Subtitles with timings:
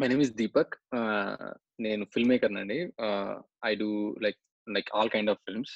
[0.00, 0.74] My name is Deepak
[1.84, 2.80] నేను film maker అండి
[3.70, 3.90] I do
[4.24, 4.40] like
[4.76, 5.74] like all kind of films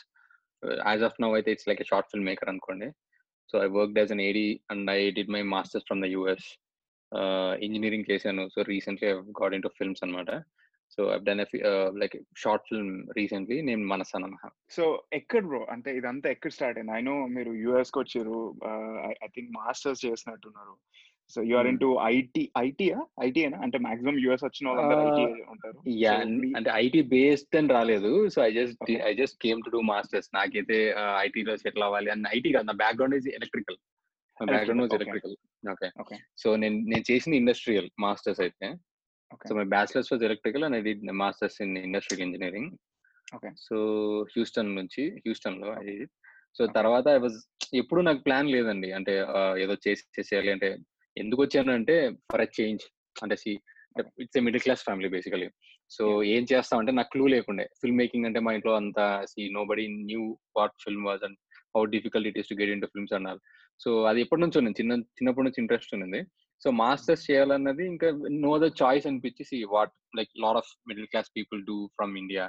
[0.90, 2.88] as of now అయితే it's like short film maker అనుకోండి.
[3.50, 6.48] So I work as an AD and I did my masters from the US
[7.66, 8.42] engineering చేశాను.
[8.54, 10.30] So recently I got into films అనమాట
[10.94, 11.40] so I done
[12.02, 14.84] like short film recently నేను మనస్ అన్న so
[15.18, 16.92] ఎక్కడ bro అంటే ఇదంతా ఎక్కడ స్టార్ట్ అయింది?
[16.98, 18.38] ఐ నో మీరు యుఎస్కి వచ్చారు.
[19.26, 20.74] ఐ థింక్ మాస్టర్స్ చేసినట్టున్నారు.
[21.34, 25.24] So you are into IT ఐటీయా ఐటీనా అంటే మాక్సిమం యుఎస్ వచ్చిన వాళ్ళందరూ ఐటీ
[25.54, 25.78] ఉంటారు.
[26.02, 26.14] యా
[26.58, 28.12] అంటే ఐటీ బేస్డ్ అని రాలేదు.
[28.34, 30.78] So I just I just came to do masters నాకైతే
[31.26, 32.68] ఐటీలో సెటిల్ అవ్వాలి అని ఐటీ కాదు.
[32.72, 33.78] నా బ్యాక్గ్రౌండ్ ఇస్ ఎలక్ట్రికల్
[34.40, 35.36] నా background was electrical
[36.02, 38.68] okay so నేను నేను చేసిన ఇండస్ట్రియల్ మాస్టర్స్ అయితే.
[39.48, 40.92] So my bachelors was electrical and I did
[41.24, 42.70] masters in industrial engineering
[43.66, 43.76] so
[44.32, 45.94] Houston నుంచి హ్యూస్టన్లో అది
[46.56, 47.36] సో తర్వాత ఐ వాజ్
[47.80, 48.88] ఎప్పుడు నాకు ప్లాన్ లేదండి.
[48.98, 49.12] అంటే
[49.64, 50.68] ఏదో చేసి చేసేయాలి అంటే
[51.16, 51.94] ఎందుకు వచ్చాను అంటే
[52.32, 52.84] ఫర్ అ చేంజ్.
[53.22, 53.52] అంటే see
[54.22, 55.48] it's a middle class family basically.
[55.90, 57.64] So ఏం చేస్తాం అంటే నాకు క్లూ లేకుండే.
[57.80, 60.24] ఫిల్మ్ మేకింగ్ అంటే మా ఇంట్లో అంతా see nobody knew
[60.58, 61.38] what film was and
[61.76, 63.40] how difficult it is to get into films అన్నారు.
[63.80, 66.22] సో అది ఎప్పటి నుంచి ఉంది చిన్న చిన్నప్పటి నుంచి ఇంట్రెస్ట్ ఉంది
[66.64, 68.08] సో మాస్టర్స్ చేయాలన్నది ఇంకా
[68.46, 72.44] నో ద చాయిస్ అనిపించి see what like lot of middle class people do from India.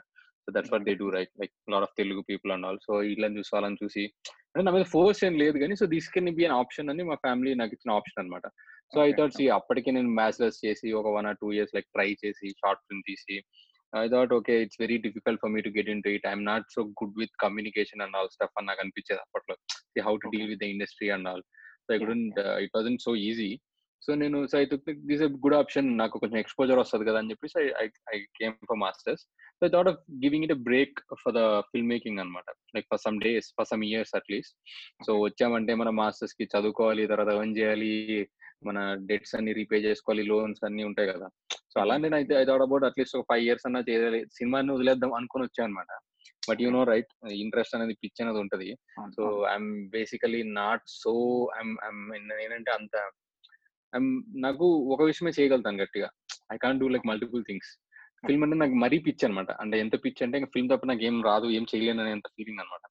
[0.47, 2.93] So that's what they do right like lot of Telugu people and all so
[3.37, 4.03] చూసి వాళ్ళని చూసి
[4.51, 7.15] అంటే నా మీద ఫోర్స్ ఏం లేదు కానీ so this can be an option అని మా
[7.15, 8.47] ఫ్యామిలీ నాకు ఇచ్చిన ఆప్షన్ అనమాట
[8.93, 12.09] సో ఐ థాట్ సి అప్పటికే నేను బ్యాచిలర్స్ చేసి ఒక one or two years like try
[12.25, 13.35] చేసి షార్ట్ ఫిల్మ్ తీసి
[13.93, 16.81] I thought okay it's very difficult for me to get into it I'm not so
[17.01, 19.55] good with communication and all stuff అని నాకు అనిపించేది అప్పట్లో.
[20.05, 21.43] How to deal with the industry and all
[21.85, 21.99] so I
[22.63, 23.49] it wasn't so easy
[24.05, 27.57] so నేను so I took this good option నాకు కొంచెం exposure వస్తుంది కదా అని చెప్పేసి
[27.83, 27.85] I
[28.15, 29.23] I came for masters
[29.59, 33.49] so thought of giving it break for the film making అనమాట like for some days
[33.57, 34.55] for some years at least
[35.07, 37.91] so వచ్చామంటే మన మాస్టర్స్కి చదువుకోవాలి తర్వాత ఎర్న్ చేయాలి
[38.67, 41.27] మన డెట్స్ అన్ని రీపే చేసుకోవాలి లోన్స్ అన్ని ఉంటాయి కదా.
[41.71, 44.19] సో అలా నేను అయితే I thought about at least ఒక ఫైవ్ ఇయర్స్ అన్నా చేయాలి.
[44.37, 45.91] సినిమాని వదిలేద్దాం అనుకుని వచ్చాను అనమాట
[46.49, 47.11] but you know right
[47.43, 48.67] interest అనేది పిచ్ అనేది ఉంటది.
[49.15, 49.23] So
[49.53, 51.13] I'm basically not so
[52.43, 52.95] ఏంటంటే అంత
[54.37, 56.09] నాకు ఒక విషయమే చేయగలుగుతాను గట్టిగా.
[56.53, 57.71] I can do like multiple things
[58.27, 61.23] film అంటే నాకు మరీ పిచ్ అనమాట అంటే ఎంత పిచ్ అంటే ఇంకా ఫిల్మ్ తప్ప నాకు ఏం
[61.23, 62.85] రాదు ఏం చేయలేను అనేంత ఫీలింగ్ అనమాట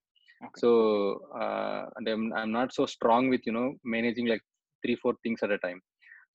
[0.60, 0.69] సో
[1.97, 4.44] అంటే I'm not so strong with you know managing like
[4.83, 5.81] three four things at a time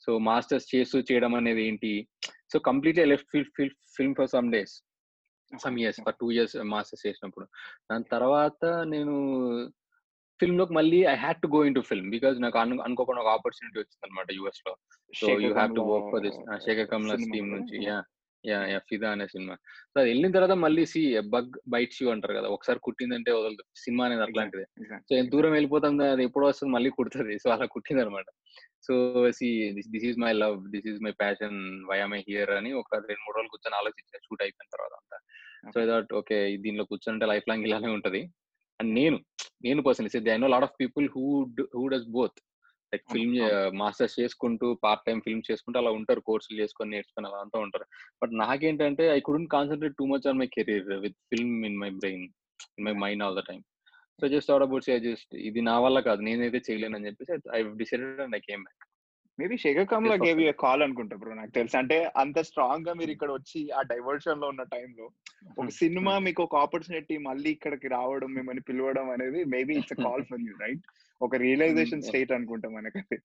[0.06, 1.92] so masters చేస్తూ చేయడం అనేది ఏంటి?
[2.54, 4.74] So completely left feel fill film for some days
[5.64, 7.46] some years for two years masters చేసినప్పుడు.
[7.92, 9.16] దాని తర్వాత నేను
[10.40, 14.06] ఫిల్మ్లోకి మళ్ళీ I had to go into film because నాకు అను అనుకోకుండా ఒక ఆపర్చునిటీ వచ్చింది
[14.08, 14.74] అనమాట యుఎస్లో
[15.14, 17.86] so you have to work for this Sekhar Kammula team నుంచి.
[17.86, 18.04] యా.
[18.44, 19.56] యా యా ఫిదా అనే సినిమా.
[19.92, 23.64] సో అది వెళ్ళిన తర్వాత మళ్ళీ సి బగ్ బైట్స్ యూ అంటారు కదా ఒకసారి కుట్టిందంటే వదలదు.
[23.76, 24.66] సినిమా అనేది అట్లాంటిది.
[25.08, 27.40] సో ఎంత దూరం వెళ్ళిపోతుంది అది ఎప్పుడో వస్తుంది మళ్ళీ కుడుతుంది.
[27.44, 28.26] సో అలా కుట్టింది అనమాట
[28.88, 28.96] so
[29.32, 29.48] see
[29.94, 33.36] this is my love this is my passion why my here అని ఒక రెండు మూడు
[33.38, 35.18] రోజులు కూర్చొని ఆలోచించాను షూట్ అయిపోయిన తర్వాత అంతా.
[35.74, 38.22] సో దట్ ఓకే దీనిలో కూర్చొని లైఫ్ లాంగ్ ఇలానే ఉంటది.
[38.80, 39.18] అండ్ నేను
[39.66, 41.26] నేను personally I know lot of people who
[41.78, 42.38] who does both.
[42.94, 43.36] Like film
[43.82, 47.86] masters చేసుకుంటూ పార్ట్ టైం ఫిల్మ్ చేసుకుంటూ అలా ఉంటారు కోర్సులు చేసుకొని నేర్చుకుని అలా అంతా ఉంటారు.
[48.22, 52.26] బట్ నాకేంటంటే I couldn't concentrate too much on my career with film in my brain
[52.78, 53.64] in my mind all the time.
[54.20, 58.22] So just about I just ఇది నా వల్ల కాదు నేనైతే చేయలేను అని చెప్పేసి I decided
[58.26, 58.84] and I came back.
[59.40, 61.76] Maybe Sekhar Kammula gave you call అనుకుంటా bro నాకు తెలుసు.
[61.80, 65.06] అంటే అంత స్ట్రాంగ్గా మీరు ఇక్కడ వచ్చి ఆ డైవర్షన్లో ఉన్న టైంలో
[65.58, 70.44] ఒక సినిమా మీకు ఒక ఆపర్చునిటీ మళ్ళీ ఇక్కడికి రావడం మిమ్మల్ని పిలవడం అనేది maybe it's call for
[70.48, 70.86] you right
[71.22, 73.18] ఒక రియలైజేషన్ స్టేట్ అనుకుంటా మనకైతే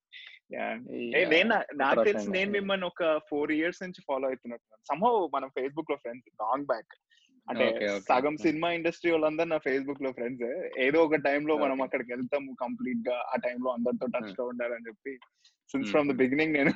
[1.35, 6.29] నేను నాకు తెలిసి నేను మిమ్మల్ని ఒక ఫోర్ ఇయర్స్ నుంచి ఫాలో అవుతున్నట్టు సమ్హౌ మనం ఫేస్బుక్లో ఫ్రెండ్స్
[6.43, 6.95] లాంగ్ బ్యాక్
[7.49, 7.67] అంటే
[7.99, 10.45] సగం సినిమా ఇండస్ట్రీ వాళ్ళందరూ నా ఫేస్బుక్లో ఫ్రెండ్స్.
[10.79, 15.19] ఏదో ఒక టైంలో మనం అక్కడికి వెళ్తాము కంప్లీట్గా ఆ టైంలో అందరితో టచ్లో ఉండాలని చెప్పి.
[15.71, 16.73] సిన్స్ ఫ్రమ్ ద బిగినింగ్ నేను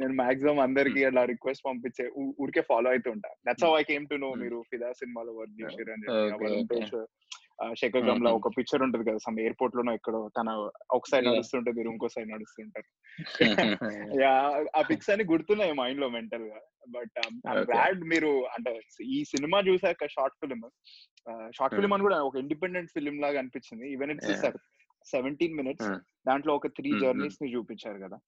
[0.00, 3.28] నేను మాక్సిమం అందరికి అలా రిక్వెస్ట్ పంపించే ఊరికే ఫాలో అవుతూ ఉంటా.
[3.48, 6.06] That's how I came to know మీరు ఫిదా సినిమాలో వర్క్ చేశారు అని.
[6.58, 6.80] చెప్పి
[7.76, 10.48] శేఖర్ గమ్లా ఒక పిక్చర్ ఉంటది కదా సమ్ ఎయిర్పోర్ట్ లోనో ఎక్కడో తన
[10.90, 12.88] ఒక సైడ్ నడుస్తుంటే మీరు ఇంకో సైడ్ నడుస్తుంటారు.
[14.78, 16.58] ఆ పిక్స్ అని గుర్తున్నాయి మైండ్లో మెంటల్గా
[16.88, 17.18] బట్
[17.70, 18.72] గ్లాడ్ మీరు అంటే
[19.16, 20.66] ఈ సినిమా చూసాక షార్ట్ ఫిల్మ్
[21.50, 23.86] షార్ట్ ఫిల్మ్ అని కూడా ఒక ఇండిపెండెంట్ ఫిల్మ్ లాగా అనిపించింది.
[23.92, 24.46] ఈవెన్ ఇట్స్
[25.06, 25.90] సెవెంటీన్ మినిట్స్
[26.26, 28.18] దాంట్లో ఒక త్రీ జర్నీస్ని చూపించారు కదా.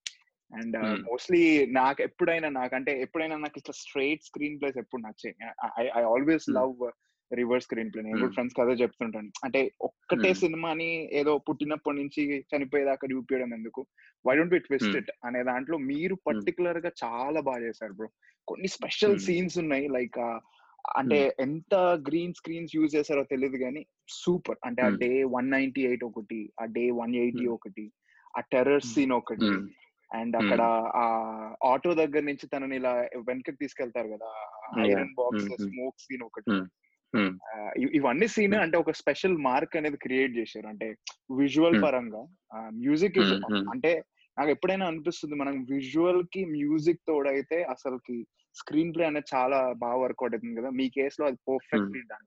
[0.50, 0.76] అండ్
[1.08, 1.42] మోస్ట్లీ
[1.72, 5.34] నాకు ఎప్పుడైనా నాకంటే ఎప్పుడైనా నాకు ఇట్లా స్ట్రైట్ స్క్రీన్ ప్లేస్ ఎప్పుడు నచ్చాయి.
[5.98, 6.74] I always love
[7.32, 9.30] reverse screenplay నేను ఫ్రెండ్స్ కదే చెప్తుంటాను.
[9.44, 13.86] అంటే ఒక్కటే సినిమాని ఏదో పుట్టినప్పటి నుంచి చనిపోయేదాకా చూపించడం ఎందుకు?
[14.26, 18.08] వై డోంట్ బి ట్విస్టెడ్ అనే దాంట్లో మీరు పర్టికులర్గా చాలా బాగా చేశారు బ్రో.
[18.48, 19.88] కొన్ని స్పెషల్ సీన్స్ ఉన్నాయి.
[19.88, 20.18] లైక్
[20.96, 21.74] అంటే ఎంత
[22.08, 24.58] గ్రీన్ స్క్రీన్స్ యూజ్ చేశారో తెలియదు కానీ సూపర్.
[24.64, 27.92] అంటే ఆ డే వన్ నైన్టీ ఎయిట్ ఒకటి ఆ డే వన్ ఎయిటీ ఒకటి
[28.36, 29.52] ఆ టెర్రర్ సీన్ ఒకటి
[30.10, 30.60] అండ్ అక్కడ
[30.94, 31.04] ఆ
[31.64, 32.92] ఆటో దగ్గర నుంచి తనని ఇలా
[33.28, 34.30] వెనక్కి తీసుకెళ్తారు కదా
[34.80, 36.50] ఐరన్ బాక్స్ స్మోక్ సీన్ ఒకటి.
[37.98, 40.66] ఇవన్నీ సీన్ అంటే ఒక స్పెషల్ మార్క్ అనేది క్రియేట్ చేశారు.
[40.66, 40.86] అంటే
[41.36, 42.22] విజువల్ పరంగా
[42.82, 43.18] మ్యూజిక్
[43.74, 43.92] అంటే
[44.38, 50.60] నాకు ఎప్పుడైనా అనిపిస్తుంది మనం విజువల్కి మ్యూజిక్ తోడైతే అసలుకి స్క్రీన్ ప్లే అనేది చాలా బాగా వర్కౌట్ అవుతుంది
[50.60, 50.70] కదా.
[50.70, 52.26] మీ కేస్లో అది perfectly done.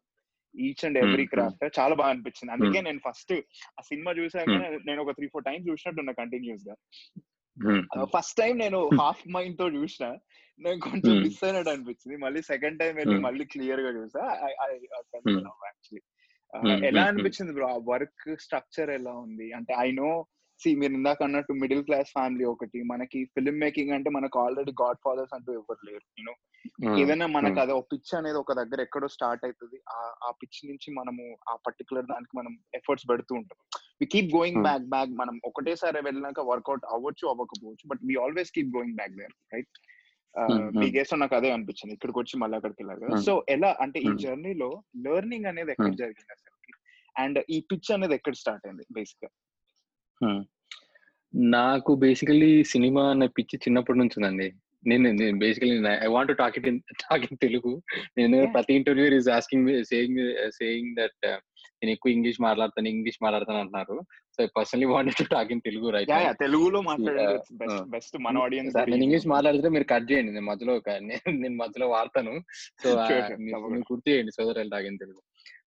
[0.55, 2.51] Each and every craft చాలా బాగా అనిపించింది.
[2.51, 3.33] అందుకే నేను ఫస్ట్
[3.79, 4.49] ఆ సినిమా చూసాక
[4.87, 6.75] నేను ఒక త్రీ ఫోర్ టైమ్స్ చూసినట్టున్నా కంటిన్యూస్గా
[8.03, 10.05] ఫస్ట్ టైం నేను హాఫ్ మైండ్తో చూసిన.
[10.59, 14.23] నేను కొంచెం మిస్ అయినట్టు అనిపించింది మళ్ళీ సెకండ్ టైం వెళ్ళి మళ్ళీ క్లియర్గా చూసా.
[16.83, 19.51] ఎలా అనిపించింది బ్రో ఆ వర్క్ స్ట్రక్చర్ ఎలా ఉంది?
[19.51, 20.25] అంటే ఐ నో
[20.63, 22.79] సి మీరు ఇందాక అన్నట్టు మిడిల్ క్లాస్ ఫ్యామిలీ ఒకటి.
[22.91, 26.33] మనకి ఫిల్మ్ మేకింగ్ అంటే మనకు ఆల్రెడీ గాడ్ ఫాదర్స్ అంటూ ఎవరు లేరు యూనో
[27.01, 29.77] ఏదైనా మనకు అది ఒక పిచ్ అనేది ఒక దగ్గర ఎక్కడో స్టార్ట్ అవుతుంది
[30.27, 33.59] ఆ పిచ్ నుంచి మనము ఆ పర్టికులర్ దానికి మనం ఎఫర్ట్స్ పెడుతూ ఉంటాం.
[34.01, 38.71] We keep going back back మనం ఒకటేసారి వెళ్ళినాక వర్కౌట్ అవ్వచ్చు అవ్వకపోవచ్చు but we always keep
[38.77, 39.75] going back there right
[40.79, 41.93] మీ కేసులో నాకు అదే అనిపించింది.
[41.97, 43.17] ఇక్కడికి వచ్చి మళ్ళీ అక్కడికి వెళ్ళారు కదా.
[43.27, 44.69] సో ఎలా అంటే ఈ జర్నీలో
[45.05, 46.51] లెర్నింగ్ అనేది ఎక్కడ జరిగింది అసలు
[47.15, 49.29] అండ్ ఈ పిచ్ అనేది ఎక్కడ స్టార్ట్ అయింది బేసిక్గా
[51.33, 54.53] నాకు బేసికలీ సినిమా అనే పిచ్చి చిన్నప్పటి నుంచి ఉందండి.
[54.87, 57.81] నేను నేను basically I want talk it in talk in Telugu
[58.17, 61.25] నేను ప్రతి interview is asking saying saying that
[61.83, 64.01] నేను ఎక్కువ ఇంగ్లీష్ మాట్లాడతాను ఇంగ్లీష్ మాట్లాడతాను అంటున్నారు.
[64.35, 66.81] So I personally wanted to talk in Telugu right తెలుగులో
[67.89, 70.31] బెస్ట్ మన ఆడియన్స్ నేను ఇంగ్లీష్ మాట్లాడితే మీరు కట్ చేయండి.
[70.31, 70.75] నేను మధ్యలో
[71.43, 72.33] నేను మధ్యలో వాడతాను.
[72.83, 72.89] సో
[73.39, 75.21] మీరు గుర్తు చేయండి సోదరు టాక్ ఇన్ తెలుగు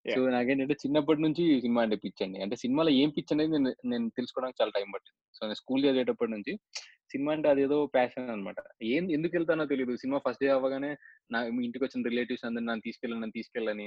[0.04, 4.06] సో నాకేంటంటే చిన్నప్పటి నుంచి సినిమా అంటే పిచ్ అండి అంటే సినిమాలో ఏం పిచ్ అనేది నేను నేను
[4.08, 5.16] తెలుసుకోవడానికి చాలా టైం పట్టింది.
[5.34, 6.52] సో నేను స్కూల్ చదివేటప్పటి నుంచి
[7.12, 10.90] సినిమా అంటే అదేదో ప్యాషన్ అనమాట ఏం ఎందుకు వెళ్తానో తెలియదు సినిమా ఫస్ట్ డే అవ్వగానే
[11.30, 13.86] నా ఇంటికి వచ్చిన రిలేటివ్స్ అందరు నన్ను తీసుకెళ్ళి నన్ను తీసుకెళ్ళని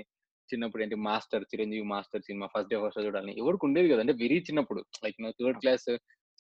[0.50, 4.00] చిన్నప్పుడు ఏంటి master Chiranjeevi master cinema first day first చూడాలని ఎవరికి ఉండేది కదా.
[4.00, 4.84] అంటే వెరీ చిన్నప్పుడు.
[5.06, 5.88] లైక్ నా థర్డ్ క్లాస్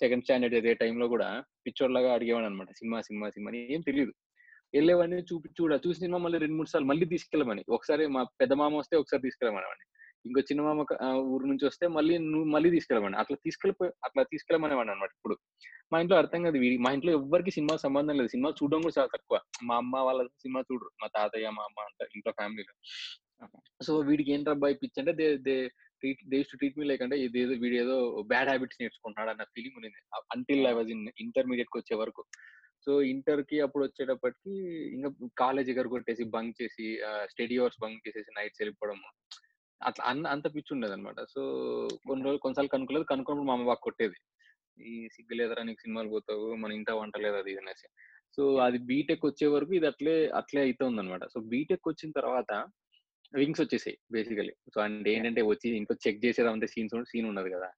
[0.02, 1.28] సెకండ్ స్టాండర్డ్ అదే టైంలో కూడా
[1.66, 4.14] పిచ్చోడ్లాగా అడిగేవాడు అనమాట సినిమా సినిమా సినిమా ఏం తెలియదు
[4.74, 7.64] వెళ్ళేవాడిని చూపి చూడ చూసి సినిమా మళ్ళీ రెండు మూడు సార్లు మళ్ళీ తీసుకెళ్ళమని.
[7.70, 9.86] ఒకసారి మా పెద్ద మామ వస్తే ఒకసారి తీసుకెళ్ళమనేవాడిని
[10.26, 10.80] ఇంకో చిన్న మామ
[11.34, 13.18] ఊరు నుంచి వస్తే మళ్ళీ నువ్వు మళ్ళీ తీసుకెళ్ళమని.
[13.18, 15.36] అట్లా తీసుకెళ్ళిపోయి అట్లా తీసుకెళ్ళమనేవాడిని అనమాట ఇప్పుడు.
[15.94, 18.28] మా ఇంట్లో అర్థం కాదు మా ఇంట్లో ఎవరికి సినిమా సంబంధం లేదు.
[18.28, 19.40] సినిమా చూడడం కూడా చాలా తక్కువ.
[19.64, 20.92] మా అమ్మ వాళ్ళ సినిమా చూడరు.
[21.04, 22.76] మా తాతయ్య మా అమ్మ అంట ఇంట్లో ఫ్యామిలీలో
[23.84, 25.68] సో వీడికి ఏంటి అబ్బాయి పిచ్ అంటే they they
[26.02, 27.96] treat they to treat me like ఇదేదో వీడు ఏదో
[28.28, 29.90] బ్యాడ్ హ్యాబిట్స్ నేర్చుకుంటున్నాడు అన్న ఫీలింగ్ ఉంది
[30.36, 32.24] అంటిల్ ఐ వాజ్ ఇన్ ఇంటర్మీడియట్కి వచ్చే వరకు.
[32.86, 34.54] సో ఇంటర్కి అప్పుడు వచ్చేటప్పటికి
[34.96, 36.88] ఇంకా కాలేజ్ దగ్గర కొట్టేసి బంక్ చేసి
[37.32, 39.00] స్టడీ అవర్స్ బంక్ చేసేసి నైట్స్ వెళ్ళిపోవడం
[39.82, 41.42] అట్లా అన్న అంత పిచ్చి ఉండేది అనమాట సో
[42.08, 43.06] కొన్ని రోజులు కొన్నిసార్లు కనుక్కోలేదు.
[43.12, 44.18] కనుక్కున్నప్పుడు మా అమ్మ బాగా కొట్టేది.
[44.78, 47.88] ఈ సిగ్గు లేదరా నీకు సినిమాలు పోతావు మన ఇంట వంట లేదు అది అనేసి.
[48.38, 52.52] సో అది బీటెక్ వచ్చే వరకు ఇది అట్లే అట్లే అవుతుంది అనమాట సో బీటెక్ వచ్చిన తర్వాత
[53.34, 57.70] వింగ్స్ వచ్చేసాయి బేసికలీ సో అంటే ఏంటంటే వచ్చి ఇంట్లో చెక్ చేసేదంటే సీన్స్ సీన్ ఉండదు కదా.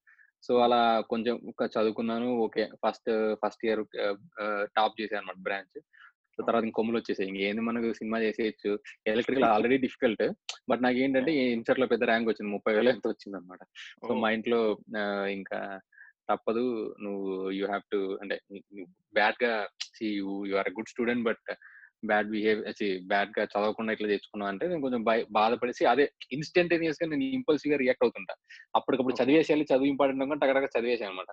[0.43, 2.27] సో అలా కొంచెం చదువుకున్నాను.
[2.45, 2.65] Okay.
[2.87, 3.09] First
[3.43, 3.83] first year
[4.77, 5.79] top చేశాను అనమాట బ్రాంచ్.
[6.35, 7.29] సో తర్వాత కొమ్ములు వచ్చేసాయి.
[7.29, 8.71] ఇంకేంది మనకు సినిమా చేసేయచ్చు.
[9.07, 10.25] Electrical already difficult.
[10.69, 12.51] బట్ నాకు ఏంటంటే ఇన్సర్ట్లో పెద్ద ర్యాంక్ వచ్చింది.
[12.51, 13.63] ముప్పై వేలు ఎంత వచ్చింది అనమాట
[14.07, 14.59] సో మా ఇంట్లో
[15.37, 15.59] ఇంకా
[16.29, 16.65] తప్పదు.
[17.03, 18.35] నువ్వు యూ హ్యావ్ టు అంటే
[19.13, 19.53] బ్యాడ్గా
[20.01, 21.45] you you are good student but
[22.05, 22.59] bad behave
[23.11, 25.01] బ్యాడ్గా చదవకుండా ఇట్లా తెచ్చుకున్నావు అంటే నేను కొంచెం
[25.31, 28.33] బాధపడేసి అదే ఇన్స్టంటేనియస్గా నేను ఇంపల్సివ్గా రియాక్ట్ అవుతుంటా.
[28.75, 31.31] అప్పటికప్పుడు చదివేసేయాలి చదువు ఇంపార్టెంట్ అనుకుంటే అక్కడ చదివేసాను అనమాట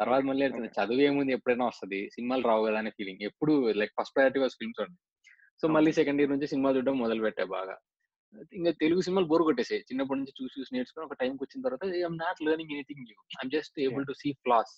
[0.00, 0.44] తర్వాత మళ్ళీ
[0.78, 1.32] చదువు ఏముంది?
[1.32, 2.00] ఎప్పుడైనా వస్తుంది.
[2.14, 4.98] సినిమాలు రావు కదా అనే ఫీలింగ్ ఎప్పుడు like first priority was films ఉండే
[5.62, 7.74] సో మళ్ళీ సెకండ్ ఇయర్ నుంచి సినిమా చూడడం మొదలు పెట్టా బాగా.
[8.54, 9.80] ఇంకా తెలుగు సినిమాలు బోర్ కొట్టేసాయి.
[9.80, 13.50] చిన్నప్పటి నుంచి చూసి చూసి నేర్చుకుని ఒక టైంకి వచ్చిన తర్వాత I'm not learning anything new I'm
[13.50, 14.72] just able to see flaws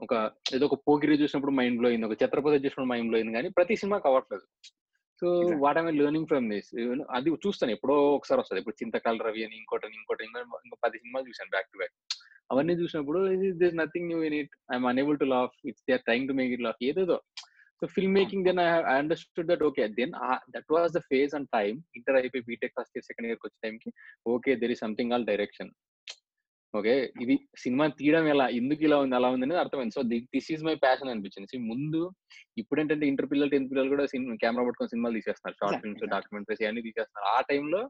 [0.00, 0.14] ఒక
[0.54, 4.44] ఏదో ఒక పోకిరి చూసినప్పుడు మైండ్లో అయింది ఒక ఛత్రపతి చూసినప్పుడు మైండ్లో అయింది కానీ ప్రతి సినిమా కావట్లేదు
[5.22, 5.26] so
[5.62, 6.70] what I'm learning from this
[7.10, 8.60] అది చూస్తాను ఎప్పుడో ఒకసారి వస్తుంది.
[8.60, 11.94] ఇప్పుడు చింతకాల రవి అని ఇంకోటి ఇంకోటి ఇంకో పది సినిమాలు చూసాను బ్యాక్ టు బ్యాక్
[12.50, 13.20] అవన్నీ చూసినప్పుడు
[13.62, 16.52] this nothing new in it I'm unable to laugh it's they are trying to make
[16.52, 17.16] it laugh ఏదేదో.
[17.82, 20.12] So film making then I understood that okay then
[20.54, 23.90] that was the phase and time inter అయిపోయి BTech first year second year వచ్చే టైంకి
[24.26, 25.72] okay there is something all direction
[26.78, 26.94] okay?
[27.24, 28.46] ఇది cinema తీయడం ఎలా?
[28.60, 29.14] ఎందుకు ఇలా ఉంది?
[29.18, 29.94] అలా ఉంది అనేది అర్థమైంది.
[29.98, 30.02] So
[30.34, 31.58] this is my passion అనిపించింది.
[31.70, 32.00] ముందు
[32.62, 35.58] ఇప్పుడు ఏంటంటే ఇంటర్ పిల్లలు టెన్త్ పిల్లలు కూడా సినిమా కెమెరా పట్టుకొని సినిమాలు తీసేస్తున్నారు.
[35.62, 37.28] షార్ట్ ఫిల్మ్స్ డాక్యుమెంటరీస్ అన్ని తీసేస్తున్నారు.
[37.36, 37.82] ఆ టైంలో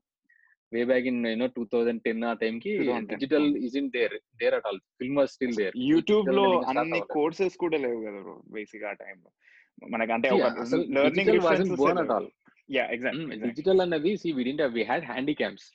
[0.73, 2.71] way back in you know two thousand ten ఆ టైం కి
[3.13, 8.01] digital is in there there at all film still there యూట్యూబ్లో అన్ని కోర్సెస్ కూడా లేవు
[8.07, 9.31] కదా బ్రో బేసిక్ ఆ టైం లో
[9.95, 10.29] మనకంటే
[10.97, 11.33] లెర్నింగ్
[13.49, 15.67] డిజిటల్ అన్నది see we didn't we had handycams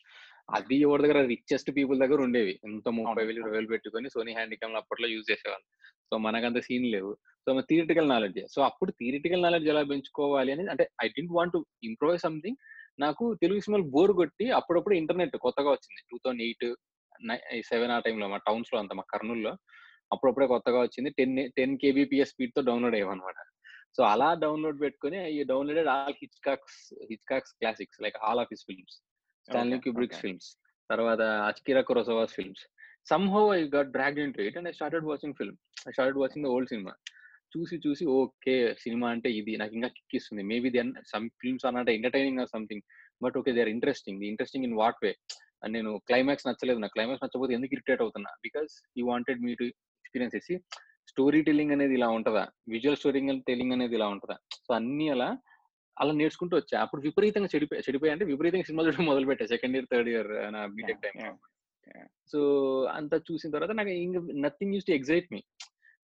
[0.49, 2.53] అది ఎవరి దగ్గర రిచెస్ట్ పీపుల్ దగ్గర ఉండేవి.
[2.67, 5.67] ఎంత ముప్పై వేలు ఇరవై వేలు పెట్టుకొని సోనీ హ్యాండిక్యామ్ అప్పట్లో యూజ్ చేసేవాళ్ళు.
[6.09, 7.11] సో మనకంత సీన్ లేవు.
[7.45, 11.65] సో థియరిటికల్ నాలెడ్జ్ సో అప్పుడు థియరిటికల్ నాలెడ్జ్ ఎలా పెంచుకోవాలి అనేది అంటే I didn't want to
[11.89, 12.59] improve something
[12.99, 16.01] నాకు తెలుగు సినిమాలు బోర్ కొట్టి అప్పుడప్పుడు ఇంటర్నెట్ కొత్తగా వచ్చింది.
[16.11, 16.65] టూ థౌసండ్ ఎయిట్
[17.71, 19.53] సెవెన్ ఆ టైంలో మా టౌన్స్లో అంత మా కర్నూలులో
[20.13, 21.09] అప్పుడప్పుడే కొత్తగా వచ్చింది.
[21.09, 23.39] టెన్ టెన్ కేబీపీఎస్ స్పీడ్తో డౌన్లోడ్ అయ్యామన్నమాట.
[23.97, 26.81] సో అలా డౌన్లోడ్ పెట్టుకుని ఈ downloaded all Hitchcocks
[27.11, 28.97] Hitchcocks classics like all of his films
[29.47, 30.19] Stanley Kubricks.
[30.23, 30.49] Films.
[30.91, 32.63] తర్వాత Akira Kurosawas films.
[33.11, 35.57] Somehow I got dragged into it and I started watching film.
[35.87, 36.93] I started watching the old cinema.
[37.53, 40.43] చూసి చూసి okay cinema అంటే ఇది నాకు ఇంకా kick ఇస్తుంది.
[40.51, 42.83] Maybe then some films అన్నట్టు entertaining or something
[43.23, 45.11] but okay they are interesting interesting in what way
[45.63, 46.79] and నేను climax నచ్చలేదు.
[46.83, 48.31] నాకు క్లైమాక్స్ నచ్చకపోతే ఎందుకు ఇరిటేట్ అవుతున్నా?
[48.45, 49.65] Because you wanted me to
[50.03, 50.55] experience చేసి
[51.11, 52.45] స్టోరీ టెల్లింగ్ అనేది ఇలా ఉంటుందా?
[52.75, 54.37] విజువల్ స్టోరీ టెల్లింగ్ అనేది ఇలా ఉంటుందా?
[54.65, 55.29] సో అన్ని అలా
[55.97, 56.77] అలా నేర్చుకుంటూ వచ్చా.
[56.83, 60.61] అప్పుడు విపరీతంగా చెడిపోయి చెడిపోయి అంటే విపరీతంగా సినిమా చూడడం మొదలు పెట్టా సెకండ్ ఇయర్ థర్డ్ ఇయర్ నా
[60.77, 61.17] బీటెక్ టైం.
[62.31, 62.39] సో
[62.97, 65.41] అంతా చూసిన తర్వాత నాకు ఇంక nothing use to excite me.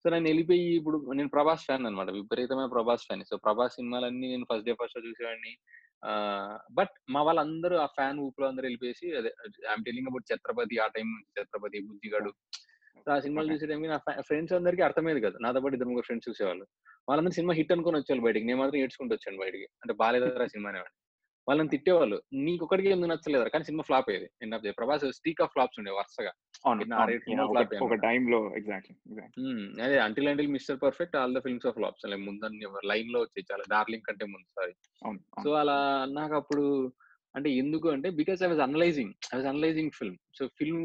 [0.01, 3.23] So నేను వెళ్ళిపోయి ఇప్పుడు నేను ప్రభాస్ ఫ్యాన్ అనమాట విపరీతమైన ప్రభాస్ ఫ్యాన్.
[3.29, 5.53] సో ప్రభాస్ సినిమాలన్నీ నేను ఫస్ట్ డే ఫస్ట్ చూసేవాడిని.
[6.73, 9.29] బట్ మా వాళ్ళందరూ ఆ ఫ్యాన్ ఊపులో అందరూ వెళ్ళిపోయేసి అదే
[9.69, 12.31] ఐఎమ్ టెలింగ్ అబౌట్ ఛత్రపతి ఆ టైం ఛత్రపతి బుద్ధిగాడు
[13.09, 13.53] ఆ సినిమాలు.
[13.53, 15.37] చూసే టైంకి నా ఫ్రెండ్స్ అందరికీ అర్థమయ్యేది కదా.
[15.41, 16.67] నాతో పాటు ఇద్దరు ముగ్గురు ఫ్రెండ్స్ చూసేవాళ్ళు.
[17.09, 18.45] వాళ్ళందరూ సినిమా హిట్ అనుకుని వచ్చేవాళ్ళు బయటికి.
[18.45, 19.63] నేను మాత్రం ఏడ్చుకుంటూ వచ్చాను బయటికి.
[19.63, 21.03] అంటే బాలేదరా సినిమా అనేవాడిని.
[21.47, 22.21] వాళ్ళని తిట్టేవాళ్ళు.
[22.33, 24.29] నీకు ఒకటికి ఎందుకు నచ్చలేదు కానీ సినిమా ఫ్లాప్ అయ్యేది.
[24.41, 26.31] End of Prabhas streak of flops ఉండే వరుసగా.
[29.83, 32.09] అదే until until Mister Perfect all the films of flops
[32.85, 33.63] లైన్లో వచ్చాయి చాలా.
[33.71, 34.73] డార్లింగ్ కంటే ముందు సారీ
[35.43, 36.93] సో అలా నాకు అప్పుడు
[37.37, 40.83] అంటే ఎందుకు అంటే because I was analysing I was analysing film so film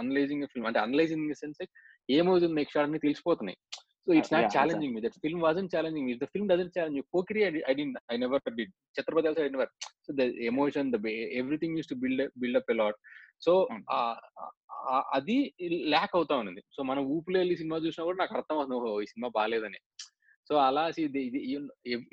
[0.00, 1.62] analysing film అంటే అనలైజింగ్ ఇన్ సెన్స్
[2.16, 3.58] ఏమవుతుంది నెక్స్ట్ అని తెలిసిపోతున్నాయి.
[4.06, 7.42] So it's not challenging me that film wasn't challenging me the film doesn't challenge Pokiri
[7.70, 9.70] I did I never did Chhatrapati also I never
[10.06, 10.98] so the emotion the
[11.42, 12.98] everything use to build build up a lot
[13.46, 13.52] so.
[15.16, 15.36] అది
[15.92, 16.62] lack అవుతా ఉన్నది.
[16.74, 19.80] So మనం ఊపులో వెళ్ళి cinema చూసినా కూడా నాకు అర్థం అవుతుంది ఓహో ఈ సినిమా బాగాలేదని
[20.48, 20.82] సో అలా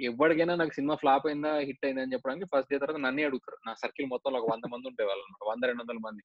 [0.09, 3.57] ఎవరికైనా నాకు సినిమా ఫ్లాప్ అయిందా హిట్ అయిందా అని చెప్పడానికి ఫస్ట్ డే తర్వాత నన్నే అడుగుతారు.
[3.67, 5.43] నా సర్కిల్ మొత్తం ఒక వంద మంది ఉంటే వాళ్ళు అనమాట.
[5.51, 6.23] వంద రెండు వందల మంది.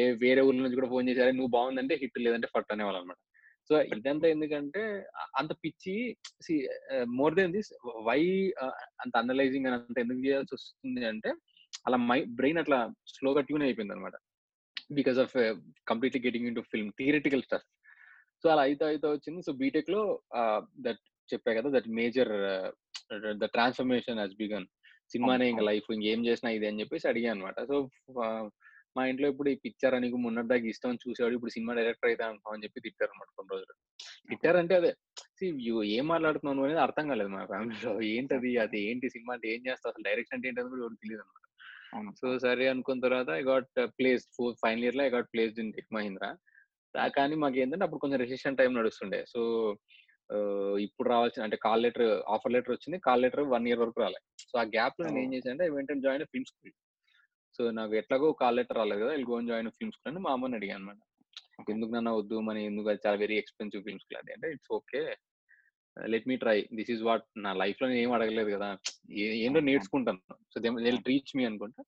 [0.00, 3.20] ఏ వేరే ఊర్ల నుంచి కూడా ఫోన్ చేశారు నువ్వు బాగుందంటే హిట్ లేదంటే ఫట్ అనేవాళ్ళు అనమాట.
[3.68, 4.82] సో ఇదంతా ఎందుకంటే
[5.40, 5.94] అంత పిచ్చి
[7.18, 7.70] మోర్ దెన్ దిస్
[8.08, 8.20] వై
[9.02, 11.32] అంత అనలైజింగ్ అని అంత ఎందుకు చేయాల్సి వస్తుంది అంటే
[11.86, 12.78] అలా మై బ్రెయిన్ అట్లా
[13.14, 14.16] స్లోగా ట్యూన్ అయిపోయింది అనమాట.
[14.98, 15.34] Because of
[15.90, 17.66] completely getting into film theoretical stuff.
[18.42, 19.40] So అలా అయితే అయితే వచ్చింది.
[19.46, 20.02] సో బీటెక్లో
[20.86, 21.68] దట్ చెప్పా కదా!
[21.76, 22.32] That major
[23.42, 24.66] the transformation has begun.
[25.12, 25.64] సినిమానే ఇంకా.
[25.70, 27.76] లైఫ్ ఇంకేం చేసినా ఇది అని చెప్పేసి అడిగా అనమాట సో
[28.96, 32.54] మా ఇంట్లో ఇప్పుడు ఈ పిక్చర్ నీకు మొన్నటిదాకా ఇష్టం అని చూసేవాడు ఇప్పుడు సినిమా డైరెక్టర్ అయితే అంటావు
[32.54, 33.74] అని చెప్పి తిట్టారు అనమాట కొన్ని రోజులు.
[34.30, 34.90] తిట్టారంటే అదే
[35.98, 37.92] ఏం మాట్లాడుతున్నావు అనేది అర్థం కాలేదు మా ఫ్యామిలీలో.
[38.14, 38.50] ఏంటది?
[38.64, 39.92] అది ఏంటి సినిమా అంటే ఏం చేస్తావు?
[39.92, 41.38] అసలు డైరెక్షన్ అంటే ఏంటని కూడా తెలియదు అనమాట
[42.20, 45.90] సో సరే అనుకున్న తర్వాత I got place for final ఇయర్లో I got placed in Tech
[45.96, 46.30] Mahindra.
[47.18, 49.24] కానీ మాకు ఏంటంటే అప్పుడు కొంచెం రెసిషన్ టైం నడుస్తుండే.
[49.32, 49.40] సో
[50.80, 52.98] ఇప్పుడు రావాల్సిన అంటే కాల్ లెటర్ ఆఫర్ లెటర్ వచ్చింది.
[52.98, 55.34] కాల్ లెటర్ వన్ ఇయర్ వరకు రాలేదు సో ఆ గ్యాప్లో నేను ఏం.
[55.34, 56.74] చేశాను అంటే వెంటనే జాయిన్ ఫిల్మ్ స్కూల్
[57.58, 60.80] సో నాకు ఎట్లాగో కాల్ లెటర్ రాలేదు కదా గోన్ జాయిన్ ఫిల్మ్ స్కూల్ అని మా అమ్మని అడిగాను
[60.80, 61.00] అనమాట.
[61.70, 62.88] ఎందుకు నన్ను వద్దు మన ఎందుకు?
[62.88, 64.32] అది చాలా వెరీ ఎక్స్పెన్సివ్ ఫిల్మ్ స్కూల్ అది.
[64.32, 65.16] అంటే it's okay
[65.96, 68.78] let me try this is what నా లైఫ్లో నేను ఏం అడగలేదు కదా.
[69.44, 69.60] ఏంటో.
[69.60, 70.20] నేర్చుకుంటాను.
[70.52, 70.68] సో దే
[71.10, 71.82] రీచ్ మీ అనుకుంటా.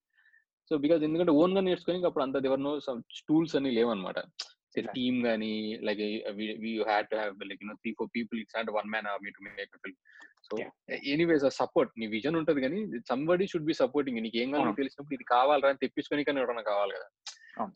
[0.70, 4.18] సో బికాస్ ఎందుకంటే ఓన్గా నేర్చుకొని అప్పుడు అంత దేవర్ నో సమ్ టూల్స్ అని లేవన్నమాట.
[4.82, 5.52] టీమ్ గానీ
[5.82, 6.00] like
[6.62, 9.76] we had to have like three four people it's not one man army to make
[9.76, 10.00] film
[10.48, 10.56] so.
[11.12, 14.70] Anyways support నీ విజన్ ఉంటది కానీ సంబడి షుడ్ బి సపోర్టింగ్ నీకు ఏం కావాలో.
[14.76, 17.08] తెలిసినప్పుడు ఇది కావాలరా అని తెప్పించుకొని కానీ ఎవరైనా కావాలి కదా.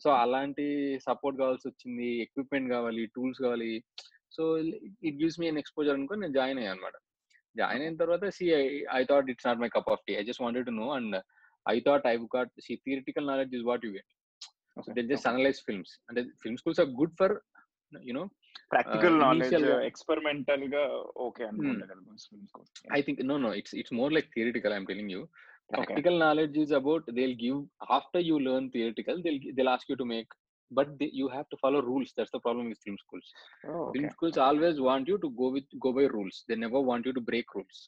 [0.03, 0.65] సో అలాంటి
[1.07, 3.83] సపోర్ట్ కావాల్సి వచ్చింది ఎక్విప్మెంట్ కావాలి టూల్స్ కావాలి.
[4.31, 4.59] So
[5.03, 6.93] it gives me an exposure అనుకో నేను జాయిన్ అయ్యాను అనమాట
[7.55, 8.45] జాయిన్ అయిన తర్వాత see
[8.91, 11.15] I thought it's not my cup of tea I just wanted to know and
[11.69, 14.09] I thought I got see theoretical knowledge is what you get
[14.78, 14.94] So Okay.
[14.96, 17.34] They just analyse films అంటే film schools are good for
[17.92, 18.24] you know
[18.72, 20.82] practical Uh, knowledge initial గా- experimental గా
[21.26, 22.64] okay అనుకుంటా కదా film school.
[22.98, 23.50] I think no, no.
[23.60, 24.72] It's it's more like theoretical.
[24.76, 25.22] I'm telling you.
[25.70, 27.58] Practical knowledge is about they'll give
[27.98, 29.16] after you learn theoretical.
[29.24, 30.30] They'll they'll ask you to make,
[30.70, 32.10] but they, you have to follow rules.
[32.16, 33.28] That's the problem with film schools.
[33.70, 34.12] Oh, Film okay.
[34.16, 36.38] schools always want you to go with go by rules.
[36.48, 37.78] They never want you to break rules.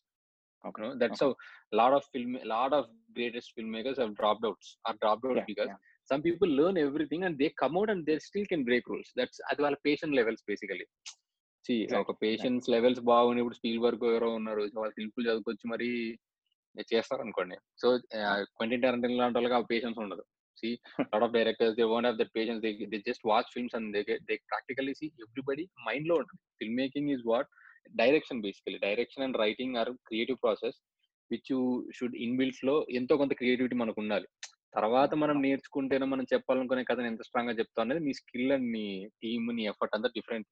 [0.65, 0.81] Okay.
[0.81, 1.27] You know, that's Okay.
[1.27, 1.33] how
[1.73, 2.85] a lot of film, a lot of
[3.19, 4.63] greatest filmmakers have dropped out.
[4.89, 5.83] Are dropped out Yeah, because yeah.
[6.12, 9.10] Some people learn everything and they come out and they still can break rules.
[9.20, 9.78] That's అది వాళ్ళ
[10.52, 10.88] basically.
[11.66, 14.62] See, Exactly, ఒక patience levels బాగుంది ఇప్పుడు spill work ఎవరో ఉన్నారు.
[14.82, 15.90] వాళ్ళు simple చదువుకొచ్చి మరి
[16.92, 17.88] చేస్తారు అనుకోండి సో
[18.58, 20.24] క్వెంటిన్ టారంటిన్ లాంటి వాళ్ళకి ఆ పేషెన్స్ ఉండదు.
[20.60, 20.70] See
[21.12, 24.02] lot of directors they won't have that patience they they just watch films and they
[24.30, 26.42] they practically see everybody మైండ్లో ఉంటుంది.
[26.62, 27.50] Film making is what
[28.02, 30.80] direction basically direction and writing are creative process
[31.34, 31.54] which
[31.98, 34.28] should ఇన్బిల్ట్స్లో ఎంతో కొంత creativity మనకు ఉండాలి.
[34.76, 39.56] తర్వాత మనం నేర్చుకుంటేనే మనం చెప్పాలనుకునే కథను ఎంత స్ట్రాంగ్గా చెప్తాం అనేది నీ స్కిల్ అండ్ నీ టీమ్
[39.56, 40.48] నీ ఎఫర్ట్ అంతా డిఫరెంట్.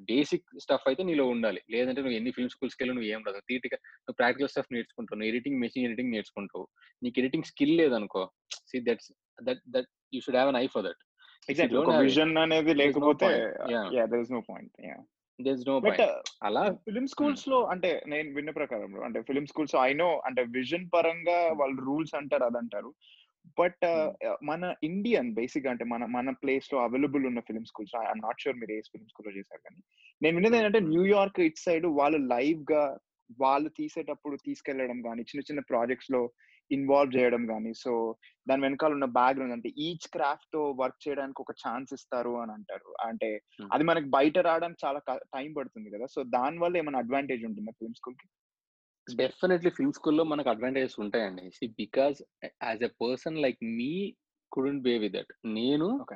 [0.00, 1.60] బేసిక్ స్టఫ్ అయితే నీలో ఉండాలి.
[1.70, 3.40] లేదంటే నువ్వు ఎన్ని ఫిల్మ్ స్కూల్స్కి వెళ్ళి నువ్వు ఏం రాదు.
[3.48, 5.18] తీటిగా నువ్వు ప్రాక్టికల్ స్టఫ్ నేర్చుకుంటావు.
[5.18, 6.68] నువ్వు ఎడిటింగ్ మెషిన్ ఎడిటింగ్ నేర్చుకుంటావు.
[7.02, 9.12] నీకు ఎడిటింగ్ స్కిల్ లేదనుకో see that's
[9.42, 11.02] that that you should have an eye for that.
[11.48, 11.78] Exactly.
[11.78, 13.26] don't ఒక have it, విజన్ అనేది there's no లేకపోతే
[15.48, 15.80] ఇస్ నో
[16.42, 21.52] అలా ఫిలిం స్కూల్స్లో అంటే నేను విన్న ప్రకారం అంటే ఫిలిం స్కూల్స్ ఐ నో అంటే విజన్ పరంగా
[21.52, 22.94] వాళ్ళు రూల్స్ అంటారు అదంటారు.
[23.58, 23.84] బట్
[24.42, 28.72] మన ఇండియన్ బేసిక్ అంటే మన మన ప్లేస్లో అవైలబుల్ ఉన్న film schools I'm not sure మీరు
[28.72, 29.82] ఏ ఫిలిం స్కూల్లో చేశారు కానీ
[30.22, 32.98] నేను విన్నది ఏంటంటే న్యూయార్క్ ఇట్ సైడ్ వాళ్ళు లైవ్గా
[33.38, 36.32] వాళ్ళు తీసేటప్పుడు తీసుకెళ్ళడం కానీ చిన్న చిన్న ప్రాజెక్ట్స్లో
[36.72, 38.16] ఇన్వాల్వ్ చేయడం కానీ సో
[38.48, 42.94] దాని వెనకాల ఉన్న బ్యాక్గ్రౌండ్ అంటే ఈచ్ క్రాఫ్ట్తో వర్క్ చేయడానికి ఒక ఛాన్స్ ఇస్తారు అని అంటారు.
[43.06, 43.68] అంటే Hmm.
[43.72, 46.06] అది మనకి బయట రావడానికి చాలా టైం పడుతుంది కదా.
[46.06, 48.28] సో దాని వల్ల ఏమైనా అడ్వాంటేజ్ ఉంటుందా ఫిల్మ్ స్కూల్కి?
[49.16, 51.50] డెఫినెట్లీ ఫిల్మ్ స్కూల్లో మనకు అడ్వాంటేజెస్ ఉంటాయండి.
[51.50, 52.22] See because
[52.62, 54.16] as a person like me
[54.52, 56.06] couldn't be with that నేను.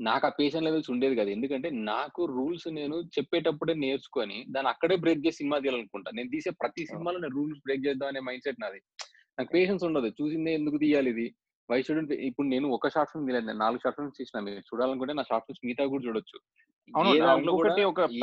[0.00, 1.30] నాకు ఆ పేషెంట్ లెవెల్స్ ఉండేది కదా.
[1.30, 6.10] ఎందుకంటే నాకు రూల్స్ నేను చెప్పేటప్పుడే నేర్చుకొని దాన్ని అక్కడే బ్రేక్ చేసి సినిమా తీయాలనుకుంటా.
[6.14, 8.80] నేను తీసే ప్రతి సినిమాలో నేను రూల్స్ బ్రేక్ చేద్దాం అనే మైండ్ సెట్ నాది.
[9.40, 10.06] నాకు పేషెన్స్ ఉండదు.
[10.06, 11.34] చూసిందే ఎందుకు తీయాలి ఇది?
[11.70, 13.52] వై షుడెంట్ ఇప్పుడు నేను ఒక షార్ట్ ఫిల్మ్ తీయలేదు.
[13.52, 14.40] నాలుగు షార్ట్ ఫిల్మ్స్ తీసిన.
[14.40, 16.40] మీరు చూడాలనుకుంటే నా షార్ట్ ఫిల్మ్స్ మిగతా కూడా చూడొచ్చు.
[17.38, 18.20] ఇంకొకటి ఒక ఏ-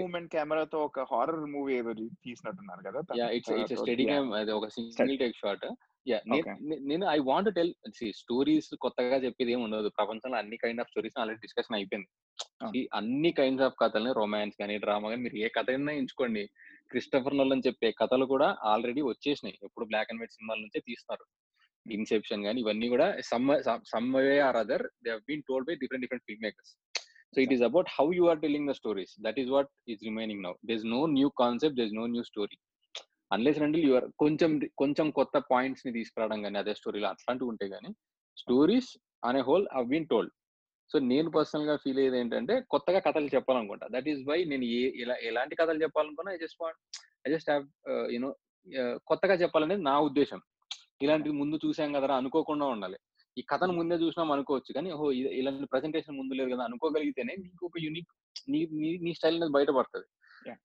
[0.00, 4.04] మూవ్మెంట్ కెమెరాతో ఒక హారర్ మూవీ ఏదో తీసినట్టున్నారు కదా ఇట్స్ ఇట్స్ స్టడీ
[4.52, 5.66] ఒక సింగిల్ టేక్ షాట్
[6.08, 6.20] యా.
[6.80, 7.74] నేను ఐ వాంట్ టెల్
[8.12, 9.88] స్టోరీస్ కొత్తగా చెప్పేది ఏమి ఉండదు.
[9.88, 12.08] ప్రపంచంలో అన్ని kind of stories already discussion అయిపోయింది.
[12.66, 16.50] See, అన్ని కైండ్స్ ఆఫ్ కథల్ని రొమాన్స్ కానీ డ్రామా కానీ మీరు ఏ కథ అయినా ఎంచుకోండి.
[16.92, 19.56] క్రిస్టఫర్ నోలన్ చెప్పే కథలు కూడా ఆల్రెడీ వచ్చేసినాయి.
[19.66, 21.24] ఎప్పుడు బ్లాక్ అండ్ వైట్ సినిమాల నుంచే తీస్తారు.
[21.86, 23.48] ఇన్సెప్షన్ కానీ ఇవన్నీ కూడా some
[23.92, 26.72] some way or other they been told by different different film makers.
[27.34, 29.14] So it is about how you are telling the stories.
[29.26, 30.52] That is what is remaining now.
[30.70, 32.58] There's no new concept there's no new story.
[33.34, 37.90] Unless అంటే your కొంచెం కొంచెం కొత్త పాయింట్స్ని తీసుకురావడం కానీ అదే స్టోరీలో అట్లాంటివి ఉంటాయి కానీ
[38.42, 38.90] స్టోరీస్
[39.28, 40.32] అనే whole have been told.
[40.92, 43.88] So నేను పర్సనల్గా ఫీల్ అయ్యేది ఏంటంటే కొత్తగా కథలు చెప్పాలనుకుంటా.
[43.92, 46.78] దట్ ఈస్ వై నేను ఏ ఎలా ఎలాంటి కథలు చెప్పాలనుకున్నా I just want
[47.28, 47.66] I just have
[48.12, 48.34] you know
[49.06, 50.40] కొత్తగా చెప్పాలనేది నా ఉద్దేశం.
[51.02, 52.98] ఇలాంటివి ముందు చూసాం కదరా అనుకోకుండా ఉండాలి.
[53.38, 57.72] ఈ కథను ముందే చూసినాం అనుకోవచ్చు కానీ ఓహో ఇలాంటి ప్రెసెంటేషన్ ముందు లేదు కదా అనుకోగలిగితేనే నీకు ఒక
[57.80, 58.08] యూనిక్
[58.48, 60.06] నీ నీ- స్టైల్ అనేది బయటపడుతుంది.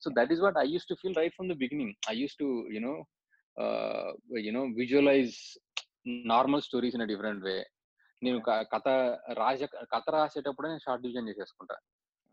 [0.04, 1.94] So that is what I used to feel right from the beginning.
[2.10, 3.06] I used to you know
[4.38, 5.60] you know visualize
[6.08, 7.66] normal stories in different way.
[8.26, 8.40] నేను
[8.74, 8.88] కథ
[9.40, 11.76] రాసే కథ రాసేటప్పుడే నేను షార్ట్ డివిజన్ చేసేసుకుంటా.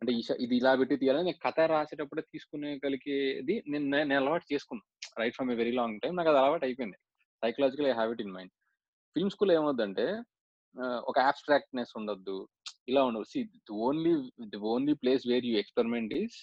[0.02, 0.12] అంటే
[0.44, 4.88] ఇది ఇలా పెట్టి తీయాలని నేను కథ రాసేటప్పుడే తీసుకునే కలిగేది నేను నేను అలవాటు చేసుకున్నాను
[5.20, 6.98] right from a very long time నాకు అది అలవాటు అయిపోయింది.
[7.42, 8.52] Psychological I have it in mind.
[9.16, 10.06] Film school ఏమవుద్దంటే
[11.10, 12.36] ఒక అబ్స్ట్రాక్ట్నెస్ ఉండొద్దు.
[12.90, 14.14] ఇలా ఉండదు see the only
[14.52, 16.36] the only place where you experiment is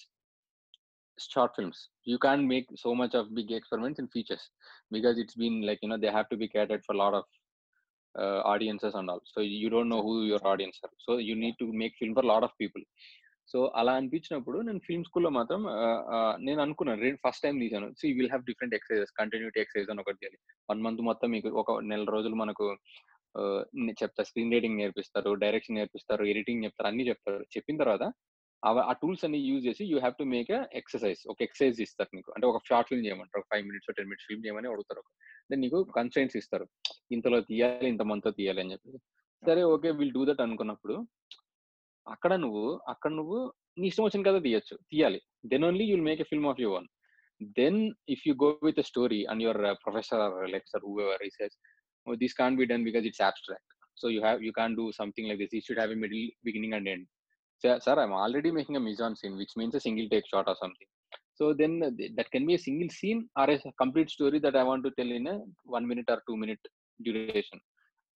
[1.17, 1.81] short films.
[2.09, 4.47] You can make so much of big experiments in features.
[4.95, 6.49] Because it's been like you they they to to be
[6.87, 7.29] for lot of
[8.15, 9.21] uh, audiences and all.
[9.25, 10.93] So you don't know who your audience are.
[10.97, 12.85] So you need to make film for a lot of people.
[13.49, 15.61] So అలా అనిపించినప్పుడు నేను film స్కూల్లో మాత్రం
[16.15, 17.09] ఆ, నేను అనుకున్నాను.
[17.25, 20.37] First time తీసాను so will have different exercises continuity exercise అని ఒకటి చేయాలి.
[20.69, 22.65] వన్ మంత్ మొత్తం మీకు ఒక నెల రోజులు మనకు
[23.35, 27.41] uh, చెప్తా చెప్తారు స్క్రీన్ రైటింగ్ నేర్పిస్తారు డైరెక్షన్ నేర్పిస్తారు ఎడిటింగ్ చెప్తారు అన్ని చెప్తారు.
[27.55, 28.03] చెప్పిన తర్వాత
[28.65, 31.21] ఆ టూల్స్ అన్ని యూజ్ చేసి you have to make exercise.
[31.27, 32.31] ఒక ఎక్సర్సైజ్ ఇస్తారు నీకు.
[32.35, 33.43] అంటే ఒక షార్ట్ ఫిల్మ్ చేయమంటారు.
[33.51, 35.03] Five minutes ten minutes film చేయమని అడుగుతారు
[35.51, 36.65] దెన్ నీకు కన్స్టెంట్స్ ఇస్తారు.
[37.11, 38.91] ఇంతలో తీయాలి ఇంత మంత్లో తీయాలి అని చెప్పి
[39.45, 39.91] సరే ఓకే.
[39.91, 40.95] విల్ డూ దట్ అనుకున్నప్పుడు
[42.07, 44.75] అక్కడ నువ్వు అక్కడ నువ్వు నీ ఇష్టం వచ్చిన కదా తీయచ్చు.
[44.91, 45.21] తీయాలి.
[45.45, 46.87] Then only you'll make a film of your one
[47.59, 51.57] then if you go with a story and your professor lecture whoever research
[52.17, 53.71] this can be done because it's abstract.
[53.97, 56.73] so you have you can't do something like this you should have a middle beginning
[56.73, 57.05] and end.
[57.63, 60.47] Sir, sir i'm already making a mise en scene which means a single take shot
[60.47, 60.89] or something
[61.33, 64.55] so then uh, th- that can be a single scene or a complete story that
[64.55, 65.37] i want to tell in a
[65.69, 66.63] one minute or two minute
[66.99, 67.59] duration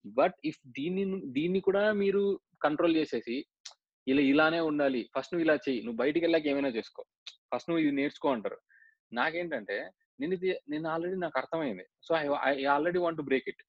[0.05, 2.19] but if దీన్ని ను- దీన్ని కూడా మీరు
[2.61, 3.35] control చేసేసి
[4.07, 7.01] ఇలా ఇలానే ఉండాలి first నువ్వు ఇలా చెయ్యి నువ్వు బయటికి వెళ్ళాక ఏమైనా చేసుకో
[7.51, 8.57] ఫస్ట్ నువ్వు ఇది నేర్చుకో అంటారు
[9.11, 9.77] నాకేంటంటే
[10.19, 13.63] నేను ఇది నేను ఆల్రెడీ నాకు అర్థమైంది so I I already want to break it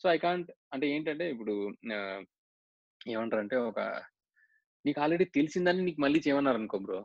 [0.00, 1.54] so I can't అంటే ఏంటంటే ఇప్పుడు
[1.94, 1.98] ఆ,
[3.08, 3.80] ఏమంటారంటే ఒక
[4.84, 6.98] నీకు ఆల్రెడీ తెలిసిందని నీకు మళ్ళీ చేయమన్నారు అనుకో బ్రో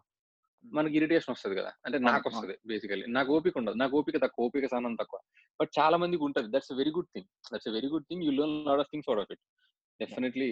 [0.66, 1.72] మనకి ఇరిటేషన్ వస్తుంది కదా.
[1.86, 2.26] అంటే నాకు.
[2.30, 3.78] వస్తుంది బేసికలీ నాకు ఓపిక ఉండదు.
[3.82, 5.20] నాకు ఓపిక తక్కువ ఓపిక సహనం తక్కువ.
[5.60, 6.48] బట్ చాలా మందికి ఉంటుంది.
[6.56, 9.32] That's very good thing that's very good thing you learn lot of things out of
[9.36, 9.44] it
[10.00, 10.50] definitely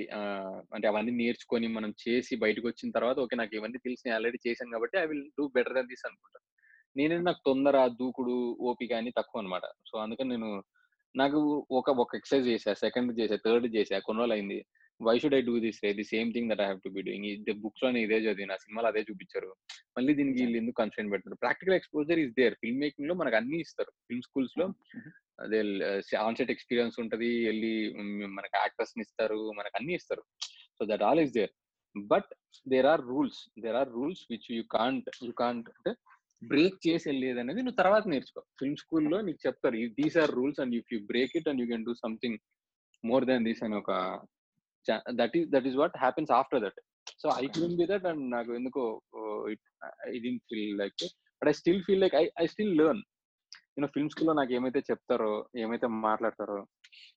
[0.76, 4.96] అంటే అవన్నీ నేర్చుకొని మనం చేసి బయటకు వచ్చిన తర్వాత ఓకే నాకు ఇవన్నీ తెలిసి ఆల్రెడీ చేశాను కాబట్టి
[4.98, 6.46] I will do better than this అనుకుంటాను
[6.96, 8.36] నేనే నాకు తొందర దూకుడు
[8.70, 10.50] ఓపిక అని తక్కువ అనమాట సో అందుకని నేను
[11.16, 11.40] నాకు
[11.72, 14.58] ఒక ఒక ఎక్సర్సైజ్ చేసా సెకండ్ చేసా థర్డ్ చేసా కొన్ని రోజులు అయింది.
[15.00, 17.34] Why should I do this the same thing that I have to be doing ఈ
[17.64, 19.50] బుక్స్లోనే ఇదే చదివి నా సినిమాలు అదే చూపించారు.
[19.98, 21.38] మళ్ళీ దీనికి వీళ్ళు ఎందుకు కన్స్టెంట్ పెడతారు?
[21.44, 23.92] Practical exposure is there film మేకింగ్లో మనకు అన్ని ఇస్తారు.
[24.08, 24.68] ఫిల్మ్ స్కూల్స్లో
[25.46, 25.60] అదే
[26.28, 27.30] ఆన్సెట్ ఎక్స్పీరియన్స్ ఉంటది.
[27.50, 27.74] వెళ్ళి
[28.38, 29.40] మనకి యాక్టర్స్ని ఇస్తారు.
[29.60, 30.24] మనకు అన్ని ఇస్తారు.
[30.78, 31.54] So that all is there
[31.96, 32.32] but
[32.74, 35.92] there are rules there are rules which you can't you can't అంటే
[36.42, 38.42] బ్రేక్ చేసి వెళ్ళేది అనేది నువ్వు తర్వాత నేర్చుకో.
[38.60, 39.78] ఫిల్మ్ స్కూల్లో నీకు చెప్తారు.
[40.00, 42.40] These are rules and if you break it and you can do something
[43.04, 43.92] more than this అని ఒక
[45.20, 46.80] that is that is what happens after that
[47.22, 48.84] so I couldn't be that and నాకు ఎందుకో
[50.10, 50.20] I
[50.52, 51.04] feel like
[51.42, 53.04] but I still feel like I I still learn
[53.78, 55.32] నేను film స్కూల్లో నాకు ఏమైతే చెప్తారో
[55.64, 56.60] ఏమైతే మాట్లాడతారో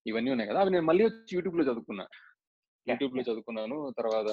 [0.06, 0.60] ఇవన్నీ ఉన్నాయి కదా.
[0.62, 2.04] అవి నేను మళ్ళీ వచ్చి యూట్యూబ్లో చదువుకున్నా.
[2.86, 3.76] యూట్యూబ్లో చదువుకున్నాను.
[3.98, 4.28] తర్వాత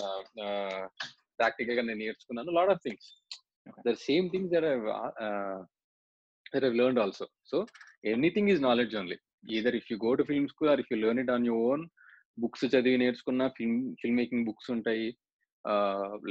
[1.40, 2.52] ప్రాక్టికల్గా నేను నేర్చుకున్నాను.
[2.58, 3.10] Lot of things
[3.88, 4.68] there same things there
[6.54, 7.58] there learn also so
[8.14, 9.18] anything is knowledge only
[9.58, 11.84] either if you go to film school or if you learn it on your own
[12.44, 15.08] books చదివి నేర్చుకున్న film film making books ఉంటాయి.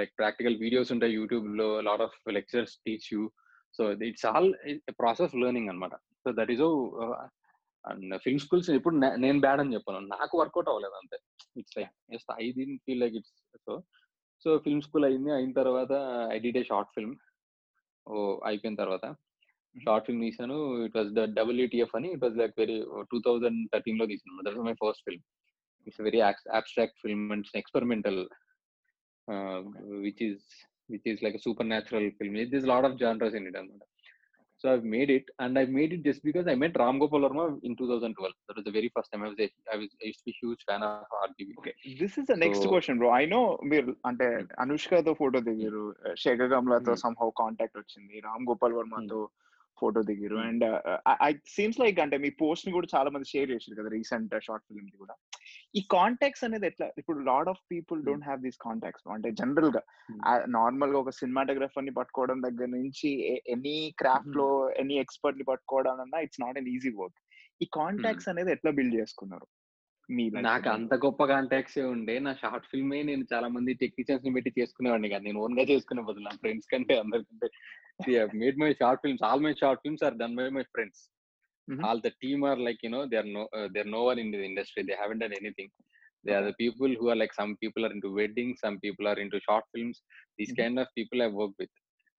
[0.00, 3.22] Like practical videos ఉంటాయి యూట్యూబ్లో lot of lectures teach you
[3.78, 4.50] so it's all
[5.00, 6.62] process learning అనమాట so that is
[7.84, 10.06] and film schools ఇప్పుడు నేను bad అని చెప్పాను.
[10.14, 11.18] నాకు వర్కౌట్ అవ్వలేదు అంతే.
[11.60, 13.34] It's like just I didn't feel like it's
[13.66, 13.74] so
[14.44, 15.30] so film school అయింది.
[15.38, 15.92] అయిన తర్వాత
[16.34, 17.14] I did a short film
[18.06, 18.14] ఓ
[18.48, 19.04] అయిపోయిన తర్వాత.
[19.76, 20.56] షార్ట్ ఫిల్మ్ తీసాను.
[20.86, 22.76] ఇట్ వాస్ ద డబ్ల్యూటీఎఫ్ అని it was like very
[23.12, 24.42] two thousand థర్టీన్లో తీసాను.
[24.46, 25.24] That my first film
[25.88, 26.20] it's very
[26.60, 28.22] abstract film and experimental
[30.06, 30.46] which is
[30.88, 32.34] which is like a supernatural film.
[32.50, 33.56] There's a lot of genres in it.
[34.58, 37.58] So I've made it, and I've made it just because I met Ram Gopal Verma
[37.62, 38.32] in 2012.
[38.48, 40.30] That was the very first time I was a, I was I used to be
[40.30, 41.50] a huge fan of RGB.
[41.58, 43.10] Okay, this is the next so, question, bro.
[43.10, 44.28] I know మీరు అంటే
[44.64, 45.84] అనుష్కతో photo దిగారు
[46.22, 49.20] Shekhar గమ్లాతో somehow contact వచ్చింది రామ్ గోపాల్ వర్మతో
[49.84, 50.36] photo దిగారు.
[50.48, 50.64] And
[51.28, 54.90] I seems like అంటే మీ పోస్ట్ని కూడా చాలా మంది షేర్ చేశారు కదా రీసెంట్ షార్ట్ ఫిల్మ్
[54.92, 55.16] ది కూడా.
[55.78, 59.06] ఈ కాంటాక్ట్స్ అనేది ఎట్లా ఇప్పుడు lot of people don't have these contacts.
[59.16, 59.82] అంటే జనరల్గా
[60.58, 63.10] నార్మల్గా ఒక సినిమాటోగ్రఫర్ని పట్టుకోవడం దగ్గర నుంచి
[63.56, 64.48] ఎనీ క్రాఫ్ట్లో
[64.82, 67.20] ఎనీ ఎక్స్పర్ట్ని పట్టుకోవడం అన్నా it's not an easy work.
[67.62, 69.46] ఈ కాంటాక్ట్స్ అనేది ఎట్లా బిల్డ్ చేసుకున్నారు?
[70.48, 72.14] నాకు అంత గొప్ప కాంటాక్ట్స్ ఉండే.
[72.24, 75.24] నా షార్ట్ ఫిల్మే నేను చాలా మంది టెక్నీషియన్స్ని పెట్టి చేసుకునేవాడిని కదా.
[75.28, 77.48] నేను ఓన్గా చేసుకునే బదులు నా ఫ్రెండ్స్ కంటే అందరికంటే.
[78.02, 79.20] see, I've made my short films.
[79.22, 81.08] All my short films are done by my friends.
[81.70, 81.84] Mm-hmm.
[81.84, 84.42] All the team are like you know they're no uh, they're no one in the
[84.44, 84.82] industry.
[84.82, 85.70] They haven't done anything.
[86.24, 89.18] They are the people who are like some people are into weddings, some people are
[89.18, 90.02] into short films.
[90.38, 90.62] These mm-hmm.
[90.62, 91.68] kind of people I work with.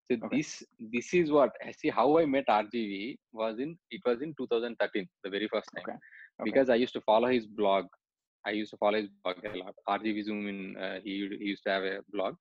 [0.07, 0.37] So okay.
[0.37, 4.33] this this is what I see how I met RGV was in it was in
[4.37, 5.97] 2013 the very first time okay.
[6.41, 6.49] Okay.
[6.49, 7.85] because I used to follow his blog.
[8.45, 9.73] I used to follow his blog a lot.
[9.89, 12.35] RGV Zoom in uh, he he used to have a blog.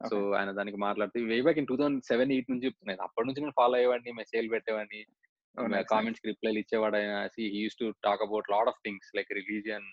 [0.00, 3.40] So ఆయన దానికి మాట్లాడితే way back in two thousand seven eight నుంచి చెప్తున్నాను అప్పటి నుంచి
[3.40, 5.00] నేను follow అయ్యేవాడిని message పెట్టేవాడిని
[5.90, 7.14] కామెంట్స్కి రిప్లైలు ఇచ్చేవాడు ఆయన
[7.56, 9.88] used to talk about lot of things like religion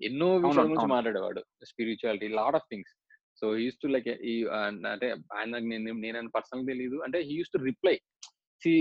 [0.00, 1.42] ఎన్నో విషయాల గురించి మాట్లాడేవాడు.
[1.64, 2.94] Spirituality lot of things
[3.42, 4.34] so used to like ఈ
[4.92, 7.96] అంటే ఆయన నేను నేను పర్సనల్ తెలియదు అంటే he used to reply
[8.62, 8.72] see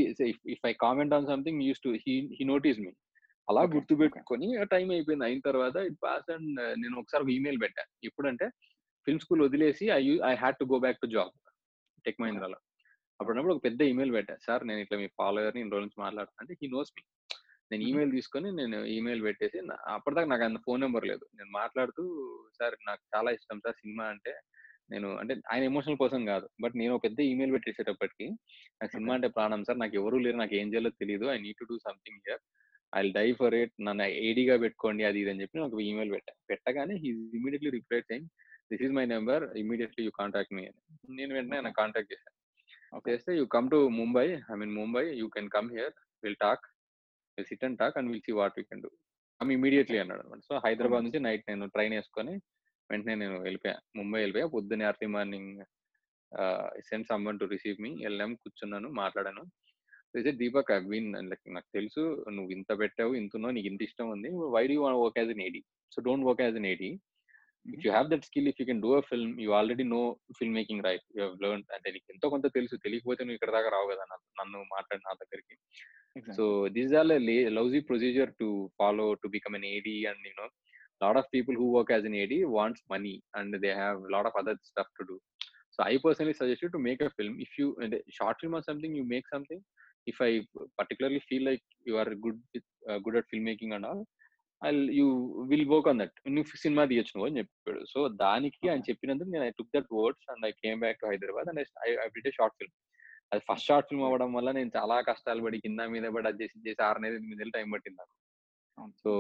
[0.54, 1.92] if I comment on something used to
[2.38, 2.92] he notice me
[3.48, 5.26] అలా గుర్తు పెట్టుకొని టైం అయిపోయింది.
[5.26, 6.48] అయిన తర్వాత ఇట్ పాస్ అండ్
[6.78, 8.48] నేను ఒకసారి ఒక ఈమెయిల్ పెట్టాను ఎప్పుడంటే
[9.06, 11.34] ఫిల్మ్ స్కూల్ వదిలేసి I I had to go back to job
[12.06, 12.58] Tech మహీంద్రాలో
[13.20, 14.34] అప్పుడప్పుడు ఒక పెద్ద ఈమెయిల్ పెట్టా.
[14.46, 17.04] సార్ నేను ఇట్లా మీ ఫాలోయర్ ఇన్ని రోజు నుంచి మాట్లాడుతాను అంటే హీ నోస్ మీ
[17.72, 19.58] నేను ఈమెయిల్ తీసుకొని నేను ఈమెయిల్ పెట్టేసి
[19.94, 21.24] అప్పటిదాకా నాకు అంత ఫోన్ నెంబర్ లేదు.
[21.38, 22.04] నేను మాట్లాడుతూ
[22.60, 24.34] సార్ నాకు చాలా ఇష్టం సార్ సినిమా అంటే
[24.94, 26.48] నేను అంటే ఆయన ఎమోషనల్ కోసం కాదు.
[26.64, 28.28] బట్ నేను పెద్ద ఈమెయిల్ పెట్టేసేటప్పటికి
[28.80, 29.80] నాకు సినిమా అంటే ప్రాణం సార్.
[29.84, 30.38] నాకు ఎవరు లేరు.
[30.44, 32.44] నాకు ఏం చేయాలో తెలియదు I need to do something here
[32.94, 36.34] I die for it నన్ను ఏడీగా పెట్టుకోండి అది ఇది అని చెప్పి ఒక ఈమెయిల్ పెట్టా.
[36.52, 38.30] పెట్టగానే he immediately reply saying
[38.72, 40.80] this is my number immediately you contact me అని.
[41.20, 42.34] నేను వెంటనే ఆయన కాంటాక్ట్ చేశాను
[43.10, 46.66] చేస్తే you come to Mumbai I mean Mumbai you can come here will talk
[47.38, 48.90] will sit and talk and will see what we can do.
[49.42, 50.42] Come immediately అన్నాడు అనమాట.
[50.50, 52.34] So Hyderabad నుంచి night నేను ట్రైన్ వేసుకొని
[52.90, 53.76] వెంటనే నేను వెళ్ళిపోయా.
[54.00, 54.48] ముంబై వెళ్ళిపోయా.
[54.56, 55.54] పొద్దున్నే early morning
[56.90, 59.44] send someone to receive me వెళ్ళాం కూర్చున్నాను మాట్లాడాను.
[60.42, 62.02] దీపక్ ఐ బీన్ లైక్ నాకు తెలుసు
[62.36, 64.30] నువ్వు ఇంత పెట్టావు ఇంత నీకు ఇంత ఇష్టం ఉంది.
[64.56, 65.62] Why do work as an AD
[65.94, 66.90] so don't work as an AD
[67.74, 70.02] if you have that skill if you can do a film you already know
[70.40, 73.90] film making right you learn అంటే నీకు ఎంతో కొంత తెలుసు తెలియకపోతే నువ్వు ఇక్కడ దాకా రావు
[73.94, 74.06] కదా
[74.42, 75.58] నన్ను మాట్లాడి నా దగ్గరికి
[76.38, 76.46] so
[76.78, 77.10] this are
[77.60, 78.50] lousy procedure to
[78.82, 80.48] follow to become an AD and you know
[81.02, 84.26] lot of people who work as an AD wants money and they have a lot
[84.26, 85.20] of other stuff to do.
[85.72, 87.38] So I personally suggest you to make a film.
[87.40, 89.62] If you a short film or something, you make something.
[90.08, 90.42] If I
[90.78, 93.16] particularly feel like you are good with, uh, good
[94.62, 95.08] you
[95.50, 96.12] will work on that.
[96.36, 97.82] నువ్వు cinema తీయచ్చు అని చెప్పాడు.
[97.92, 101.50] So దానికి ఆయన చెప్పినందుకు నేను I took that words and I came back to Hyderabad
[101.52, 102.76] and I I a short film
[103.32, 106.64] అది first short film అవ్వడం వల్ల నేను చాలా కష్టాలు పడి కింద మీద పడి అది చేసి
[106.68, 108.14] చేసి ఆరు నెలలు ఎనిమిది నెలలు టైం పట్టింది నాకు.
[109.02, 109.12] సో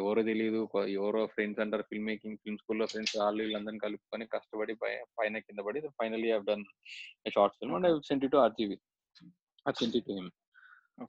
[0.00, 0.60] ఎవరో తెలియదు
[0.98, 4.74] ఎవరో ఫ్రెండ్స్ అంటారు ఫిల్మ్ మేకింగ్ ఫిల్మ్ స్కూల్లో ఫ్రెండ్స్ వాళ్ళు వీళ్ళందరినీ కలుపుకొని కష్టపడి
[5.18, 6.64] పైన కింద పడి finally have done
[7.36, 8.78] short film and I sent to RGV
[9.66, 10.30] I sent to him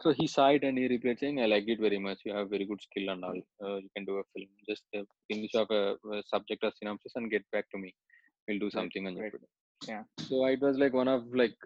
[0.04, 2.48] so he saw it and he replied saying I like it very much you have
[2.56, 3.42] very good skill and all
[3.84, 4.98] you can do a film just
[5.32, 5.74] finish of
[6.34, 7.92] subject of synopsis and get back to me
[8.48, 9.48] will do something అని చెప్పాడు
[10.30, 11.60] so it was like one of like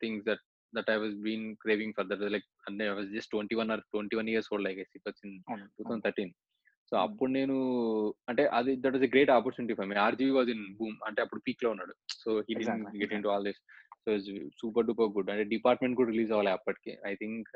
[0.00, 2.04] things that that I was been craving for.
[2.04, 4.90] That was like, and I was just 21 or 21 years old, I guess.
[4.94, 5.32] It was in
[5.78, 6.32] 2013.
[6.90, 7.54] So so అప్పుడు నేను
[8.30, 11.40] అంటే అది that is a great opportunity for me RGV was in boom అంటే అప్పుడు
[11.46, 11.94] పీక్లో ఉన్నాడు.
[12.22, 12.54] So he
[13.02, 13.60] get in to all this
[14.04, 14.12] so
[14.60, 16.92] super duper good అంటే department కూడా రిలీజ్ అవ్వాలి అప్పటికి.
[17.10, 17.50] I think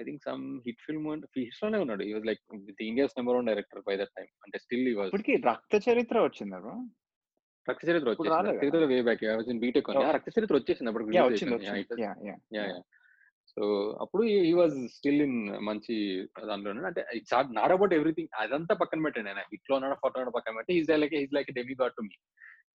[0.00, 1.06] I think some hit film
[1.42, 2.02] హిట్స్లోనే ఉన్నాడు.
[2.08, 5.10] He was like with India's number one director by that time అంటే still he was
[5.12, 6.60] ఇప్పటికి రక్త చరిత్ర వచ్చింది
[7.68, 8.50] రక్త చరిత్ర వచ్చేసింది?
[8.50, 9.22] Rakta Charitra way back.
[9.30, 9.88] I was in BTech.
[10.16, 11.04] Rakta Charitra వచ్చేసింది అప్పుడు
[12.04, 12.10] yeah
[12.58, 12.66] yeah
[13.52, 13.62] so
[14.02, 15.38] అప్పుడు he was still in
[15.68, 15.94] మంచి
[16.50, 18.30] దాంట్లో అంటే ఇట్స్ నాట్ అబౌట్ ఎవ్రీథింగ్.
[18.42, 19.30] అదంతా పక్కన పెట్టండి.
[19.32, 21.50] ఆయన హిట్లో ఉన్నాడు ఫోటో పక్కన పెట్టి is like is like
[21.82, 22.16] demigod to me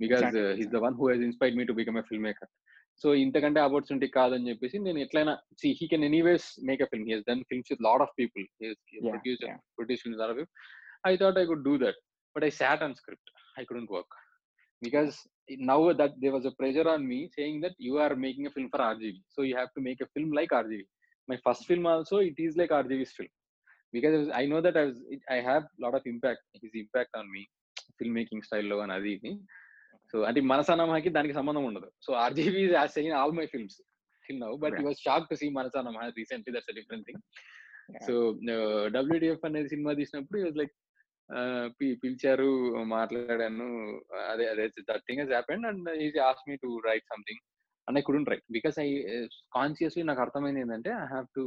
[0.03, 2.51] Because Exactly, he's the one who has inspired me to become a filmmaker
[3.03, 7.25] so ఇంతకంటే ఆపర్చునిటీ కాదని చెప్పేసి నేను ఎట్లయినా see he can anyways make a film he's
[7.31, 8.75] done films with lot of people Yeah,
[9.09, 9.59] produce yeah.
[9.79, 10.43] Produce films or
[11.11, 11.99] I thought I could do that
[12.37, 14.15] but I sat on script I couldn't work
[14.83, 15.13] because
[15.67, 18.69] now that there was a pressure on me saying that you are making a film
[18.71, 20.83] for RGB, so you have to make a film like RGB.
[21.29, 23.29] My first film also it is like RGB's film
[23.95, 26.43] because I, was, I know that I was it, I have a lot of impact
[26.55, 27.43] his impact on me
[27.99, 29.33] filmmaking style లో అని అది ఇది
[30.12, 31.88] so అంటే మనసానమకి దానికి సంబంధం ఉండదు.
[32.06, 33.80] So RGV has seen all my films
[34.42, 37.20] now but he was shocked to see Manasanama a different thing.
[37.20, 38.02] Yeah.
[38.06, 38.14] So
[38.96, 40.74] WDF అనేది సినిమా తీసినప్పుడు వాజ్ లైక్
[42.04, 42.50] పిలిచారు
[42.94, 43.68] మాట్లాడాను
[44.34, 47.42] అదే అదే that thing he's happened and is ask me to write something
[47.88, 48.88] and I couldn't write because I
[49.58, 51.46] consciously నాకు అర్థమైంది ఏంటంటే I have to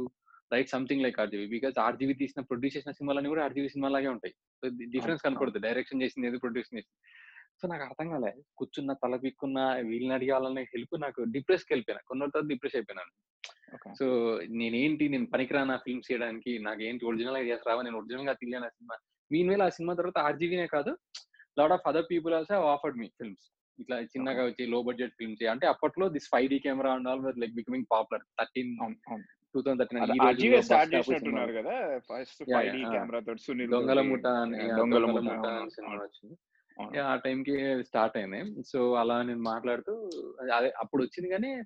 [0.55, 4.35] write something like RGV because RGV తీసిన ప్రొడ్యూస్ చేసిన సినిమాలన్నీ కూడా ఆర్జీవి సినిమాలాగే ఉంటాయి.
[4.59, 5.23] So difference.
[5.27, 6.91] కనపడుతుంది direction చేసింది ఏది ప్రొడ్యూస్ చేసింది.
[7.61, 8.31] సో నాకు అర్థం కాలే.
[8.59, 12.01] కూర్చున్న తల పిక్కున్న వీళ్ళని అడిగాలనే హెల్ప్ నాకు డిప్రెస్కి వెళ్ళిపోయినా.
[12.09, 13.13] కొన్ని తర్వాత డిప్రెస్ అయిపోయినాను.
[13.99, 14.05] సో
[14.59, 18.97] నేనేంటి నేను పనికిరానా ఫిల్మ్స్ చేయడానికి నాకేంటి ఒరిజినల్ ఐడియాస్ రావా నేను ఒరిజినల్గా తీయలేను ఆ సినిమా.
[19.31, 20.91] మీన్ వేళ ఆ సినిమా తర్వాత ఆర్జీవీనే కాదు
[21.59, 23.45] lot of other people also offered me films.
[23.79, 27.55] ఇట్లా చిన్నగా వచ్చి లో బడ్జెట్ ఫిల్మ్స్ అంటే అప్పట్లో this five D camera and all like
[27.59, 28.23] becoming popular.
[28.39, 28.71] Thirteen
[29.55, 29.81] two thousand
[30.29, 31.75] అజీవే start thirteen చేసినట్టున్నారు కదా
[32.09, 32.81] first five D.
[32.93, 34.25] Camera Sunil Dongala Mutha
[34.81, 35.23] Dongala ముఠ
[35.77, 36.35] cinema వచ్చింది.
[36.99, 40.09] ఆ టైంకి స్టార్ట్ అయినాయి సో అలా నేను మాట్లాడుతూ
[40.55, 41.61] అదే అప్పుడు వచ్చింది కానీ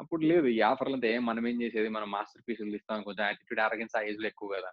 [0.00, 0.46] అప్పుడు లేదు.
[0.46, 1.88] ఈ ఆఫర్లు అంతా ఏం మనం ఏం చేసేది?
[1.88, 4.70] మనం మాస్టర్ పీసులు ఇస్తాం కొంచెం యాటిట్యూడ్ అరగెన్స్ ఆ ఏజ్లో ఎక్కువ కదా.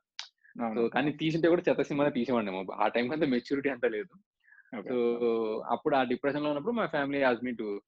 [0.73, 0.87] సో.
[0.87, 2.73] కానీ తీసింటే కూడా చెత్త సినిమా తీసేవాడినేమో.
[2.73, 4.19] ఆ టైం అంతా మెచ్యూరిటీ అంతా లేదు.
[4.89, 4.95] సో
[5.67, 7.81] అప్పుడు ఆ డిప్రెషన్లో ఉన్నప్పుడు మా ఫ్యామిలీ హాజ్ మీ టు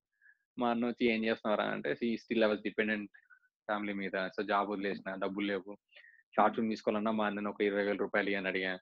[0.60, 1.71] మా అన్న వచ్చి ఏం చేస్తున్నారా?
[1.71, 3.12] అంటే స్టిల్ అవర్స్ డిపెండెంట్
[3.65, 4.28] ఫ్యామిలీ మీద.
[4.28, 5.15] సో జాబ్ వదిలేసిన.
[5.15, 5.78] డబ్బులు లేవు.
[6.36, 8.74] షార్ట్ ఫిల్మ్ తీసుకోవాలన్నా మా అన్న ఒక ఇరవై వేల రూపాయలు ఇవ్వని అడిగా.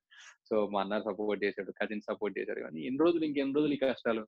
[0.49, 2.59] సో మా అన్న సపోర్ట్ చేశాడు కజిన్ సపోర్ట్ చేశాడు.
[2.59, 4.23] కానీ ఎన్ని రోజులు ఇంకెన్ని రోజులు ఈ కష్టాలు?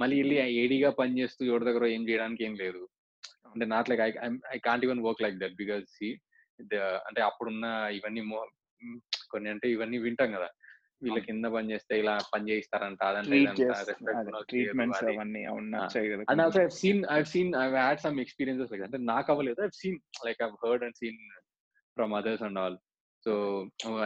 [0.00, 2.88] మళ్ళీ వెళ్ళి ఏడీగా పని చేస్తూ ఎవరి దగ్గర ఏం చేయడానికి ఏం లేదు.
[3.54, 6.08] అంటే not like I I can't even work like that because see
[7.06, 8.22] అంటే అప్పుడున్న ఇవన్నీ
[9.30, 10.48] కొన్ని అంటే ఇవన్నీ వింటాం కదా.
[11.02, 11.18] వీళ్ళ.
[11.18, 13.38] కింద పని చేస్తే ఇలా పని చేయిస్తారంట అదంటే
[16.70, 20.94] seen I had some experiences like అంటే నాకు అవ్వలేదు I've seen like I've heard and
[20.94, 21.18] seen
[21.94, 22.76] from others and all
[23.24, 23.32] so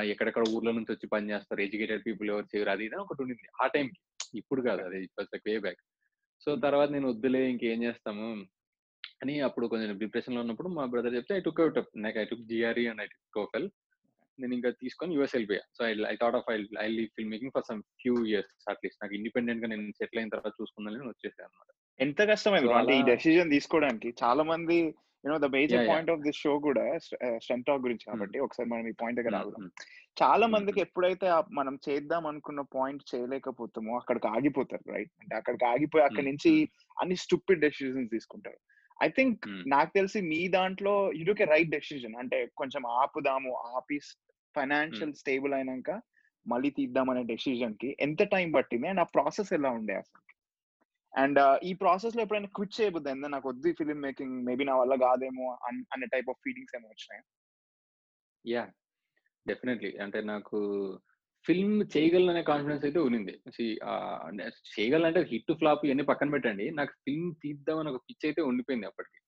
[0.03, 1.61] ఎక్కడెక్కడ ఊర్ల నుంచి వచ్చి పని చేస్తారు.
[1.61, 2.71] ఎడ్యుకేటెడ్ పీపుల్ ఎవరు చేయరు.
[2.71, 3.49] అది ఒకటి ఉండింది.
[3.63, 3.91] ఆ టైం
[4.35, 4.83] ఇప్పుడు కాదు.
[4.83, 5.09] అది
[5.47, 5.79] వే బ్యాక్.
[6.45, 8.45] సో తర్వాత నేను వద్దులే ఇంకేం చేస్తాము?
[9.23, 12.87] అని అప్పుడు కొంచెం డిప్రెషన్లో ఉన్నప్పుడు మా బ్రదర్ చెప్తే ఐ టుక్ అవుట్ నాకు I took GRE
[12.87, 13.71] and I took TOEFL
[14.41, 15.61] నేను ఇంకా తీసుకొని యూఎస్ వెళ్ళిపోయా.
[15.79, 19.05] So I I thought of I I leave film making for some few years at least
[19.05, 22.73] నాకు ఇండిపెండెంట్గా నేను సెటిల్ అయిన తర్వాత చూసుకుందని నేను వచ్చేసాను అనమాట ఎంత కష్టమైంది.
[22.73, 25.89] అంటే ఈ డెసిజన్ తీసుకోవడానికి చాలా మంది you know the major.
[25.89, 29.71] Point of this show కూడా స్ట్రెంత్ టాక్ గురించి కాబట్టి ఒకసారి మనం ఈ పాయింట్ దగ్గర ఆగుదాం.
[30.23, 35.13] చాలా మందికి ఎప్పుడైతే మనం చేద్దాం అనుకున్న పాయింట్ చేయలేకపోతామో అక్కడికి ఆగిపోతారు రైట్?
[35.21, 36.53] అంటే అక్కడికి ఆగిపోయి అక్కడి నుంచి.
[37.01, 38.59] అన్ని స్టూపిడ్ డెసిషన్స్ తీసుకుంటారు.
[39.03, 39.45] I think.
[39.67, 43.99] నాకు తెలిసి మీ దాంట్లో యూ కే రైట్ డెసిజన్ అంటే కొంచెం ఆపుదాము ఆపి
[44.57, 45.91] ఫైనాన్షియల్ స్టేబుల్ అయినాక
[46.47, 48.89] మళ్ళీ తీద్దాం అనే డెసిజన్కి ఎంత టైం పట్టింది?
[48.89, 50.23] అండ్ ఆ ప్రాసెస్ ఎలా ఉండే అసలు?
[51.17, 53.11] అండ్ ఈ ప్రాసెస్లో ఎప్పుడైనా క్విట్ చేయబోద్ది?
[53.11, 56.89] ఎంత నాకు వద్దు ఫిల్మ్ మేకింగ్ మేబీ నా వల్ల కాదేమో అన్- అనే టైప్ ఆఫ్ ఫీలింగ్స్ ఏమో
[56.89, 57.23] వచ్చినాయి?
[58.53, 58.69] Yeah
[59.49, 59.97] definitely.
[59.97, 60.57] అంటే నాకు
[61.47, 62.99] ఫిల్మ్ చేయగలనే కాన్ఫిడెన్స్ అయితే
[64.25, 66.71] అంటే చేయగలంటే హిట్ ఫ్లాప్ ఇవన్నీ పక్కన పెట్టండి.
[66.71, 69.21] నాకు ఫిల్మ్ తీద్దామని ఒక పిచ్ అయితే ఉండిపోయింది అప్పటికి.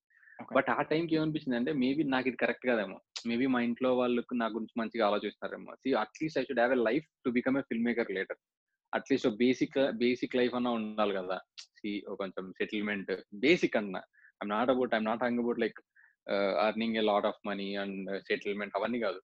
[0.55, 3.01] బట్ ఆ టైంకి ఏమనిపించింది అంటే మేబీ నాకు ఇది కరెక్ట్ కాదేమో.
[3.27, 5.75] మేబీ మా ఇంట్లో వాళ్ళకు నా గురించి మంచిగా ఆలోచిస్తారేమో.
[5.75, 8.37] See at least I should have a life to become a film maker later.
[8.93, 11.37] At least basic basic life అన్నా ఉండాలి కదా.
[11.79, 13.13] సి కొంచెం సెటిల్మెంట్
[13.45, 13.97] బేసిక్ అన్న.
[14.41, 15.81] I'm not about I'm not hung about like
[16.67, 19.21] earning a lot of money and settlement అవన్నీ కాదు.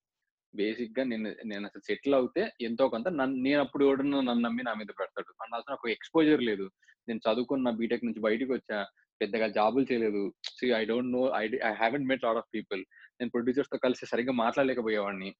[0.55, 4.73] బేసిక్గా నేను నేను అసలు సెటిల్ అవుతే ఎంతో కొంత నన్ను నేను అప్పుడు ఎవడన్నా నన్ను నమ్మి నా
[4.75, 5.31] మీద పెడతాడు.
[5.43, 6.67] అండ్ అసలు నాకు ఎక్స్పోజర్ లేదు.
[7.09, 8.79] నేను చదువుకున్న బీటెక్ నుంచి బయటకు వచ్చా
[9.21, 10.23] పెద్దగా జాబులు చేయలేదు.
[10.59, 12.81] See I don't know I I haven't met lot of people.
[13.21, 15.31] నేను ప్రొడ్యూసర్స్తో కలిసి సరిగ్గా మాట్లాడలేకపోయేవాడిని.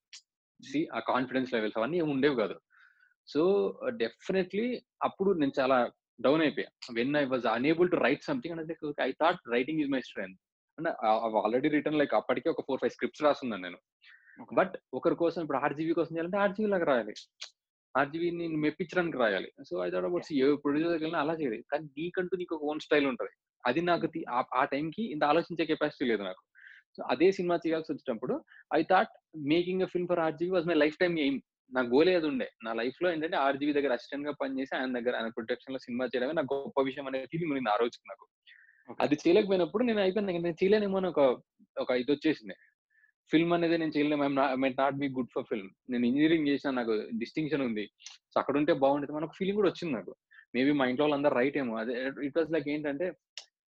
[0.61, 2.57] సి ఆ కాన్ఫిడెన్స్ లెవెల్స్ అవన్నీ ఏమి ఉండేవి కాదు.
[3.27, 6.67] సో డెఫినెట్లీ అప్పుడు నేను చాలా డౌన్ అయిపోయా.
[6.93, 10.41] When I was unable to write something అంటే I thought writing is my strength
[10.79, 13.79] అంటే ఆల్రెడీ రిటర్న్ లైక్ అప్పటికే ఒక ఫోర్ ఫైవ్ స్క్రిప్ట్స్ రాస్తున్నాను నేను.
[14.53, 17.15] బట్ ఒకరి కోసం ఇప్పుడు ఆర్జీబీ కోసం చేయాలంటే ఆర్జీబీ లాగా రాయాలి.
[17.99, 19.53] ఆర్జీవి నేను మెప్పించడానికి రాయాలి.
[19.69, 21.63] So I thought about a producer దగ్గర అలా చేయలేదు.
[21.73, 23.33] కానీ నీకంటూ నీకు ఒక ఓన్ స్టైల్ ఉంటుంది.
[23.67, 26.43] అది నాకు తి- ఆ- టైంకి ఇంత ఆలోచించే కెపాసిటీ లేదు నాకు.
[26.97, 31.19] సో అదే సినిమా చేయాల్సి వచ్చినప్పుడు I thought making a film for RGV was my lifetime
[31.19, 31.41] aim
[31.73, 32.51] నా గోలే అది ఉండే.
[32.65, 36.81] నా లైఫ్లో ఏంటంటే ఆర్జీవి దగ్గర అసిస్టెంట్గా పనిచేసి ఆయన దగ్గర ఆయన ప్రొటెక్షన్లో సినిమా చేయడమే నాకు గొప్ప
[36.81, 38.27] విషయం అనే ఫీలింగ్ ఉంది ఆ రోజుకి నాకు.
[39.01, 40.33] అది చేయలేకపోయినప్పుడు నేను అయిపోయింది.
[40.33, 41.21] నేను చేయలేనేమో ఒక
[41.81, 42.55] ఒక ఇది వచ్చేసింది.
[43.31, 45.71] ఫిల్మ్ అనేది నేను చేయలేము I not be good for film.
[45.91, 47.91] నేను ఇంజనీరింగ్ చేసిన నాకు డిస్టింక్షన్ ఉంది.
[48.05, 50.15] సో అక్కడ ఉంటే బాగుంటుంది మనకు ఫీలింగ్ కూడా వచ్చింది నాకు.
[50.55, 51.77] మేబీ మా ఇంట్లో వాళ్ళందరూ రైట్ ఏమో.
[51.77, 51.93] అదే
[52.25, 53.13] ఇట్ వాస్ లైక్ ఏంటంటే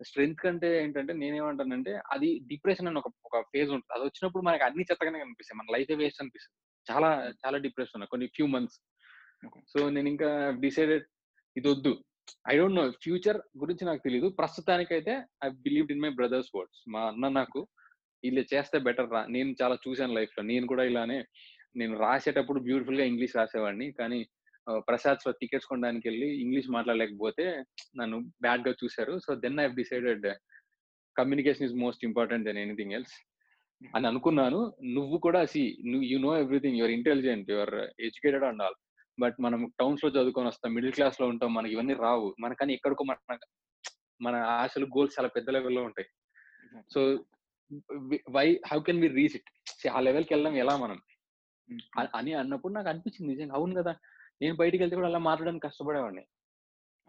[0.05, 3.93] స్ట్రెంత్ కంటే ఏంటంటే నేనేమంటానంటే అది డిప్రెషన్ అని ఒక ఒక ఫేజ్ ఉంటుంది.
[3.93, 5.57] అది వచ్చినప్పుడు మనకి అన్ని చెత్తగానే కనిపిస్తాయి.
[5.57, 6.70] మన లైఫ్ వేస్ట్ అనిపిస్తుంది.
[6.87, 7.09] చాలా
[7.41, 8.77] చాలా డిప్రెషన్ ఉన్నాయి కొన్ని ఫ్యూ మంత్స్.
[9.71, 10.29] సో నేను ఇంకా
[10.65, 11.05] డిసైడెడ్
[11.55, 11.93] ఇది వద్దు
[12.51, 15.13] ఐ డోంట్ నో ఫ్యూచర్ గురించి నాకు తెలియదు ప్రస్తుతానికైతే
[15.45, 16.81] I believe in my brother's words.
[16.93, 17.61] మా అన్న నాకు
[18.23, 21.17] ఇలా చేస్తే బెటర్ రా నేను చాలా చూశాను లైఫ్లో నేను కూడా ఇలానే
[21.79, 24.19] నేను రాసేటప్పుడు బ్యూటిఫుల్గా ఇంగ్లీష్ రాసేవాడిని కానీ
[24.87, 27.45] ప్రసాద్లో టికెట్స్ కొనడానికి వెళ్ళి ఇంగ్లీష్ మాట్లాడలేకపోతే
[27.99, 29.13] నన్ను బ్యాడ్గా చూశారు.
[29.25, 30.27] So then I decided
[31.15, 33.15] communication is most important then anything else.
[33.95, 34.73] అని అనుకున్నాను.
[34.83, 38.73] నువ్వు కూడా see you know everything your intelligent your educated and all.
[39.19, 42.35] But మనం టౌన్స్లో చదువుకొని వస్తాం మిడిల్ క్లాస్లో ఉంటాం మనకి ఇవన్నీ రావు.
[42.39, 43.37] మనకని ఎక్కడికో మన
[44.21, 46.07] మన ఆశలు గోల్స్ చాలా పెద్ద లెవెల్లో ఉంటాయి.
[46.93, 47.25] So
[48.29, 49.87] why how can we reach it?
[49.87, 51.01] ఆ లెవెల్కి వెళ్ళడం ఎలా మనం?
[52.15, 53.95] అని అన్నప్పుడు నాకు అనిపించింది నిజంగా అవును కదా.
[54.41, 56.21] నేను బయటికి వెళ్తే కూడా అలా మాట్లాడడానికి కష్టపడేవాడిని.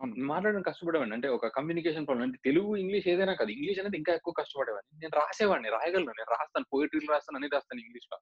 [0.03, 0.25] అవును.
[0.27, 1.15] మాట్లాడడానికి కష్టపడేవాడిని.
[1.15, 3.51] అంటే ఒక కమ్యూనికేషన్ ప్రాబ్లం అంటే తెలుగు ఇంగ్లీష్ ఏదైనా కాదు.
[3.51, 5.01] ఇంగ్లీష్ అనేది ఇంకా ఎక్కువ కష్టపడేవాడిని.
[5.01, 6.11] నేను రాసేవాడిని రాయగలను.
[6.11, 6.67] నేను రాస్తాను.
[6.73, 8.19] పోయిటరీలు రాస్తాను అన్ని రాస్తాను ఇంగ్లీష్లో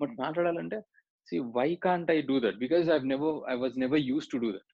[0.00, 0.80] బట్ మాట్లాడాలంటే
[1.28, 4.52] see why can't I do that because I never I was never use to do
[4.52, 4.73] that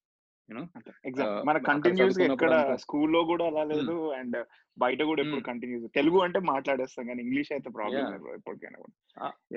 [0.51, 4.37] మన అక్కడ కంటిన్యూస్ ఎక్కడ స్కూల్లో కూడా అలా లేదు అండ్
[4.77, 5.49] బయట కూడా ఎప్పుడు Hmm.
[5.49, 8.07] కంటిన్యూస్ తెలుగు అంటే మాట్లాడేస్తాం కానీ ఇంగ్లీష్ అయితే ప్రాబ్లం
[8.39, 8.95] ఎప్పటికైనా కూడా.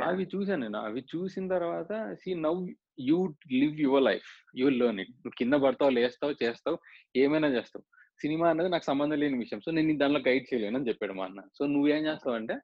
[0.08, 0.80] అవి చూసాను నేను.
[0.90, 2.62] అవి చూసిన తర్వాత see now
[3.10, 3.18] you
[3.62, 6.78] live your life you learn it నువ్వు కింద పడతావు లేస్తావు చేస్తావు
[7.16, 7.86] ఏమైనా చేస్తావు.
[8.22, 9.62] సినిమా అనేది నాకు సంబంధం లేని విషయం.
[9.66, 11.42] సో నేను దానిలో గైడ్ చేయలేను అని చెప్పాడు మా అన్న.
[11.58, 12.58] సో నువ్వేం చేస్తావు అంటే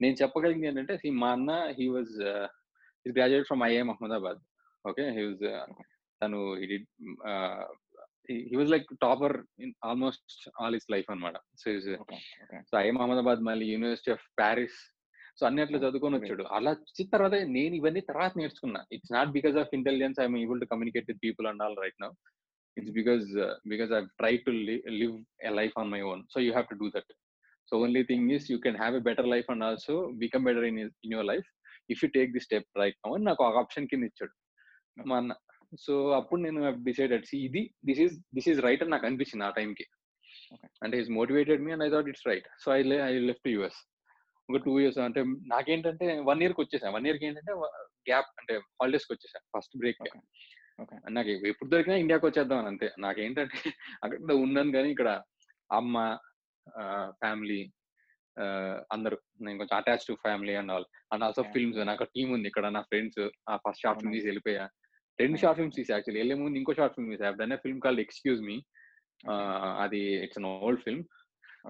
[0.00, 2.14] నేను చెప్పగలిగింది ఏంటంటే మా అన్న he was
[3.06, 4.40] graduate from IIM Ahmedabad
[4.84, 5.44] okay he was
[6.24, 6.40] తను
[8.28, 11.72] he was like topper in almost all is life అనమాట సో
[12.68, 14.78] సో ఐఎం అహ్మదాబాద్ మళ్ళీ యూనివర్సిటీ ఆఫ్ ప్యారిస్.
[15.38, 16.44] సో అన్ని అట్లా చదువుకొని వచ్చాడు.
[16.56, 18.80] అలా వచ్చిన తర్వాత నేను ఇవన్నీ తర్వాత నేర్చుకున్నా.
[18.94, 22.10] It's not because of intelligence I'm able to communicate with people and all right now
[22.76, 23.26] it's because
[23.72, 24.52] because I try to
[25.00, 25.16] live
[25.48, 27.12] a life on my own so you have to do that
[27.68, 30.80] so only thing is you can have a better life and also become better in
[30.84, 31.48] in your life
[31.94, 34.34] if you take the step right now అని నాకు ఒక option కింద ఇచ్చాడు.
[35.10, 35.34] మా అన్న
[35.80, 37.24] so అప్పుడు నేను decided.
[37.34, 39.86] ఇది this is this is right అని నాకు అనిపించింది ఆ టైంకి.
[40.82, 42.48] అంటే is motivated me and I thought it's right.
[42.64, 43.80] So I I left US
[44.50, 47.52] ఒక టూ ఇయర్స్ అంటే నాకేంటంటే వన్ ఇయర్కి వచ్చేసాను వన్ ఇయర్కి ఏంటంటే
[48.10, 50.08] గ్యాప్ అంటే హాలిడేస్కి వచ్చేసాను ఫస్ట్ బ్రేక్.
[51.10, 52.92] నాకు ఎప్పుడు దొరికినా ఇండియాకి వచ్చేద్దాం అని అంతే.
[52.98, 53.70] నాకేంటంటే
[54.04, 55.22] అక్కడ ఉన్నాను కానీ ఇక్కడ
[55.72, 56.18] అమ్మ
[57.10, 57.72] ఫ్యామిలీ
[58.92, 59.16] అందరూ.
[59.40, 60.84] నేను కొంచెం attach to family and all.
[61.12, 61.42] And also.
[61.42, 61.78] Films.
[61.78, 63.30] నాకు టీమ్ ఉంది ఇక్కడ నా ఫ్రెండ్స్.
[63.48, 64.12] ఆ ఫస్ట్ nice.
[64.12, 64.68] తీసి వెళ్ళిపోయా.
[65.20, 65.76] రెండు షార్ట్ ఫిల్మ్స్.
[65.76, 67.30] తీసి యాక్చువల్లీ వెళ్ళే ముందు ఇంకో షార్ట్ ఫిల్మ్ తీసా.
[67.30, 68.62] Done film called excuse me
[69.78, 71.04] అది it's an old film.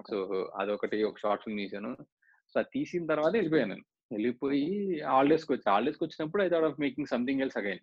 [0.09, 0.23] So
[0.59, 1.97] అదొకటి ఒక షార్ట్ ఫిల్మ్ తీసాను.
[2.53, 3.85] సో అది తీసిన తర్వాత వెళ్ళిపోయాను నేను.
[4.11, 5.71] వెళ్ళిపోయి హాలిడేస్కి వచ్చి.
[5.71, 7.79] హాలిడేస్కి వచ్చినప్పుడు I thought of making something else again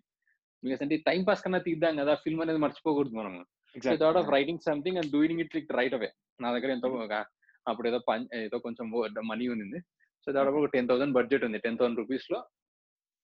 [0.63, 3.45] because అంటే టైం పాస్ కన్నా తీద్దాం కదా ఫిల్మ్ అనేది మర్చిపోకూడదు మనం
[3.83, 7.23] so thought of writing something and doing it like right away నా దగ్గర ఎంతో ఒక-
[7.67, 8.91] అప్పుడు ఏదో పని ఏదో కొంచెం
[9.27, 9.79] మనీ ఉంది
[10.25, 11.57] సో దాదాపు ఒక టెన్ థౌసండ్ బడ్జెట్ ఉంది.
[11.57, 12.45] టెన్ థౌసండ్ రూపీస్లో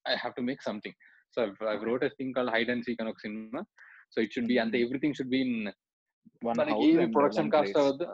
[0.08, 0.96] I have to make something
[1.36, 1.42] so
[1.74, 3.62] I wrote a thing call hide and seek అని ఒక cinema
[4.14, 5.56] so it should be అంతే ఎవ్రీథింగ్ షుడ్ బి ఇన్
[6.48, 8.06] మనకి ప్రొడక్షన్ కాస్ట్ అవ్వద్దు.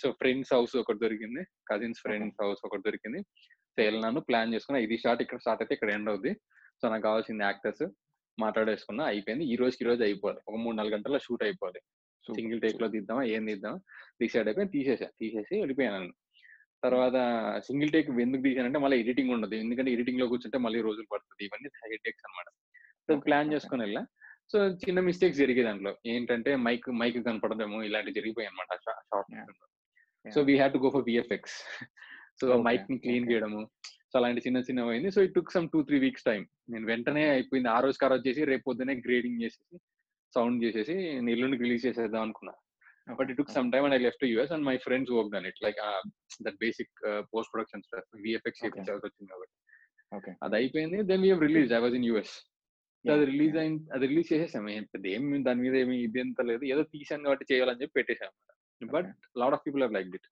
[0.00, 3.20] So friends house ఒకటి దొరికింది cousins friends house ఒకటి దొరికింది.
[3.72, 6.32] So వెళ్ళినాను plan చేసుకున్నా ఇది షార్ట్ ఇక్కడ స్టార్ట్ అయితే ఇక్కడ ఎండ్ అవుద్ది.
[6.80, 7.84] సో నాకు కావాల్సింది యాక్టర్స్
[8.38, 9.44] మాట్లాడేసుకున్నా అయిపోయింది.
[9.52, 10.40] ఈ రోజుకి ఈ రోజు అయిపోవాలి.
[10.48, 11.80] ఒక మూడు నాలుగు గంటల షూట్ అయిపోవాలి.
[12.24, 13.78] సింగిల్ టేక్లో తీద్దామా ఏం తీద్దామా
[14.22, 15.08] డిసైడ్ అయిపోయి తీసేసా.
[15.22, 16.12] తీసేసి వెళ్ళిపోయాను
[16.86, 17.16] తర్వాత
[17.66, 21.42] సింగిల్ టేక్ ఎందుకు తీసానంటే మళ్ళీ ఎడిటింగ్ ఉండదు ఎందుకంటే ఎడిటింగ్లో కూర్చుంటే మళ్ళీ రోజులు పడుతుంది.
[21.48, 22.48] ఇవన్నీ హెడ్ టేక్స్ అనమాట
[23.08, 23.52] సో ప్లాన్.
[23.54, 24.02] చేసుకుని వెళ్ళా.
[24.52, 25.92] సో చిన్న మిస్టేక్స్ జరిగాయి దాంట్లో.
[26.14, 29.64] ఏంటంటే మైక్ మైక్ కనపడదేమో ఇలాంటి జరిగిపోయాయి అనమాట short.
[30.34, 31.56] So we have to go for VFX
[32.40, 33.28] so మైక్ని clean.
[33.30, 33.62] చేయడము.
[34.10, 37.24] సో అలాంటి చిన్న చిన్నవి అయింది so it took some two three weeks time నేను వెంటనే
[37.30, 37.68] అయిపోయింది.
[37.74, 39.76] ఆ రోజు ఖరాబ్ చేసి రేపు పొద్దునే గ్రేడింగ్ చేసేసి
[40.34, 42.54] సౌండ్ చేసేసి నేను ఎల్లుండికి రిలీజ్ చేసేద్దాం అనుకున్నా.
[43.06, 45.78] It took some time and I left US and my friends work done it like
[46.46, 46.94] that basic
[47.32, 48.70] post production stuff VFX Okay.
[48.70, 49.54] చేయించాల్సి వచ్చింది కాబట్టి.
[50.12, 50.98] ఓకే అది అయిపోయింది.
[51.10, 52.34] Then we release I was in US
[53.04, 54.70] అది release అయిన అది release చేసేసాము.
[54.94, 56.62] పెద్ద ఏం దాని మీద ఏమి ఇది ఎంత లేదు.
[56.72, 58.32] ఏదో తీసాను కాబట్టి చేయాలని చెప్పి పెట్టేసాం
[58.80, 59.10] but
[59.42, 60.28] lot of people have like it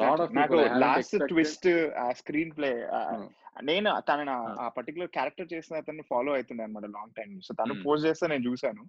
[0.00, 1.14] Lot of నాకు people I haven't last.
[1.30, 1.68] Twist
[2.02, 2.68] ఆ స్క్రీన్ ప్లే
[3.12, 3.24] Hmm.
[3.68, 4.58] నేను తన Hmm.
[4.62, 7.82] ఆ పర్టికులర్ క్యారెక్టర్ చేసిన అతన్ని ఫాలో అవుతుండే అనమాట లాంగ్ టైం సో తను Hmm.
[7.86, 8.82] పోస్ట్ చేస్తే నేను చూసాను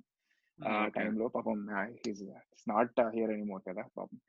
[0.67, 0.87] ఆ.
[0.87, 4.19] టైంలో పాపం నాట్ హియర్ ఎనీమోర్ కదా పాపం.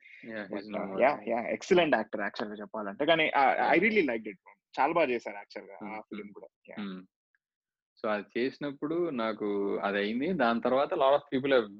[1.01, 3.05] యా యా ఎక్సలెంట్ యాక్టర్ యాక్చువల్గా చెప్పాలంటే.
[3.05, 3.31] కానీ
[3.69, 4.39] ఐ రియలీ లైక్ ఇట్.
[4.79, 5.99] చాలా బాగా చేశారు యాక్చువల్గా ఆ.
[5.99, 7.03] ఫిలిం కూడా.
[7.97, 11.79] సో అది చేసినప్పుడు నాకు అది అయింది దాని తర్వాత lot of people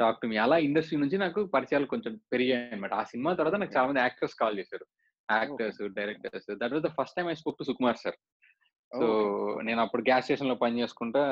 [0.00, 0.36] talk to me.
[0.36, 4.34] అలా ఇండస్ట్రీ నుంచి నాకు పరిచయాలు కొంచెం పెరిగాయి అనమాట ఆ సినిమా తర్వాత నాకు చాలా మంది యాక్టర్స్
[4.34, 4.86] కాల్ చేశారు.
[5.30, 6.56] Actors directors.
[6.56, 8.14] That was the first time I spoke to Sukumar sir.
[8.98, 9.06] So
[9.66, 11.22] నేను అప్పుడు గ్యాస్ స్టేషన్లో పని చేసుకుంటా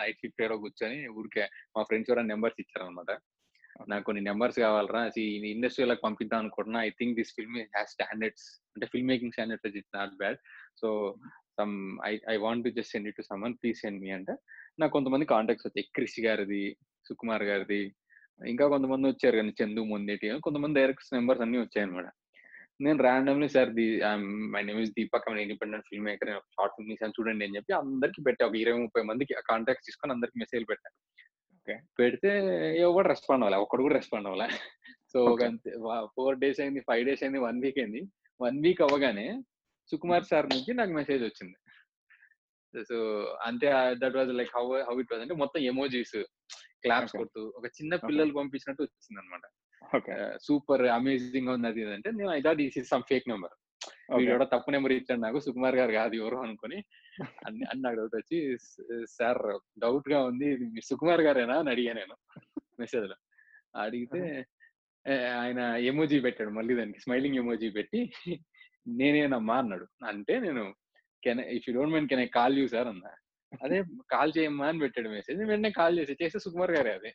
[0.00, 1.44] నైట్ షిఫ్ట్ ఏడో కూర్చొని ఊరికే
[1.76, 3.10] మా ఫ్రెండ్స్ ఎవరైనా నెంబర్స్ ఇచ్చారనమాట
[3.90, 5.02] నాకు కొన్ని నెంబర్స్ కావాలరా
[5.50, 10.14] ఇండస్ట్రీలోకి పంపిద్దాం అనుకుంటున్నా I think this film has standards అంటే film making standards it's not
[10.22, 10.38] bad.
[10.80, 10.88] So
[11.58, 11.74] some
[12.10, 14.34] I I want to just send it to someone please send me అంటే.
[14.80, 16.64] నాకు కొంతమంది కాంటాక్ట్స్ వచ్చాయి క్రిష్ గారిది
[17.06, 17.82] సుకుమార్ గారిది
[18.40, 22.08] ఇంకా కొంతమంది వచ్చారు కానీ చందు మొందేటి కొంతమంది డైరెక్టర్స్ నెంబర్స్ అన్ని వచ్చాయి అనమాట
[22.84, 23.86] నేను randomly sir the
[24.52, 28.20] my name is Deepak I'm independent film maker short film తీసాను చూడండి అని చెప్పి అందరికి
[28.26, 28.48] పెట్టా.
[28.48, 30.96] ఒక ఇరవై ముప్పై మందికి కాంటాక్ట్స్ తీసుకొని అందరికి మెసేజ్ పెట్టాను.
[31.98, 32.30] పెడితే
[32.86, 33.58] ఎవరు రెస్పాండ్ అవ్వాలి.
[33.64, 34.46] ఒక్కడు కూడా రెస్పాండ్ అవ్వాలి.
[35.12, 35.48] సో ఒక.
[36.16, 38.02] ఫోర్ డేస్ అయింది ఫైవ్ డేస్ అయింది వన్ వీక్ అయింది.
[38.40, 39.26] వన్ వీక్ అవ్వగానే
[39.90, 41.56] సుకుమార్ సార్ నుంచి నాకు మెసేజ్ వచ్చింది.
[42.88, 42.96] సో
[43.48, 43.68] అంతే
[44.02, 46.16] that was like how how it was అంటే మొత్తం ఎమోజీస్
[46.84, 47.14] క్లాప్స్.
[47.20, 49.44] కొడుతూ ఒక చిన్న పిల్లలు పంపించినట్టు వచ్చింది అనమాట
[50.42, 53.54] సూపర్ అమేజింగ్గా ఉంది అది అంటే నేను I thought is some fake number.
[54.18, 56.78] వీడు తప్పు నెంబర్ ఇచ్చాడు నాకు సుకుమార్ గారు కాదు ఎవరు అనుకుని
[57.46, 58.38] అన్ని అన్ని నాకు డౌట్ వచ్చి
[59.10, 59.40] సార్
[59.78, 61.56] డౌట్గా ఉంది ఇది సుకుమార్ గారేనా?
[61.60, 62.16] అని అడిగా నేను
[62.78, 63.16] మెసేజ్లో
[63.76, 64.20] అడిగితే
[65.40, 65.60] ఆయన
[65.90, 68.00] ఎమోజీ పెట్టాడు మళ్ళీ దానికి స్మైలింగ్ ఎమోజీ పెట్టి
[68.96, 69.86] నేనేనమ్మా అన్నాడు.
[70.06, 70.62] అంటే నేను
[71.22, 73.12] can if you don't mind can I call you sir అన్నా.
[73.62, 73.78] అదే
[74.10, 77.10] కాల్ చేయమ్మా అని పెట్టాడు మెసేజ్ వెంటనే కాల్ చేసి చేస్తే సుకుమార్ గారే అదే.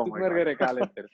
[0.00, 1.10] సుకుమార్ గారే కాల్ ఎత్తారు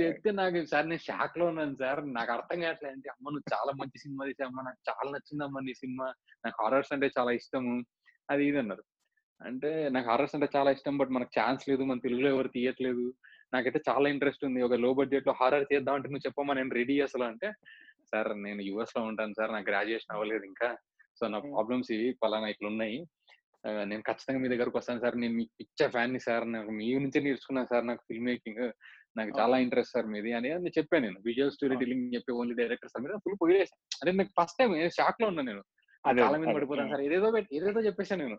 [0.00, 2.14] చెప్తే నాకు సార్ నేను షాక్లో ఉన్నాను సార్.
[2.14, 2.94] నాకు అర్థం కావట్లేదు.
[2.94, 6.06] అంటే అమ్మ నువ్వు చాలా మంచి సినిమా తీసామ్మా నాకు చాలా నచ్చిందమ్మా నీ సినిమా.
[6.44, 7.74] నాకు హారర్స్ అంటే చాలా ఇష్టము.
[8.30, 8.84] అది ఇది అన్నారు.
[9.40, 11.82] అంటే నాకు హారర్స్ అంటే చాలా ఇష్టం బట్ మనకు ఛాన్స్ లేదు.
[11.82, 13.14] మన తెలుగులో ఎవరు తీయట్లేదు.
[13.54, 14.62] నాకైతే చాలా ఇంట్రెస్ట్ ఉంది.
[14.62, 17.52] ఒక లో బడ్జెట్లో హారర్ చేద్దాం అంటే నువ్వు చెప్పమ్మా నేను రెడీ అసలు అంటే
[18.12, 19.52] సార్ నేను యుఎస్లో ఉంటాను సార్.
[19.52, 20.68] నాకు గ్రాడ్యుయేషన్ అవ్వలేదు ఇంకా.
[21.20, 21.38] సో నా.
[21.38, 22.98] ప్రాబ్లమ్స్ ఇవి పలానా ఇట్లా ఉన్నాయి.
[23.84, 25.16] నేను ఖచ్చితంగా మీ దగ్గరకు వస్తాను సార్.
[25.16, 26.52] నేను మీకు పిచ్చ ఫ్యాన్ని సార్.
[26.52, 27.86] నాకు మీ నుంచే నేర్చుకున్నాను సార్.
[27.86, 28.64] నాకు ఫిల్మ్ మేకింగ్
[29.16, 31.18] నాకు చాలా ఇంట్రెస్ట్ సార్ మీది అని అని చెప్పాను నేను.
[31.26, 31.74] Visual story.
[31.82, 35.62] టెలింగ్ చెప్పి ఓన్లీ డైరెక్టర్ సార్ మీద ఫుల్ పొగిడేసాను అంటే నాకు ఫస్ట్ టైం షాక్లో ఉన్నాను నేను.
[36.04, 36.90] అదే, చాలా మీద పడిపోతాను.
[36.92, 37.02] సార్.
[37.06, 38.36] ఏదేదో ఏదేదో చెప్పేసాను నేను.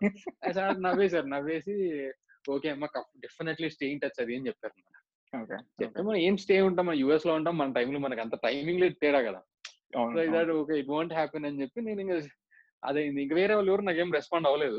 [0.58, 1.74] సార్ నవ్వేశారు నవ్వేసి
[2.54, 2.86] ఓకే అమ్మ
[3.24, 4.74] డెఫినెట్లీ స్టే ఇన్ టచ్ అది అని చెప్పారు
[5.80, 6.84] చెప్తే మనం ఏం స్టే ఉంటాం?
[6.88, 7.54] మన యూఎస్లో ఉంటాం?
[7.58, 9.40] మన టైంలో మనకి అంత టైమింగ్ లేదు తేడా కదా.
[10.60, 12.16] ఓకే ఇట్ వాంట్ హ్యాపీన్ అని చెప్పి నేను ఇంకా
[12.82, 14.78] అదే ఇంక వేరే వాళ్ళు ఎవరు నాకేం రెస్పాండ్ అవ్వలేదు.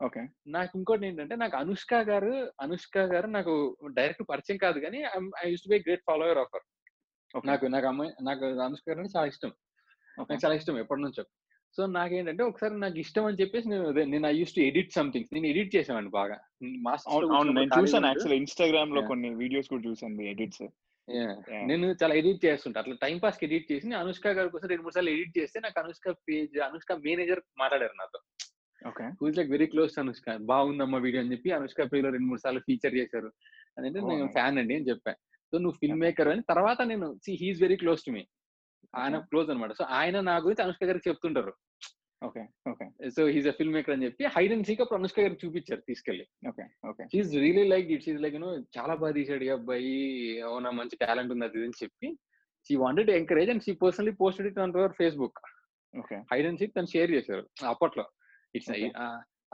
[0.00, 0.22] ఓకే.
[0.46, 3.52] నాకు ఇంకోటి ఏంటంటే నాకు అనుష్క గారు అనుష్క గారు నాకు
[3.98, 4.98] డైరెక్ట్ పరిచయం కాదు కానీ
[5.44, 6.64] I used be great follower of her
[7.34, 9.52] నాకు నాకు అమ్మాయి నాకు అనుష్క గారు అంటే చాలా ఇష్టం.
[10.18, 11.24] నాకు చాలా ఇష్టం ఎప్పటి నుంచో
[11.78, 15.46] సో నాకేంటంటే ఒకసారి నాకు ఇష్టం అని చెప్పేసి నేను నేను I used to edit something నేను
[15.46, 16.36] ఎడిట్ చేసాను బాగా.
[17.58, 19.02] నేను చూసాను యాక్చువల్ ఇన్స్టాగ్రామ్లో.
[19.10, 20.64] కొన్ని వీడియోస్ కూడా చూసాను ఎడిట్స్.
[21.70, 22.80] నేను చాలా ఎడిట్ చేస్తుంటా.
[22.80, 26.14] అట్లా టైం పాస్కి ఎడిట్ చేసి అనుష్క గారి కోసం రెండు మూడు సార్లు ఎడిట్ చేస్తే నాకు అనుష్క
[26.28, 28.20] పేజ్ అనుష్క మేనేజర్ మాట్లాడారు నాతో.
[29.20, 32.94] Who's like very close Anushka బాగుందమ్మా వీడియో అని చెప్పి అనుష్క పేజ్లో రెండు మూడు సార్లు ఫీచర్
[32.96, 33.30] చేశారు.
[33.76, 34.26] అని అంటే Oh, నేను.
[34.28, 35.18] ఫ్యాన్ అండి అని చెప్పాను
[35.52, 36.42] సో నువ్వు ఫిల్మ్ మేకర్ అని.
[36.42, 38.22] తర్వాత నేను see he's very close to me
[38.94, 41.52] ఆయన క్లోజ్ అనమాట సో ఆయన నా గురించి అనుష్క గారికి చెప్తుంటారు.
[42.22, 42.42] Okay.
[42.68, 42.86] Okay.
[43.10, 46.24] So he's a film maker అని చెప్పి హైడ్ అండ్ సీక్ అప్పుడు అనుష్క గారికి చూపించారు తీసుకెళ్ళి
[46.48, 46.64] okay.
[46.88, 47.04] Okay.
[47.38, 48.36] Really like it she like
[48.76, 49.92] చాలా బాగా తీసాడు అబ్బాయి.
[50.42, 52.08] అవునా మంచి టాలెంట్ ఉంది అది అని చెప్పి.
[52.70, 55.40] She wanted encourage and she personally posted it on Facebook
[55.94, 56.16] okay.
[56.32, 58.06] Hide and seek తను షేర్ చేశారు అప్పట్లో.
[58.54, 58.70] It's.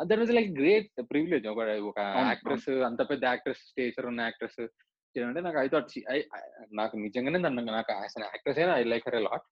[0.07, 4.69] That was like great privilege ఒక ఒక యాక్ట్రెస్ అంత పెద్ద యాక్ట్రెస్ స్టేచర్ ఉన్న యాక్ట్రెస్
[5.21, 6.01] అంటే నాకు ఐ థాట్
[6.73, 9.43] నాకు నిజంగానే నాకు అసలు యాక్ట్రెస్ అయినా I like her lot.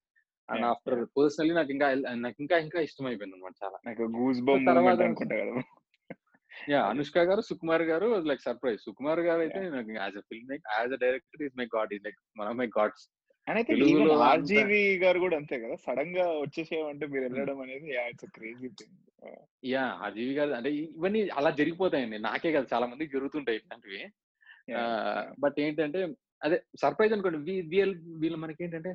[0.50, 3.78] And after personally నాకు ఇంకా నాకు ఇంకా ఇంకా ఇష్టం అయిపోయింది అనమాట చాలా.
[3.86, 5.62] నాకు గూస్ తర్వాత- అనుకుంటా కదా.
[6.68, 8.80] యా అనుష్క గారు సుకుమార్ గారు లైక్ సర్ప్రైజ్.
[8.80, 12.16] సుకుమార్ గారు అయితే నాకు as a film as a director is my god is like
[12.40, 13.19] one of my gods.
[13.46, 18.68] And అయితే అంత- ఆర్జీవి గారు కూడా అంతే కదా సడన్గా వచ్చేసేయమంటే మీరు వెళ్ళడం అనేది ఇట్స్ క్రేజీ
[18.78, 18.98] థింగ్
[19.70, 24.02] యా అజీవి గారు అంటే ఇవన్నీ అలా జరిగిపోతాయండి నాకే కదా చాలా మందికి జరుగుతుంటాయి ఇట్లాంటివి.
[25.42, 26.00] బట్ ఏంటంటే
[26.42, 27.38] అదే సర్ప్రైజ్ అనుకోండి
[27.72, 28.92] వీళ్ళు వీళ్ళు మనకి ఏంటంటే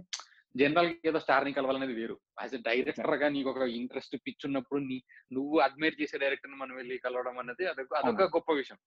[0.56, 2.16] జనరల్ ఏదో స్టార్ని కలవాలనేది వేరు.
[2.40, 4.98] యాజ్ ఎ డైరెక్టర్గా నీకు ఒక ఇంట్రెస్ట్ పిచ్ ఉన్నప్పుడు నీ
[5.32, 8.80] నువ్వు అడ్మైర్ చేసే డైరెక్టర్ని మనం వెళ్ళి కలవడం అనేది అదొక అదొక గొప్ప విషయం.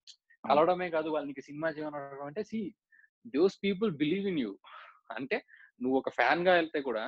[0.45, 1.99] కలవడమే కాదు వాళ్ళకి సినిమా చేయడం
[2.29, 2.61] అంటే see
[3.35, 4.53] those people believe in you
[5.11, 5.37] అంటే
[5.81, 7.05] నువ్వు ఒక ఫ్యాన్గా వెళ్తే కూడా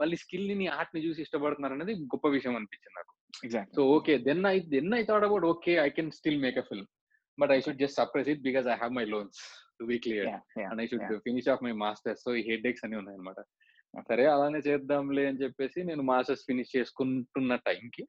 [0.00, 3.12] వాళ్ళ స్కిల్ని ఆర్ట్ని చూసి ఇష్టపడుతున్నారు అనేది గొప్ప విషయం అనిపించింది నాకు.
[3.44, 6.64] Exact so okay then I then I thought about okay I can still make a
[6.70, 6.88] film
[7.38, 9.40] but I should just suppress it because I have my loans
[9.78, 10.28] to be clear
[10.66, 13.40] and I should finish off my masters so ఈ headaches అన్ని ఉన్నాయి అనమాట
[14.08, 18.04] సరే అలానే చేద్దాంలే అని చెప్పేసి నేను మాస్టర్స్ ఫినిష్ చేసుకుంటున్న టైంకి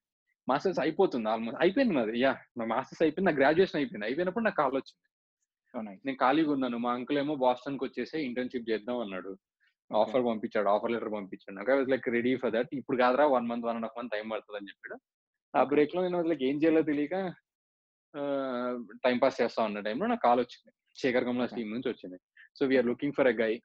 [0.48, 2.14] మాస్టర్స్ అయిపోతుంది ఆల్మోస్ట్ అయిపోయింది నాది.
[2.20, 4.08] యా నా మాస్టర్స్ అయిపోయింది నా గ్రాడ్యుయేషన్ అయిపోయింది.
[4.08, 5.00] అయిపోయినప్పుడు నాకు కాల్ వచ్చింది.
[5.82, 6.78] నేను ఖాళీగా ఉన్నాను.
[6.78, 9.38] మా అంకుల్ ఏమో బాస్టన్కి వచ్చేసి ఇంటర్న్షిప్ చేద్దాం అన్నాడు.
[9.96, 10.70] ఆఫర్ పంపించాడు.
[10.70, 11.56] ఆఫర్ లెటర్ పంపించాడు.
[11.58, 14.30] నాకు was like ready for that ఇప్పుడు కాదురా one month one and half month time
[14.30, 14.98] పడుతుంది అని చెప్పాడు.
[15.58, 17.16] ఆ బ్రేక్లో నేను లైక్ ఏం చేయాలో తెలియక
[19.04, 20.72] టైం పాస్ చేస్తా ఉన్న టైంలో నాకు కాల్ వచ్చింది.
[21.02, 22.18] శేఖర్ కమలాస్ టీమ్ నుంచి వచ్చింది.
[22.60, 23.62] So we're looking for a guy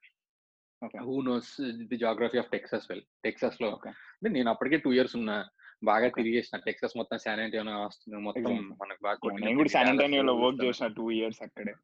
[1.02, 5.48] who knows the geography of Texas well టెక్సస్లో అంటే నేను అప్పటికే టూ ఇయర్స్ ఉన్నా.
[5.82, 11.10] బాగా తిరిగేసిన టెక్సస్ మొత్తం శాన్ ఆంటోనియో ఆస్టిన్ మొత్తం మనకు బాగా నేను కూడా వర్క్ చేసిన టూ
[11.10, 11.74] ఇయర్స్ అక్కడే.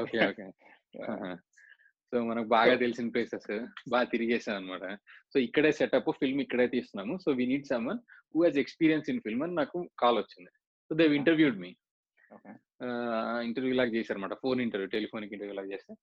[0.00, 0.46] Okay okay.
[2.12, 3.48] సో మనకు బాగా తెలిసిన ప్లేసెస్.
[3.88, 4.84] బాగా తిరిగేసాం అనమాట
[5.32, 7.18] సో ఇక్కడే సెటప్ ఫిల్మ్ ఇక్కడే తీస్తున్నాము.
[7.24, 8.00] So we need someone
[8.34, 10.50] who has experience in film అని నాకు కాల్ వచ్చింది.
[10.90, 11.70] So Dev interviewed me
[13.44, 15.94] interview లాగా చేశారు అనమాట ఫోన్ ఇంటర్వ్యూ టెలిఫోనిక్ ఇంటర్వ్యూ లాగా చేస్తే.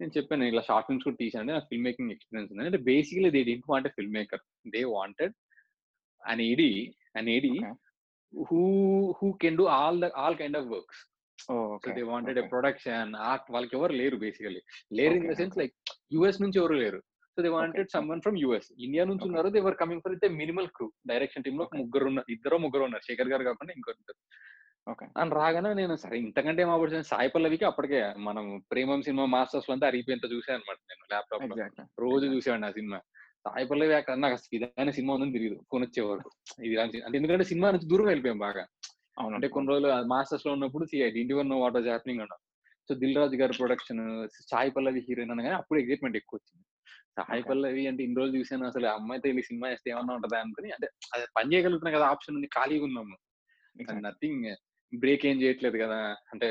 [0.00, 2.64] నేను చెప్పాను ఇలా షార్ట్ ఫిల్మ్స్ కూడా తీసాను నాకు ఫిల్మ్ మేకింగ్ ఎక్స్పీరియన్స్ ఉంది.
[2.66, 5.34] అంటే basically they didn't want film maker they wanted
[6.24, 6.62] an AD,
[7.14, 7.72] an AD okay.
[8.32, 8.62] who
[9.18, 10.98] who can do all the all kind of works.
[11.48, 11.90] Oh, okay.
[11.90, 12.46] So they wanted okay.
[12.46, 14.62] a production, art, వాళ్ళకి ఎవరు లేరు basically
[14.92, 15.74] లేరు in the sense like
[16.12, 17.00] US నుంచి ఎవరు లేరు.
[17.36, 18.68] So they wanted someone from US.
[18.86, 19.48] India నుంచి ఉన్నారు.
[19.48, 20.86] They were coming for it minimal crew.
[21.12, 23.06] Direction టీమ్లో ముగ్గురు ఉన్నారు ఇద్దరు ముగ్గురు ఉన్నారు.
[23.08, 24.16] శేఖర్ గారు కాకుండా ఇంకొకరు
[24.86, 25.06] ఓకే.
[25.20, 29.86] అని రాగానే నేను సరే ఇంతకంటే ఏం ఆపర్చునిటీ సాయి పల్లవికి అప్పటికే మనం ప్రేమం సినిమా మాస్టర్స్లో అంతా
[29.90, 31.56] అరిగిపోయేంత చూసాను అనమాట నేను ల్యాప్టాప్లో
[32.06, 32.98] రోజు చూసేవాడిని ఆ సినిమా.
[33.44, 36.30] సాయి పల్లవి అక్కడ నాకు అసలు ఇదైన సినిమా ఉందని తెలియదు ఫోన్ వచ్చే వరకు
[36.64, 38.62] ఇది అంటే ఎందుకంటే సినిమా నుంచి దూరం వెళ్ళిపోయాం బాగా.
[39.34, 40.84] అంటే కొన్ని రోజులు మాస్టర్స్లో ఉన్నప్పుడు
[41.22, 42.40] ఇంటి వన్ వాట్ వాజ్ హ్యాపెనింగ్ అన్నాం.
[42.88, 44.00] సో దిల్ రాజు గారి ప్రొడక్షన్
[44.52, 46.64] సాయి పల్లవి హీరోయిన్ అనగానే అప్పుడు ఎగ్జైట్మెంట్ ఎక్కువ వచ్చింది.
[47.18, 50.88] సాయి పల్లవి అంటే ఇన్ని రోజులు చూసాను అసలు అమ్మాయితో వెళ్ళి సినిమా చేస్తే ఏమన్నా ఉంటుందా అనుకుని అంటే
[51.14, 53.16] అది పని చేయగలుగుతున్నా కదా ఆప్షన్ ఉంది ఖాళీగా ఉన్నాము
[54.06, 54.48] నథింగ్.
[54.92, 56.00] బ్రేక్ ఏం చేయట్లేదు కదా.
[56.32, 56.48] అంటే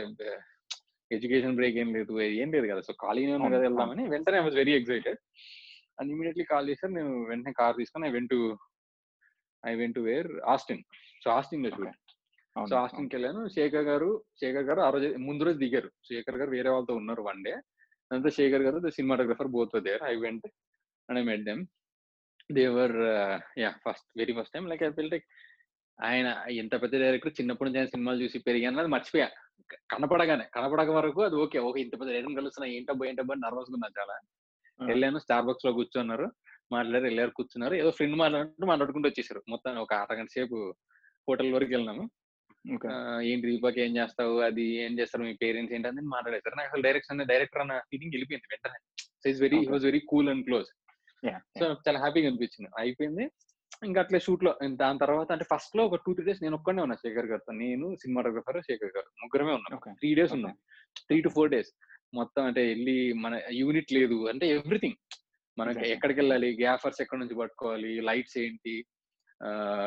[1.12, 2.82] ఎడ్యుకేషన్ బ్రేక్ ఏం లేదు ఏం లేదు కదా.
[2.82, 5.20] సో ఖాళీగా ఉన్నా కదా వెళ్దామని వెంటనే I was very excited
[5.98, 6.94] and immediately call చేశారు.
[6.98, 8.36] నేను వెంటనే కార్ తీసుకొని I went
[9.64, 10.82] I went where Austin
[11.24, 12.00] so ఆస్టిన్లో shoot
[12.56, 14.10] so ఆస్టిన్కి వెళ్ళాను శేఖర్ గారు
[14.42, 15.90] శేఖర్ గారు ఆ రోజు ముందు రోజు దిగారు.
[16.10, 17.54] శేఖర్ గారు వేరే వాళ్ళతో ఉన్నారు వన్ డే.
[18.12, 20.46] అంతా శేఖర్ గారు the cinematographer both there I went
[21.10, 21.62] and I met them
[22.50, 22.96] they were
[23.64, 25.26] yeah first very first time like I feel like
[26.00, 26.28] ఆయన
[26.62, 29.28] ఎంత పెద్ద డైరెక్టర్ చిన్నప్పటి నుంచి ఆయన సినిమాలు చూసి పెరిగాను అది మర్చిపోయా.
[29.92, 31.58] కనపడగానే కనపడక వరకు అది ఓకే.
[31.68, 34.16] ఓకే ఇంత పెద్ద డైరెక్టర్ కలుస్తున్నా ఏంటబ్బా ఏంటబ్బా నర్వస్ ఉన్నాను చాలా.
[34.82, 36.32] వెళ్ళాను స్టార్ బక్స్లో కూర్చున్నారు
[36.72, 37.74] మాట్లాడారు వెళ్ళారు కూర్చున్నారు.
[37.74, 39.44] ఏదో ఫ్రెండ్ మాట్లాడుతూ మాట్లాడుకుంటూ వచ్చేసారు.
[39.50, 40.74] మొత్తం ఒక అరగంట సేపు
[41.30, 42.10] హోటల్ వరకు వెళ్ళినాము
[43.22, 44.40] ఏంటి దీపక్ ఏం చేస్తావు?
[44.40, 45.24] అది ఏం చేస్తారు?
[45.24, 45.88] మీ పేరెంట్స్ ఏంటి?
[45.88, 49.06] అని మాట్లాడేస్తారు నాకు అసలు డైరెక్షన్ డైరెక్టర్ అన్న ఫీలింగ్ వెళ్ళిపోయింది వెంటనే.
[49.24, 50.68] So is very was very cool and close.
[51.60, 52.72] So చాలా హ్యాపీగా అనిపించింది.
[52.78, 53.32] అయిపోయింది.
[53.86, 57.26] ఇంకా అట్లా షూట్లో దాని తర్వాత అంటే ఫస్ట్లో ఒక టూ త్రీ డేస్ నేను ఒక్కడే ఉన్నా శేఖర్
[57.26, 57.54] గారితో.
[57.54, 59.06] నేను సినిమాటోగ్రఫర్ శేఖర్ గారు.
[59.22, 59.94] ముగ్గురమే ఉన్నాం.
[59.94, 60.58] త్రీ డేస్ ఉన్నాం.
[61.08, 61.74] Three to four days.
[62.14, 64.28] మొత్తం అంటే వెళ్ళి మన యూనిట్ లేదు.
[64.28, 64.98] అంటే ఎవ్రీథింగ్.
[65.58, 68.02] మనకి ఎక్కడికి వెళ్ళాలి గ్యాఫర్స్ ఎక్కడి నుంచి పట్టుకోవాలి?
[68.02, 68.86] లైట్స్ ఏంటి?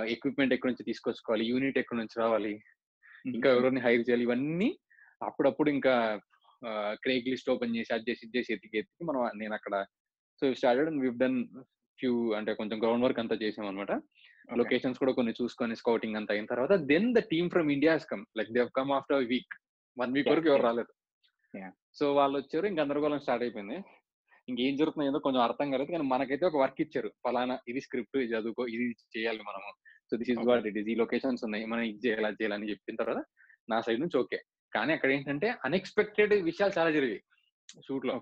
[0.09, 1.45] ఎక్విప్మెంట్ ఎక్కడి నుంచి తీసుకొచ్చుకోవాలి?
[1.47, 2.55] యూనిట్ ఎక్కడి నుంచి రావాలి?
[3.35, 4.23] ఇంకా ఎవరిని హైర్ చేయాలి?
[4.23, 4.79] ఇవన్నీ
[5.23, 6.21] అప్పుడప్పుడు ఇంకా
[7.03, 9.85] క్రేక్ లిస్ట్ ఓపెన్ చేసి అది చేసి చేసి ఎత్తికి ఎత్తికి మనం నేను అక్కడ
[10.41, 11.47] so started and we've done
[11.99, 13.93] few అంటే కొంచెం గ్రౌండ్ వర్క్ అంతా చేసాం అనమాట
[14.57, 18.51] లొకేషన్స్ కూడా కొన్ని చూసుకొని స్కౌటింగ్ అంతా అయిన తర్వాత then the team from India come like
[18.53, 19.55] Dev come after week
[19.99, 20.93] one week వరకు ఎవరు రాలేదు.
[21.99, 23.77] సో వాళ్ళు వచ్చారు ఇంక గందరగోళం స్టార్ట్ అయిపోయింది.
[24.51, 25.91] ఇంకేం జరుగుతుందో కొంచెం అర్థం కాలేదు.
[25.93, 27.09] కానీ మనకైతే ఒక వర్క్ ఇచ్చారు.
[27.25, 29.71] ఫలానా ఇది స్క్రిప్ట్ ఇది చదువుకో ఇది చేయాలి మనము.
[30.11, 30.89] So this is what it is.
[30.93, 31.65] ఈ లొకేషన్స్ ఉన్నాయి.
[31.73, 33.23] మనం ఇది చేయాలి అది చేయాలని చెప్పిన తర్వాత
[33.73, 34.39] నా సైడ్ నుంచి ఓకే.
[34.73, 37.23] కానీ అక్కడ ఏంటంటే అన్ఎక్స్పెక్టెడ్ విషయాలు చాలా జరిగాయి
[37.87, 38.15] షూట్లో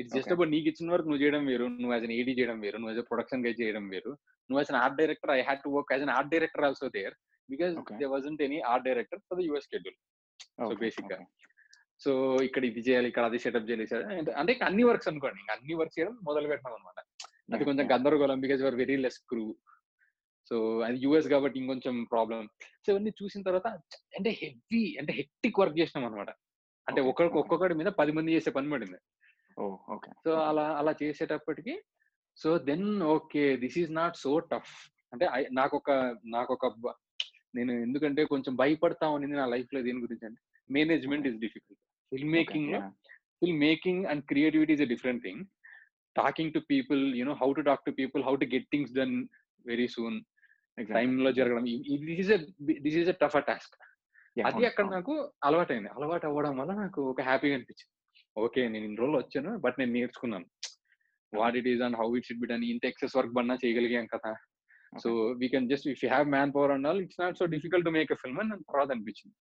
[0.00, 1.66] ఇట్స్ జస్ట్ అబౌట్ నీకు ఇచ్చిన వరకు నువ్వు చేయడం వేరు.
[1.80, 2.76] నువ్వు యాజ్ అన్ ఏడీ చేయడం వేరు.
[2.80, 4.12] నువ్వు యాజ్ ప్రొడక్షన్ గైడ్ చేయడం వేరు.
[4.48, 7.14] నువ్వు as an art director I had to work as an art director also there.
[7.48, 9.98] Because they wasn't any art director for the US schedule
[10.68, 11.18] so బేసిక్గా
[12.00, 12.10] so
[12.46, 13.86] ఇక్కడ ఇది చేయాలి ఇక్కడ అది సెటప్ చేయాలి
[14.34, 16.98] అంటే అన్ని వర్క్స్ అనుకోండి ఇంకా అన్ని వర్క్స్ చేయడం మొదలు పెట్టినాం అనమాట
[17.54, 19.44] అది కొంచెం గందరగోళం because your very less crew
[20.50, 22.42] so అది యుఎస్ కాబట్టి ఇంకొంచెం ప్రాబ్లం
[22.84, 23.68] సో ఇవన్నీ చూసిన తర్వాత
[24.18, 26.30] అంటే హెవీ అంటే హెక్టిక్ వర్క్ చేసినాం అనమాట
[26.86, 28.98] అంటే ఒక్కొక్క ఒక్కొక్కటి మీద పది మంది చేసే పని పడింది.
[29.88, 31.74] ఓకే సో అలా అలా చేసేటప్పటికి
[32.38, 34.72] so then okay this is not so tough
[35.12, 35.90] అంటే నాకు ఒక
[36.28, 36.66] నాకు ఒక
[37.54, 40.40] నేను ఎందుకంటే కొంచెం భయపడతా ఉన్నది నా లైఫ్లో దేని గురించి అంటే
[40.70, 41.80] management is difficult
[42.12, 42.80] film మేకింగ్లో
[43.42, 45.42] film making and creativity is a different thing
[46.16, 49.16] talking to people you know how to talk to people how to get things done
[49.64, 50.16] very soon
[50.78, 51.64] టైమ్లో జరగడం
[52.08, 52.46] this is
[52.86, 53.76] this is a tough task
[54.48, 55.12] అది అక్కడ నాకు
[55.46, 55.88] అలవాటైంది.
[55.96, 57.92] అలవాటు అవ్వడం వల్ల నాకు ఒక హ్యాపీగా అనిపించింది.
[58.36, 60.46] ఓకే నేను ఇన్ని రోజులు వచ్చాను బట్ నేను నేర్చుకున్నాను.
[61.32, 64.32] What it is and how it should be done ఇంత ఎక్సెస్ వర్క్ బన్నా చేయగలిగాం కదా.
[65.02, 67.86] So we can just if you have man power and all it's not so difficult
[67.88, 69.36] to make a film అని తర్వాత అనిపించింది.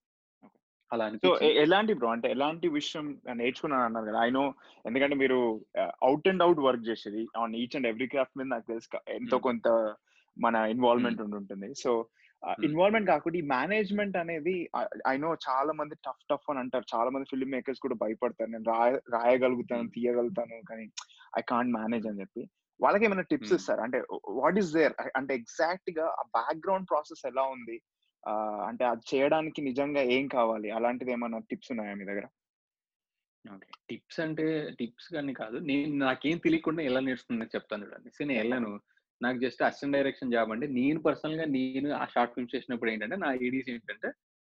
[0.94, 4.54] అలా సో ఎలాంటి bro అంటే ఎలాంటి విషయం నేర్చుకున్నాను అన్నారు కదా ఐ నో
[4.86, 8.98] ఎందుకంటే మీరు అవుట్ అండ్ అవుట్ వర్క్ చేసేది on each and every craft మీద నాకు తెలుసు
[9.10, 9.38] ఎంతో.
[9.38, 9.94] కొంత
[10.40, 11.76] మన ఇన్వాల్వ్మెంట్ ఉంటుంది.
[11.76, 12.06] సో.
[12.64, 14.70] ఇన్వాల్వ్మెంట్ కాకుండా ఈ మేనేజ్మెంట్ అనేది
[15.08, 16.98] ఐ నో చాలా మంది టఫ్ టఫ్ అని అంటారు.
[16.98, 18.50] చాలా మంది ఫిల్మ్ మేకర్స్ కూడా భయపడతారు.
[18.50, 19.90] నేను రాయ రాయగలుగుతాను.
[19.90, 20.92] తీయగలుగుతాను కానీ
[21.38, 22.50] ఐ కాంట్ మేనేజ్ అని చెప్పి.
[22.82, 23.54] వాళ్ళకి ఏమైనా టిప్స్.
[23.54, 23.82] ఇస్తారు?
[23.82, 27.82] అంటే వాట్ ఈస్ దేర్ అంటే ఎగ్జాక్ట్గా ఆ బ్యాక్గ్రౌండ్ ప్రాసెస్ ఎలా ఉంది?
[28.68, 30.72] అంటే అది చేయడానికి నిజంగా ఏం కావాలి?
[30.72, 32.24] అలాంటిది ఏమైనా టిప్స్ ఉన్నాయా మీ దగ్గర?
[33.54, 33.68] ఓకే.
[33.90, 35.58] టిప్స్ అంటే టిప్స్ కానీ కాదు.
[35.58, 38.10] నేను నాకేం తెలియకుండా ఎలా నేర్చుకున్నా చెప్తాను చూడండి.
[38.10, 38.80] సో నేను వెళ్ళాను.
[39.22, 43.34] నాకు జస్ట్ అసిస్టెంట్ డైరెక్షన్ జాబ్ అంటే నేను పర్సనల్గా నేను ఆ షార్ట్ ఫిల్మ్ చేసినప్పుడు ఏంటంటే నా
[43.34, 44.12] ఐడీస్ ఏంటంటే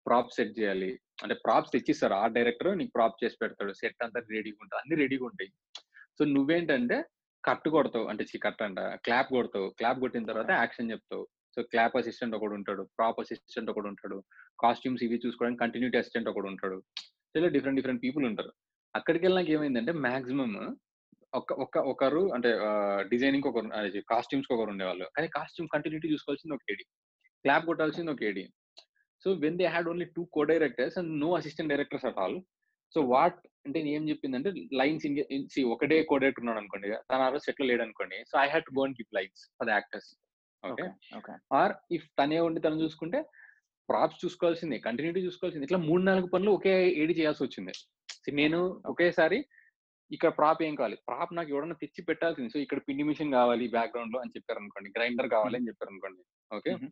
[0.06, 1.00] ప్రాప్ సెట్ చేయాలి.
[1.24, 2.14] అంటే ప్రాప్స్ తెచ్చిస్తారు.
[2.14, 3.74] ఆ డైరెక్టర్ నీకు ప్రాప్ చేసి పెడతాడు.
[3.74, 4.82] సెట్ అంతా రెడీగా ఉంటుంది.
[4.82, 5.52] అన్ని రెడీగా ఉంటాయి.
[6.20, 7.04] సో నువ్వేంటంటే
[7.46, 8.06] కట్ కొడతావు.
[8.06, 8.80] అంటే కట్ అంట.
[8.80, 9.70] క్లాప్ కొడతావు.
[9.70, 11.28] క్లాప్ కొట్టిన తర్వాత యాక్షన్ చెప్తావు.
[11.56, 14.18] సో క్లాప్ అసిస్టెంట్ ఒకడు ఉంటాడు ప్రాప్ అసిస్టెంట్ ఒకడు ఉంటాడు
[14.64, 16.78] కాస్ట్యూమ్స్ ఇవి చూసుకోవడానికి కంటిన్యూటీ అసిస్టెంట్ ఒకడు ఉంటాడు.
[17.36, 18.52] ఇలా డిఫరెంట్ డిఫరెంట్ పీపుల్ ఉంటారు.
[18.96, 20.54] అక్కడికి వెళ్ళినాక ఏమైందంటే మాక్సిమం
[21.34, 22.50] ఒక ఒక ఒకరు అంటే
[23.12, 23.68] డిజైనింగ్ ఒకరు
[24.12, 25.06] కాస్ట్యూమ్స్ ఒకరు ఉండేవాళ్ళు.
[25.16, 26.86] కానీ కాస్ట్యూమ్ కంటిన్యూటీ చూసుకోవాల్సింది ఒక ఏడి.
[27.46, 28.44] క్లాప్ కొట్టాల్సింది ఒక AD.
[29.24, 32.38] So when they had only two co directors and no assistant directors at all
[32.96, 34.50] so what అంటే నేను ఏం చెప్పిందంటే
[34.80, 38.36] లైన్స్ ఇన్ సి ఒకటే కో డైరెక్టర్ ఉన్నాడు అనుకోండి తన ఆ రోజు సెటిల్ లేడు అనుకోండి so
[38.44, 40.10] I had to go and give lines for the actors
[40.64, 40.86] okay.
[41.54, 43.26] Or if తనే ఉండి తను చూసుకుంటే
[43.90, 45.64] ప్రాప్స్ చూసుకోవాల్సిందే కంటిన్యూటీ చూసుకోవాల్సింది.
[45.66, 47.72] ఇట్లా మూడు నాలుగు పనులు ఒకే ఏడి చేయాల్సి వచ్చింది.
[48.34, 49.46] నేను ఒకేసారి
[50.12, 50.98] ఇక్కడ ప్రాప్ ఏం కావాలి?
[51.08, 52.50] ప్రాప్ నాకు ఎవడన్నా తెచ్చి పెట్టాల్సింది.
[52.50, 56.22] సో ఇక్కడ పిండి మిషన్ కావాలి బ్యాక్గ్రౌండ్లో అని చెప్పారు అనుకోండి గ్రైండర్ కావాలి అని చెప్పారు అనుకోండి
[56.56, 56.90] ఓకే.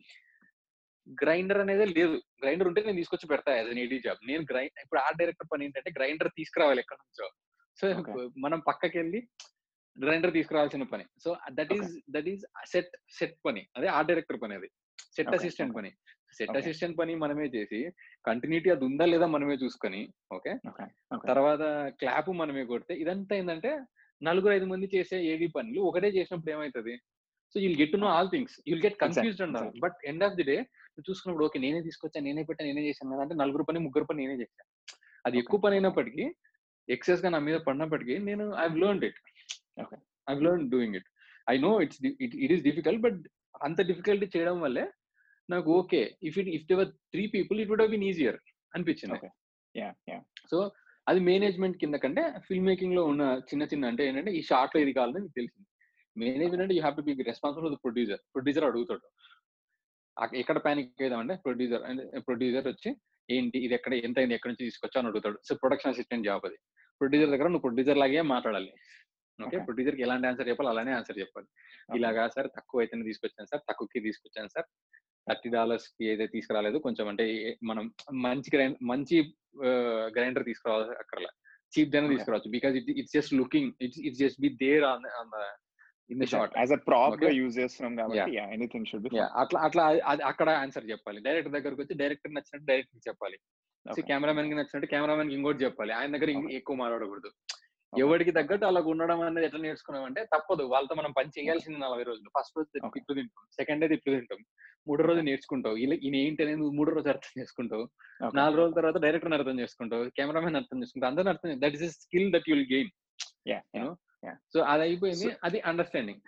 [1.22, 2.16] గ్రైండర్ అనేది లేదు.
[2.42, 4.26] గ్రైండర్ ఉంటే నేను తీసుకొచ్చి పెడతా యాజ్ అన్ ఏడీ జాబ్.
[4.26, 7.26] నేను గ్రైండ్ ఇప్పుడు ఆర్ట్ డైరెక్టర్ పని ఏంటంటే గ్రైండర్ తీసుకురావాలి ఎక్కడి నుంచో.
[7.80, 7.86] సో.
[8.38, 9.28] మనం పక్కకి వెళ్ళి
[9.96, 11.04] గ్రైండర్ తీసుకురావాల్సిన పని.
[11.24, 13.62] So that is that is set set పని.
[13.76, 14.68] అదే ఆర్ట్ డైరెక్టర్ పని అది.
[15.16, 15.74] Set assistant.
[15.78, 15.90] పని.
[16.38, 16.50] సెట్.
[16.58, 17.78] అసిస్టెంట్ పని మనమే చేసి
[18.24, 20.52] కంటిన్యూటీ అది ఉందా లేదా మనమే చూసుకొని ఓకే?
[21.30, 21.62] తర్వాత
[22.00, 23.70] క్లాప్ మనమే కొడితే ఇదంతా ఏంటంటే
[24.22, 26.94] నలుగురు ఐదు మంది చేసే ఏడి పనులు ఒకటే చేసినప్పుడు ఏమవుతుంది
[27.54, 29.80] so you'll get to know all things you'll get confused exactly.
[29.84, 30.56] But end of the day
[31.00, 34.36] చూసుకున్నప్పుడు ఓకే నేనే తీసుకొచ్చా నేనే పెట్టా నేనే చేశాను కదా అంటే నలుగురు పని ముగ్గురు పని నేనే
[34.42, 34.68] చేశాను
[35.24, 35.36] అది.
[35.42, 36.24] ఎక్కువ పని అయినప్పటికీ
[36.88, 39.18] ఎక్సెస్గా నా మీద పడినప్పటికీ నేను I learn it
[39.82, 40.00] Okay.
[40.30, 41.08] I learn doing it
[41.52, 43.20] I know it's it is difficult but
[43.66, 44.84] అంత డిఫికల్టీ చేయడం వల్లే
[45.48, 46.02] నాకు okay.
[46.28, 48.38] If it if they were three people it would have been easier
[48.76, 49.30] అనిపించింది.
[50.50, 50.58] సో
[51.10, 55.22] అది మేనేజ్మెంట్ కింద కంటే film మేకింగ్లో ఉన్న చిన్న చిన్న అంటే ఏంటంటే ఈ షార్ట్లో ఇది కావాలని
[55.24, 55.66] మీకు తెలిసింది.
[56.16, 59.04] మేనేజ్మెంట్ అంటే you have to be responsible producer producer అడుగుతాడు.
[60.42, 62.90] ఎక్కడ ప్యానిక్ అయిదామంటే ప్రొడ్యూసర్ అంటే ప్రొడ్యూసర్ వచ్చి
[63.28, 65.38] ఏంటి ఇది ఎక్కడ ఎంత అయింది ఎక్కడి నుంచి తీసుకొచ్చా అని అడుగుతాడు.
[65.48, 66.58] సో ప్రొడక్షన్ అసిస్టెంట్ జాబ్ అది.
[67.00, 68.72] ప్రొడ్యూసర్ దగ్గర నువ్వు ప్రొడ్యూసర్ లాగే మాట్లాడాలి.
[69.40, 69.56] ఓకే.
[69.56, 69.66] Okay.
[69.66, 71.48] ప్రొడ్యూసర్కి ఎలాంటి ఆన్సర్ చెప్పాలి అలానే ఆన్సర్ చెప్పాలి.
[71.98, 74.68] ఇలాగా సార్ తక్కువ అయితేనే తీసుకొచ్చాను సార్ తక్కువకి తీసుకొచ్చాను సార్.
[75.26, 77.24] థర్టీ డాలర్స్కి అయితే తీసుకురాలేదు కొంచెం అంటే
[77.70, 77.84] మనం
[78.26, 79.16] మంచి గ్రైండ్ మంచి
[80.16, 81.30] గ్రైండర్ తీసుకురావాలి అక్కర్లా
[81.72, 82.08] చీప్ Okay.
[82.12, 82.50] తీసుకురావచ్చు.
[82.56, 85.04] Because it it's just looking it's it's just be there on
[86.10, 87.38] in the short as a ప్రాప్గా Okay.
[87.40, 89.10] Use చేస్తున్నాం కాబట్టి యా ఎనీథింగ్ షుడ్ బి
[89.42, 89.84] అట్లా అట్లా
[90.30, 91.20] అక్కడ ఆన్సర్ చెప్పాలి.
[91.26, 93.38] డైరెక్టర్ దగ్గరకు వచ్చి డైరెక్టర్ నచ్చినట్టు డైరెక్టర్ చెప్పాలి.
[94.08, 95.92] కెమెరామెన్కి నచ్చినట్టు కెమెరామెన్కి ఇంకోటి చెప్పాలి.
[95.98, 96.30] ఆయన దగ్గర.
[96.58, 97.30] ఎక్కువ మాట్లాడకూడదు.
[97.98, 100.62] ఎవరికి తగ్గట్టు అలా ఉండడం అనేది ఎట్లా నేర్చుకున్నాం అంటే తప్పదు.
[100.62, 102.30] వాళ్ళతో మనం పని చేయాల్సింది నలభై రోజులు.
[102.38, 102.88] ఫస్ట్ రోజు.
[102.88, 103.44] తిట్లు తింటాం.
[103.52, 104.38] సెకండ్ డే తిట్లు తింటాం.
[104.88, 105.76] మూడో రోజు నేర్చుకుంటావు.
[105.76, 107.88] ఇలా ఈయన ఏంటి అనేది మూడో రోజు అర్థం చేసుకుంటావు.
[108.34, 110.04] నాలుగు రోజుల తర్వాత డైరెక్టర్ అర్థం చేసుకుంటావు.
[110.04, 111.10] కెమెరామెన్ అర్థం చేసుకుంటావు.
[111.10, 113.94] అందరిని అర్థం that is skill that you'll gain.
[114.54, 115.36] So అది అయిపోయింది.
[115.44, 116.20] అది అండర్స్టాండింగ్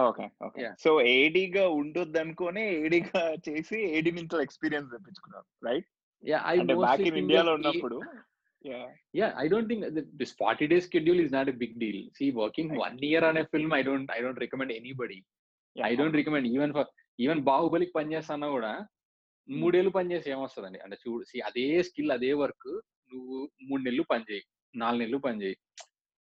[0.00, 0.70] ఓకే ఓకే.
[0.80, 5.86] సో ఏడీగా ఉండొద్దు అనుకుని ఏడీగా చేసి ఏడీ నుంచి ఎక్స్పీరియన్స్ తెప్పించుకున్నారు రైట్
[6.28, 6.58] యా ఐ
[7.18, 8.02] ఇండియాలో ఉన్నప్పుడు
[8.64, 8.78] yeah
[9.14, 9.82] yeah i don't think
[10.20, 12.80] this 40 day schedule is not a big deal see working Right.
[12.86, 15.18] one year on a film i don't i don't recommend anybody
[15.76, 16.84] i don't recommend even for
[17.18, 18.72] even బాహుబలికి పని చేస్తానా కూడా
[19.48, 22.68] మూడేళ్ళు పని చేసి ఏమొస్తుందండి అంటే చూడు see అదే స్కిల్ అదే వర్క్
[23.12, 23.36] నువ్వు
[23.68, 24.44] మూడు నెలలు పని చేయి
[24.74, 25.56] నాలుగు నెలలు పని చేయి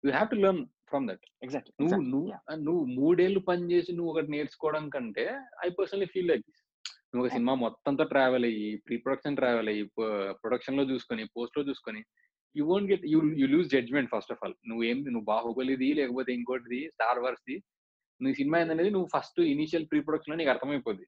[0.04, 2.30] you have to learn from that exact నువ్వు నువ్వు
[2.66, 5.26] నువ్వు మూడేళ్ళు పని చేసి నువ్వు ఒకటి నేర్చుకోవడం కంటే
[5.66, 6.46] ఐ పర్సనలీ ఫీల్ లైక్
[7.12, 9.84] నువ్వు ఒక సినిమా మొత్తంతో ట్రావెల్ అయ్యి ప్రీ ప్రొడక్షన్ ట్రావెల్ అయ్యి
[10.42, 12.00] ప్రొడక్షన్లో చూసుకొని పోస్ట్లో చూసుకొని
[12.56, 14.56] you won't get you you lose judgement first of all.
[14.70, 17.56] నువ్వు ఏం నువ్వు బాహుబలిది లేకపోతే ఇంకోటిది స్టార్ వర్స్ ది
[18.20, 21.06] నీ సినిమా ఏందనేది నువ్వు ఫస్ట్ ఇనిషియల్ ప్రీ ప్రొడక్షన్లో నీకు అర్థమైపోద్ది.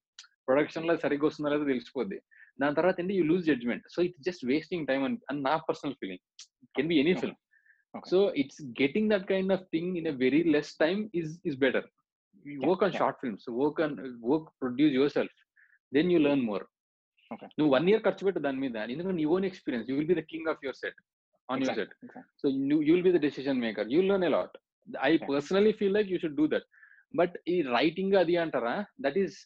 [0.48, 2.18] ప్రొడక్షన్లో సరిగ్గా వస్తుందో లేదో తెలిసిపోద్ది.
[2.60, 3.86] దాని తర్వాత ఏంటి you lose judgement.
[3.94, 6.22] So it's just wasting time అని నా personal feeling.
[6.76, 7.38] Can be any film.
[8.12, 11.86] So it's getting that kind of thing in a very less time is is better.
[12.68, 12.94] Work on.
[13.00, 13.46] Short films.
[13.62, 13.96] Work on
[14.30, 15.38] work produce yourself.
[15.94, 16.64] Then you learn more
[17.30, 17.46] Okay.
[17.58, 20.22] నువ్వు one year ఖర్చు పెట్టు దాని మీద ఎందుకంటే నీ own experience you will be the
[20.32, 20.98] king of your set
[21.48, 21.92] on your set
[22.40, 22.44] so
[22.86, 24.54] you will be the decision maker you learn a lot
[25.08, 25.12] I.
[25.30, 26.66] Personally feel like you should do that
[27.14, 28.74] but ఈ writing అది అంటారా?
[29.04, 29.36] That is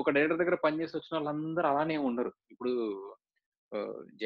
[0.00, 2.32] ఒక director దగ్గర పనిచేసి వచ్చిన వాళ్ళందరూ అలానే ఉండరు.
[2.52, 2.72] ఇప్పుడు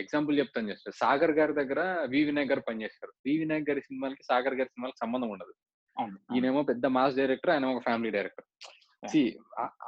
[0.03, 1.81] ఎగ్జాంపుల్ చెప్తాను జస్ట్ సాగర్ గారి దగ్గర
[2.13, 5.53] వి వినాయక్ గారు పనిచేస్తారు వి వినాయక్ గారి సినిమాలకి సాగర్ గారి సినిమాలకి సంబంధం ఉండదు.
[6.37, 8.47] ఈయనేమో పెద్ద మాస్ డైరెక్టర్ ఆయన ఒక family director
[9.13, 9.21] see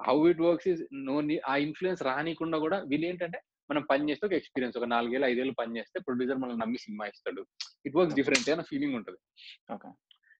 [0.08, 1.16] how it works is no
[1.52, 3.38] a influence రానికుండా కూడా వీళ్ళు ఏంటంటే
[3.70, 7.42] మనం పని చేస్తే ఒక ఎక్స్పీరియన్స్ ఒక నాలుగేళ్ళు ఐదేళ్ళు పని చేస్తే ప్రొడ్యూసర్ మనం నమ్మి సినిమా ఇస్తాడు
[7.86, 9.20] ఇట్ వర్క్స్ డిఫరెంట్ అన్న ఫీలింగ్ ఉంటుంది
[9.74, 9.88] okay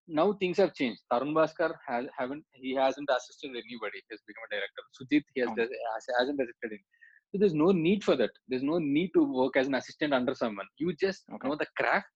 [0.08, 1.74] now things have change Tarun Bhaskar
[2.18, 5.66] haven't he hasn't assisted anybody he has become a director sujit he has, అవును.
[5.94, 6.82] has hasn't assisted in
[7.30, 10.34] so there's no need for that there's no need to work as an assistant under
[10.42, 11.48] someone you just Okay.
[11.48, 12.14] know the craft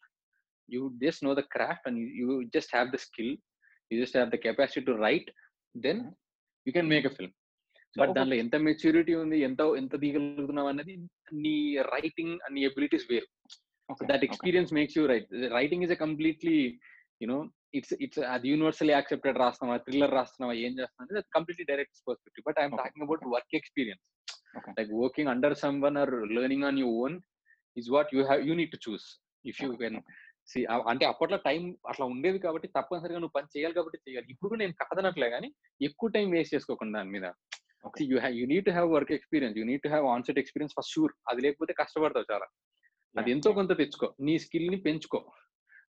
[0.69, 3.31] you just know the craft and you, you just have the skill
[3.91, 5.29] you just have the capacity to write
[5.75, 5.99] then
[6.71, 7.31] You can make a film
[7.95, 10.93] So, but దాంట్లో ఎంత maturity ఉంది ఎంత ఎంత దిగలుగుతున్నావు అన్నది
[11.45, 11.55] నీ
[11.95, 13.27] writing నీ abilities వేరు.
[14.11, 14.25] That.
[14.27, 16.59] Experience makes you write writing is a completely
[17.23, 17.39] you know
[17.75, 22.61] it's it's అది యూనివర్సల్లీ యాక్సెప్టెడ్ రాస్తున్నావా థ్రిల్లర్ రాస్తున్నావా ఏం చేస్తున్నావు అది completely direct perspective but
[22.63, 24.05] I'm talking about work experience.
[24.79, 25.57] Like working under
[25.87, 27.17] someone or learning on you own
[27.77, 29.09] is what you have you need to choose
[29.45, 29.99] if you can
[30.89, 34.27] అంటే అప్పట్లో time అట్లా ఉండేది కాబట్టి తప్పనిసరిగా నువ్వు పని చేయాలి కాబట్టి చేయాలి.
[34.31, 37.33] ఇప్పుడు కూడా నేను కాదనట్లే కానీ ఎక్కువ టైం వేస్ట్ చేసుకోకుండా దాని మీద.
[38.01, 39.59] You you need to have work experience.
[39.59, 42.47] You need to have on set experience first sure అది లేకపోతే కష్టపడతావు చాలా.
[43.19, 43.53] అది ఎంతో.
[43.53, 44.15] కొంత తెచ్చుకో.
[44.21, 45.33] నీ స్కిల్ని పెంచుకో.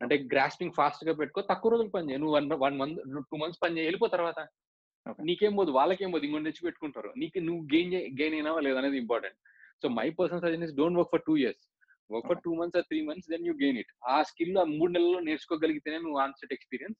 [0.02, 1.40] అంటే గ్రాస్పింగ్ ఫాస్ట్గా పెట్టుకో.
[1.40, 2.18] తక్కువ రోజులు పని చేయి.
[2.18, 4.48] నువ్వు one one month two months పని చేయి వెళ్ళిపో తర్వాత.
[5.22, 6.24] నీకేం పోదు వాళ్ళకేం పోదు.
[6.24, 7.12] ఇంకొంటి తెచ్చి పెట్టుకుంటారు.
[7.16, 9.36] నీకు నువ్వు గెయిన్ గెయిన్ అయినావా లేదనేది important.
[9.82, 11.69] So my personal suggestion is don't work for two years.
[12.10, 12.40] Work for.
[12.44, 15.98] Two months or three months then you gain it ఆ స్కిల్ ఆ మూడు నెలల్లో నేర్చుకోగలిగితేనే
[15.98, 16.98] నువ్వు ఆన్సెట్ ఎక్స్పీరియన్స్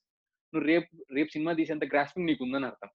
[0.53, 2.91] నువ్వు రేపు రేపు సినిమా తీసేంత గ్రాస్పింగ్ నీకు ఉందని అర్థం.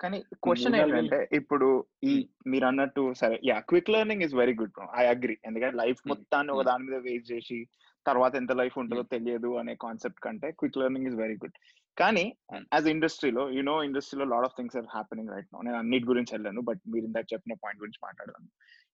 [0.00, 1.66] కానీ క్వశ్చన్ ఏంటంటే ఇప్పుడు
[2.04, 2.12] ఈ
[2.46, 6.00] మీరు అన్నట్టు సరే yeah quick learning is very good I agree ఎందుకంటే లైఫ్.
[6.06, 6.62] మొత్తాన్ని ఒక.
[6.62, 7.58] దాని మీద వేస్ట్ చేసి
[8.06, 11.58] తర్వాత ఎంత లైఫ్ ఉంటుందో తెలియదు అనే కాన్సెప్ట్ కంటే quick learning is very good
[11.96, 12.64] కానీ Hmm.
[12.74, 16.32] యాజ్ ఇండస్ట్రీలో యు నో ఇండస్ట్రీలో lot of things are happening right no నేను అన్నిటి గురించి
[16.34, 18.48] వెళ్ళాను బట్ మీరు ఇందాక చెప్పిన పాయింట్ గురించి మాట్లాడదాను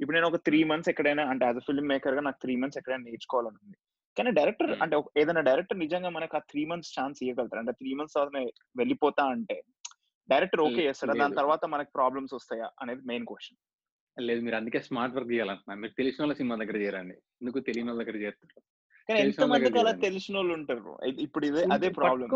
[0.01, 3.05] ఇప్పుడు నేను ఒక త్రీ మంత్స్ ఎక్కడైనా అంటే యాజ్ అ ఫిల్మ్ మేకర్గా నాకు త్రీ మంత్స్ ఎక్కడైనా
[3.09, 3.79] నేర్చుకోవాలని ఉంది.
[4.17, 4.83] కానీ డైరెక్టర్ Hmm.
[4.85, 8.37] అంటే ఏదైనా డైరెక్టర్ నిజంగా మనకు ఆ త్రీ మంత్స్ ఛాన్స్ ఇవ్వగలుగుతారు అంటే త్రీ మంత్స్ తర్వాత
[8.77, 9.57] వెళ్ళిపోతా అంటే
[10.29, 11.15] డైరెక్టర్ ఓకే లేదు, చేస్తాడా?
[11.23, 11.37] దాని.
[11.37, 12.69] తర్వాత మనకు ప్రాబ్లమ్స్ వస్తాయా?
[12.83, 13.61] అనేది మెయిన్ క్వశ్చన్
[14.17, 15.75] లేదు మీరు అందుకే స్మార్ట్ వర్క్ చేయాలంటున్నా.
[15.83, 17.15] మీరు తెలిసిన వాళ్ళ సినిమా దగ్గర చేరండి.
[17.41, 18.63] ఎందుకు తెలియని వాళ్ళ దగ్గర చేస్తారు
[19.09, 19.93] కానీ ఎంత మందికి అలా.
[20.05, 20.93] తెలిసిన వాళ్ళు ఉంటారు
[21.27, 22.29] ఇప్పుడు ఇదే అదే ప్రాబ్లం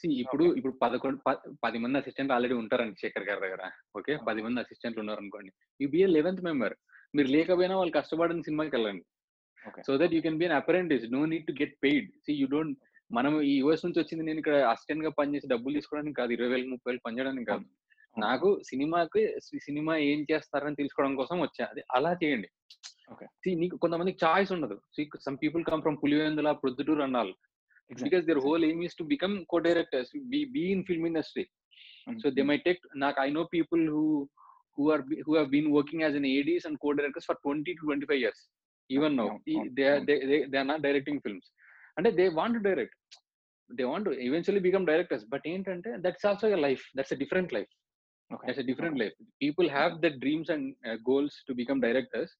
[0.00, 1.18] See, ఇప్పుడు ఇప్పుడు పదకొండు
[1.64, 3.62] పది మంది అసిస్టెంట్ ఆల్రెడీ ఉంటారండి శేఖర్ గారి దగ్గర.
[3.98, 4.14] ఓకే.
[4.28, 6.74] పది మంది అసిస్టెంట్లు ఉన్నారు అనుకోండి యూ బి లెవెన్త్ మెంబర్.
[7.16, 9.04] మీరు లేకపోయినా వాళ్ళు కష్టపడిన సినిమాకి వెళ్ళండి.
[9.86, 11.06] So that you can be an apprentice.
[11.12, 12.08] No need to get paid.
[12.26, 12.78] See you don't
[13.10, 16.32] మనం ఈ యూఎస్ నుంచి వచ్చింది నేను ఇక్కడ అసిస్టెంట్గా పనిచేసి డబ్బులు తీసుకోవడానికి కాదు.
[16.32, 17.64] ఇరవై వేలు ముప్పై వేలు పనిచేయడానికి కాదు.
[18.26, 19.22] నాకు సినిమాకి
[19.66, 21.66] సినిమా ఏం చేస్తారని తెలుసుకోవడం కోసం వచ్చా.
[21.96, 22.48] అలా చేయండి.
[23.62, 24.76] నీకు కొంతమందికి చాయిస్ ఉండదు.
[25.26, 27.34] Some people come from Pulivendula Proddatur అన్నారు
[28.02, 31.44] because their whole aim is to become co directors be be in film industry.
[32.22, 34.04] So they my tech నాకు I know people who
[34.78, 37.82] who are who have been working as an ADs and co directors for twenty to
[37.88, 38.42] twenty five years.
[38.90, 39.28] Even no.
[39.78, 39.86] They
[40.60, 41.50] are not directing films.
[41.98, 42.96] అంటే they want to direct.
[43.70, 45.26] They want eventually become directors.
[45.34, 46.84] But ఏంటంటే that's also your life.
[46.98, 47.72] That's a different life.
[48.30, 49.12] Life that's a different life.
[49.40, 52.30] People have the dreams and uh, goals to become directors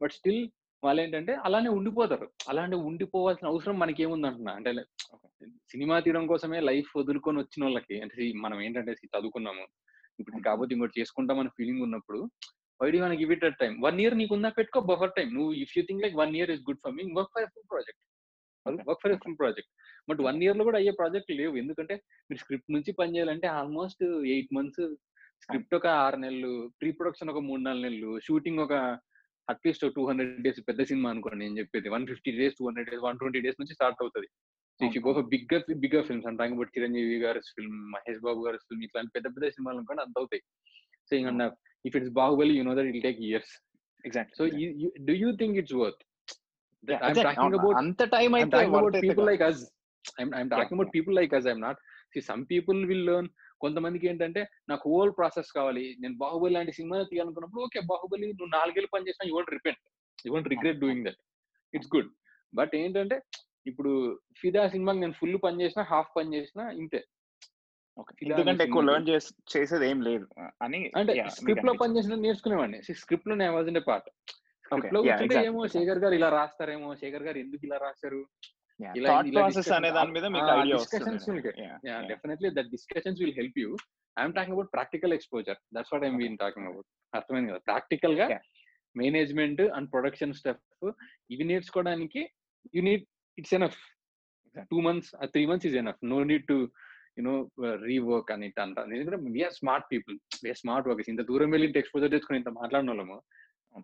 [0.00, 0.40] but still
[0.82, 2.26] వాళ్ళు ఏంటంటే అలానే ఉండిపోతారు.
[2.50, 4.70] అలానే ఉండిపోవాల్సిన అవసరం మనకి ఏముంది అంటున్నా అంటే
[5.72, 9.64] సినిమా తీయడం కోసమే లైఫ్ వదులుకొని వచ్చిన వాళ్ళకి అంటే మనం ఏంటంటే చదువుకున్నాము.
[10.20, 12.20] ఇప్పుడు ఇది కాకపోతే ఇంకోటి చేసుకుంటామని ఫీలింగ్ ఉన్నప్పుడు
[12.80, 15.52] why do one give it at time one year నీకు ఉందా పెట్టుకో బఫర్ టైం నువ్వు
[15.64, 18.02] if you think like one year is good for me work for full project
[18.66, 18.82] Okay.
[18.88, 19.70] Work for full project
[20.08, 21.54] but one ఇయర్లో కూడా అయ్యే project లేవు.
[21.62, 21.94] ఎందుకంటే
[22.28, 24.02] మీరు స్క్రిప్ట్ నుంచి పని చేయాలంటే ఆల్మోస్ట్
[24.34, 24.82] ఎయిట్ మంత్స్
[25.44, 28.74] స్క్రిప్ట్ ఒక ఆరు నెలలు ప్రీ ప్రొడక్షన్ ఒక మూడు నాలుగు నెలలు షూటింగ్ ఒక
[29.48, 31.88] at least two hundred days పెద్ద సినిమా అనుకోండి నేను చెప్పేది.
[31.88, 34.28] One fifty days two hundred days one twenty days నుంచి స్టార్ట్ అవుతుంది.
[35.32, 39.48] బిగ్గర్ బిగ్గర్ ఫిల్మ్స్ అంటే బట్ చిరంజీవి గారి ఫిల్మ్ మహేష్ బాబు గారి ఫిల్మ్ ఇట్లాంటి పెద్ద పెద్ద
[39.48, 40.42] సినిమాలు అనుకోండి అంత అవుతాయి.
[41.08, 41.46] సో ఇంకా
[41.86, 43.52] if it's Baahubali you know that'll take years
[44.06, 44.46] exact so
[45.08, 46.02] do you think it's worth
[47.78, 49.30] అంత టైం అయితే talking about worth అయితే people కాదు.
[49.30, 49.58] like us.
[50.20, 50.92] I'm, I'm talking about yeah.
[50.92, 51.46] people like us.
[53.62, 55.84] కొంతమందికి ఏంటంటే నాకు whole process కావాలి.
[56.00, 59.80] నేను బాహుబలి లాంటి సినిమా తీయాలనుకున్నప్పుడు ఓకే బాహుబలి నువ్వు నాలుగేళ్ళు పని చేసినా you want repent.
[60.26, 61.20] You want regret doing that.
[61.74, 62.10] It's good.
[62.52, 63.16] But ఏంటంటే
[63.66, 63.90] ఇప్పుడు
[64.38, 67.00] ఫిదా సినిమాకి నేను ఫుల్ పని చేసినా హాఫ్ పని చేసినా ఇంతే.
[68.24, 69.08] ఎందుకంటే ఎక్కువ లెర్న్
[69.52, 70.26] చేసేది ఏం లేదు.
[70.62, 72.78] అని అంటే స్క్రిప్ట్లో పని చేసిన నేర్చుకునేవాడిని.
[72.94, 74.08] స్క్రిప్ట్లో నేను వాజ్ పార్ట్
[74.64, 75.00] స్క్రిప్ట్లో
[75.42, 75.62] ఏమో.
[75.66, 78.20] శేఖర్ గారు ఇలా రాస్తారేమో శేఖర్ గారు ఎందుకు ఇలా రాశారు?
[79.74, 80.76] అనే దాని మీద మీకు idea
[84.16, 85.56] i'm talking about practical exposure.
[85.74, 86.22] That's what i'm Okay.
[86.22, 86.86] been talking about.
[87.14, 87.58] అర్థమైంది కదా?
[87.58, 88.40] ప్రాక్టికల్గా.
[88.96, 90.92] మేనేజ్మెంట్ అండ్ ప్రొడక్షన్ స్టెప్
[91.30, 92.28] ఇవి నేర్చుకోవడానికి
[92.74, 93.06] you need
[93.38, 93.76] it's enough.
[94.70, 96.70] Two months three months is enough no need to
[97.18, 101.68] you know rework అని it అంట ఎందుకంటే we're smart people we're smart workers ఇంత దూరం వెళ్ళి
[101.68, 103.22] ఇంత ఎక్స్పోజర్ తెచ్చుకుని ఇంత మాట్లాడిన వాళ్ళము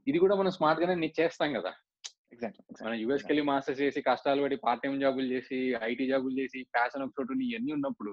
[0.07, 1.73] ఇది కూడా మనం స్మార్ట్ గానే నే- చేస్తాం కదా?
[2.79, 7.05] మనం యుఎస్కి వెళ్ళి మాస్టర్స్ చేసి కష్టాలు పడి పార్ట్ టైం జాబులు చేసి ఐటీ జాబులు చేసి ప్యాషన్
[7.05, 8.13] ఒక చోటు ఇవన్నీ ఉన్నప్పుడు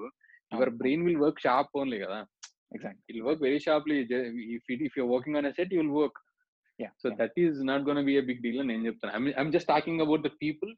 [0.51, 2.19] your brain will work sharp only కదా.
[3.09, 3.97] Will work very sharply
[4.55, 6.19] if if you're working on set will work
[7.01, 10.23] so that is not gonna be big deal అని నేను చెప్తాను I'm just talking about
[10.23, 10.71] the people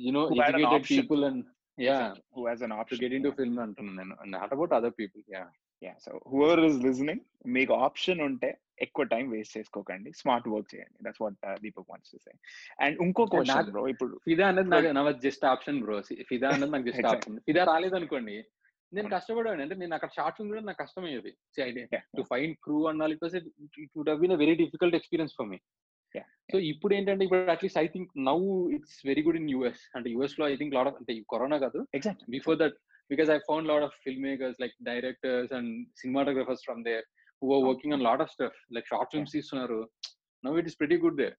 [0.00, 1.42] you know educated people and
[1.78, 1.98] yeah
[2.34, 4.14] who has an option to get into film అంటున్నాను నేను.
[4.34, 5.42] Not about other people yeah
[5.82, 7.22] yeah so whoever is listening
[7.56, 8.50] మీకు option ఉంటే
[8.86, 10.10] ఎక్కువ time waste చేసుకోకండి.
[10.20, 10.96] Smart work చేయండి.
[11.04, 12.32] That's what Deepak wants to say
[12.84, 15.96] and ఇంకో question bro ఇప్పుడు ఫిదా అనేది నాకు నా జస్ట్ ఆప్షన్ బ్రో
[16.32, 17.38] ఫిదా అనేది నాకు జస్ట్ ఆప్షన్.
[17.50, 18.36] ఫిదా రాలేదనుకోండి
[18.96, 21.32] నేను కష్టపడాను అంటే నేను అక్కడ షార్ట్ ఫిల్మ్ కూడా నాకు కష్టమయ్యేది.
[22.18, 23.14] To find crew అన్నాలి
[23.84, 25.60] it would been very difficult experience for me.
[26.52, 28.38] So ఇప్పుడు ఏంటంటే ఇప్పుడు at least I think now
[28.76, 29.82] it's very good in US.
[29.96, 31.80] అంటే యూఎస్లో ఐ థింక్ లాట్ ఆఫ్ అంటే కరోనా కాదు.
[31.98, 32.76] Exact before that
[33.12, 35.72] because I found lot of film makers like directors and
[36.02, 37.06] cinematographers from there.
[37.42, 39.80] Who are working on lot of stuff like short films తీస్తున్నారు
[40.44, 41.36] now it is pretty good there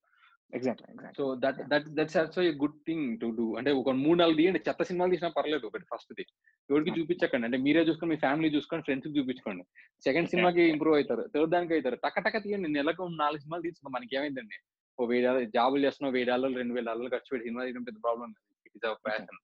[0.57, 4.37] exactly so that that that's also a good thing to do అంటే ఒక మూడు నాలుగు
[4.39, 4.59] తీయండి.
[4.67, 6.25] చెత్త సినిమాలు తీసినా పర్లేదు ఒకటి ఫస్ట్ ది.
[6.69, 7.45] ఎవరికి చూపించకండి.
[7.47, 9.63] అంటే మీరే చూసుకొని మీ ఫ్యామిలీ చూసుకొని ఫ్రెండ్స్ చూపించుకోండి.
[10.07, 11.23] సెకండ్ సినిమాకి ఇంప్రూవ్ అవుతారు.
[11.33, 11.97] థర్డ్ దానికి అవుతారు.
[12.05, 12.69] టక్క టక్క తీయండి.
[12.77, 14.59] నెలకు నాలుగు సినిమాలు తీసుకున్నాం మనకి ఏమైందండి
[14.99, 18.29] ఓ వెయ్యి జాబులు చేస్తున్నావు వెయ్యి డాలర్లు రెండు వేల డాలర్లు ఖర్చు పెట్టి సినిమా తీయడం పెద్ద problem
[18.67, 19.39] it is our passion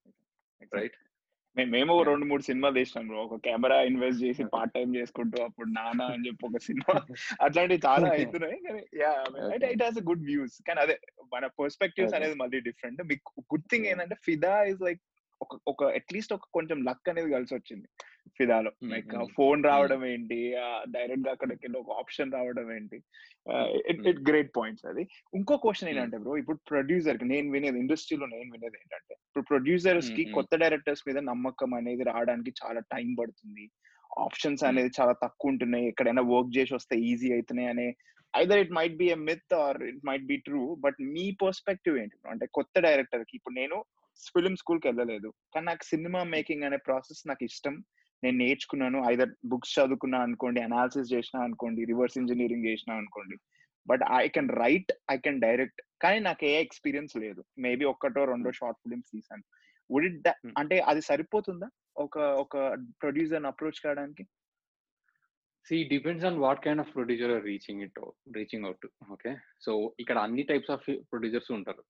[0.78, 0.97] right
[1.66, 3.22] మేము రెండు మూడు సినిమాలు తీసినాం బ్రో.
[3.24, 6.93] ఒక కెమెరా ఇన్వెస్ట్ చేసి పార్ట్ టైం చేసుకుంటూ అప్పుడు నానా అని చెప్పి ఒక సినిమా.
[7.41, 8.82] అట్లాంటివి చాలా అవుతున్నాయి కానీ
[9.68, 10.97] ఇట్ హాస్ గుడ్ వ్యూస్ కానీ అదే
[11.34, 15.01] మన పర్స్పెక్టివ్స్ అనేది మళ్ళీ డిఫరెంట్ మీకు గుడ్ థింగ్ ఏంటంటే ఫిదా ఇస్ లైక్
[15.44, 17.88] ఒక ఒక అట్లీస్ట్ ఒక కొంచెం లక్ అనేది కలిసి వచ్చింది
[18.38, 20.40] ఫిదాలో లైక్ ఫోన్ రావడం ఏంటి?
[20.96, 22.98] డైరెక్ట్గా అక్కడికి ఒక ఆప్షన్ రావడం ఏంటి?
[23.92, 25.04] ఇట్ ఇట్ గ్రేట్ పాయింట్స్ అది.
[25.40, 30.56] ఇంకో క్వశ్చన్ ఏంటంటే బ్రో ఇప్పుడు ప్రొడ్యూసర్కి నేను వినేది ఇండస్ట్రీలో నేను వినేది ఏంటంటే ఇప్పుడు ప్రొడ్యూసర్స్కి కొత్త
[30.64, 33.66] డైరెక్టర్స్ మీద నమ్మకం అనేది రావడానికి చాలా టైం పడుతుంది.
[34.26, 35.88] ఆప్షన్స్ అనేది చాలా తక్కువ ఉంటున్నాయి.
[35.92, 37.88] ఎక్కడైనా వర్క్ చేసి వస్తే ఈజీ అవుతున్నాయి అనే
[38.34, 42.18] either it might be a myth or it might be true but me perspective ఏంటి
[42.34, 43.78] అంటే కొత్త డైరెక్టర్కి ఇప్పుడు నేను
[44.28, 45.34] ఫిలిం స్కూల్కి వెళ్ళలేదు.
[45.55, 47.84] కానీ నాకు సినిమా మేకింగ్ అనే ప్రాసెస్ నాకు ఇష్టం.
[48.24, 49.03] నేను నేర్చుకున్నాను.
[49.09, 53.38] ఐదర్ బుక్స్ చదువుకున్నా అనుకోండి అనాలిసిస్ చేసినా అనుకోండి రివర్స్ ఇంజనీరింగ్ చేసినా అనుకోండి.
[53.88, 55.82] But I can write I can direct.
[56.01, 57.43] కానీ నాకు ఏ ఎక్స్పీరియన్స్ లేదు.
[57.59, 59.43] మేబీ ఒక్కటో రెండో షార్ట్ ఫిలిమ్స్ తీసాను
[59.91, 61.70] వుడ్ ఇట్ అంటే అది సరిపోతుందా?
[61.97, 62.57] ఒక ఒక
[63.01, 64.24] ప్రొడ్యూసర్ అప్రోచ్ కావడానికి?
[65.65, 67.99] See depends on what kind of producer reaching it
[68.36, 71.84] reaching out okay so ఇక్కడ అన్ని టైప్స్ ఆఫ్ ప్రొడ్యూసర్స్ ఉంటారు.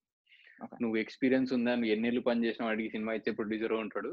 [0.82, 1.72] నువ్వు ఎక్స్పీరియన్స్ ఉందా?
[1.76, 2.72] నువ్వు ఎన్నేళ్ళు పని చేసినావు?
[2.74, 4.12] అడిగి సినిమా ఇచ్చే ప్రొడ్యూసర్ ఉంటాడు.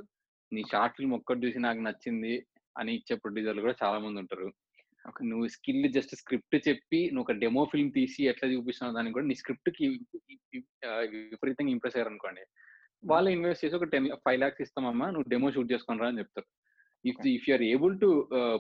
[0.53, 2.35] నీ షార్ట్ ఫిల్మ్ ఒక్కటి చూసి నాకు నచ్చింది
[2.81, 4.49] అని ఇచ్చే ప్రొడ్యూసర్లు కూడా చాలా మంది ఉంటారు.
[5.31, 8.97] నువ్వు స్కిల్ జస్ట్ స్క్రిప్ట్ చెప్పి నువ్వు ఒక డెమో ఫిల్మ్ తీసి ఎట్లా చూపిస్తున్నావు?
[8.99, 9.87] దానికి కూడా నీ స్క్రిప్ట్కి
[11.33, 12.45] విపరీతంగా ఇంప్రెస్ అయ్యారు అనుకోండి
[13.11, 16.49] వాళ్ళు ఇన్వెస్ట్ చేసి ఒక టెన్ ఫైవ్ లాక్స్ ఇస్తామమ్మా నువ్వు డెమో షూట్ చేసుకుని రా అని చెప్తారు.
[17.05, 18.09] If if you're able to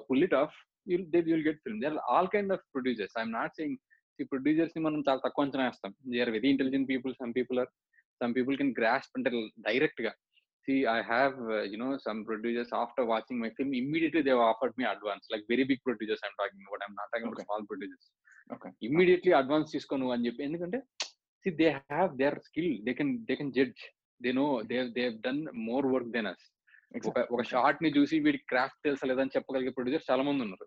[0.08, 0.56] pull it off
[0.92, 1.80] you'll they will get film.
[1.82, 3.14] They are all kind of producers.
[3.20, 3.78] I'm not saying
[4.24, 5.92] ఇప్పుడు డీజర్స్ని మనం చాలా తక్కువ అంచనా వేస్తాం.
[6.12, 7.70] They are very intelligent people some people are
[8.20, 9.30] some people can grasp అంటే
[9.68, 10.12] డైరెక్ట్గా.
[10.68, 11.34] See I have
[11.72, 15.64] you know some producers after watching my film immediately they offer me advance like very
[15.70, 18.08] big producers I'm talking but I'm not talking about small producers
[18.82, 20.80] immediately advance తీసుకో నువ్వు అని చెప్పి ఎందుకంటే
[21.44, 23.82] see they have they are skill they can they can judge
[24.20, 26.44] they know they they done more work than us
[27.36, 30.66] ఒక షార్ట్ని చూసి వీడి craft తెలుసా లేదని చెప్పగలిగే ప్రొడ్యూసర్ చాలా మంది ఉన్నారు.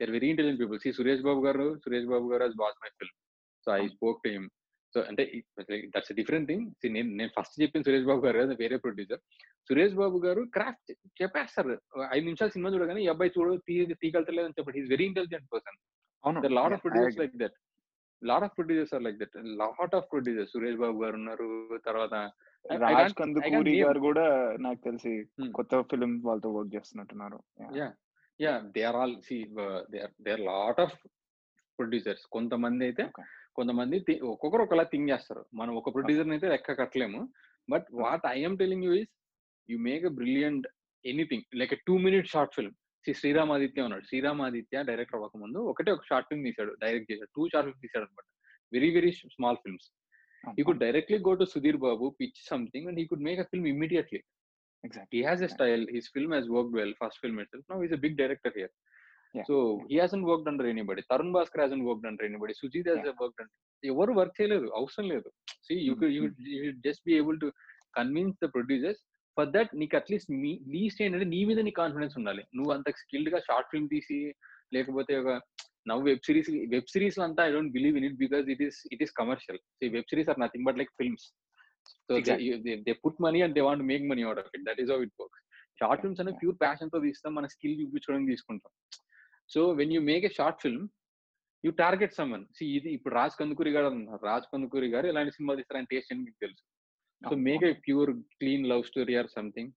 [0.00, 3.16] They very intelligent people see Suresh Babu garu Suresh Babu garu has watch my film
[3.66, 4.46] so I spoke to him
[4.94, 5.22] so అంటే
[5.94, 6.64] దట్స్ డిఫరెంట్ థింగ్
[6.94, 9.22] నేను నేను ఫస్ట్ చెప్పిన సురేష్ బాబు గారు కదా వేరే ప్రొడ్యూసర్
[9.70, 10.90] సురేష్ బాబు గారు క్రాఫ్ట్
[11.20, 11.74] చెప్పేస్తారు.
[12.12, 13.48] ఐదు నిమిషాలు సినిమా చూడగానే ఈ అబ్బాయి చూడ
[14.02, 15.78] తీగలుతలేదు అని చెప్పి హీస్ వెరీ ఇంటెలిజెంట్ పర్సన్
[16.24, 16.40] అవును.
[16.58, 17.22] Lot of producers agree.
[17.24, 17.56] Like that
[18.22, 21.48] lot of producers are like that lot of producers Suresh Babu garu ఉన్నారు
[21.86, 22.14] తర్వాత
[22.64, 24.26] రాజ్ కందుకూరి గారు కూడా
[24.66, 25.50] నాకు తెలిసి Hmm.
[25.58, 27.38] కొత్త ఫిలిం వాళ్ళతో వర్క్ చేస్తున్నట్టున్నారు.
[27.62, 27.72] Yeah.
[27.80, 27.88] Yeah
[28.44, 29.36] yeah they are all see
[29.92, 30.96] they are lot of
[31.78, 33.04] producers కొంతమంది అయితే.
[33.58, 33.96] కొంతమంది
[34.32, 35.42] ఒక్కొక్కరు ఒకలా థింక్ చేస్తారు.
[35.60, 37.20] మనం ఒక ప్రొడ్యూసర్ అయితే లెక్క కట్టలేము.
[37.72, 39.12] But what I'm telling you is
[39.72, 40.66] you make a brilliant
[41.04, 42.76] anything like two minute short film
[43.06, 44.04] see Sriram Aditya ఉన్నాడు.
[44.10, 47.30] శ్రీరామ్ ఆదిత్య డైరెక్టర్ అవ్వకముందు ఒకటే ఒక షార్ట్ ఫిల్మ్ తీశాడు డైరెక్ట్ చేశాడు.
[47.38, 48.28] టూ షార్ట్ ఫిల్మ్ తీశాడు అనమాట
[48.76, 49.88] very very small films
[50.56, 53.66] he could directly go to Sudhir Babu, pitch something, and he could make a film
[53.72, 54.20] immediately.
[54.84, 55.12] Exactly.
[55.12, 55.84] He has a style.
[55.88, 56.92] His film has worked well.
[57.00, 57.64] First film itself.
[57.70, 58.70] Now he's a big director here.
[59.34, 59.44] Yeah.
[59.44, 59.56] So
[59.88, 61.02] he hasn't worked under anybody.
[61.10, 62.54] Tarun Bhaskar hasn't worked under anybody.
[62.54, 63.18] Sujit has Yeah.
[63.22, 63.54] worked under.
[63.82, 65.28] ఎవరు work చేయలేదు అవసరం లేదు
[65.66, 67.48] see you Mm, you just be able to
[67.98, 69.00] convince the producers
[69.36, 73.38] for that నీకు at least మీ least ఏంటంటే నీ మీద నీ కాన్ఫిడెన్స్ ఉండాలి నువ్వు అంత స్కిల్డ్గా
[73.48, 74.18] షార్ట్ ఫిల్మ్ తీసి
[74.76, 75.32] లేకపోతే ఒక
[75.90, 79.02] now web series web series అంతా I don't believe in it because it is it
[79.06, 79.58] is commercial
[79.96, 81.26] web series are nothing but like films
[82.08, 82.18] so.
[82.86, 85.44] They put money and they want make money out of it that is it works
[85.80, 86.38] short films అనేది.
[86.42, 88.72] Pure ప్యాషన్తో తీస్తాం మన skill చూపించుకోవడానికి తీసుకుంటాం.
[89.54, 90.84] So when you make a short film
[91.64, 95.52] you target someone see ఇది ఇప్పుడు రాజ్ కందుకూరి గారు ఉన్నారు రాజ్ కందుకూరి గారు ఎలాంటి సినిమా
[95.58, 96.62] తీస్తారని టేస్ట్ అని మీకు తెలుసు.
[97.22, 98.10] So make a pure
[98.40, 99.70] clean love story or something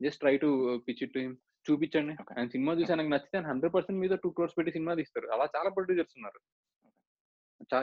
[0.00, 0.50] just try to
[0.88, 1.34] pitch it him
[1.66, 2.14] చూపించండి.
[2.36, 5.26] ఆయన సినిమా చూసి నాకు నచ్చితే హండ్రెడ్ పర్సెంట్ మీద టూ క్రోర్స్ పెట్టి సినిమా తీస్తారు.
[5.34, 6.40] అలా చాలా ప్రొడ్యూసర్స్ ఉన్నారు.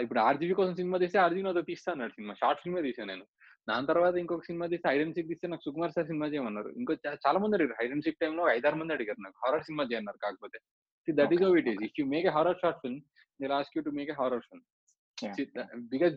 [0.06, 2.34] ఇప్పుడు ఆర్జీబీ కోసం సినిమా తీస్తే ఆర్జీబీ నాతో తీస్తా అన్నాడు సినిమా.
[2.42, 3.26] షార్ట్ ఫిల్మే తీసాను నేను.
[3.70, 6.94] దాని తర్వాత ఇంకొక సినిమా తీస్తే హైడెన్ సిక్ తీస్తే నాకు సుకుమార్ సార్ సినిమా చేయమన్నారు ఇంకో
[7.26, 10.60] చాలా మంది అడిగారు హైడెన్ సిక్ టైంలో ఐదారు మంది అడిగారు నాకు హారర్ సినిమా చేయన్నారు కాకపోతే
[11.08, 11.82] that is it is.
[11.88, 13.00] If you make a horror short film
[13.40, 14.66] they ask you to make a horror film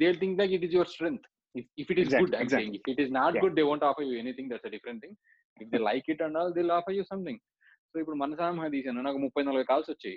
[0.01, 1.25] they'll think that it is your strength.
[1.55, 2.67] If, if it is Exactly, good, I'm exactly.
[2.67, 2.75] saying.
[2.81, 3.43] If it is not Yeah.
[3.43, 4.47] good, they won't offer you anything.
[4.49, 5.15] That's a different thing.
[5.57, 7.39] If they like it and all, they'll offer you something.
[7.91, 10.17] So ఇప్పుడు మనసాన మహా తీసాను నాకు ముప్పై నలభై calls వచ్చాయి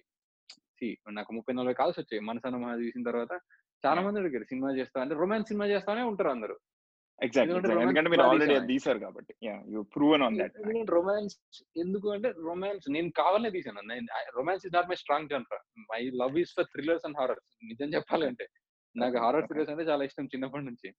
[0.79, 3.33] See, నాకు ముప్పై నలభై కాల్స్ వచ్చాయి మనసాన మహా తీసిన తర్వాత
[3.83, 3.99] చాలా.
[4.05, 6.55] మంది అడిగారు సినిమా చేస్తా అంటే రొమాన్స్ సినిమా చేస్తానే ఉంటారు అందరు
[7.24, 8.55] ఎగ్జాక్ట్లీ ఎందుకంటే మీరు ఆల్రెడీ.
[8.55, 9.36] అది కాబట్టి.
[9.72, 10.53] You proven on that
[10.89, 13.82] romance ఎందుకు అంటే రొమాన్స్ నేను కావాలనే తీసాను.
[14.38, 18.47] Romance is not my strong genre my love is for thrillers and horrors నిజం చెప్పాలంటే
[18.97, 19.45] నాకు హారర్.
[19.45, 20.95] థ్రిల్లర్స్ అంటే చాలా ఇష్టం చిన్నప్పటి నుంచి.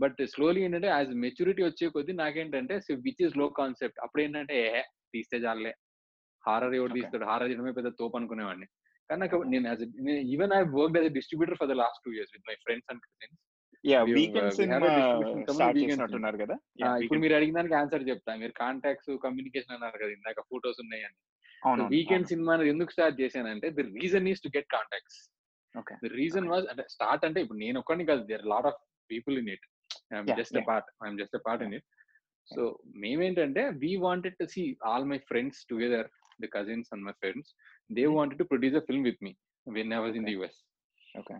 [0.00, 4.82] బట్ స్లోలీ ఏంటంటే యాజ్ మెచ్యూరిటీ వచ్చే కొద్దీ నాకేంటంటే విచ్ ఇస్లో కాన్సెప్ట్ అప్పుడు ఏంటంటే ఏ
[5.14, 5.74] తీస్తే చాలే.
[6.46, 6.92] హారర్ ఎవరు.
[6.92, 7.24] తీస్తాడు?
[7.24, 8.66] హారర్ చేయడమే పెద్ద తోపు అనుకునేవాడిని.
[9.10, 12.44] కానీ నాకు నేను as even I work as distributor for the last two years with
[12.48, 13.47] my friends and cousins
[13.84, 14.88] yeah weekend cinema
[15.50, 16.54] start చేసినట్టున్నారు కదా
[17.02, 17.20] ఇప్పుడు.
[17.24, 21.18] మీరు అడిగిన దానికి ఆన్సర్ చెప్తా మీరు కాంటాక్ట్స్ కమ్యూనికేషన్ అన్నారు కదా ఇందాక ఫోటోస్ ఉన్నాయని
[21.62, 22.30] అవునవును, వీకెండ్ అవును.
[22.32, 25.18] సినిమా ఎందుకు స్టార్ట్ చేశానంటే the reason is to get contacts
[25.74, 25.96] Okay.
[26.02, 28.78] The reason was అంటే స్టార్ట్ అంటే ఇప్పుడు నేను ఒక్కడిని కాదు there lot of
[29.10, 29.64] people in it
[30.12, 30.56] I'm just.
[30.68, 31.86] Part I'm just part in it
[32.48, 32.62] so
[33.02, 36.08] మేమేంటంటే we wanted to see all my friends together
[36.40, 37.50] the cousins and my friends
[37.90, 38.04] they.
[38.16, 39.32] Wanted to produce a film with me
[39.66, 40.34] when I was in the.
[40.38, 40.58] US.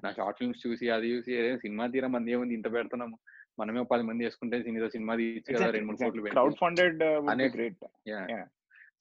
[0.04, 2.54] నా short films చూసి అది చూసి "ఏ, cinema తీరా మంది ఏముంది?
[2.54, 3.18] ఇంత పెడుతున్నాము.
[3.60, 7.76] మనమే పది మంది వేసుకుంటే సినిమా సినిమా తీసి కదా రెండు మూడు కోట్లు క్రౌడ్ ఫండెడ్ అనే- great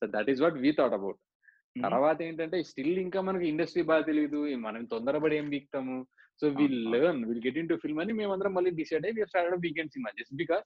[0.02, 1.18] so that is what we thought about.
[1.84, 6.08] తర్వాత ఏంటంటే స్టిల్ ఇంకా మనకి ఇండస్ట్రీ బాగా తెలియదు మనం తొందరపడి ఏం బీక్తాము.
[6.42, 6.92] So will.
[6.92, 10.36] Learn will get into film అని మేమందరం మళ్ళీ డిసైడ్ అయ్యి we're started weekend cinema just
[10.36, 10.64] because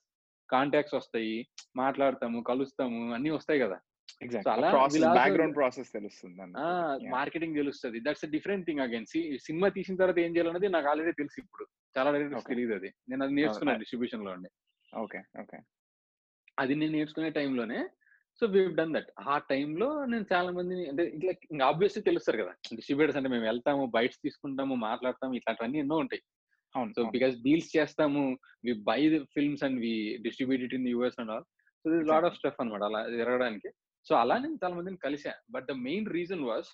[0.49, 3.79] contacts వస్తాయి మాట్లాడతాము కలుస్తాము అన్ని వస్తాయి కదా.
[5.13, 6.41] బ్యాక్గ్రౌండ్ ప్రాసెస్ తెలుస్తుంది.
[7.09, 7.99] మార్కెటింగ్ తెలుస్తుంది.
[7.99, 9.05] That's different thing again
[9.37, 11.65] cinema తీసిన తర్వాత ఏం చేయాలన్నది నాకు ఆల్రెడీ తెలుసు ఇప్పుడు.
[11.97, 12.11] చాలా.
[12.47, 12.93] తెలియదు అది.
[13.09, 14.49] నేను అది నేర్చుకున్నాను I- డిస్ట్రిబ్యూషన్లో ఉండి
[14.97, 15.57] ఓకే ఓకే
[16.59, 17.87] అది నేను నేర్చుకునే టైంలోనే
[18.39, 22.51] సో వీ డన్ దట్ ఆ టైంలో నేను చాలా మందిని అంటే ఇట్లా ఇంకా ఆబ్వియస్లీ తెలుస్తారు కదా.
[22.75, 26.21] డిస్ట్రిబ్యూటర్స్ అంటే మేము వెళ్తాము బైట్స్ తీసుకుంటాము మాట్లాడతాము ఇట్లాంటివన్నీ ఎన్నో ఉంటాయి.
[26.75, 27.03] అవును సో.
[27.09, 31.43] బికాస్ డీల్స్ చేస్తాము we buy the films and we distribute it in US and all
[31.85, 33.69] so this lot of stuff అనమాట అలా జరగడానికి.
[34.05, 36.69] సో అలా నేను చాలా మందిని కలిసా but the main reason was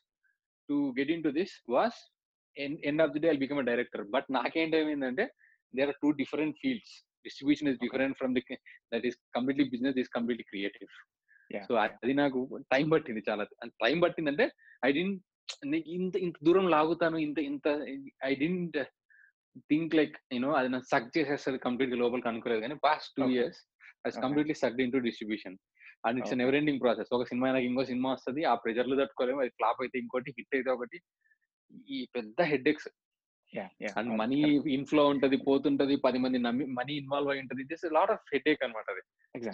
[0.70, 1.98] to get into this was
[2.88, 5.26] end of the day I become a director but నాకేంటేమైందంటే
[5.74, 6.94] there are two different fields
[7.26, 8.44] distribution is different from the
[8.94, 10.92] that is completely business is completely creative
[11.68, 12.40] so అది నాకు
[12.72, 13.44] time పట్టింది చాలా.
[13.84, 14.46] Time పట్టిందంటే
[14.84, 15.20] I didn't
[15.96, 17.68] ఇంత ఇంత దూరం లాగుతాను ఇంత ఇంత
[18.24, 18.78] I didn't
[19.70, 22.62] think like you know అది నాకు సక్ చేసేస్తుంది కంప్లీట్ లోపలికి అనుకోలేదు.
[22.62, 23.28] కానీ past two.
[23.36, 23.60] Years
[24.00, 24.22] I Okay.
[24.26, 25.56] Completely sucked into distribution
[26.04, 26.34] and it's.
[26.40, 29.98] Never ending process ఒక సినిమా నాకు ఇంకో సినిమా వస్తుంది ఆ ప్రెజర్లు తట్టుకోలేము అది ఫ్లాప్ అయితే
[30.00, 30.98] ఇంకోటి హిట్ అయితే ఒకటి
[31.90, 32.90] ఈ పెద్ద head X
[33.92, 34.10] and.
[34.20, 34.38] Money
[34.76, 38.64] inflow ఉంటది పోతుంటది పది మంది నమ్మి మనీ ఇన్వాల్వ్ అయి ఉంటది this lot of headache
[38.66, 39.04] అనమాట అది.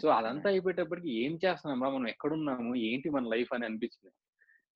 [0.01, 4.11] సో అదంతా అయిపోయేటప్పటికి ఏం చేస్తున్నాం రా మనం ఎక్కడున్నాము ఏంటి మన లైఫ్ అని అనిపించింది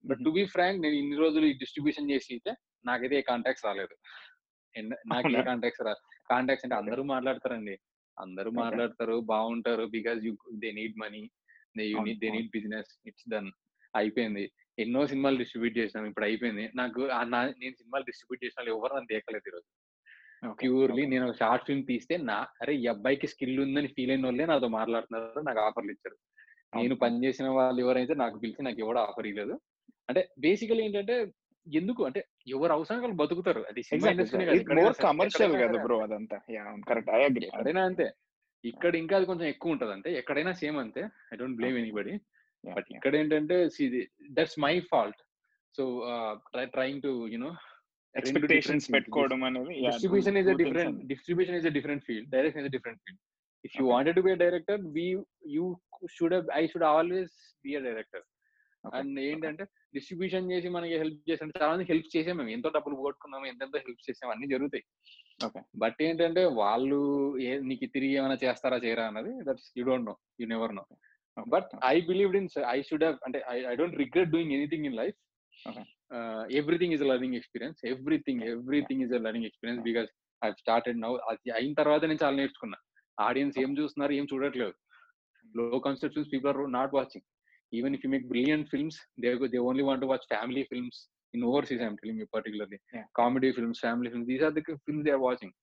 [0.04, 0.22] బట్.
[0.26, 2.52] టు బి ఫ్రాంక్ నేను ఇన్ని రోజులు ఈ డిస్ట్రిబ్యూషన్ చేసి అయితే
[2.86, 3.96] నాకైతే ఏ కాంటాక్ట్స్ రాలేదు
[5.12, 5.42] నాకు ఏ?
[5.48, 5.94] కాంటాక్ట్స్ రా
[6.30, 6.76] కాంటాక్ట్స్ అంటే.
[6.82, 7.76] అందరూ మాట్లాడతారండి
[8.18, 8.50] అందరూ.
[8.60, 11.22] మాట్లాడతారు బాగుంటారు because you they need money
[11.80, 12.30] they you అవును, need they.
[12.30, 13.50] Need business it's done
[13.94, 14.46] అయిపోయింది.
[14.80, 16.66] ఎన్నో సినిమాలు డిస్ట్రిబ్యూట్ చేసాం ఇప్పుడు అయిపోయింది.
[16.76, 17.02] నాకు
[17.62, 19.68] నేను సినిమాలు డిస్ట్రిబ్యూట్ చేసిన వాళ్ళు ఎవరు నన్ను దేకలేదు ఈరోజు
[20.62, 21.04] ప్యూర్లీ.
[21.06, 24.68] నేను ఒక షార్ట్ ఫిల్మ్ తీస్తే నా అరే ఈ అబ్బాయికి స్కిల్ ఉందని ఫీల్ అయిన వాళ్ళే నాతో
[24.76, 26.18] మాట్లాడుతున్నారు నాకు ఆఫర్లు ఇచ్చారు.
[26.74, 26.96] నేను.
[26.96, 29.56] పని చేసిన వాళ్ళు ఎవరైతే నాకు పిలిచి నాకు ఎవడో ఆఫర్ ఇవ్వలేదు
[30.10, 31.16] అంటే బేసికలీ ఏంటంటే
[31.68, 32.02] ఎందుకు?
[32.06, 33.62] అంటే ఎవరు అవసరం వాళ్ళు బతుకుతారు.
[33.70, 34.46] అది సినిమా ఇండస్ట్రీ
[35.06, 36.38] commercial కదా బ్రో అదంతా.
[36.90, 38.08] కరెక్ట్ ఎక్కడైనా అంతే.
[38.64, 41.02] ఇక్కడ ఇంకా అది కొంచెం ఎక్కువ ఉంటుంది అంటే ఎక్కడైనా సేమ్ అంతే.
[41.34, 42.14] I don't blame anybody
[42.64, 43.56] but ఇక్కడ ఏంటంటే
[44.38, 45.22] that's my fault
[45.76, 45.84] so
[46.76, 47.52] trying to you know
[48.16, 52.76] expectations పెట్టుకోవడం అనేది distribution is a different distribution is a different field direction is a
[52.78, 53.22] different field
[53.66, 55.06] if you wanted to be director we
[55.56, 55.66] you
[56.18, 57.36] should I should always
[57.66, 58.26] be a director
[58.84, 59.64] and ఏంటంటే
[59.96, 62.50] distribution చేసి మనకి help చేసి చాలా మంది help చేసాం మేము.
[62.50, 64.84] ఎంతో డబ్బులు పోగొట్టుకున్నాము ఎంతెంత హెల్ప్ చేసాం జరుగుతాయి.
[65.46, 65.62] Okay.
[65.76, 66.98] బట్ ఏంటంటే వాళ్ళు
[67.40, 69.04] ఏ నీకు తిరిగి ఏమైనా చేస్తారా చేయరా?
[69.08, 70.86] అన్నది that's you don't know you never know.
[71.48, 71.70] But.
[71.86, 75.16] I believe in I should have అంటే I don't regret doing anything in life.
[76.52, 77.86] Everything is learning experience.
[77.86, 79.84] Everything everything is learning experience.
[79.84, 80.10] Because
[80.44, 82.78] I started now అది అయిన తర్వాత నేను చాలా నేర్చుకున్నా.
[83.20, 84.74] Audience ఏం చూస్తున్నారు ఏం చూడట్లేదు.
[85.58, 87.26] Low films people are not watching.
[87.74, 91.00] Even if you make brilliant films they they only want watch family films.
[91.34, 93.06] In overseas i'm telling you particularly Yeah.
[93.14, 95.54] comedy films family films these are the films they are watching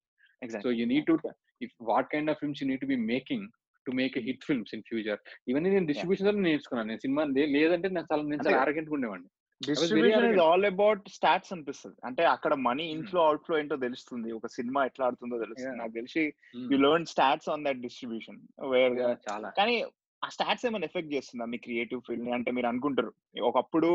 [0.43, 1.15] exact so you need to
[1.61, 3.43] if what kind of films you need to be making
[3.87, 5.17] to make a hit films in future
[5.51, 7.23] ఇవన్నీ నేను డిస్ట్రిబ్యూషన్లో నేర్చుకున్నాను నేను cinema
[7.57, 9.29] లేదంటే నేను చాలా నేను చాలా గా ఉండేవాడిని
[9.61, 10.41] distribution is.
[10.47, 12.95] All about stats అనిపిస్తుంది అంటే అక్కడ మనీ Hmm.
[12.95, 15.77] ఇన్ఫ్లో అవుట్ఫ్లో ఏంటో తెలుస్తుంది ఒక సినిమా ఎట్లా ఆడుతుందో తెలుస్తుంది.
[15.83, 16.23] నాకు తెలిసి
[16.55, 16.67] Hmm.
[16.73, 18.41] You learn stats on that distribution
[18.73, 18.97] where
[19.29, 19.77] చాలా కానీ
[20.23, 23.13] ఆ స్టాట్స్ ఏమైనా ఎఫెక్ట్ చేస్తుందా మీ క్రియేటివ్ ఫీల్డ్ అంటే మీరు అనుకుంటారు
[23.51, 23.91] ఒకప్పుడు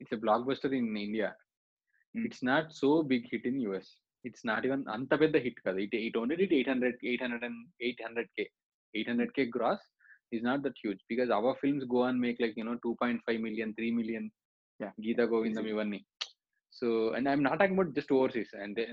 [0.01, 1.29] it's a blockbuster in India
[2.15, 2.23] Hmm.
[2.27, 3.91] It's not so big hit in US
[4.25, 5.77] it's not even అంత పెద్ద హిట్ కాదు.
[5.85, 8.43] It it only it eight hundred eight hundred and eight hundred K
[8.93, 9.85] eight hundred K gross
[10.35, 13.41] is not that huge because our films go and make like you know two point five
[13.47, 14.29] million three million
[14.79, 14.91] Yeah.
[15.05, 15.73] Geetha Govindam Easy.
[15.73, 15.99] ఇవన్నీ.
[16.73, 18.83] So and I'm not talking about just overseas అంటే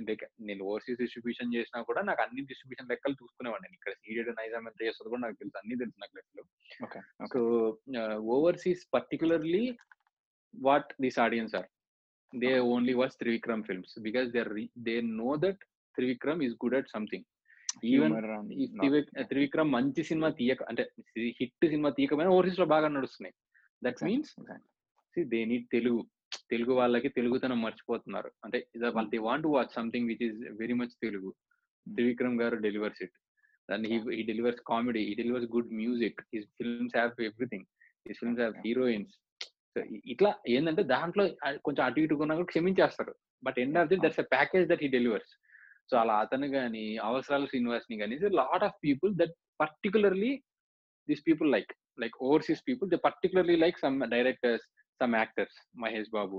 [0.48, 5.10] నేను overseas distribution చేసినా కూడా నాకు అన్ని distribution లెక్కలు చూసుకునేవాడిని ఇక్కడ Ceded Nizam ఎంత చేస్తుంది
[5.12, 5.56] కూడా నాకు తెలుసు.
[5.60, 6.44] అన్ని తెలుసు నాకు లెక్కలు.
[7.34, 7.40] So
[8.36, 9.64] overseas particularly
[10.54, 11.68] what this audience are
[12.32, 14.44] they only watch Trivikram films because they
[14.88, 15.62] they know that
[15.96, 17.26] Trivikram is good at something
[17.84, 18.14] even
[19.32, 20.84] Trivikram మంచి సినిమా తీయక అంటే
[21.40, 23.34] హిట్ సినిమా తీయకపోయినా ఓవర్సీస్లో బాగా నడుస్తున్నాయి.
[23.82, 24.32] That means
[25.16, 26.00] they need Telugu
[26.50, 28.30] Telugu వాళ్ళకి తెలుగుతనం మర్చిపోతున్నారు.
[28.44, 28.58] అంటే
[28.94, 31.30] వాళ్ళు they want watch something which is very much Telugu.
[31.86, 33.16] Trivikram garu delivers it
[33.68, 37.66] and he delivers comedy he delivers good music his films have everything
[38.06, 39.14] his films have heroines
[40.12, 41.24] ఇట్లా ఏంటంటే దాంట్లో
[41.66, 43.12] కొంచెం అటు ఇటు కొన్నా కూడా క్షమించేస్తారు.
[43.46, 45.32] But end of the that's package that he delivers.
[45.90, 50.32] So అలా అతను కానీ అవసరాలు శ్రీనివాస్ని కానీ lot of people that particularly
[51.08, 51.72] these people like
[52.02, 54.66] like overseas people they particularly like some directors
[55.00, 56.38] some actors Mahesh Babu.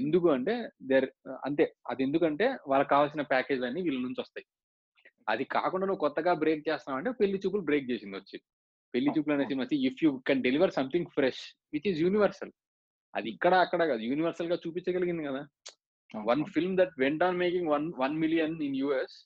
[0.00, 0.54] ఎందుకు అంటే
[0.90, 1.06] దేర్
[1.48, 4.46] అంతే అది ఎందుకంటే వాళ్ళకి కావాల్సిన ప్యాకేజ్ అన్ని వీళ్ళ నుంచి వస్తాయి.
[5.32, 8.38] అది కాకుండా నువ్వు కొత్తగా బ్రేక్ చేస్తున్నావు అంటే పెళ్ళి చూపులు బ్రేక్ చేసింది వచ్చి.
[8.94, 11.42] పెళ్ళి చూపులు అనే cinema if you can deliver something fresh
[11.74, 12.52] which is universal
[13.14, 15.42] అది ఇక్కడ అక్కడ కాదు యూనివర్సల్గా చూపించగలిగింది కదా
[16.30, 19.16] one film that went on making one one million in US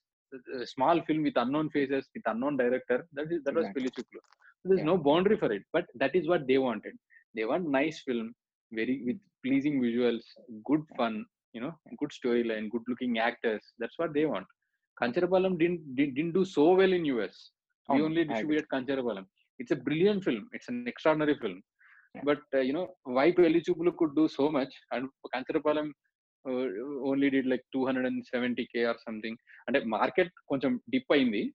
[0.74, 4.22] small film with unknown faces with unknown director that is that was Pelli Choopulu
[4.64, 6.98] this no boundary for it but that is what they wanted
[7.38, 8.30] they want nice film
[8.72, 10.24] very with pleasing visuals,
[10.64, 11.24] good fun,
[11.54, 13.62] you know, good storyline, good looking actors.
[13.78, 14.46] That's what they want.
[14.96, 17.50] Kancharapalam didn't, didn't didn't do so well in US.
[17.88, 19.26] We Oh, only I distributed Kancharapalam.
[19.60, 20.48] It's a brilliant film.
[22.14, 25.90] But uh, you know, why Chupulu could do so much and Kancharapalam
[26.44, 26.66] uh,
[27.10, 29.36] only did like 270k or something.
[29.68, 31.54] అంటే market కొంచెం dip అయింది.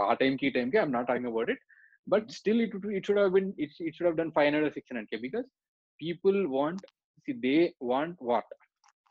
[0.00, 1.62] ఆ టైంకి ఈ టైంకి I'm not talking about it
[2.08, 4.92] but still it it should have been it it should have done five hundred six
[4.92, 5.46] hundred K because
[6.02, 6.86] people want
[7.30, 8.52] they want what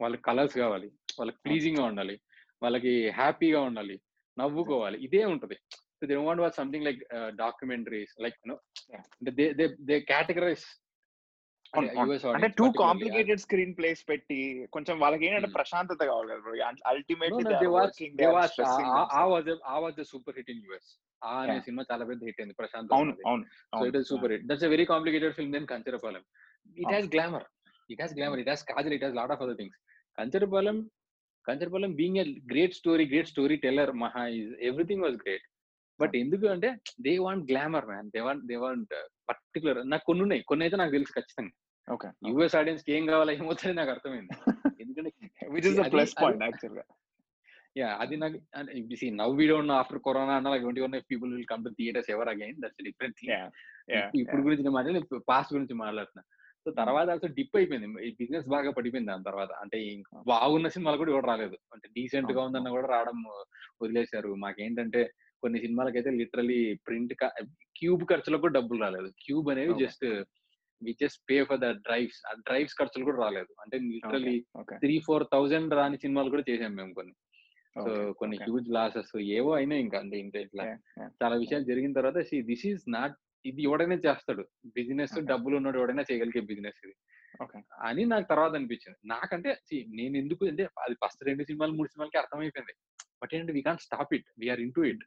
[0.02, 0.88] వాళ్ళకి colours కావాలి.
[1.20, 2.22] వాళ్ళకి ప్లీజింగ్గా ఉండాలి.
[2.64, 4.02] వాళ్ళకి హ్యాపీగా ఉండాలి.
[4.40, 4.98] నవ్వుకోవాలి.
[5.04, 5.58] ఇదే ఉంటది.
[6.02, 7.02] So they want watch something like
[7.44, 8.58] documentaries like you know
[8.94, 9.02] Yeah.
[9.38, 10.64] They they they categorise
[12.30, 14.38] అంటే టూ కాంప్లికేటెడ్ స్క్రీన్ ప్లేస్ పెట్టి
[14.76, 15.58] కొంచెం వాళ్ళకి ఏంటంటే Hmm.
[15.58, 16.54] ప్రశాంతత కావాలి కదా bro
[16.92, 17.44] ultimately
[20.12, 20.90] super hit in US
[21.22, 21.66] ఆ అనే Yeah.
[21.68, 23.44] సినిమా చాలా పెద్ద హిట్ అయింది ప్రశాంత్ అవును అవును
[23.74, 26.24] so it is super hit that's a very complicated film then Kancharapalem
[26.78, 26.94] it Oh.
[26.94, 27.46] Has glamour
[27.90, 29.80] it has glamour it has Kajal it has lot of other things
[30.18, 30.80] Kancharapalem
[31.46, 33.30] Kancharapalem being a great story great
[33.66, 35.46] storyteller Maha is everything was great
[36.02, 38.10] but ఎందుకు అంటే they want glamour man.
[38.10, 38.94] They want they want
[39.30, 40.42] particular నాకు కొన్ని ఉన్నాయి.
[40.42, 41.50] కొన్ని అయితే నాకు తెలుసు ఖచ్చితంగా.
[41.94, 42.08] ఓకే.
[42.08, 44.52] యుఎస్ ఆడియన్స్కి ఏం కావాలో ఏమవుతుంది నాకు అర్థమైంది.
[44.82, 45.12] ఎందుకంటే
[45.50, 46.84] విచ్ ఇస్ ద అది- ప్లస్ అది- పాయింట్ యాక్చువల్గా
[47.78, 48.38] యా అది నాకు
[48.96, 51.70] see now we don't know after corona అన్న like twenty one people will come to
[51.70, 53.32] theatres ever again that's different
[54.16, 56.24] ఇప్పుడు గురించి నేను మాట్లాడి పాస్ట్ గురించి మాట్లాడుతున్నా.
[56.66, 58.08] సో తర్వాత అసలు డిప్ అయిపోయింది.
[58.08, 59.50] ఈ బిజినెస్ బాగా పడిపోయింది దాని తర్వాత.
[59.52, 61.58] అంటే బాగున్న సినిమాలు కూడా ఎవరు రాలేదు.
[61.74, 63.24] అంటే డీసెంట్గా ఉందన్న కూడా రావడం
[63.82, 64.36] వదిలేశారు.
[64.36, 65.12] మాకేంటంటే
[65.42, 67.14] కొన్ని సినిమాలకైతే లిటరలీ ప్రింట్
[67.78, 69.10] క్యూబ్ ఖర్చులకు కూడా డబ్బులు రాలేదు.
[69.10, 69.74] క్యూబ్ అనేవి.
[69.86, 70.06] Just
[70.84, 72.28] we just pay for the drives.
[72.28, 73.56] ఆ డ్రైవ్స్ ఖర్చులు కూడా రాలేదు.
[73.62, 74.46] అంటే లిటరలీ
[74.80, 77.14] త్రీ ఫోర్ థౌజండ్ రాని సినిమాలు కూడా చేసాం మేము కొన్ని.
[77.76, 79.18] సో కొన్ని హ్యూజ్ లాసెస్.
[79.22, 80.64] ఏవో అయినాయి ఇంకా అంటే ఇంకా ఇట్లా.
[81.24, 83.14] చాలా విషయాలు జరిగిన తర్వాత దిస్ ఈస్ నాట్
[83.46, 84.48] ఇది ఎవడైనా చేస్తాడు.
[84.66, 85.14] బిజినెస్.
[85.26, 86.96] డబ్బులు ఉన్నాడు ఎవడైనా చేయగలిగే బిజినెస్ ఇది.
[87.82, 88.98] అని నాకు తర్వాత అనిపించింది.
[89.06, 89.58] నాకంటే
[89.88, 92.74] నేను ఎందుకు అంటే అది ఫస్ట్ రెండు సినిమాలు మూడు సినిమాలకి అర్థమైపోయింది.
[93.24, 95.04] బట్ ఏంటంటే we can't stop it we're into it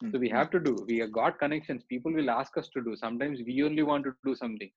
[0.00, 3.40] so we have to do we got connections people will ask us to do sometimes
[3.42, 4.74] we only want to do something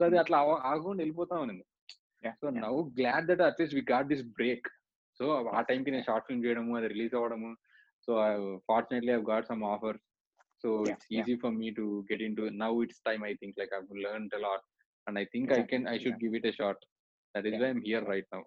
[0.00, 1.64] so అది అట్లా ఆగ- ఆగకుండా వెళ్ళిపోతా ఉంది
[2.22, 2.60] Yeah, సో yeah.
[2.62, 4.68] Now glad that at least we got this break
[5.20, 7.50] so ఆ టైంకి నేను షార్ట్ ఫిల్మ్ చేయడము అది రిలీజ్ అవ్వడము.
[8.08, 8.12] So
[8.68, 9.98] fortunately I got some offer
[10.64, 13.72] so Yeah, it's easy for me to get into now it's time I think like
[13.74, 14.64] I learn a lot
[15.06, 16.82] and I think I Exactly, can I should give it a short
[17.34, 18.42] that is Yeah, why I'm here right now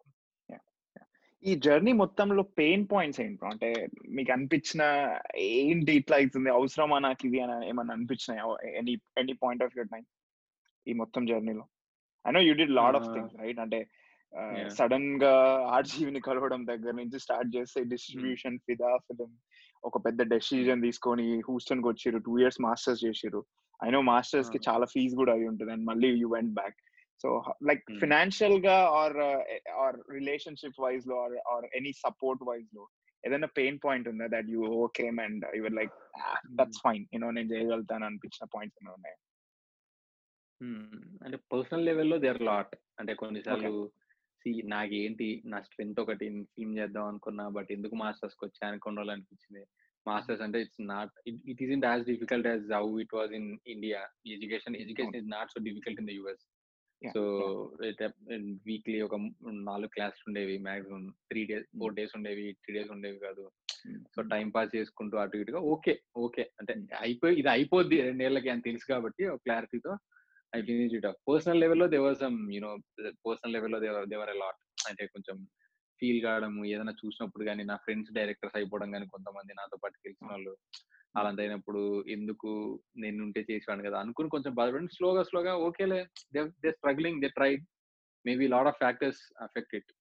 [1.43, 3.45] ఈ journey మొత్తంలో pain points ఏంటి?
[3.45, 3.67] అంటే
[4.09, 4.81] మీకు అనిపించిన
[5.35, 6.49] ఏంటి ఇట్లా అవుతుంది?
[6.49, 8.45] అవసరమా నాకు ఇది అని ఏమన్నా అనిపించినాయా
[8.79, 10.03] any any point of your time
[10.87, 11.65] ఈ మొత్తం జర్నీలో?
[12.25, 13.81] I know you did lot of things right అంటే.
[14.77, 15.33] సడన్గా
[15.75, 19.31] ఆర్జీవిని కలవడం దగ్గర నుంచి స్టార్ట్ చేస్తే డిస్ట్రిబ్యూషన్ ఫిదా ఫిలిం
[19.83, 23.41] ఒక పెద్ద డెసిజన్ తీసుకొని హూస్టన్కి వచ్చిర్రు టూ ఇయర్స్ మాస్టర్స్ చేసిర్రు
[23.79, 24.65] ఐ నో మాస్టర్స్కి Uh.
[24.67, 25.71] చాలా ఫీజ్ కూడా అయి ఉంటుంది.
[25.71, 26.77] అండ్ మళ్ళీ you went back.
[27.23, 27.29] So
[27.67, 27.99] like Hmm.
[28.01, 29.17] ఫినాన్షియల్గా ఆర్
[29.83, 32.83] ఆర్ రిలేషన్షిప్ వైజ్లో ఆర్ ఆర్ ఎనీ సపోర్ట్ వైజ్లో
[33.23, 34.25] ఏదైనా పెయిన్ పాయింట్ ఉందా?
[34.33, 35.95] That you ఓకేమ్ and your like
[36.59, 39.17] that's fine you know నేను చేయగలుగుతాను అనిపించిన పాయింట్స్ ఏమైనా ఉన్నాయి?
[41.25, 43.71] అంటే పర్సనల్ లెవెల్లో దేర్ లాట్ అంటే కొన్నిసార్లు
[44.41, 49.63] సి నాకేంటి నా స్ట్రెంత్ ఒకటి ఫిల్మ్ చేద్దాం అనుకున్నా బట్ ఎందుకు మాస్టర్స్కి వచ్చాను కొన్ని రోజులు అనిపించింది
[50.05, 51.13] మాస్టర్స్ అంటే it's not
[51.51, 53.99] it is isn't as difficult as how it was in India
[54.35, 56.45] education education is not so difficult in the US
[57.01, 57.21] so.
[58.67, 59.15] Weekly ఒక
[59.69, 61.03] నాలుగు క్లాసులు ఉండేవి maximum.
[61.29, 63.43] Three days four days ఉండేవి త్రీ డేస్ ఉండేవి కాదు.
[64.15, 65.93] So time pass చేసుకుంటూ అటు ఇటుగా ఓకే
[66.25, 66.45] ఓకే.
[66.59, 66.73] అంటే
[67.05, 69.93] అయిపోయి ఇది అయిపోద్ది రెండేళ్ళకి అని తెలుసు కాబట్టి ఒక క్లారిటీతో
[70.53, 71.19] I finish it off.
[71.29, 72.71] Personal లెవెల్లో దేవర్ సమ్ యూనో
[73.27, 74.59] పర్సనల్ లెవెల్లో దేవర్ దేవర్ లాట్.
[74.89, 75.37] అంటే కొంచెం
[75.99, 80.53] ఫీల్ కావడం ఏదైనా చూసినప్పుడు కానీ నా ఫ్రెండ్స్ డైరెక్టర్స్ అయిపోవడం కానీ కొంతమంది నాతో పాటు తెలిసిన వాళ్ళు
[81.17, 82.49] అలాంటి అయినప్పుడు ఎందుకు
[82.97, 86.01] నేను ఉంటే చేసేవాడిని కదా అనుకుని కొంచెం బాధపడి స్లోగా స్లోగా ఓకేలే
[86.33, 87.51] they struggling they try
[88.25, 89.91] maybe lot of factors affect it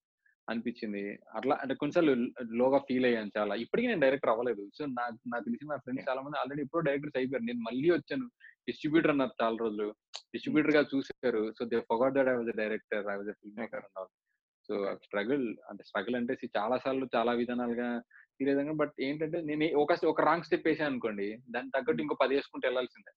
[0.49, 1.03] అనిపించింది.
[1.35, 2.13] అట్లా అంటే కొన్నిసార్లు
[2.53, 3.55] లోగా ఫీల్ అయ్యాను చాలా.
[3.55, 4.71] ఇప్పటికీ నేను డైరెక్టర్ అవ్వలేదు.
[4.79, 7.45] సో నాకు నాకు తెలిసిన నా ఫ్రెండ్స్ చాలా మంది ఆల్రెడీ ఇప్పుడు డైరెక్టర్స్ అయిపోయారు.
[7.45, 8.27] నేను మళ్ళీ వచ్చాను.
[8.69, 9.89] డిస్ట్రిబ్యూటర్ అన్నారు చాలా రోజులు.
[10.33, 14.11] డిస్ట్రిబ్యూటర్గా చూసారు so they forgot that I was director I was film maker అన్నారు
[14.69, 17.89] సో స్ట్రగుల్ అంటే స్ట్రగుల్ అంటే చాలా సార్లు చాలా విధానాలుగా
[18.41, 22.67] అయ్యాను బట్ ఏంటంటే నేను ఒక ఒక రాంగ్ స్టెప్ వేసాను అనుకోండి దాని తగ్గట్టు ఇంకో పది వేసుకుంటూ
[22.69, 23.13] వెళ్ళాల్సిందే.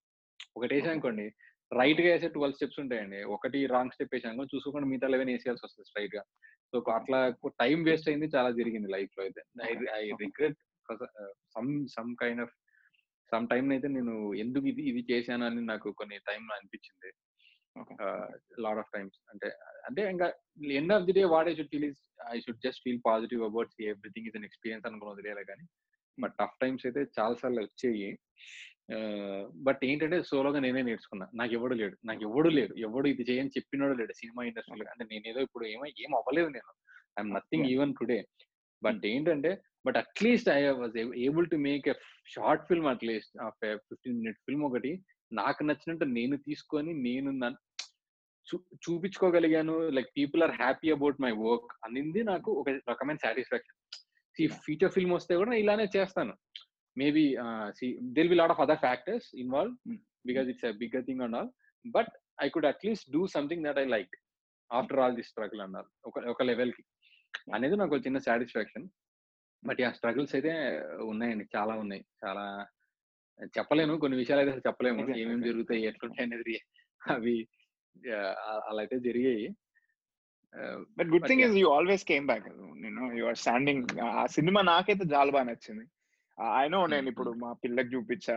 [0.58, 1.26] ఒకటి వేసాను అనుకోండి
[1.72, 3.20] రైట్గా వేసే ట్వెల్వ్ స్టెప్స్ ఉంటాయండి.
[3.36, 6.24] ఒకటి రాంగ్ స్టెప్ వేసాను చూసుకోకుండా మిగతా లెవెన్ వేసేయాల్సి వస్తుంది స్ట్రైట్గా
[6.74, 7.20] సో అట్లా
[7.62, 9.42] టైం వేస్ట్ అయింది చాలా జరిగింది లైఫ్లో అయితే.
[9.64, 10.58] I I regret
[11.56, 12.54] some some kind of
[13.32, 17.10] some time అయితే నేను ఎందుకు ఇది ఇది చేశాను అని నాకు కొన్ని టైంలో అనిపించింది.
[18.60, 19.48] లాట్ ఆఫ్ టైమ్స్ అంటే
[19.90, 20.34] అంటే ఇంకా
[20.72, 23.82] end of the day what I should feel is I should just feel positive about
[23.82, 25.66] everything is an experience అనుకుని వదిలేయాలి కానీ
[26.20, 28.20] బట్ టఫ్ టైమ్స్ అయితే చాలా సార్లు వచ్చాయి.
[29.56, 31.28] బట్ ఏంటంటే సోలోగా నేనే నేర్చుకున్నా.
[31.34, 31.98] నాకు ఎవడు లేడు.
[32.06, 32.74] నాకు ఎవడు లేడు.
[32.74, 34.86] ఎవడు ఇది చేయని చెప్పినోడు లేడు సినిమా ఇండస్ట్రీలో.
[34.92, 36.72] అంటే నేనేదో ఇప్పుడు ఏమో ఏం అవ్వలేదు నేను.
[37.20, 37.66] I'm nothing.
[37.66, 38.28] Even today
[38.84, 43.34] but ఏంటంటే but at least I was able to make a short film at least
[43.76, 45.04] fifteen minute film ఒకటి.
[45.32, 47.32] నాకు నచ్చినట్టు నేను తీసుకొని నేను
[48.84, 49.74] చూపించుకోగలిగాను.
[49.96, 53.78] Like people are happy about my work అనింది నాకు ఒక రకమైన సాటిస్ఫాక్షన్.
[54.40, 56.34] ఈ ఫీచర్ ఫిల్మ్ వస్తే కూడా నేను ఇలానే చేస్తాను.
[56.98, 57.26] Maybe
[58.18, 60.00] there'll be lot of other factors involve Mm.
[60.28, 61.52] Because it's bigger thing and all.
[61.86, 62.10] But
[62.42, 64.16] I could at least do something that I like
[64.72, 66.84] after all the struggle అన్నారు ఒక ఒక లెవెల్కి
[67.54, 68.86] అనేది నాకు ఒక చిన్న సాటిస్ఫాక్షన్.
[69.64, 70.52] బట్ ఆ struggles అయితే
[71.12, 71.46] ఉన్నాయండి.
[71.56, 72.04] చాలా ఉన్నాయి.
[72.26, 72.46] చాలా
[73.58, 75.02] చెప్పలేను కొన్ని విషయాలు అయితే చెప్పలేము.
[75.22, 75.44] ఏమేమి.
[75.44, 76.56] జరుగుతాయి ఎట్లుంటాయి అనేది
[77.02, 77.36] అవి
[78.70, 79.48] అలా అయితే జరిగాయి.
[80.98, 81.44] But good thing.
[81.48, 82.48] Is you always came back
[82.84, 85.86] నేను యు ఆర్ స్టాండింగ్ ఆ సినిమా నాకైతే చాలా బాగా నచ్చింది.
[86.58, 88.36] ఐ నో నేను Hmm, ఇప్పుడు మా పిల్లకి చూపించా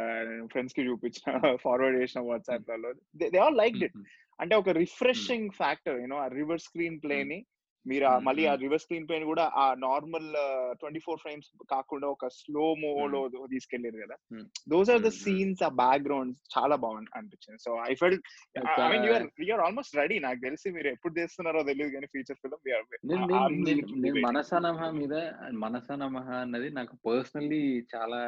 [0.53, 2.91] ఫ్రెండ్స్కి చూపించా ఫార్వర్డ్ చేసిన వాట్సాప్లలో
[3.25, 3.97] దే ఆల్ లైక్ ఇట్
[4.39, 7.39] అంటే ఒక రిఫ్రెషింగ్ ఫ్యాక్టర్ యూనో ఆ రివర్స్ స్క్రీన్ ప్లే ని
[7.87, 8.55] మీరు మళ్ళీ ఆ.
[8.55, 10.27] రివర్స్ స్క్రీన్ ప్లే కూడా ఆ నార్మల్
[10.73, 14.17] ట్వంటీ ఫోర్ ఫ్రేమ్స్ కాకుండా ఒక స్లో మో లో తీసుకెళ్ళారు కదా.
[14.69, 15.11] Those are the.
[15.19, 17.59] సీన్స్ ఆ బ్యాక్గ్రౌండ్ చాలా బాగుంది అనిపించింది.
[17.59, 18.19] So I felt
[18.79, 24.21] I mean you're you're almost ready నాకు తెలిసి మీరు ఎప్పుడు చేస్తున్నారో తెలియదు కానీ ఫ్యూచర్ ఫిల్మ్
[24.27, 25.15] మనసనమహ మీద
[25.59, 27.63] మనసనమహ అన్నది నాకు పర్సనల్లీ
[27.95, 28.21] చాలా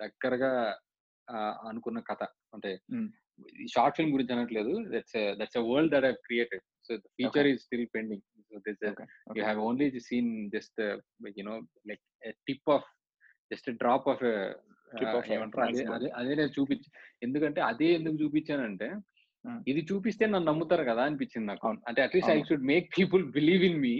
[0.00, 0.52] దగ్గరగా
[1.68, 2.22] అనుకున్న కథ.
[2.54, 2.70] అంటే.
[3.68, 4.72] షార్ట్ ఫిల్మ్ గురించి అనట్లేదు.
[4.90, 8.82] That's that's a world that have created so feature is still pending so this
[9.36, 10.80] you have only seen just
[11.38, 11.56] you know
[11.88, 12.02] like
[12.48, 12.88] tip of
[13.50, 14.24] just drop of
[14.92, 16.04] Tip of a ఏమంటారు అదే iceberg.
[16.18, 16.88] అదే నేను చూపించి
[17.22, 18.86] ఎందుకంటే అదే ఎందుకు చూపించానంటే.
[19.68, 21.68] ఇది చూపిస్తే నన్ను నమ్ముతారు కదా అనిపించింది నాకు.
[21.88, 22.38] అంటే at least I.
[22.42, 23.92] Should make people believe in me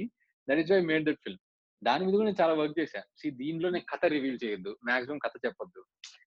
[0.49, 1.43] that is why made that film
[1.83, 5.35] దాని మీద కూడా నేను చాలా వర్క్ చేశాను సి దీనిలో నేను కథ రివీల్ చేయొద్దు మాక్సిమం కథ
[5.47, 5.83] చెప్పొద్దు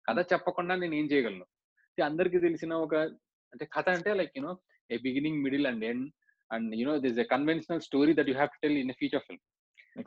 [0.07, 1.47] కథ చెప్పకుండా నేను ఏం చేయగలను
[1.97, 2.95] అందరికీ తెలిసిన ఒక
[3.53, 4.53] అంటే కథ అంటే like you know
[4.89, 6.07] a beginning middle and end
[6.51, 9.43] and you know this a conventional story that you have to tell in feature film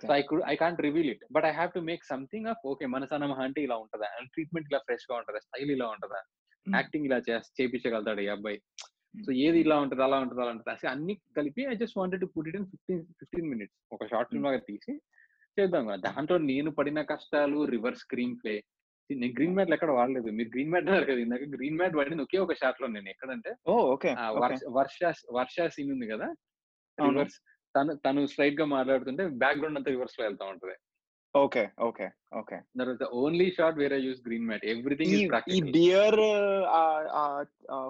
[0.02, 2.86] so I could I can't reveal it but I have to make something of okay
[2.92, 6.22] మనసనమహ అంటే ఇలా ఉంటుందా and treatment ఇలా ఫ్రెష్గా ఉంటుందా style ఇలా ఉంటుందా
[6.66, 6.74] Hmm.
[6.74, 7.16] Acting ఇలా
[7.56, 8.58] చేపించగలుగుతాడు ఈ అబ్బాయి.
[9.14, 12.28] సో ఏది ఇలా ఉంటుంది అలా ఉంటుంది అలా ఉంటుంది అసలు అన్ని కలిపి I just wanted to
[12.34, 14.92] put it in fifteen fifteen minutes ఒక షార్ట్ ఫిల్మ్ లాగా తీసి
[15.58, 15.98] చేద్దాం కదా.
[16.06, 18.54] దాంట్లో నేను పడిన కష్టాలు రివర్స్ స్క్రీన్ ప్లే
[19.10, 20.30] నేను గ్రీన్ మ్యాట్ ఎక్కడ వాడలేదు.
[20.38, 21.46] మీరు గ్రీన్ మ్యాట్ అన్నారు కదా ఇందాక.
[21.56, 23.50] గ్రీన్ మ్యాట్ వాడింది ఒకే ఒక షాట్లో నేను ఎక్కడంటే
[24.78, 25.00] వర్ష
[25.38, 26.28] వర్ష సీన్ ఉంది కదా.
[26.98, 27.38] రివర్స్
[27.74, 30.76] తను తను స్ట్రైట్గా మాట్లాడుతుంటే బ్యాక్గ్రౌండ్ అంతా రివర్స్లో వెళ్తా ఉంటది.
[31.34, 32.06] Okay okay
[32.40, 32.56] okay.
[32.78, 35.14] The only shot where I use green mat everything
[35.56, 36.18] ఈ బియర్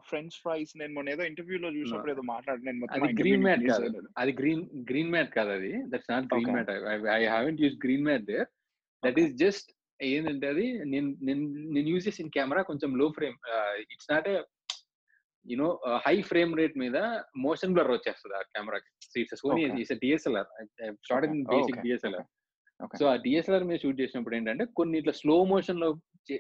[0.09, 4.03] ఫ్రెంచ్ ఫ్రైస్ నేను మొన్న ఏదో ఇంటర్వ్యూలో చూసినప్పుడు ఏదో మాట్లాడి నేను మొత్తం అది గ్రీన్ మ్యాట్ కాదు.
[4.23, 5.73] అది గ్రీన్ గ్రీన్ మ్యాట్ కాదు అది.
[5.93, 6.53] That's not green.
[6.57, 6.71] Mat
[7.19, 8.49] I haven't use green mat there
[9.03, 9.21] that.
[9.25, 9.71] Is just
[10.11, 11.43] ఏంటంటే అది నేను నేను
[11.75, 13.37] నేను యూజ్ చేసిన కెమెరా కొంచెం low frame
[13.95, 14.37] it's not a
[15.47, 15.69] you know
[16.07, 16.97] high frame rate మీద
[17.47, 18.91] మోషన్ బ్లర్ వచ్చేస్తుంది ఆ కెమెరాకి
[19.23, 19.63] it's Sony.
[19.83, 20.49] It's DSLR
[21.09, 21.45] short in.
[21.53, 21.79] Basic.
[21.83, 22.27] DSLR.
[23.01, 25.89] So ఆ డిఎస్ఎల్ఆర్ మీద షూట్ చేసినప్పుడు ఏంటంటే కొన్ని ఇట్లా స్లో మోషన్లో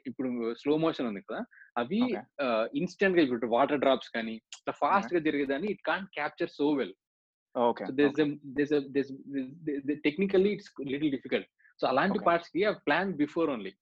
[0.08, 0.28] ఇప్పుడు
[0.62, 1.40] స్లో మోషన్ ఉంది కదా
[1.76, 2.00] అవి.
[2.80, 6.94] ఇన్స్టెంట్గా ఇప్పుడు వాటర్ డ్రాప్స్ కానీ ఇట్లా ఫాస్ట్గా జరిగేదాన్ని it can't capture so well
[7.54, 7.92] okay so
[8.56, 8.80] there's a
[11.80, 12.26] so అలాంటి Okay.
[12.28, 13.72] పార్ట్స్కి plan before only.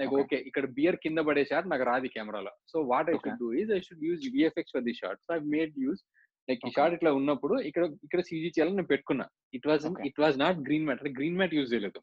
[0.00, 0.12] Like.
[0.22, 0.38] Okay.
[0.48, 2.52] ఇక్కడ బియర్ కింద పడే షాట్ నాకు రాదు కెమెరాలో.
[2.72, 3.16] So what I.
[3.24, 6.00] Should do is I should use VFX for the short so I made use
[6.48, 6.72] like ఈ.
[6.76, 9.26] Short ఇట్లా ఉన్నప్పుడు ఇక్కడ ఇక్కడ సీజీ చేయాలని నేను పెట్టుకున్నా.
[9.58, 9.86] It was.
[10.10, 12.02] It was not green mat అంటే గ్రీన్ మ్యాట్ యూజ్ చేయలేదు.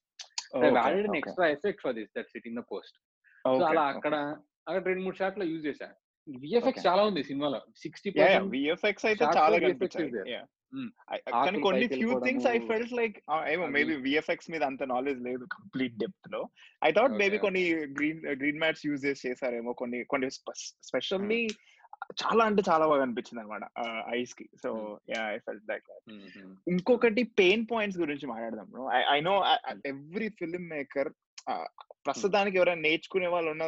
[0.82, 2.98] Added extra effect for this that sit in the post.
[3.45, 4.14] So అలా అక్కడ
[4.68, 5.88] అక్కడ రెండు మూడు షాట్లు యూజ్ చేశా.
[6.28, 6.86] విఎఫ్ఎక్స్.
[6.88, 7.60] చాలా ఉంది సినిమాలో.
[7.84, 8.10] సిక్స్టీ
[8.56, 9.57] విఎఫ్ఎక్స్ అయితే చాలా
[11.35, 12.57] కానీ కొన్ని few things I.
[12.69, 13.18] Felt like
[13.53, 16.41] ఏమో మేబీ విఎఫ్ఎక్స్ మీద అంత నాలెడ్జ్ లేదు కంప్లీట్ డెప్త్లో
[16.81, 17.38] ఐ థాట్ మేబీ.
[17.38, 17.64] కొన్ని
[17.98, 20.30] గ్రీన్ గ్రీన్ మ్యాట్స్ యూజ్ చేసి చేశారేమో కొన్ని కొన్ని
[20.84, 21.41] స్పెషల్లీ
[22.22, 23.64] చాలా అంటే చాలా బాగా అనిపించింది అనమాట
[24.15, 24.69] ఐస్కి so
[25.10, 25.88] yeah I felt like
[26.68, 28.69] ఇంకొకటి పెయిన్ పాయింట్స్ గురించి మాట్లాడదాం
[29.11, 29.35] I know
[29.85, 31.10] every film maker
[32.06, 33.65] ప్రస్తుతానికి ఎవరైనా నేర్చుకునే వాళ్ళు ఉన్న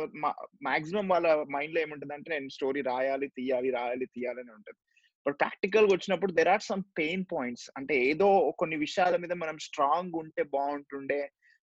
[0.64, 4.80] మాక్సిమం వాళ్ళ మైండ్లో ఏముంటుంది అంటే నేను స్టోరీ రాయాలి తీయాలి రాయాలి తీయాలి అని ఉంటుంది.
[5.26, 8.28] బట్ ప్రాక్టికల్గా వచ్చినప్పుడు there are some pain points అంటే ఏదో
[8.62, 11.22] కొన్ని విషయాల మీద మనం స్ట్రాంగ్ ఉంటే బాగుంటుండే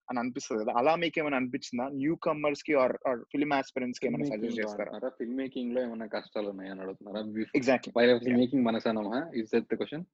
[0.08, 0.72] అని అనిపిస్తుంది కదా.
[0.80, 1.86] అలా మీకు ఏమైనా అనిపించిందా?
[1.96, 2.92] న్యూ కమర్స్కి ఆర్
[3.32, 5.08] ఫిల్మ్ ఆస్పిరెంట్స్కి ఏమైనా సజెస్ట్ చేస్తారా?
[5.18, 7.22] ఫిల్మ్ మేకింగ్లో ఏమైనా కష్టాలు ఉన్నాయని అడుగుతున్నారా
[7.60, 10.04] exactly film making మనసనమా is that the question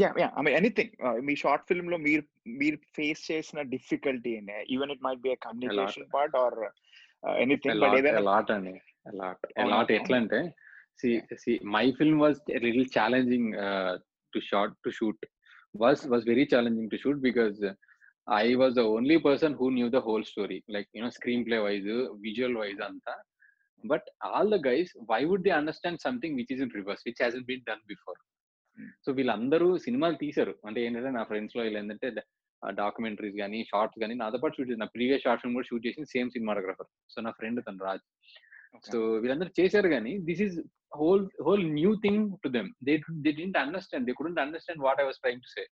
[0.00, 0.90] yeah yeah I mean anything
[1.28, 2.24] me short ఫిల్మ్లో మీరు
[2.60, 4.32] మీరు ఫేస్ చేసిన difficulty
[4.74, 6.58] even it might be communication part or
[7.44, 8.74] anything but ఏదైనా లాట్ అండి.
[9.20, 9.46] లాట్?
[9.72, 10.40] లాట్ ఎట్లా అంటే
[10.98, 11.10] see
[11.42, 13.50] see my film was little challenging
[14.32, 15.24] to short to shoot
[15.74, 17.58] was was very challenging to shoot because
[18.26, 21.10] I was the only person who knew the whole story like you know
[21.48, 21.90] screenplay wise
[22.26, 23.14] visual wise అంతా
[23.84, 27.38] but all the guys why would they understand something which is in reverse which has
[27.50, 28.18] been done before
[29.04, 30.52] so వీళ్ళందరూ సినిమాలు తీశారు.
[30.66, 32.08] అంటే ఏంటంటే నా ఫ్రెండ్స్లో వీళ్ళు ఏంటంటే
[32.62, 36.04] డాక్యుమెంటరీస్ కానీ షార్ట్స్ కానీ నాతో పాటు షూట్ చేసి నా ప్రీవియస్ షార్ట్ ఫిల్మ్ కూడా షూట్ చేసిన
[36.14, 38.04] సేమ్ సినిమాటోగ్రఫర్ సో నా ఫ్రెండ్ తను రాజ్.
[38.90, 40.56] సో వీళ్ళందరూ చేశారు కానీ this is
[40.98, 42.70] whole whole new thing to them.
[42.86, 42.94] They
[43.24, 45.64] they didn't understand they couldn't understand what I was trying to say.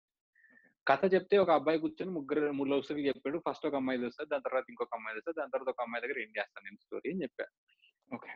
[0.87, 3.39] కథ చెప్తే ఒక అబ్బాయి కూర్చొని ముగ్గురు మూడు లవ్ స్టోరీ చెప్పాడు.
[3.47, 6.31] ఫస్ట్ ఒక అమ్మాయి వస్తుంది దాని తర్వాత ఇంకొక అమ్మాయి వస్తుంది దాని తర్వాత ఒక అమ్మాయి దగ్గర ఏం
[6.39, 7.47] చేస్తాను నేను స్టోరీ అని చెప్పా.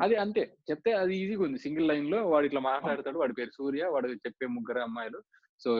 [0.04, 0.42] అది అంతే.
[0.70, 1.58] చెప్తే అది ఈజీగా ఉంది.
[1.64, 3.18] సింగిల్ లైన్లో వాడు ఇట్లా మాట్లాడతాడు.
[3.18, 5.20] వాడి పేరు సూర్య వాడు చెప్పే ముగ్గురు అమ్మాయిలు.
[5.64, 5.70] సో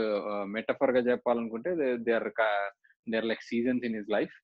[0.55, 1.71] మెటఫర్గా చెప్పాలనుకుంటే
[2.07, 2.31] they are
[3.07, 4.35] they are like seasons in his life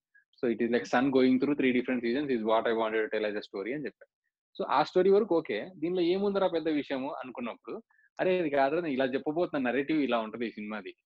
[0.42, 3.26] so it is like sun going through three different seasons is what I wanted tell
[3.28, 4.12] as a story అని చెప్పాను
[4.58, 5.70] సో ఆ స్టోరీ వరకు ఓకే.
[5.76, 7.82] దీనిలో ఏముందరా పెద్ద విషయము అనుకున్నప్పుడు
[8.20, 10.96] అరే ఇది కాదు నేను ఇలా చెప్పబోతున్న నరేటివ్ ఇలా ఉంటది ఈ సినిమాది.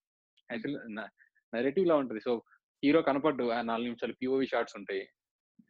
[0.50, 0.96] యాక్చువల్
[1.54, 2.20] నరేటివ్ ఇలా ఉంటది.
[2.20, 2.42] సో
[2.84, 5.08] హీరో కనపడ్డు ఆ నాలుగు నిమిషాలు పిఓవి షార్ట్స్ ఉంటాయి.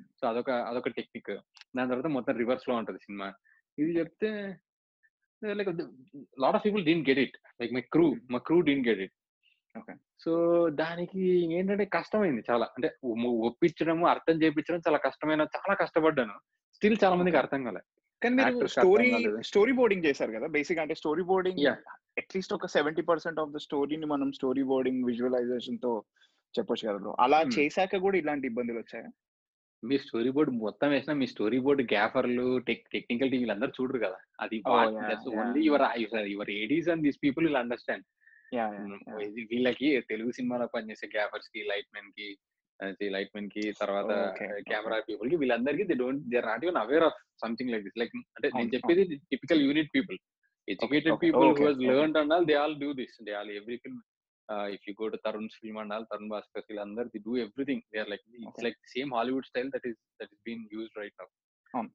[0.02, 1.40] సో అదొక అదొక టెక్నిక్.
[1.76, 3.34] దాని తర్వాత మొత్తం రివర్స్లో ఉంటది సినిమా.
[3.78, 4.56] ఇది చెప్తే
[5.44, 5.68] like
[6.40, 7.36] lot of people didn't get it.
[7.60, 9.12] Like my crew మా crew didn't get it.
[9.78, 9.94] Okay.
[10.20, 12.66] So దానికి ఏంటంటే కష్టమైంది చాలా.
[12.66, 12.96] అంటే
[13.28, 16.34] ఒప్పించడము అర్థం చేయించడం చాలా కష్టమైన చాలా కష్టపడ్డాను.
[16.82, 17.80] స్టిల్ చాలా మందికి అర్థం కాలే
[18.22, 19.08] కానీ మీరు స్టోరీ.
[19.48, 21.60] స్టోరీ బోర్డింగ్ చేశారు కదా బేసిక్ అంటే స్టోరీ బోర్డింగ్.
[22.20, 25.92] అట్లీస్ట్ ఒక సెవెంటీ పర్సెంట్ ఆఫ్ ద స్టోరీని మనం స్టోరీ బోర్డింగ్ విజువలైజేషన్తో
[26.54, 27.38] చెప్పొచ్చు కదా అలా.
[27.56, 29.10] చేశాక కూడా ఇలాంటి ఇబ్బందులు వచ్చాయా
[29.82, 34.18] మీ స్టోరీ బోర్డ్ మొత్తం వేసినా మీ స్టోరీ బోర్డ్ గ్యాఫర్లు టెక్ టెక్నికల్ టీవీలు అందరూ చూడరు కదా
[34.38, 34.80] అది Oh.
[35.36, 35.84] Only your
[36.32, 38.04] your ADs and these people will understand
[39.50, 42.28] వీళ్ళకి తెలుగు సినిమాలో పనిచేసే గ్యాఫర్స్కి లైట్ మెన్కి
[42.84, 44.10] లైట్ మెన్కి తర్వాత.
[44.68, 47.98] కెమెరా పీపుల్కి వీళ్ళందరికీ they don't they are not even aware of something like this.
[47.98, 50.18] Like అంటే నేను చెప్పేది typical unit people.
[50.68, 53.24] Educated people who has and all they all do this.
[53.24, 54.00] They all every film
[54.72, 57.82] if you go to Tarun film and all Tarun Bhaskar వీళ్ళందరూ they do everything.
[57.94, 58.64] They are like it's.
[58.64, 61.26] Like same Hollywood style that is that is been used right now.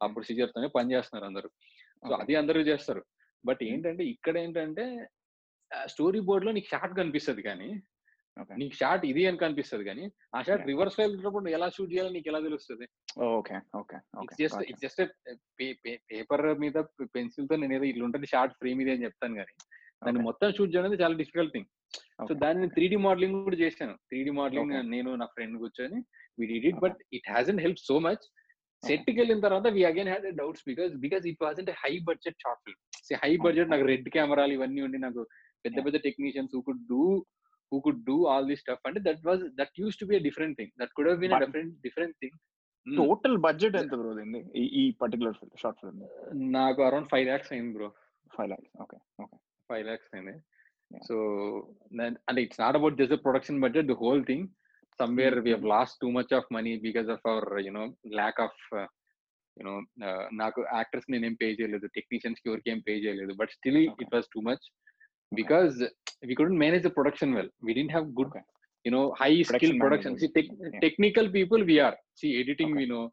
[0.04, 1.50] ఆ procedure తోనే పని చేస్తున్నారు అందరూ.
[2.08, 2.14] So.
[2.14, 3.06] అది అందరూ చేస్తారు.
[3.46, 5.10] But ఏంటంటే ఇక్కడ ఏంటంటే
[5.86, 7.82] స్టోరీ బోర్డ్లో నీకు షార్ట్ కనిపిస్తుంది కానీ
[8.62, 10.06] నీకు షాట్ ఇది అని కనిపిస్తుంది కానీ
[10.36, 10.64] ఆ షాట్.
[10.72, 12.86] రివర్స్ వెళ్ళినప్పుడు ఎలా షూట్ చేయాలో నీకు ఎలా తెలుస్తుంది?
[13.38, 13.58] Okay.
[13.82, 13.98] Okay.
[14.42, 15.02] Just it's just
[16.12, 16.78] paper మీద
[17.16, 19.54] పెన్సిల్తో నేను ఏదో ఇట్లా ఉంటుంది షార్ట్ ఫ్రేమ్ ఇది అని చెప్తాను కానీ
[20.06, 21.70] దాన్ని మొత్తం షూట్ చేయడం అనేది చాలా డిఫికల్ట్ థింగ్
[22.28, 23.94] సో దాన్ని త్రీ డి మోడలింగ్ కూడా చేశాను.
[24.10, 24.74] Three D modelling.
[24.96, 26.00] నేను నా ఫ్రెండ్ కూర్చొని
[26.40, 26.82] we did it.
[26.86, 27.30] But it
[27.66, 28.26] help so much
[28.84, 32.62] సెట్కి వెళ్ళిన తర్వాత we again had doubts because because it was అంటే high budget short
[32.66, 32.82] film
[33.24, 35.22] high budget నాకు రెడ్ కెమెరాలు ఇవన్నీ ఉండి నాకు
[35.66, 35.78] పెద్ద.
[35.86, 37.02] పెద్ద technicians could do
[37.72, 40.72] who could do all this stuff అంటే that was that use to be different thing
[40.82, 42.36] that could been But- different different thing
[42.88, 44.40] total budget ఎంత bro దీన్ని?
[44.56, 46.02] ఈ ఈ పర్టికులర్ షార్ట్ ఫిల్మ్
[46.58, 47.88] నాకు అరౌండ్ ఫైవ్ ల్యాక్స్ అయింది bro
[48.32, 49.38] five lakhs okay okay
[49.70, 50.36] five lakhs అయింది.
[50.92, 51.02] Yeah.
[51.08, 51.16] So
[52.26, 54.46] అంటే it's not about just production budget the whole thing
[55.00, 58.60] somewhere we హ్ lost too much of money because of our you know lack of
[59.58, 59.74] you know
[60.36, 63.34] నాకు actors నేనేం pay చేయలేదు టెక్నీషియన్స్కి ఎవరికి ఏం pay చేయలేదు.
[63.34, 63.98] But still Okay.
[64.02, 64.66] It was too much
[65.42, 65.76] because
[66.30, 68.44] we couldn't manage the production well we didn't have good Okay.
[68.86, 70.74] You know high skill Production production management.
[70.74, 70.82] Yeah.
[70.86, 72.80] Technical people we are see editing Okay.
[72.82, 73.04] we know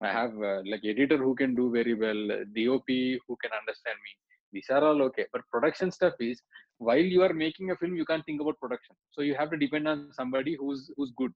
[0.00, 2.88] I have uh, like editor who can do very well, uh, DOP
[3.26, 4.12] who can understand me.
[4.52, 5.24] These are all okay.
[5.32, 6.36] But production stuff is
[6.80, 8.94] while you are making a film, you can't think about production.
[9.14, 11.32] So you have to depend on somebody who's who's good.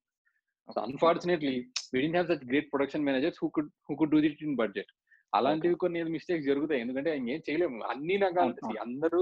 [0.69, 1.57] So unfortunately,
[1.93, 4.91] we didn't have such great production managers who could who could do it in budget.
[5.33, 8.79] అలాంటివి కొన్ని mistakes జరుగుతాయి ఎందుకంటే ఇంకేం చేయలేము అన్ని అవును.
[8.87, 9.21] అందరూ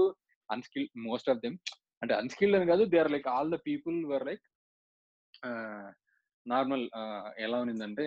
[0.55, 1.57] unskill most of them
[2.03, 4.45] అంటే అన్స్కిల్డ్ అని కాదు they are like all the people were like
[6.45, 6.85] normal
[7.45, 8.05] ఎలా ఉన్నిందంటే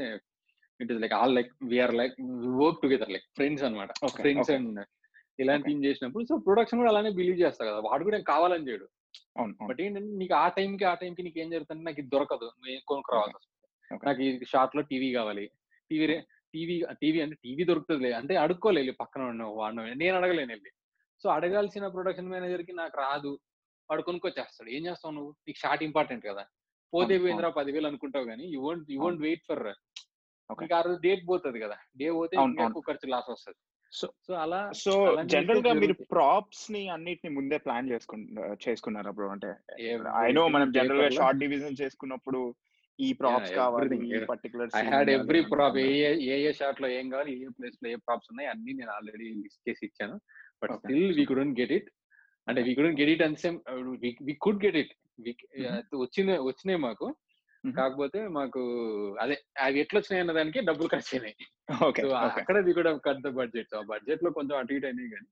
[0.81, 2.16] it is like all like we are like
[2.62, 3.90] work together like friends అనమాట
[4.23, 4.51] ఫ్రెండ్స్.
[4.56, 4.81] అండ్
[5.43, 8.86] ఇలాంటి చేసినప్పుడు సో ప్రొడక్షన్ కూడా అలానే బిలీవ్ చేస్తా కదా వాడు కూడా కావాలని చేయడు.
[9.39, 12.47] అవును బట్ ఏంటంటే నీకు ఆ టైంకి ఆ టైంకి నీకు ఏం జరుగుతుంది నాకు ఇది దొరకదు
[12.90, 13.59] కొనుక్కు రావాల్సి వస్తుంది.
[14.09, 15.44] నాకు ఈ షార్ట్లో టీవీ కావాలి.
[15.90, 16.06] టీవీ
[16.55, 20.70] టీవీ టీవీ అంటే టీవీ దొరుకుతుంది అంటే అడుక్కోలేదు పక్కన ఉన్న వాడిన నేను అడగలేను వెళ్ళి.
[21.23, 23.39] సో అడగాల్సిన ప్రొడక్షన్ మేనేజర్కి నాకు రాదు.
[23.90, 24.70] వాడు కొనుక్కొచ్చేస్తాడు.
[24.70, 25.31] ఏం చేస్తావు నువ్వు?
[25.31, 26.44] నీకు షార్ట్ ఇంపార్టెంట్ కదా.
[26.94, 29.62] పోతే పోయిందిరా పదివేలు అనుకుంటావు కానీ you won't you won't wait for.
[30.62, 31.77] నీకు ఆ రోజు డేట్ పోతుంది కదా.
[31.97, 32.65] డే పోతే ఇంకా.
[32.65, 33.59] ఎక్కువ ఖర్చు లాస్ వస్తుంది.
[33.93, 35.93] సో సో అలా సో జనరల్గా మీరు.
[35.93, 38.16] ప్రాప్స్ని అన్నిటిని ముందే ప్లాన్ చేసుకు
[38.69, 39.28] చేసుకున్నారా బ్రో?
[39.28, 39.55] అంటే
[40.16, 42.55] ఐ నో మనం జనరల్గా షార్ట్ డివిజన్ చేసుకున్నప్పుడు
[43.01, 44.24] ఈ ప్రాప్స్ కావాలి ఈ.
[44.24, 48.51] Particular I had every prop a a- షాట్లో ఏం కావాలి ఏ ప్లేస్లో ఏ ప్రాప్స్ ఉన్నాయి
[48.51, 50.20] అన్ని నేను ఆల్రెడీ లిస్ట్ చేసి ఇచ్చాను.
[50.63, 50.73] But.
[50.73, 51.89] Still we couldn't get it
[52.49, 53.59] అంటే we couldn't get it and same
[54.23, 54.93] we could get it
[55.95, 57.07] వచ్చింది వచ్చినాయి మాకు.
[57.65, 57.75] Mhm.
[57.77, 58.61] కాకపోతే మాకు
[59.21, 61.37] అదే అవి ఎట్లా వచ్చినాయి అన్న దానికి డబ్బులు ఖర్చు అయినాయి.
[62.37, 65.29] అక్కడ వీ కూడా కట్ ద బడ్జెట్ ఆ బడ్జెట్లో కొంచెం అటు ఇటు అయినాయి కానీ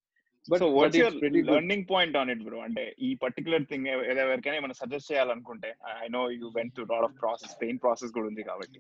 [0.49, 1.17] so what's your.
[1.49, 3.87] Learning point on it bro అంటే ఈ పర్టికులర్ థింగ్
[4.21, 8.27] ఎవరికైనా ఏమైనా సజెస్ట్ చేయాలనుకుంటే I know you went to lot of process pain process కూడా
[8.27, 8.79] ఉంది కాబట్టి.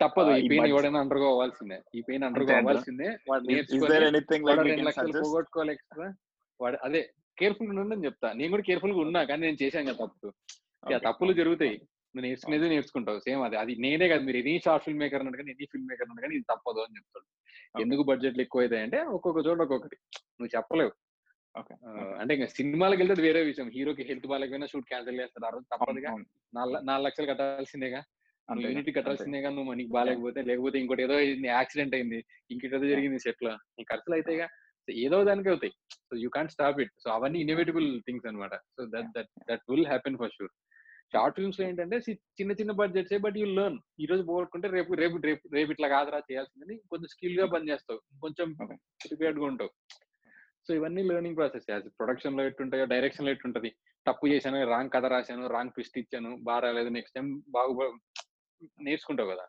[0.00, 1.78] తప్పదు ఆ, ఈ పెయిన్ ఎవడైనా అండర్గో అవ్వాల్సిందే.
[1.94, 2.54] ఈ పెయిన్ అండర్గో?
[2.58, 3.08] అవ్వాల్సిందే.
[3.28, 4.46] వాడు ఇస్ నేర్చుకొని దేర్ ఎనీథింగ్
[5.68, 5.84] లైక్
[6.60, 7.02] వాడు అదే
[7.38, 8.28] కేర్ఫుల్గా ఉండని చెప్తా.
[8.32, 10.28] నేను కూడా కేర్ఫుల్గా ఉన్నా కానీ నేను చేశాను కదా తప్పు.
[11.06, 11.76] తప్పులు జరుగుతాయి.
[12.16, 13.18] నువ్వు నేర్చుకునేది నేర్చుకుంటావు.
[13.18, 13.56] సేమ్ అది.
[13.56, 14.20] అది నేనే కదా.
[14.20, 16.96] మీరు ఎనీ షార్ట్ ఫిల్మ్ మేకర్ అన్నాడు కానీ ఎనీ ఫిల్మ్ మేకర్ అన్నాడు కానీ ఇది తప్పదు అని
[16.96, 17.26] చెప్తాడు.
[17.82, 19.96] ఎందుకు బడ్జెట్లు ఎక్కువ అవుతాయి అంటే ఒక్కొక్క చోట ఒక్కొక్కటి.
[20.40, 20.92] నువ్వు చెప్పలేవు.
[22.20, 23.68] అంటే ఇంకా సినిమాలకు వెళ్తే వేరే విషయం.
[23.68, 26.10] హీరోకి హెల్త్ బాగాలేకపోయినా షూట్ క్యాన్సిల్ చేస్తారు ఆ రోజు తప్పదుగా.
[26.54, 27.98] నాలుగు నాలుగు లక్షలు కట్టాల్సిందేగా.
[28.50, 29.50] నువ్వు యూనిట్ కట్టాల్సిందేగా.
[29.50, 32.24] నువ్వు నీకు బాగాలేకపోతే లేకపోతే ఇంకోటి ఏదో యాక్సిడెంట్ అయింది.
[32.50, 34.48] ఇంకోటి ఏదో జరిగింది సెట్లో నీ ఖర్చులు అయితేగా.
[34.90, 35.72] ఏదో దానికి అవుతాయి.
[35.92, 36.92] So you can't stop it.
[37.04, 38.54] So అవన్నీ ఇన్ఎవిటబుల్ థింగ్స్ అన్నమాట.
[38.54, 40.50] So that that that will happen for sure
[41.12, 41.96] short ఫిల్మ్స్లో ఏంటంటే
[42.38, 43.78] చిన్న చిన్న బడ్జెట్స్ బట్ యూ లెర్న్.
[44.02, 48.48] ఈ రోజు పోగొట్టుకుంటే రేపు రేపు రేపు రేపు ఇట్లా కాదురా చేయాల్సిందని కొంచెం స్కిల్గా పని చేస్తావు కొంచెం.
[49.04, 49.72] ప్రిపేర్డ్గా ఉంటావు.
[50.66, 51.66] సో ఇవన్నీ లెర్నింగ్ ప్రాసెస్
[52.00, 53.70] ప్రొడక్షన్లో ఎట్టుంటాయో డైరెక్షన్లో ఎట్టుంటది.
[54.06, 57.74] తప్పు చేశాను రాంగ్ కథ రాశాను రాంగ్ ట్విస్ట్ ఇచ్చాను బాగా రాలేదు నెక్స్ట్ టైం బాగు
[58.86, 59.44] నేర్చుకుంటావు కదా.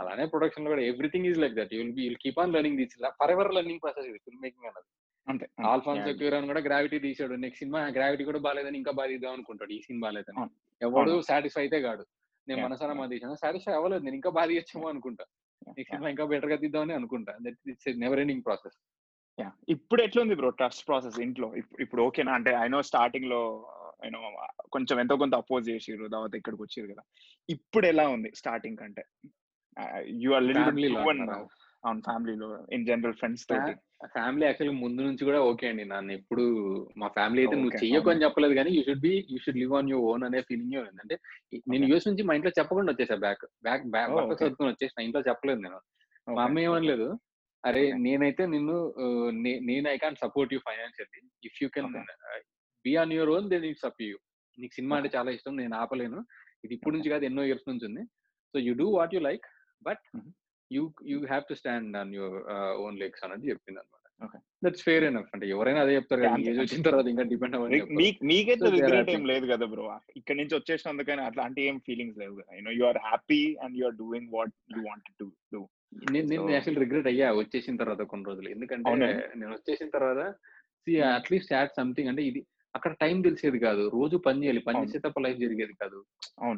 [0.00, 1.74] అలానే ప్రొడక్షన్లో కూడా everything is like that.
[1.74, 4.88] You'll be you'll keep on learning this for ever learning process ఇది ఫిల్మ్ మేకింగ్ అన్నది.
[5.28, 9.72] అంతే ఆల్ఫాన్సో క్యూరాన్ కూడా గ్రావిటీ తీసాడు నెక్స్ట్ సినిమా గ్రావిటీ కూడా బాగాలేదని ఇంకా బాగా తీద్దాం అనుకుంటాడు.
[9.72, 10.50] ఈ సినిమా బాగాలేదని అవును.
[10.82, 11.22] ఎవడు.
[11.22, 12.06] సాటిస్ఫై అయితే కాడు.
[12.48, 12.64] నేను.
[12.64, 14.02] మనసారా మా తీసాను సాటిస్ఫై అవ్వలేదు.
[14.02, 15.24] నేను ఇంకా బాగా తీయచ్చేమో అనుకుంటా
[15.68, 17.36] నెక్స్ట్ సినిమా ఇంకా బెటర్గా తీద్దామని అనుకుంటా.
[17.42, 18.76] That it's never ending process
[19.68, 21.56] ఇప్పుడు ఎట్లుంది బ్రో ట్రస్ట్ ప్రాసెస్ ఇంట్లో?
[21.56, 22.32] ఇప్- ఇప్పుడు ఓకేనా?
[22.32, 23.70] అంటే ఐ నో స్టార్టింగ్లో
[24.04, 27.02] యూనో కొంచెం ఎంతో కొంత అపోజ్ చేసిర్రు తర్వాత ఇక్కడికి వచ్చిర్రు కదా.
[27.50, 29.04] ఇప్పుడు ఎలా ఉంది స్టార్టింగ్ కంటే?
[30.06, 30.84] యు ఆర్ లిటిల్
[31.84, 33.72] ఆన్ ఫ్యామిలీలో ఇన్ జనరల్ ఫ్రెండ్స్ తోటి.
[34.06, 36.12] ఫ్యామిలీ యాక్చువల్ ముందు నుంచి కూడా ఓకే అండి నన్ను.
[36.12, 36.42] ఎప్పుడు
[36.96, 38.24] మా ఫ్యామిలీ అయితే నువ్వు Okay, చెయ్యకు అని అవును.
[38.24, 41.18] చెప్పలేదు కానీ you should be you should live on your own అనే ఫీలింగ్ అంటే
[41.68, 41.86] నేను.
[41.86, 44.10] యూఎస్ నుంచి మా ఇంట్లో చెప్పకుండా వచ్చేసా బ్యాక్ బ్యాక్ బ్యాక్.
[44.42, 45.80] చదువుకుని వచ్చేసిన ఇంట్లో చెప్పలేదు నేను.
[46.34, 47.18] మా అమ్మ ఏమనలేదు
[47.64, 47.92] అరే.
[47.92, 48.94] నేనైతే నిన్ను
[49.30, 51.92] నే- నేను I can support you financially if you can
[52.84, 54.16] be on your own then it's up you
[54.58, 56.24] నీకు సినిమా అంటే చాలా ఇష్టం నేను ఆపలేను.
[56.64, 58.04] ఇది ఇప్పుడు నుంచి కాదు ఎన్నో ఇయర్స్ నుంచి ఉంది.
[58.52, 59.46] So you do what you like
[59.82, 60.18] but.
[60.72, 62.42] You you have to stand on your
[62.80, 64.00] own legs అనేది చెప్పింది అనమాట
[64.64, 66.60] దట్స్ ఫేర్ ఎనఫ్ అంటే ఎవరైనా అదే చెప్తారు కదా ఏజ్.
[66.60, 69.10] వచ్చిన తర్వాత ఇంకా డిపెండ్ మీ- మీకైతే రిగ్రెట్.
[69.10, 69.98] ఏం లేదు కదా బ్రో.
[70.16, 72.56] ఇక్కడ నుంచి వచ్చేసినందుకని అట్లాంటి ఏం ఫీలింగ్స్ లేవు కదా.
[72.56, 75.68] You know you are happy and you are doing what you want to do.
[76.10, 78.48] నేను నేను యాక్చువల్ రిగ్రెట్ అయ్యా వచ్చేసిన తర్వాత కొన్ని రోజులు.
[78.48, 78.90] ఎందుకంటే?
[79.36, 80.30] నేను వచ్చేసిన తర్వాత
[80.80, 81.00] సి.
[81.00, 83.88] అట్లీస్ట్ యాడ్ సంథింగ్ అంటే ఇది అక్కడ టైం తెలిసేది కాదు.
[83.88, 84.60] రోజు పని చేయాలి.
[84.60, 84.88] పని అవును.
[84.88, 86.04] చేసే తప్ప లైఫ్ జరిగేది కాదు.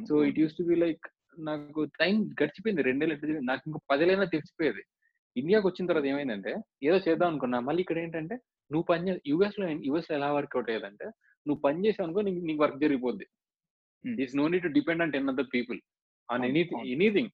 [0.07, 1.07] So it used to be like
[1.39, 2.83] నాకు టైం గడిచిపోయింది.
[2.83, 4.83] రెండేళ్ళు ఎట్లా నాకు ఇంకా పదేళ్ళైనా తెలిసిపోయేది.
[5.37, 6.53] ఇండియాకి వచ్చిన తర్వాత ఏమైందంటే
[6.83, 7.61] ఏదో చేద్దాం అనుకున్నా.
[7.61, 8.35] మళ్ళీ ఇక్కడ ఏంటంటే
[8.71, 11.07] నువ్వు పని యూఎస్లో యూఎస్లో ఎలా వర్కౌట్ అయ్యేదంటే
[11.47, 13.27] నువ్వు పని చేసావు అనుకో నీకు నీకు work జరిగిపోద్ది.
[14.05, 15.79] It's no need to depend and on other people
[16.29, 16.89] on అవును, ఎనీ అవును.
[16.91, 17.31] ఎనీథింగ్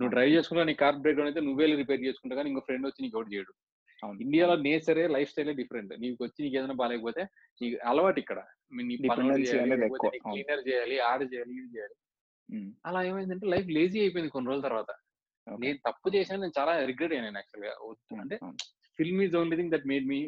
[0.00, 3.02] నువ్వు డ్రైవ్ చేసుకుంటా నీ కార్ బ్రేక్ డౌన్ అయితే నువ్వే రిపేర్ చేసుకుంటా కానీ ఇంకో ఫ్రెండ్ వచ్చి
[3.02, 3.52] నీకు అవుట్ చేయడు.
[4.02, 4.20] అవును.
[4.20, 5.98] ఇండియాలో నేచరే లైఫ్ స్టైలే డిఫరెంట్.
[6.00, 7.22] నీకు వచ్చి నీకు ఏదైనా బాగాలేకపోతే
[7.60, 8.38] నీకు అలవాటు ఇక్కడ.
[8.72, 8.96] నీ.
[8.96, 11.94] క్లీనర్ చేయాలి ఆడ చేయాలి ఇది చేయాలి.
[12.88, 14.90] అలా ఏమైందంటే లైఫ్ లేజీ అయిపోయింది కొన్ని రోజుల తర్వాత.
[15.46, 17.72] నేను తప్పు చేశాను నేను చాలా రిగ్రెట్ అయ్యాను యాక్చువల్గా
[18.22, 18.36] అంటే.
[18.98, 20.20] Film is only thing that made me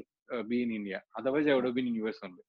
[0.51, 1.01] be in India.
[1.18, 2.44] Otherwise I would been in US only.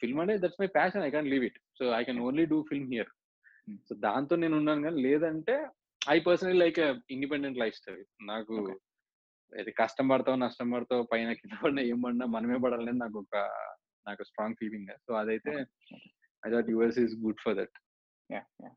[0.00, 1.58] Film అంటే that's my passion I can leave it.
[1.78, 3.10] So I can only do film here.
[3.88, 5.56] So దాంతో నేను ఉన్నాను కానీ లేదంటే
[6.14, 6.80] I personally like
[7.16, 8.04] independent life style.
[8.32, 8.56] నాకు.
[9.52, 13.36] ఇది కష్టం పడతావు నష్టం పడతావు పైన కింద పడినా ఏం పడినా మనమే పడాలని నాకు ఒక
[14.08, 14.92] నాకు స్ట్రాంగ్ ఫీలింగ్.
[15.06, 15.52] సో అదైతే
[16.42, 17.76] I thought yours is good for that.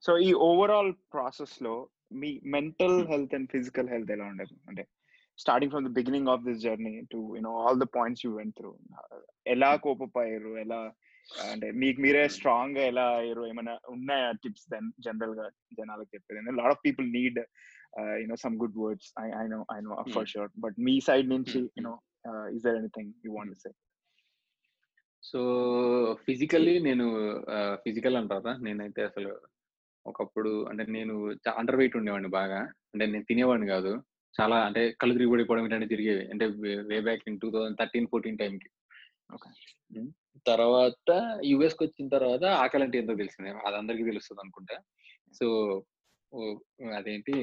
[0.06, 1.76] So ఈ ఓవరాల్ ప్రాసెస్లో
[2.22, 3.10] మీ mental Hmm.
[3.11, 4.84] Health and physical health ఎలా ఉండదు అంటే
[5.40, 8.72] starting from the beginning of this journey to you know all the points you went through
[9.45, 10.80] ఎలా కోపపోయారు ఎలా
[11.48, 15.45] అంటే మీకు మీరే స్ట్రాంగ్గా ఎలా అయ్యారు ఏమైనా ఉన్నాయా టిప్స్ దెన్ జనరల్గా
[15.80, 17.40] జనాలకు చెప్పేది lot of people need
[18.22, 20.32] you know some good words I I know I know for Hmm.
[20.34, 21.72] Sure but me side నుంచి Hmm.
[21.80, 21.94] You know
[22.56, 23.72] is there anything you want say
[25.30, 25.39] so
[26.26, 27.06] physically నేను
[27.76, 29.31] physical అంటారా నేనైతే అసలు
[30.06, 31.14] ఒకప్పుడు అంటే నేను
[31.57, 32.60] under weight ఉండేవాడిని బాగా.
[32.93, 33.91] అంటే నేను తినేవాడిని కాదు.
[34.41, 36.23] చాలా అంటే కళ్ళు తిరిగి పడిపోవడం ఇట్లాంటి తిరిగేవి.
[36.30, 36.45] అంటే
[36.91, 38.69] way back in two thousand thirteen fourteen టైంకి.
[40.47, 41.11] తర్వాత
[41.45, 43.49] యుఎస్కి వచ్చిన తర్వాత ఆకలి అంటే ఏంటో తెలిసింది.
[43.68, 44.77] అది అందరికీ తెలుస్తుంది అనుకుంటా.
[45.39, 45.47] సో
[46.97, 47.35] అదేంటి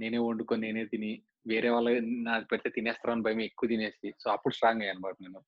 [0.00, 1.12] నేనే వండుకొని నేనే తిని
[1.48, 4.12] వేరే వాళ్ళు నాకు పెడితే తినేస్తారని భయం ఎక్కువ తినేసి.
[4.20, 5.40] సో అప్పుడు స్ట్రాంగ్ అయ్యాను అనమాట నేను.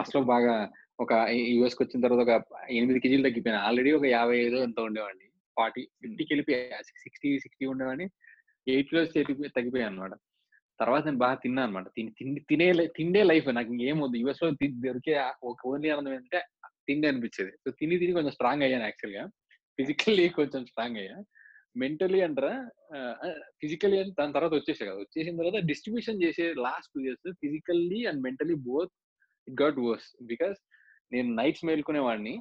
[0.00, 3.62] ఫస్ట్లో బాగా ఒక యుఎస్కి వచ్చిన తర్వాత ఒక ఎనిమిది కేజీలు తగ్గిపోయాను.
[3.62, 5.24] ఆల్రెడీ ఒక యాభై ఐదు ఎంత ఉండేవాడిని.
[5.56, 8.10] ఫార్టీ ఫిఫ్టీకి వెళ్ళిపోయా సిక్స్టీ సిక్స్టీ ఉండేవాడిని.
[8.68, 9.10] ఎయిట్ కిలోస్
[9.56, 10.10] తగ్గిపోయాను అనమాట.
[10.80, 11.88] తర్వాత నేను బాగా తిన్నా అనమాట.
[11.88, 14.16] తిని తిండి తినే లై- తిండే లైఫ్ నాకు ఇంకేం వద్దు.
[14.16, 16.42] యుఎస్లో దొరికే ఒక ఓన్లీ ఆనందం ఏంటంటే
[16.88, 17.50] తిండి అనిపించేది.
[17.50, 19.26] సో తిని తిని కొంచెం స్ట్రాంగ్ అయ్యాను యాక్చువల్గా.
[19.52, 21.24] ఫిజికల్లీ కొంచెం స్ట్రాంగ్ అయ్యా.
[21.76, 22.54] మెంటలీ అంటారా?
[23.60, 24.96] ఫిజికల్లీ అని దాని తర్వాత వచ్చేసా కదా.
[24.96, 28.92] వచ్చేసిన తర్వాత డిస్ట్రిబ్యూషన్ చేసే last two years physically and mentally both
[29.48, 30.10] it got worse.
[30.26, 30.58] Because
[31.12, 32.34] నేను నైట్స్ మేల్కొనేవాడిని.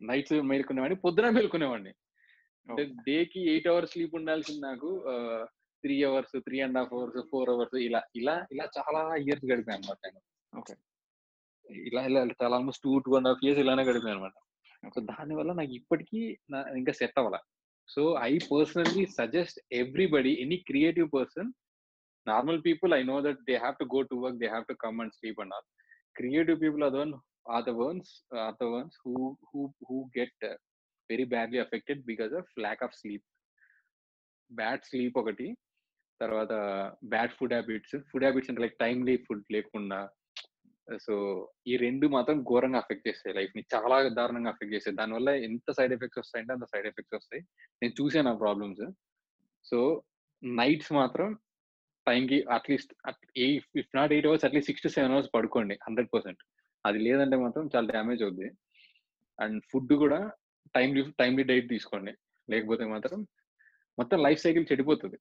[0.00, 1.92] నైట్స్ మేల్కొనేవాడిని పొద్దున మేల్కొనేవాడిని.
[2.68, 4.90] అంటే డే కి ఎయిట్ అవర్స్ స్లీప్ ఉండాల్సింది నాకు.
[5.84, 9.98] Three hours three and half hours four hours ఇలా ఇలా ఇలా చాలా ఇయర్స్ గడిపాను అనమాట
[10.06, 10.20] నేను.
[10.60, 10.76] Okay.
[11.88, 14.36] ఇలా ఇలా చాలా almost two two and half years ఇలానే గడిపాను అనమాట
[14.94, 16.20] సో దాని వల్ల నాకు ఇప్పటికీ
[16.76, 17.38] ఇంకా సెట్ అవ్వాల.
[17.91, 21.49] so I personally suggest everybody any creative person
[22.27, 24.97] normal people I know that they have to go to work they have to come
[24.99, 25.67] and sleep and all
[26.15, 27.13] creative people are one
[27.47, 28.11] are the ones
[28.43, 29.13] are the ones who
[29.49, 30.45] who who get
[31.09, 33.25] very badly affected because of lack of sleep
[34.51, 35.47] bad sleep ఒకటి
[36.21, 36.53] తర్వాత
[37.05, 39.99] bad food habits food habits అంటే like timely food లేకుండా
[40.88, 41.14] so
[41.70, 44.96] ఈ రెండు మాత్రం ఘోరంగా affect చేస్తాయి లైఫ్ని చాలా దారుణంగా అఫెక్ట్ చేస్తాయి.
[45.00, 47.42] దానివల్ల ఎంత సైడ్ ఎఫెక్ట్స్ వస్తాయంటే అంత సైడ్ ఎఫెక్ట్స్ వస్తాయి.
[47.82, 48.82] నేను చూసాను ఆ ప్రాబ్లమ్స్
[49.64, 49.78] సో
[50.42, 51.28] నైట్స్ మాత్రం
[52.06, 52.92] టైంకి at least
[53.80, 56.40] if not eight hours at least six to seven hours పడుకోండి హండ్రెడ్ పర్సెంట్
[56.84, 58.48] అది లేదంటే మాత్రం చాలా డ్యామేజ్ అవుద్ది.
[59.38, 60.20] అండ్ ఫుడ్ కూడా
[60.76, 62.12] టైమ్లీ టైమ్లీ డైట్ తీసుకోండి.
[62.48, 63.18] లేకపోతే మాత్రం
[63.98, 65.18] మొత్తం లైఫ్ సైకిల్ చెడిపోతుంది.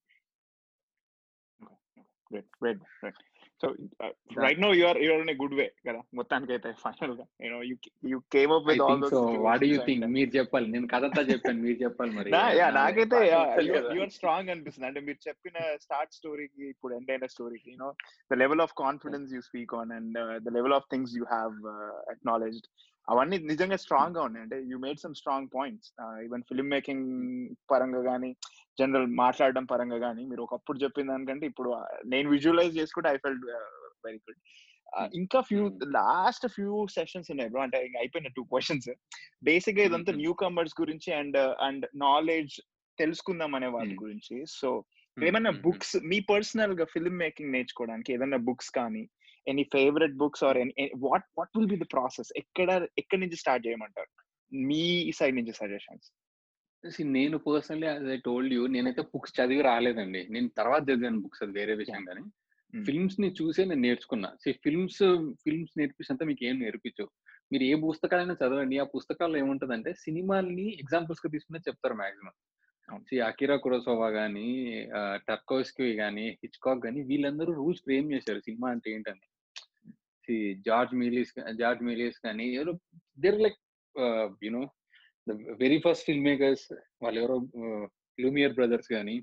[3.68, 4.12] Uh,
[4.44, 7.26] right now you are you are in a good way కదా మొత్తానికి అయితే ఫైనల్గా.
[7.44, 7.76] You know you
[8.12, 10.68] you came up I with all think those so what you situations think మీరు చెప్పాలి.
[10.68, 11.62] నేను కథ అంతా చెప్పాను.
[11.62, 12.32] మీరు చెప్పాలి మరి.
[12.36, 13.18] నా యా నా- నాకైతే
[13.74, 13.94] కదా.
[13.94, 14.88] యూఆర్ స్ట్రాంగ్ అనిపిస్తుంది.
[14.88, 17.94] అంటే మీరు చెప్పిన స్టార్ట్ స్టోరీకి ఇప్పుడు ఎండ్ అయిన స్టోరీకి you know
[18.32, 21.54] the level of confidence you speak on and the level of things you have
[22.10, 22.68] acknowledged
[23.10, 24.44] అవన్నీ నిజంగా స్ట్రాంగ్గా ఉన్నాయి.
[24.44, 25.94] అంటే you made some strong points
[26.24, 27.06] even film making
[27.72, 28.36] పరంగా కానీ
[28.80, 33.46] జనరల్ మాట్లాడడం పరంగా కానీ మీరు ఒకప్పుడు చెప్పిన దానికంటే ఇప్పుడు నేను విజువలైజ్ చేసుకుంటే ఐ ఫెల్ట్
[34.06, 34.38] వెరీ గుడ్.
[35.16, 37.62] ఇంకా ఫ్యూ లాస్ట్ ఫ్యూ సెషన్స్ ఉన్నాయి బ్రో.
[37.62, 38.90] అంటే అయిపోయిన టూ క్వశ్చన్స్.
[39.44, 40.14] బేసిక్గా ఇదంతా.
[40.14, 42.62] న్యూ కమర్స్ గురించి అండ్ అండ్ నాలెడ్జ్
[42.98, 43.96] తెలుసుకుందాం అనే వాటి.
[44.04, 44.46] గురించి.
[44.48, 44.84] సో
[45.24, 45.52] ఏమైనా.
[45.52, 49.10] బుక్స్ మీ పర్సనల్గా ఫిల్మ్ మేకింగ్ నేర్చుకోవడానికి ఏదైనా బుక్స్ కానీ
[49.48, 50.58] any favourite books or
[50.98, 52.34] what what will be the process?
[52.38, 54.24] ఎక్కడ ఎక్కడి నుంచి స్టార్ట్ చేయమంటారు?
[54.56, 56.12] మీ సైడ్ నుంచి సజెషన్స్.
[57.00, 60.28] నేను పర్సనలీ ఐ టోల్డ్ యూ నేనైతే బుక్స్ చదివి రాలేదండి.
[60.30, 62.24] నేను తర్వాత చదివాను బుక్స్ అది వేరే విషయం కానీ
[62.86, 64.30] ఫిల్మ్స్ని చూసే నేను నేర్చుకున్నా.
[64.46, 65.02] సో ఫిల్మ్స్
[65.44, 67.10] ఫిల్మ్స్ నేర్పించినంత మీకు ఏం నేర్పించు
[67.52, 68.78] మీరు ఏ పుస్తకాలైనా చదవండి.
[68.78, 72.34] ఆ పుస్తకాల్లో ఏముంటదంటే సినిమాల్ని ఎగ్జాంపుల్స్గా తీసుకునే చెప్తారు మాక్సిమం.
[73.26, 74.48] అకిరా కురోసోవా గానీ
[75.28, 79.28] టర్కోస్కి గానీ హిచ్కాక్ గానీ వీళ్ళందరూ రూల్స్ ఫ్రేమ్ చేశారు సినిమా అంటే ఏంటని.
[80.54, 82.64] జార్జ్ మిలీస్ జార్జ్ మిలీస్ కానీ
[83.20, 83.60] there like
[84.44, 84.72] you know
[85.30, 86.66] the very first film makers
[87.04, 87.36] వాళ్ళు ఎవరో
[88.20, 89.16] లూమియర్ బ్రదర్స్ కానీ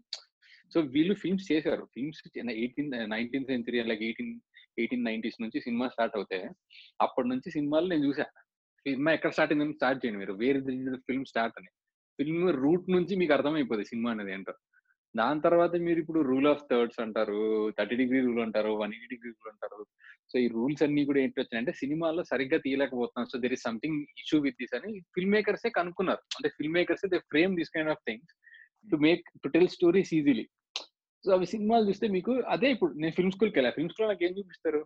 [0.72, 1.84] సో వీళ్ళు ఫిల్మ్స్ చేశారు.
[1.94, 2.20] ఫిల్మ్స్
[2.62, 4.32] ఎయిటీన్ నైన్టీన్ సెంచరీ అలాగే ఎయిటీన్
[4.78, 6.48] ఎయిటీన్ నైన్టీస్ నుంచి సినిమా స్టార్ట్ అవుతాయి.
[7.00, 8.26] అప్పటి నుంచి సినిమాలు నేను చూసా
[8.86, 10.34] సినిమా ఎక్కడ స్టార్ట్ అయిందని స్టార్ట్ చేయండి మీరు.
[10.42, 10.60] వేరే
[11.08, 11.70] ఫిల్మ్ స్టార్ట్ అని.
[12.18, 14.54] ఫిల్మ్ రూట్ నుంచి మీకు అర్థమైపోతుంది సినిమా అనేది ఏంటో.
[15.14, 17.38] దాని తర్వాత మీరు ఇప్పుడు రూల్ ఆఫ్ థర్డ్స్ అంటారు
[17.78, 19.80] థర్టీ డిగ్రీ రూల్ అంటారు వన్ ఎయిటీ డిగ్రీ రూల్ అంటారు.
[20.30, 23.26] సో ఈ రూల్స్ అన్ని కూడా ఏంటి వచ్చినాయంటే సినిమాలో సరిగ్గా తీయలేకపోతున్నాం.
[23.32, 26.22] So there is something issue with this అని ఫిల్మ్ మేకర్సే కనుక్కున్నారు.
[26.36, 28.34] అంటే film makers they frame this kind of things
[28.92, 30.46] to make to tell stories easily
[31.24, 34.32] so అవి సినిమాలు చూస్తే మీకు అదే ఇప్పుడు నేను ఫిల్మ్ స్కూల్కి వెళ్ళా ఫిల్మ్ స్కూల్ నాకు ఏం
[34.38, 34.80] చూపిస్తారు?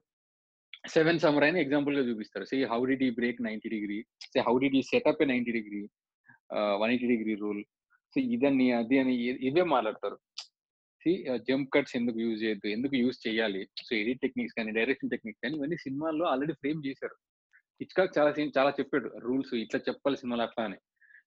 [0.94, 2.44] సెవెన్ సమ్మర్ అయిన ఎగ్జాంపుల్గా చూపిస్తారు.
[2.50, 3.98] So how the break ninety degree
[4.32, 5.82] so how the set up a ninety degree
[6.82, 7.62] one eighty degree rule
[8.12, 9.14] so ఇదని అది అని
[9.48, 10.18] ఇవే మాట్లాడతారు.
[11.48, 13.62] జంప్ కట్స్ ఎందుకు యూజ్ చేయొద్దు ఎందుకు యూజ్ చేయాలి?
[13.86, 17.16] సో ఎడిట్ టెక్నిక్స్ కానీ డైరెక్షన్ టెక్నిక్స్ కానీ ఇవన్నీ సినిమాల్లో ఆల్రెడీ ఫ్రేమ్ చేశారు.
[17.80, 19.08] హిచ్కాక్ చాలా చాలా చెప్పాడు.
[19.26, 20.78] రూల్స్ ఇట్లా చెప్పాలి సినిమాలు అట్లా అని.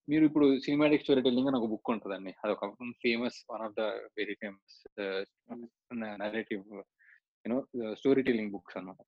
[0.09, 2.31] మీరు ఇప్పుడు సినిమాటిక్ స్టోరీ టెల్లింగ్ అని ఒక బుక్ ఉంటుందండి.
[2.41, 2.65] అది ఒక
[3.03, 3.83] famous one of the
[4.19, 4.75] very famous
[6.23, 6.63] narrative
[7.45, 7.57] you know
[7.99, 9.01] story telling books అనమాట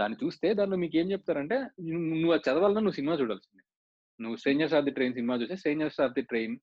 [0.00, 1.56] దాన్ని చూస్తే దానిలో మీకు ఏం చెప్తారంటే
[1.88, 3.62] నువ్వు అది చదవాలన్నా నువ్వు సినిమా చూడాల్సిందే.
[4.20, 6.54] నువ్వు strangers of the train cinema చూస్తే strangers of the train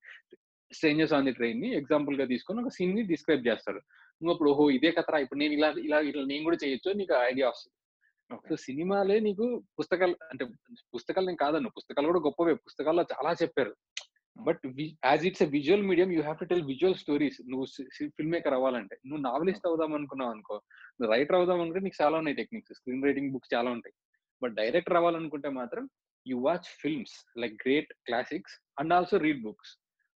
[0.72, 3.81] strangers on the ట్రైన్ని ఎగ్జాంపుల్గా తీసుకొని ఒక సీన్ని డిస్క్రైబ్ చేస్తారు
[4.22, 5.18] నువ్వు అప్పుడు ఓహో ఇదే కథరా?
[5.23, 7.76] ఇప్పుడు నేను ఇలా ఇలా ఇట్లా నేను కూడా చేయొచ్చు నీకు ఐడియా వస్తుంది.
[8.49, 9.45] సో సినిమాలే నీకు
[9.80, 10.44] పుస్తకాలు అంటే
[10.95, 11.69] పుస్తకాలు నేను కాదన్ను.
[11.77, 12.53] పుస్తకాలు కూడా గొప్పవే.
[12.68, 13.73] పుస్తకాల్లో చాలా చెప్పారు.
[14.38, 14.61] But
[15.07, 17.65] as it's a visual medium you have to tell visual stories నువ్వు
[18.18, 18.95] ఫిల్మ్ మేకర్ అవ్వాలంటే.
[19.07, 20.56] నువ్వు నావలిస్ట్ అవుదాం అనుకున్నావు అనుకో
[20.98, 23.95] నువ్వు రైటర్ అవుదాం అనుకుంటే నీకు చాలా ఉన్నాయి టెక్నిక్స్ స్క్రీన్ రైటింగ్ బుక్స్ చాలా ఉంటాయి.
[24.41, 25.90] బట్ డైరెక్టర్ అవ్వాలనుకుంటే మాత్రం
[26.26, 29.73] you watch films like great classics and also read books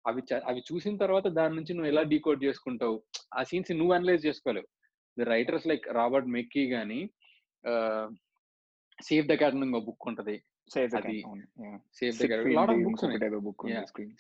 [0.07, 3.03] అవి అవి చూసిన తర్వాత దాని నుంచి నువ్వు ఎలా డీకోడ్ చేసుకుంటావు?
[3.34, 4.68] ఆ సీన్స్ నువ్వు analyse చేసుకోలేవు.
[5.19, 7.10] The writers like Robert McKee గానీ
[9.03, 10.36] సేవ్ ద క్యాట్ ఇంకో బుక్ ఉంటది.
[10.98, 11.22] అది
[11.99, 12.48] save the cat.
[12.57, 13.19] Lot of books ఉన్నాయి.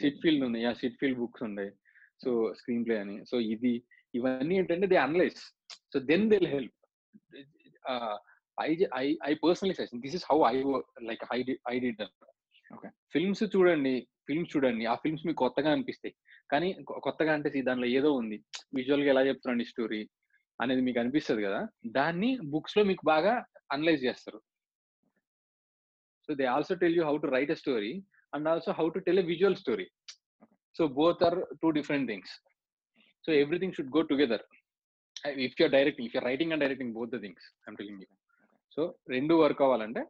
[0.01, 1.71] Syd Field Syd Field books ఉన్నాయి.
[2.23, 3.25] సో స్క్రీన్ ప్లే అని.
[3.25, 3.83] సో ఇది
[4.15, 5.39] ఇవన్నీ ఏంటంటే they analyse
[5.93, 6.73] so then they help
[8.61, 10.63] I I I personally suggestion this is how I
[11.01, 11.39] like I
[11.71, 12.03] I did
[13.13, 14.07] films చూడండి.
[14.27, 14.83] Films చూడండి.
[14.85, 16.13] ఆ films మీకు కొత్తగా అనిపిస్తాయి.
[16.51, 16.69] కానీ
[17.05, 18.37] కొత్తగా అంటే దానిలో ఏదో ఉంది.
[18.75, 20.01] విజువల్గా ఎలా చెప్తున్నాండి స్టోరీ
[20.59, 21.61] అనేది మీకు అనిపిస్తుంది కదా!
[21.99, 23.33] దాన్ని బుక్స్లో మీకు బాగా
[23.71, 24.39] అనలైజ్ చేస్తారు.
[26.25, 27.91] So they also tell you how to write a story
[28.33, 29.87] and also how to tell a visual story.
[30.75, 32.33] So both are two different things.
[33.25, 34.43] So everything should go together.
[35.45, 38.09] If you're directing if you're writing and directing both the things I'm telling you.
[38.77, 38.81] So
[39.15, 40.01] రెండు work అవ్వాలంటే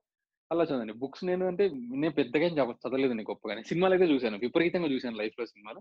[0.53, 1.63] అలా చదవండి books నేను అంటే
[2.01, 2.47] నేను పెద్దగా
[2.81, 3.61] చదవలేదు నేను గొప్పగానే.
[3.69, 4.37] సినిమాలు అయితే చూశాను.
[4.45, 5.79] విపరీతంగా చూశాను లైఫ్లో సినిమాలు.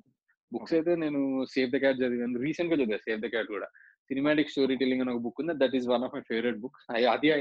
[0.53, 1.21] బుక్స్ అయితే నేను
[1.55, 2.41] సేవ్ ద క్యాట్ చదివాను.
[2.47, 3.69] రీసెంట్గా చదివాను సేవ్ ద క్యాట్ కూడా.
[4.11, 5.55] సినిమాటిక్ స్టోరీ టెలింగ్ అని ఒక బుక్ ఉంది.
[5.63, 6.85] That is one of my favourite books.
[7.15, 7.41] అది I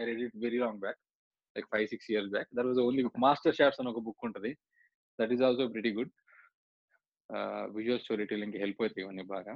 [0.00, 1.00] I read it very long back
[1.56, 4.52] like five six years back that was only master shots అని ఒక book ఉంటుంది.
[5.18, 6.12] That is also pretty good
[7.78, 9.54] visual story టెలింగ్కి help అవుతాయి ఇవన్నీ బాగా.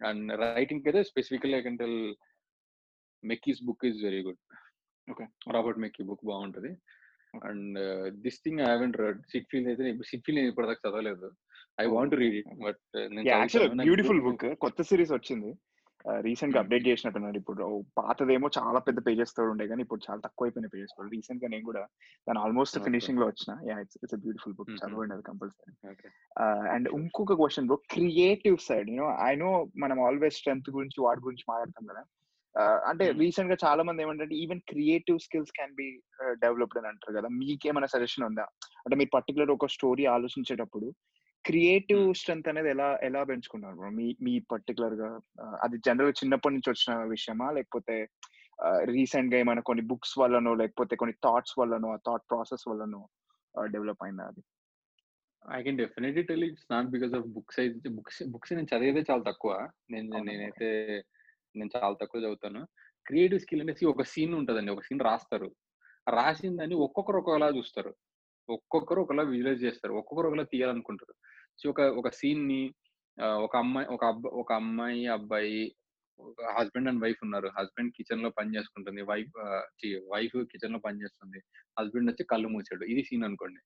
[0.00, 2.00] And writing అయితే specifically I can tell
[3.22, 4.40] McKee's book is very good
[5.10, 5.26] okay.
[5.50, 6.76] Robert McKee book బాగుంటది.
[7.44, 7.78] And
[8.24, 9.20] this thing I haven't read.
[9.22, 11.30] Syd Field అయితే Syd Field నేను ఇప్పటిదాకా చదవలేదు.
[11.80, 12.80] I want read it but
[13.84, 14.46] beautiful book.
[14.54, 15.52] కొత్త series వచ్చింది.
[16.20, 17.84] రీసెంట్గా update చేసినట్టున్నాడు ఇప్పుడు.
[17.98, 21.82] పాతదేమో చాలా పెద్ద పేజెస్తో ఉండే కానీ ఇప్పుడు చాలా తక్కువ అయిపోయిన పేజెస్తో రీసెంట్గా నేను కూడా
[22.28, 23.70] దాని ఆల్మోస్ట్ ఫినిషింగ్లో వచ్చిన.
[23.70, 24.70] Yeah it's it's beautiful book.
[24.70, 25.74] చదవండి అది కంపల్సరీ.
[26.74, 28.90] అండ్ ఇంకొక question bro creative side.
[28.90, 32.04] You know I know మనం ఆల్వేస్ స్ట్రెంత్ గురించి వాటి గురించి మాట్లాడతాం కదా.
[32.90, 35.86] అంటే రీసెంట్గా చాలా మంది ఏమంటే even creative skills can be
[36.42, 37.28] developed అని అంటారు కదా!
[37.40, 38.44] మీకేమైనా సజెషన్ ఉందా?
[38.84, 40.88] అంటే మీరు పర్టికులర్ ఒక స్టోరీ ఆలోచించేటప్పుడు
[41.44, 45.08] క్రియేటివ్ స్ట్రెంత్ అనేది ఎలా ఎలా పెంచుకున్నారు మీ మీ పర్టికులర్గా
[45.64, 47.48] అది జనరల్ చిన్నప్పటి నుంచి వచ్చిన విషయమా?
[47.56, 47.96] లేకపోతే
[48.90, 53.00] రీసెంట్గా ఏమైనా కొన్ని బుక్స్ వల్లనో లేకపోతే కొన్ని థాట్స్ వల్లనో ఆ థాట్ ప్రాసెస్ వల్లనో
[53.70, 54.42] డెవలప్ అయిందా అది?
[55.42, 57.58] I can definitely tell it's not because of books
[57.96, 59.52] books books నేను చదివేదే చాలా తక్కువ.
[59.92, 60.68] నేను నేనైతే
[61.56, 62.60] నేను చాలా తక్కువ చదువుతాను.
[63.06, 64.72] క్రియేటివ్ స్కిల్ అనేసి ఒక సీన్ ఉంటుందండి.
[64.72, 65.48] ఒక సీన్ రాస్తారు.
[66.10, 67.92] రాసిన దాన్ని ఒక్కొక్కరు ఒకలా చూస్తారు.
[68.48, 69.94] ఒక్కొక్కరు ఒకలా విజువలైజ్ చేస్తారు.
[69.94, 71.14] ఒక్కొక్కరు ఒకలా తీయాలనుకుంటారు.
[71.62, 72.62] సో ఒక ఒక సీన్ని
[73.18, 75.76] ఒక అమ్మాయి ఒక అబ్బ ఒక అమ్మాయి అబ్బాయి
[76.58, 77.48] హస్బెండ్ అండ్ వైఫ్ ఉన్నారు.
[77.58, 79.02] హస్బెండ్ కిచెన్లో పని చేసుకుంటుంది.
[79.02, 79.36] వైఫ్
[80.14, 81.38] వైఫ్ కిచెన్లో పని చేస్తుంది.
[81.80, 82.84] హస్బెండ్ వచ్చి కళ్ళు మూసాడు.
[82.84, 83.60] ఇది సీన్ అనుకోండి.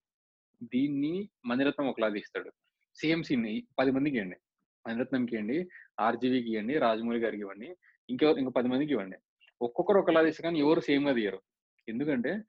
[0.75, 1.15] దీన్ని
[1.47, 2.51] మణిరత్నం ఒకలా తీస్తాడు.
[2.95, 3.47] సేమ్ సీన్
[3.79, 4.37] పది మందికి అండి
[4.87, 5.69] మణిరత్నంకి ఇవ్వండి
[6.01, 7.77] ఆర్జీవీకి ఇవ్వండి రాజమౌళి గారికి ఇవ్వండి
[8.11, 9.17] ఇంకెవరు ఇంకో పది మందికి ఇవ్వండి
[9.63, 11.43] ఒక్కొక్కరు ఒకలా తీస్తారు కానీ ఎవరు సేమ్గా తీయరు.
[11.89, 12.43] ఎందుకంటే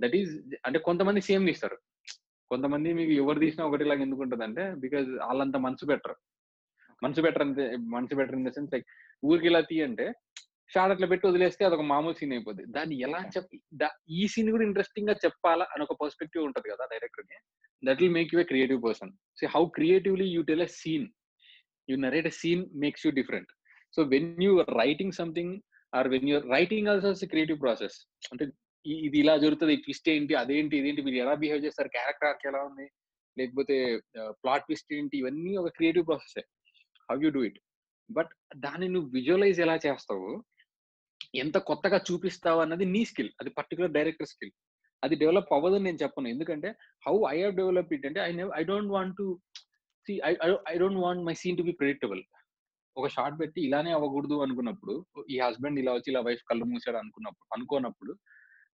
[0.00, 1.78] దట్ ఈస్ అంటే కొంతమంది సేమ్ తీస్తారు.
[2.50, 6.14] కొంతమంది మీకు ఎవరు తీసినా ఒకటిలాగా ఎందుకు ఉంటుంది అంటే బికాజ్ వాళ్ళంత మనసు బెటర్
[7.02, 8.86] మనసు బెటర్ అంటే మనసు better in the sense like
[9.24, 10.12] ఊరికి ఇలా తీయంటే
[10.74, 12.64] షార్ట్ అట్లా పెట్టి వదిలేస్తే అదొక మామూలు సీన్ అయిపోద్ది.
[12.64, 17.38] దాన్ని ఎలా చెప్ దా- ఈ సీన్ కూడా ఇంట్రెస్టింగ్గా చెప్పాలా అని ఒక పర్స్పెక్టివ్ ఉంటది కదా డైరెక్టర్కి
[17.84, 19.10] that will make you a creative person.
[19.10, 21.06] So how creatively you tell a scene.
[21.88, 23.50] You narrate scene makes you different
[23.96, 24.52] so when you
[24.82, 25.54] writing something
[25.92, 27.96] or when you're writing also creative process
[28.32, 28.46] అంటే
[29.06, 32.86] ఇది ఇలా జరుగుతుంది twist ఏంటి అదేంటి ఇదేంటి మీరు ఎలా behave చేస్తారు క్యారెక్టర్ ఆర్క్ ఎలా ఉంది
[33.36, 33.76] లేకపోతే
[34.42, 36.36] ప్లాట్ ట్విస్ట్ ఏంటి ఇవన్నీ ఒక creative process
[37.10, 37.58] how you do it
[38.10, 40.30] but దాన్ని నువ్వు విజువలైజ్ ఎలా చేస్తావు
[41.34, 44.52] ఎంత కొత్తగా చూపిస్తావు అన్నది నీ స్కిల్ అది పర్టికులర్ డైరెక్టర్ స్కిల్
[45.02, 46.28] అది డెవలప్ అవ్వదని నేను చెప్పను.
[46.28, 46.68] ఎందుకంటే
[47.06, 48.30] how I have develop it అంటే I
[48.60, 49.26] I don't want to
[50.24, 50.34] I
[50.68, 52.22] I don't want my scene to be predictable
[52.96, 57.54] ఒక షార్ట్ పెట్టి ఇలానే అవ్వకూడదు అనుకున్నప్పుడు ఈ హస్బెండ్ ఇలా వచ్చి ఇలా వైఫ్ కళ్ళు మూసాడు అనుకున్నప్పుడు
[57.56, 58.16] అనుకోనప్పుడు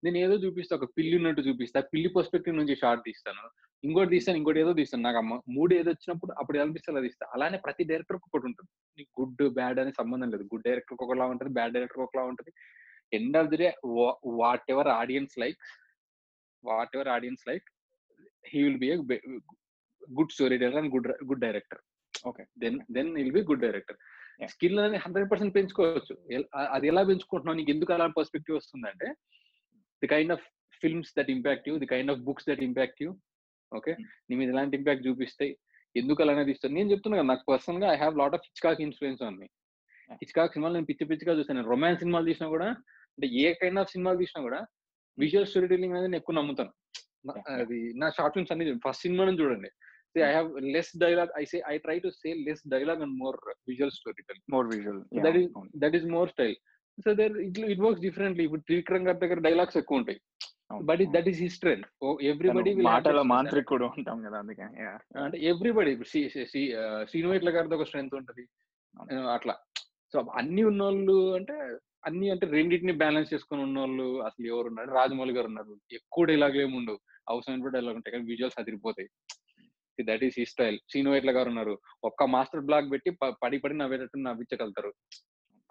[0.04, 3.50] నేను ఏదో చూపిస్తా ఒక పిల్లి ఉన్నట్టు చూపిస్తా పిల్లి పర్స్పెక్టివ్ నుంచి షార్ట్ తీస్తాను.
[3.84, 5.02] ఇంకోటి తీస్తాను ఇంకోటి ఏదో తీస్తాను.
[5.02, 7.26] నాకు అమ్మ మూడు ఏదో వచ్చినప్పుడు అప్పుడు అనిపిస్తే అలా తీస్తా.
[7.34, 8.70] అలానే ప్రతి డైరెక్టర్ ఒకటి ఉంటుంది.
[8.98, 10.42] నీకు గుడ్ బ్యాడ్ అనే సంబంధం లేదు.
[10.42, 12.52] గుడ్ డైరెక్టర్ ఒకలా ఉంటుంది బ్యాడ్ డైరెక్టర్ ఒకలా ఉంటుంది.
[13.12, 13.74] End of the day
[14.68, 15.58] whatever audience like
[16.96, 17.64] whatever audience like
[18.54, 19.20] he will be
[20.18, 21.80] good storyteller and good good director
[22.28, 23.98] okay then then will be good director.
[24.52, 26.14] Skill అనేది hundred percent పెంచుకోవచ్చు.
[26.76, 27.56] అది ఎలా పెంచుకుంటున్నావు?
[27.60, 29.08] నీకు ఎందుకు అలా పర్స్పెక్టివ్ వస్తుందంటే
[30.02, 30.44] the kind of
[30.82, 33.10] films that impact you the kind of books that impact you
[33.72, 33.92] okay.
[34.28, 35.52] నీ మీద ఎలాంటి ఇంపాక్ట్ చూపిస్తాయి?
[35.96, 39.48] ఎందుకు అలానే తీస్తాను నేను చెప్తున్నా కదా నాకు పర్సనల్గా I have lot of Hitchcock influence ఉంది
[40.10, 40.16] Yeah.
[40.22, 42.66] హిచ్కాక్ సినిమాలు నేను పిచ్చి పిచ్చిగా చూస్తాను రొమాన్స్ సినిమాలు తీసినా కూడా
[43.12, 44.58] అంటే ఏ కైండ్ ఆఫ్ సినిమాలు తీసినా కూడా
[45.18, 46.72] విజువల్ స్టోరీ టెల్లింగ్ అనేది నేను ఎక్కువ నమ్ముతాను.
[47.62, 49.70] అది నా షార్ట్ ఫిల్మ్స్ అన్ని ఫస్ట్ సినిమా నుంచి చూడండి.
[50.20, 53.36] I have less dialogue I say I try to say less dialogue and more
[53.68, 53.90] visual
[54.22, 56.56] storytelling more visual that is that is more style
[56.98, 60.20] so there it it works differently ఇప్పుడు త్రివిక్రమ్ గారి దగ్గర dialogues ఎక్కువ ఉంటాయి.
[60.82, 61.86] But that is his strength
[62.22, 64.98] everybody మాటల మాంత్రికుడు ఉంటాం కదా అందుకే yeah.
[65.24, 68.48] అంటే ఎవ్రీబడి శ్రీనివైట్ల గారితో ఒక స్ట్రెంత్ ఉంటది.
[69.32, 69.58] అట్లా.
[70.12, 75.46] సో అన్ని ఉన్నోళ్ళు అంటే అన్ని అంటే రెండింటిని బ్యాలెన్స్ చేసుకుని ఉన్నోళ్ళు అసలు ఎవరు ఉన్నారు రాజమౌళి గారు
[75.46, 75.80] ఉన్నారు.
[75.92, 77.00] ఎక్కువ డైలాగ్ ఏమి ఉండవు.
[77.28, 79.08] అవసరమైన డైలాగ్ ఉంటాయి కానీ visuals అదిరిపోతాయి.
[80.00, 81.78] That is he style Srinu Vaitla గారు ఉన్నారు.
[82.04, 84.92] ఒక్క మాస్టర్ బ్లాక్ పెట్టి పడి పడి నవ్వేటట్టు నవ్వించగలుగుతారు.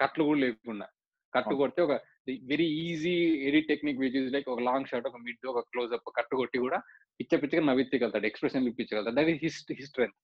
[0.02, 0.88] కట్లు కూడా లేకుండా.
[1.35, 1.91] కట్టు కొడితే ఒక
[2.30, 6.18] very easy edit technique which is like ఒక లాంగ్ షాట్ ఒక మిడ్ ఒక క్లోజ్ అప్
[6.18, 6.81] కట్టు కొట్టి కూడా
[7.19, 8.26] పిచ్చ పిచ్చగా నవ్వించగలుగుతాడు.
[8.26, 9.15] Expression ఇప్పించగలుగుతాడు.
[9.15, 10.15] That is his his strength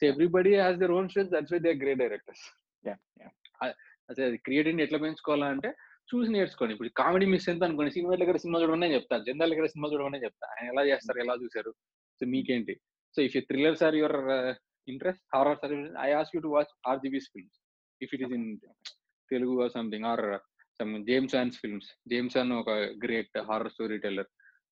[0.00, 3.72] so everybody has their own strength that's why they great directors Yeah, yeah.
[4.10, 5.68] అదే creativity ఎట్లా పెంచుకోవాలంటే
[6.10, 6.72] చూసి నేర్చుకోండి.
[6.72, 7.90] ఇప్పుడు కామెడీ మిస్ ఎంత అనుకోండి.
[7.90, 9.18] సినిమా దగ్గర సినిమా చూడమనే చెప్తా.
[9.18, 10.46] జనరల్ దగ్గర సినిమా చూడమనే చెప్తా.
[10.46, 11.74] ఆయన ఎలా చేస్తారు ఎలా చూసారు
[12.20, 12.80] సో మీకేంటి?
[13.14, 14.16] So if you thrillers are your
[14.88, 15.74] interest horrors or
[16.06, 17.58] I ask you to watch RGV's films
[18.00, 18.46] if it is in
[19.30, 20.24] Telugu or something or
[20.80, 22.70] some James Wan's films James Wan ఒక
[23.04, 24.30] great horror story teller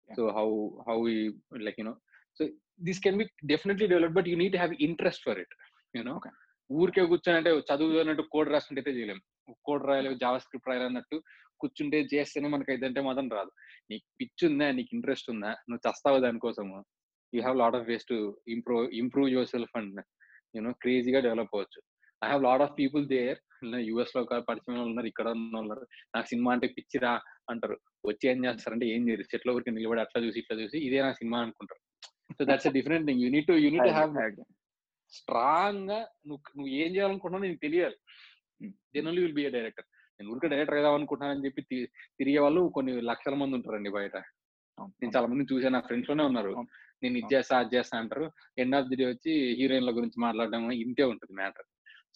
[0.08, 0.48] so how
[0.88, 0.98] how
[1.66, 1.94] like you know
[2.40, 2.44] so
[2.80, 5.54] this can be definitely develop but you need have interest for it
[5.94, 6.34] you know Okay.
[6.70, 9.18] ఊరికే కూర్చొని అంటే చదువు అన్నట్టు code రాసుకుంటే అయితే చేయలేం.
[9.64, 11.16] Code రాయాలి జావా స్క్రిప్ట్ రాయాలి అన్నట్టు
[11.60, 13.50] కూర్చుంటే చేస్తేనే మనకి ఇదంటే మాత్రం రాదు.
[13.90, 16.78] నీకు పిచ్ ఉందా నీకు ఇంట్రెస్ట్ ఉందా నువ్వు చస్తావు దానికోసము?
[17.32, 18.18] You have lot of ways to
[18.54, 20.00] improve improve yourself and
[20.56, 21.80] you క్రేజీగా డెవలప్ అవ్వచ్చు.
[22.22, 23.38] I have lot of people there
[23.88, 25.28] యుఎస్లో పరిచయం ఉన్నారు ఇక్కడ
[25.62, 25.84] ఉన్నారు
[26.14, 27.12] నాకు సినిమా అంటే పిచ్చిరా
[27.52, 27.76] అంటారు.
[28.08, 31.38] వచ్చి ఏం చేస్తారంటే ఏం చేయరు చెట్ల ఊరికి నిలబడి అట్లా చూసి ఇట్లా చూసి ఇదే నా సినిమా
[31.44, 31.82] అనుకుంటారు.
[32.36, 34.14] So that's different thing you need you need have.
[35.16, 35.98] స్ట్రాంగ్గా
[36.28, 37.96] నువ్వు నువ్వు ఏం చేయాలనుకుంటున్నావు నీకు తెలియాలి.
[38.94, 39.86] Then only will be director
[40.20, 41.62] నేను ఊరికే డైరెక్టర్ కదా అనుకుంటున్నానని చెప్పి
[42.18, 44.16] తిరిగే వాళ్ళు కొన్ని లక్షల మంది ఉంటారండి బయట.
[45.00, 46.52] నేను చాలా మంది చూసాను నా ఫ్రెండ్స్లోనే ఉన్నారు.
[47.02, 48.32] నేను ఇది చేస్తా అది చేస్తా అంటారు.
[48.58, 51.64] ఎండ్ ఆఫ్ ది డే వచ్చి హీరోయిన్ల గురించి మాట్లాడడం ఇంతే ఉంటుంది matter.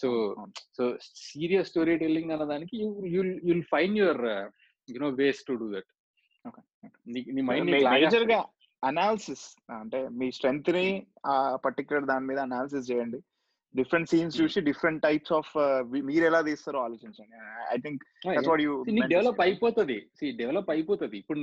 [0.01, 0.37] So.
[0.77, 2.77] So serious storytelling అన్న దానికి
[3.09, 4.51] you'll find your
[4.93, 5.85] you know ways to do.
[7.09, 8.45] That mind మేజర్గా
[8.85, 13.21] అనాలిసిస్ అంటే మీ స్ట్రెంగ్త్ని ఆ పర్టికులర్ దాని మీద అనాలిసిస్ చేయండి.
[13.75, 14.43] Different scenes Hmm.
[14.43, 15.51] చూసి డిఫరెంట్ టైప్స్ ఆఫ్
[16.09, 17.37] మీరు ఎలా తీస్తారో ఆలోచించండి.
[17.75, 18.03] ఐ థింక్
[19.15, 19.99] డెవలప్ అయిపోతుంది.
[20.19, 21.17] సి డెవలప్ అయిపోతుంది.
[21.19, 21.41] ఇప్పుడు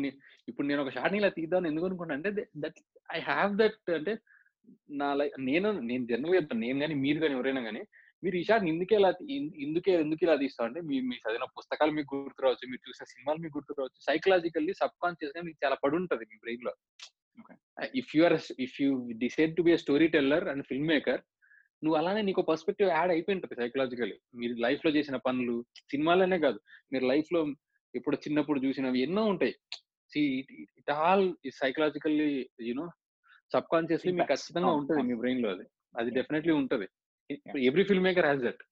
[0.51, 2.31] ఇప్పుడు నేను ఒక షాట్ ఇలా తీద్దాం ఎందుకు అనుకుంటా అంటే
[2.63, 2.79] దట్
[3.15, 4.15] ఐ హ్యావ్ దట్ అంటే
[5.01, 6.61] నా లైఫ్ నేను నేను జనరల్ చెప్తాను.
[6.65, 7.83] నేను కానీ మీరు కానీ ఎవరైనా కానీ
[8.23, 9.09] మీరు ఈ షాట్ ఇందుకే ఇలా
[9.65, 13.39] ఇందుకే ఎందుకు ఇలా తీస్తాం అంటే మీ మీ చదివిన పుస్తకాలు మీకు గుర్తు రావచ్చు మీరు చూసిన సినిమాలు
[13.43, 16.73] మీకు గుర్తు రావచ్చు సైకలాజికల్లీ సబ్ కాన్షియస్గా మీకు చాలా పడి ఉంటుంది మీ బ్రెయిన్లో.
[18.01, 21.21] If you are if you decide to be a storyteller and filmmaker
[21.83, 26.59] నువ్వు అలానే నీకు పర్స్పెక్టివ్ యాడ్ అయిపోయి ఉంటుంది సైకలాజికల్లీ మీరు లైఫ్లో చేసిన పనులు సినిమాలనే కాదు.
[26.93, 27.47] మీరు లైఫ్లో
[27.95, 29.55] ఇప్పుడు చిన్నప్పుడు చూసినవి ఎన్నో ఉంటాయి.
[30.17, 32.89] It all psychologically you know
[33.71, 34.27] subconsciously మీకు.
[34.27, 35.01] ఖచ్చితంగా ఉంటుంది.
[35.01, 35.65] మీ బ్రెయిన్లో అది.
[35.97, 36.11] అది.
[36.11, 36.87] డెఫినెట్లీ ఉంటది.
[37.65, 38.63] Every film maker has that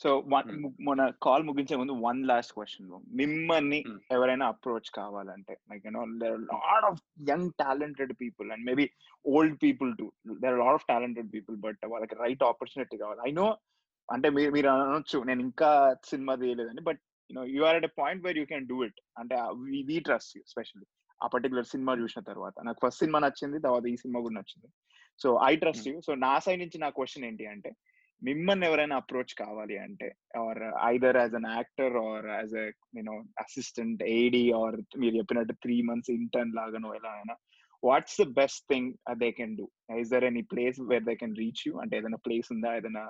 [0.00, 0.64] so Hmm.
[0.88, 2.88] మన కాల్ ముగించే ముందు వన్ లాస్ట్ క్వశ్చన్
[3.20, 3.78] మిమ్మల్ని.
[4.12, 7.00] ఎవరైనా అప్రోచ్ కావాలంటే like you know there lot of
[7.30, 8.86] young talented people and maybe
[9.24, 10.06] old people too
[10.42, 13.20] there lot of talented people but వాళ్ళకి right opportunity కావాలి.
[13.28, 13.46] I know
[14.08, 15.70] అంటే మీరు మీరు అనొచ్చు నేను ఇంకా
[16.04, 17.00] సినిమా తీయలేదని but
[17.30, 19.36] you know you are at a point where you can do it అంటే
[19.90, 20.86] వీ ట్రస్ట్ యూ స్పెషల్లీ
[21.20, 22.54] ఆ పర్టికులర్ సినిమా చూసిన తర్వాత.
[22.64, 24.68] నాకు ఫస్ట్ సినిమా నచ్చింది తర్వాత ఈ సినిమా కూడా నచ్చింది.
[25.20, 27.70] So I trust you so నా సైడ్ నుంచి నా క్వశ్చన్ ఏంటి అంటే
[28.22, 32.66] మిమ్మల్ని ఎవరైనా అప్రోచ్ కావాలి అంటే or either as an actor or as a
[32.96, 37.36] you know assistant AD or మీరు చెప్పినట్టు త్రీ మంత్స్ ఇంటర్న్ లాగానో ఎలా అయినా
[37.86, 39.66] what's the best thing they can do
[40.00, 42.70] is there any place where they can reach you అంటే ఏదైనా place ఉందా?
[42.78, 43.02] ఏదైనా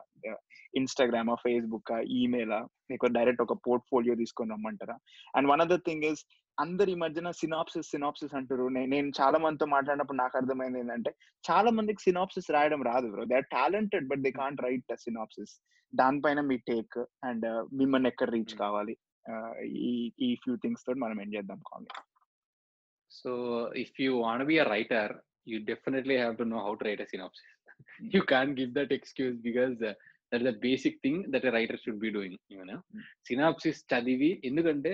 [0.74, 4.97] ఇన్స్టాగ్రామా Facebook ఈమెయిలా మీకు డైరెక్ట్ ఒక పోర్ట్ఫోలియో తీసుకొని రమ్మంటారా?
[5.35, 6.23] And one other thing is
[6.59, 11.11] అందరు ఈ మధ్యన సినాప్సిస్ సినాప్సిస్ అంటారు నేను చాలా మందితో మాట్లాడినప్పుడు నాకు అర్థమైంది ఏంటంటే
[11.44, 15.55] చాలా మందికి సినాప్సిస్ రాయడం రాదు bro they are talented but they can't write synopsis
[15.93, 17.47] దానిపైన మీ టేక్ అండ్
[17.81, 18.62] మిమ్మల్ని ఎక్కడ రీచ్ Hmm.
[18.65, 18.94] కావాలి?
[19.27, 19.53] Uh,
[19.86, 21.89] ఈ ఈ ఫ్యూ థింగ్స్ తోటి మనం ఏం చేద్దాం కావాలి
[23.16, 23.30] So
[23.76, 25.06] if you want to be a writer,
[25.47, 27.51] you definitely have to know how to write a synopsis.
[28.14, 29.94] you can't give that excuse because uh,
[30.32, 32.34] that's the basic thing that a writer should be doing.
[32.48, 33.02] You know, Mm.
[33.28, 34.93] Synopsis చదివి ఎందుకంటే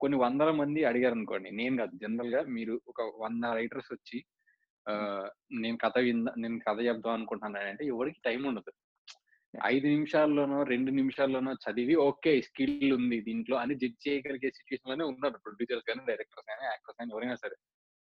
[0.00, 4.18] కొన్ని వందల మంది అడిగారు అనుకోండి నేను కాదు జనరల్గా మీరు ఒక వంద రైటర్స్ వచ్చి
[5.56, 8.72] నేను కథ విందా నేను కథ చెప్దాం అనుకుంటున్నాను అంటే ఎవరికి టైం ఉండదు
[9.64, 15.86] ఐదు నిమిషాల్లోనో రెండు నిమిషాల్లోనో చదివి ఓకే స్కిల్ ఉంది దీంట్లో అని జడ్జ్ చేయగలిగే సిచ్యువేషన్లోనే ఉన్నారు ప్రొడ్యూసర్స్
[15.88, 17.56] కానీ డైరెక్టర్స్ కానీ యాక్టర్స్ కానీ ఎవరైనా సరే.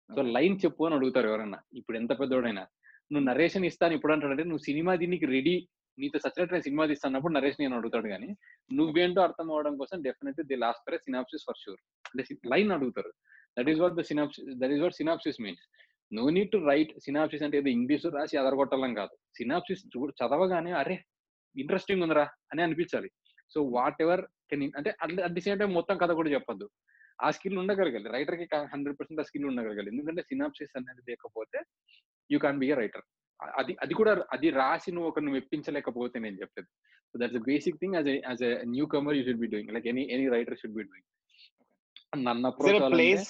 [0.09, 1.59] సో లైన్ చెప్పు అని అడుగుతారు ఎవరన్నా.
[1.79, 2.63] ఇప్పుడు ఎంత పెద్దోడైనా.
[3.11, 5.55] నువ్వు నరేషన్ ఇస్తాను ఇప్పుడు అంటాడంటే నువ్వు సినిమా దీనికి రెడీ
[5.97, 8.29] నీతో సచ్చినట్టు నేను సినిమా తీస్తానప్పుడు నరేషన్ నేను అడుగుతాడు కానీ
[8.71, 12.23] నువ్వేంటో అర్థం అవడం కోసం definitely the last for synopsis for sure అంటే
[12.53, 13.11] లైన్ అడుగుతారు.
[13.57, 15.63] That is what the synopsis that is what synopsis means
[16.11, 19.13] no need to write synopsis అంటే ఏదో ఇంగ్లీష్ రాసి అదరగొట్టాలం కాదు.
[19.37, 19.83] సినాప్సిస్
[20.21, 20.97] చదవగానే అరే
[21.61, 23.09] ఇంట్రెస్టింగ్ ఉందిరా అని అనిపించాలి.
[23.53, 26.67] సో వాట్ ఎవర్ కెన్ అంటే అట్ ది సేమ్ టైం మొత్తం కథ కూడా చెప్పొద్దు.
[27.25, 28.07] ఆ స్కిల్ ఉండగలగాలి.
[28.15, 29.89] రైటర్కి హండ్రెడ్ పర్సెంట్ ఆ స్కిల్ ఉండగలగాలి.
[29.93, 31.59] ఎందుకంటే సినాప్సిస్ అనేది లేకపోతే
[32.29, 33.05] you can be a writer
[33.59, 36.69] అది అది కూడా అది రాసి నువ్వు ఒకరిని మెప్పించలేకపోతే నేను చెప్పేది.
[37.09, 38.51] So that's basic thing as as a
[38.93, 41.07] newcomer you should be doing like any any writer should be doing
[42.27, 43.29] నన్ను approach place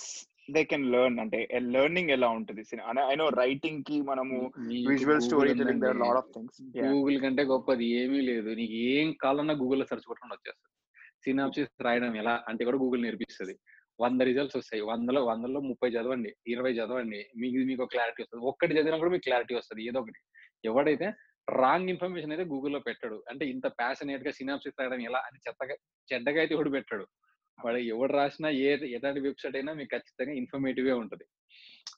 [0.52, 1.40] they can learn అంటే
[1.74, 2.64] లెర్నింగ్ ఎలా ఉంటుంది?
[3.12, 4.38] ఐ నో రైటింగ్కి మనము
[4.90, 5.22] visual
[5.54, 8.50] storytelling there lot of things Google కంటే గొప్పది ఏమీ లేదు.
[8.50, 10.70] నీకు ఏం కావాలన్నా గూగుల్లో సెర్చ్ కొట్టుకుని వచ్చేస్తుంది.
[11.26, 12.44] సినాప్సిస్ రాయడం ఎలా?
[12.48, 13.56] అంటే కూడా గూగుల్ నేర్పిస్తుంది.
[14.00, 14.82] వంద రిజల్ట్స్ వస్తాయి.
[14.82, 18.44] వందలో వందలో ముప్పై చదవండి ఇరవై చదవండి మీకు మీకు క్లారిటీ వస్తుంది.
[18.46, 20.20] ఒక్కటి చదివినా కూడా మీకు క్లారిటీ వస్తుంది ఏదో ఒకటి.
[20.66, 21.08] ఎవడైతే
[21.50, 23.24] రాంగ్ ఇన్ఫర్మేషన్ అయితే గూగుల్లో పెట్టాడు.
[23.30, 25.76] అంటే ఇంత ప్యాషనేట్గా సినాప్సిస్ రాయడం ఎలా అని చెత్తగా
[26.14, 27.06] చెడ్డగా అయితే ఎవడు పెట్టాడు.
[27.60, 31.26] వాడు ఎవడు రాసినా ఏ ఎలాంటి వెబ్సైట్ అయినా మీకు ఖచ్చితంగా ఇన్ఫర్మేటివ్గా ఉంటుంది.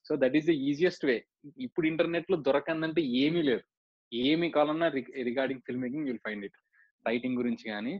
[0.07, 1.15] So that is the easiest way.
[1.57, 3.63] ఇప్పుడు ఇంటర్నెట్లో దొరకందంటే ఏమీ లేదు.
[4.13, 4.87] ఏమి కావాలన్నా
[5.29, 6.59] regarding filmmaking you'll find it.
[7.07, 7.93] Writing గురించి కానీ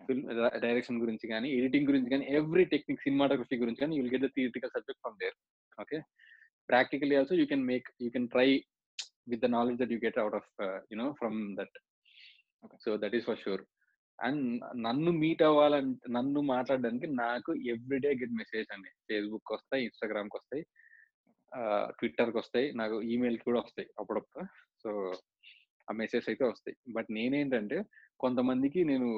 [0.00, 0.24] ఫిల్మ్
[0.66, 4.72] డైరెక్షన్ గురించి కానీ ఎడిటింగ్ గురించి కానీ ఎవ్రీ టెక్నిక్ సినిమాటోగ్రఫీ గురించి కానీ you'll get the theoretical
[4.76, 5.36] subject from there.
[5.80, 5.98] Okay?
[6.68, 8.48] Practically also you can make you can try
[9.28, 10.50] with the knowledge that you get out of
[10.92, 11.78] you know from that.
[12.84, 13.62] So that is for sure
[14.22, 14.44] and
[14.86, 18.90] నన్ను meet అవ్వాలంటే నన్ను మాట్లాడడానికి నాకు everyday get message అండి.
[19.08, 20.64] Facebook వస్తాయి ఇన్స్టాగ్రామ్కి వస్తాయి
[21.98, 24.44] ట్విట్టర్కి వస్తాయి నాకు ఈమెయిల్కి కూడా వస్తాయి అప్పుడప్పుడు.
[24.82, 24.90] సో
[25.88, 26.76] ఆ మెసేజ్ అయితే వస్తాయి.
[26.96, 27.78] బట్ నేనేంటంటే
[28.20, 29.08] కొంతమందికి నేను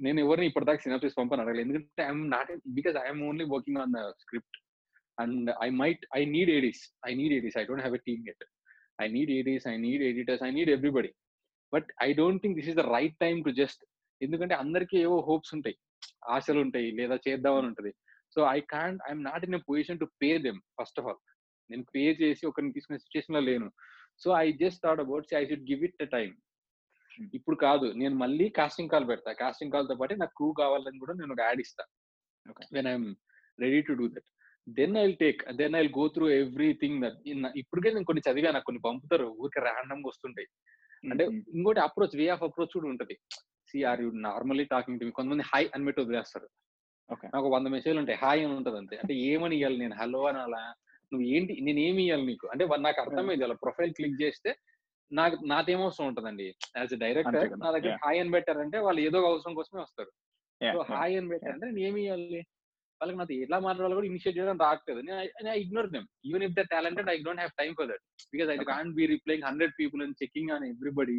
[0.00, 1.64] నేను ఎవరిని ఇప్పటిదాకా సినాప్సిస్ పంపని అడగలేదు.
[1.66, 4.58] ఎందుకంటే I'm not because I'm only working on the script
[5.18, 8.44] and I might I need ADs I need ADs I don't have a team get
[9.04, 11.10] I need ADs I need editors I need everybody.
[11.72, 13.84] But I don't think this is the right time to just
[14.24, 15.76] ఎందుకంటే అందరికీ ఏవో hopes ఉంటాయి
[16.34, 17.92] ఆశలు ఉంటాయి లేదా చేద్దామని ఉంటుంది.
[18.34, 21.20] So I can't I'm not in a position to pay them first of all.
[21.70, 23.68] నేను పే చేసి ఒకరిని తీసుకునే సిచ్యువేషన్లో లేను.
[24.22, 26.30] So I just thought about I should give it time
[27.36, 29.30] ఇప్పుడు కాదు నేను మళ్ళీ కాస్టింగ్ కాల్ పెడతా.
[29.42, 31.84] కాస్టింగ్ కాల్తో పాటు నాకు క్రూ కావాలని కూడా నేను ఒక యాడ్ ఇస్తా.
[32.76, 33.06] When I'm
[33.58, 34.26] ready to do that
[34.66, 37.18] then I take then I go through everything that
[37.62, 40.48] ఇప్పటికే నేను కొన్ని చదివా నాకు కొన్ని పంపుతారు ఊరికే ర్యాండమ్గా వస్తుంటాయి.
[41.12, 41.24] అంటే
[41.56, 43.16] ఇంకోటి అప్రోచ్ వే ఆఫ్ అప్రోచ్ కూడా ఉంటది.
[43.76, 46.48] See are you normally talking to కొంతమంది హాయ్ అని పెట్టి వదిలేస్తారు.
[47.34, 48.18] నాకు వంద మెసేజ్లు ఉంటాయి.
[48.24, 48.96] హాయ్ అని ఉంటది అంతే.
[48.96, 49.94] అంటే ఏమని ఇవ్వాలి నేను?
[50.00, 50.62] హలో అని అలా?
[51.12, 51.54] నువ్వు ఏంటి?
[51.66, 52.46] నేను ఏమి ఇవ్వాలి నీకు?
[52.52, 53.56] అంటే నాకు అర్థమైంది అలా.
[53.64, 54.52] ప్రొఫైల్ క్లిక్ చేస్తే
[55.12, 56.46] నాకు నాదేమవసరం ఉంటదండి?
[56.76, 60.10] యాజ్ ఎ డైరెక్టర్ నా దగ్గర హాయ్ అని పెట్టారంటే వాళ్ళు ఏదో అవసరం కోసమే వస్తారు.
[60.60, 62.42] సో హాయ్ అని పెట్టారంటే నేను ఏమి ఇవ్వాలి
[63.00, 66.62] వాళ్ళకి నాతో ఎలా మాట్లాడాలి కూడా ఇనిషియేట్ చేయడం రావట్లేదు నేను I ignore them even if the
[66.74, 68.04] talented I don't have time for that
[68.34, 71.18] because I can't be replying hundred people and checking on everybody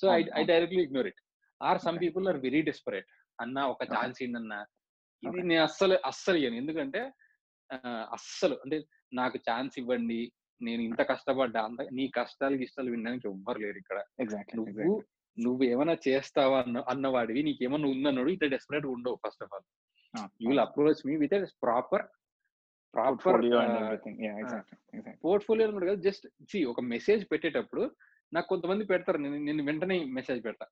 [0.00, 1.20] so I I directly ignore it
[1.60, 3.08] or some people are very desperate.
[3.38, 4.60] అన్న ఒక chance ఏంటన్నా
[5.22, 6.56] ఇది నేను అస్సలు అస్సలు ఇయ్యను.
[6.62, 7.02] ఎందుకంటే
[8.16, 8.78] అస్సలు అంటే
[9.20, 10.20] నాకు ఛాన్స్ ఇవ్వండి
[10.60, 13.98] నేను ఇంత కష్టపడ్డా అంత నీ కష్టాలు ఇష్టాలు వినడానికి ఎవ్వరు లేరు ఇక్కడ.
[14.58, 14.94] నువ్వు
[15.36, 19.64] నువ్వు ఏమైనా చేస్తావా అన్న అన్నవాడివి నీకేమన్నా ఉందన్నాడు ఇట్లా డెస్పరేట్ ఉండవు first of all
[20.42, 22.04] you will approach me with proper
[22.94, 24.16] proper portfolio and everything.
[24.24, 24.76] Yeah, exactly.
[24.96, 25.20] Exactly.
[25.24, 27.84] Portfolio కూడా కాదు జస్ట్ సి ఒక మెసేజ్ పెట్టేటప్పుడు
[28.32, 30.66] నాకు కొంతమంది పెడతారు నేను నేను వెంటనే మెసేజ్ పెడతా.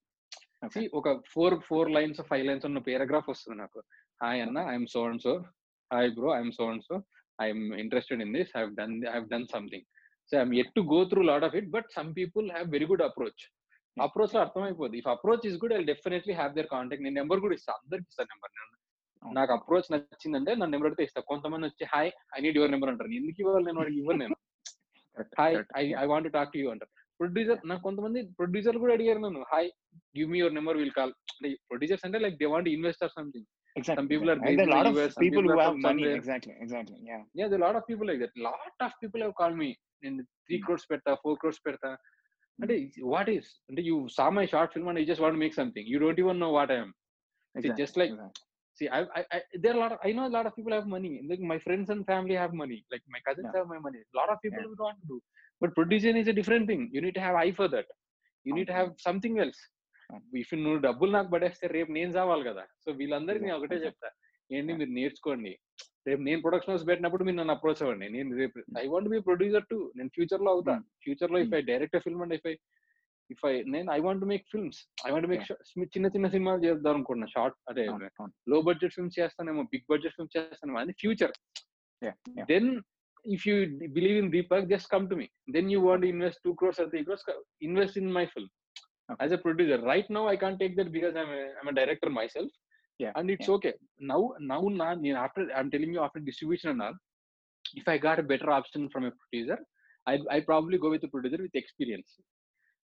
[0.95, 3.81] ఒక four four lines five lines ఉన్న పేరాగ్రాఫ్ వస్తుంది నాకు.
[4.23, 5.33] హాయ్ అన్న I'm so and so
[5.93, 7.03] hi bro I'm so and so
[7.43, 9.87] I'm interested in this I done I done something
[10.33, 13.03] so I'm at to go through lot of it but some people have very good
[13.03, 13.43] approach.
[14.01, 14.99] అప్రోచ్లో అర్థమైపోద్ది.
[14.99, 17.05] If approach is good I definitely have their contact.
[17.05, 18.53] నేను number కూడా ఇస్తాను అందరికి ఇస్తాను number.
[18.57, 21.21] నేను నాకు approach నచ్చిందంటే నా నెంబర్ అయితే ఇస్తా.
[21.21, 23.09] కొంతమంది వచ్చి hi I need your number అంటారు.
[23.11, 24.37] ఎందుకు ఇవ్వాలి నేను వాడికి ఇవ్వను నేను.
[25.41, 25.65] Hi.
[25.77, 27.02] I I want talk to you అంటారు.
[27.23, 29.69] ప్రొడ్యూసర్ నాకు కొంతమంది ప్రొడ్యూసర్ కూడా అడిగారు నన్ను hi
[30.19, 33.49] give me your number will call అంటే ప్రొడ్యూసర్స్ అంటే like they want invest or something
[33.77, 35.63] some people are And there are a lot in of US, people people who are
[35.67, 36.03] have money.
[36.03, 36.17] somewhere.
[36.21, 36.55] Exactly.
[36.65, 36.97] Exactly.
[37.11, 37.21] Yeah.
[37.41, 39.69] Yeah they lot of people like that lot of people have call me
[40.03, 40.17] నేను
[40.47, 40.65] three Hmm.
[40.67, 41.91] Crores పెడతా four crores పెడతా
[42.59, 42.75] అంటే
[43.15, 46.01] what is అంటే you saw my short film and I just want make something you
[46.05, 46.93] don't even know what I'm
[47.55, 48.09] like- exactly.
[48.79, 49.93] See, I, I, I, there are a lot.
[49.95, 51.11] Of, I know a lot of people have money.
[51.31, 52.79] Like my friends and family have money.
[52.93, 53.57] Like my cousins Yeah.
[53.59, 54.01] have my money.
[54.07, 54.79] A lot of people Yeah.
[54.79, 55.19] want to do.
[55.63, 56.89] But producing is a different thing.
[56.93, 57.87] You need to have eye for that.
[58.47, 59.61] You need to have something else.
[60.11, 60.25] అవును.
[60.41, 63.77] If నువ్వు డబ్బులు నాకు పడేస్తే రేపు నేను చావాలి కదా so వీళ్ళందరికీ నేను ఒకటే.
[63.85, 64.09] చెప్తా
[64.51, 64.73] ఏంటి.
[64.73, 65.53] మీరు నేర్చుకోండి
[66.07, 69.67] రేపు నేను ప్రొడక్షన్ హౌస్ పెట్టినప్పుడు మీరు నన్ను అప్రోచ్ అవ్వండి నేను రేపు I want be producer
[69.71, 70.85] too నేను ఫ్యూచర్లో అవుతా Hmm.
[71.05, 72.55] ఫ్యూచర్లో if I direct film and if I
[73.31, 75.45] if I నేను I want make films I want make
[75.93, 77.85] చిన్న చిన్న సినిమాలు చేద్దాం అనుకున్నా షార్ట్ అదే.
[78.49, 81.35] లో బడ్జెట్ ఫిల్మ్స్ చేస్తానేమో బిగ్ బడ్జెట్ ఫిల్మ్స్ చేస్తానేమో అది future
[83.25, 85.31] if you believe in Deepak, just come to me.
[85.47, 87.23] Then you want to invest two crores or three crores,
[87.61, 88.49] invest in my film
[89.11, 89.25] okay.
[89.25, 89.81] as a producer.
[89.81, 92.51] Right now, I can't take that because I'm a, I'm a director myself.
[92.99, 93.55] Yeah, and it's yeah.
[93.55, 93.73] okay.
[93.99, 96.95] Now, now, now, after I'm telling you after distribution and all,
[97.75, 99.59] if I got a better option from a producer,
[100.07, 102.19] I I probably go with a producer with experience,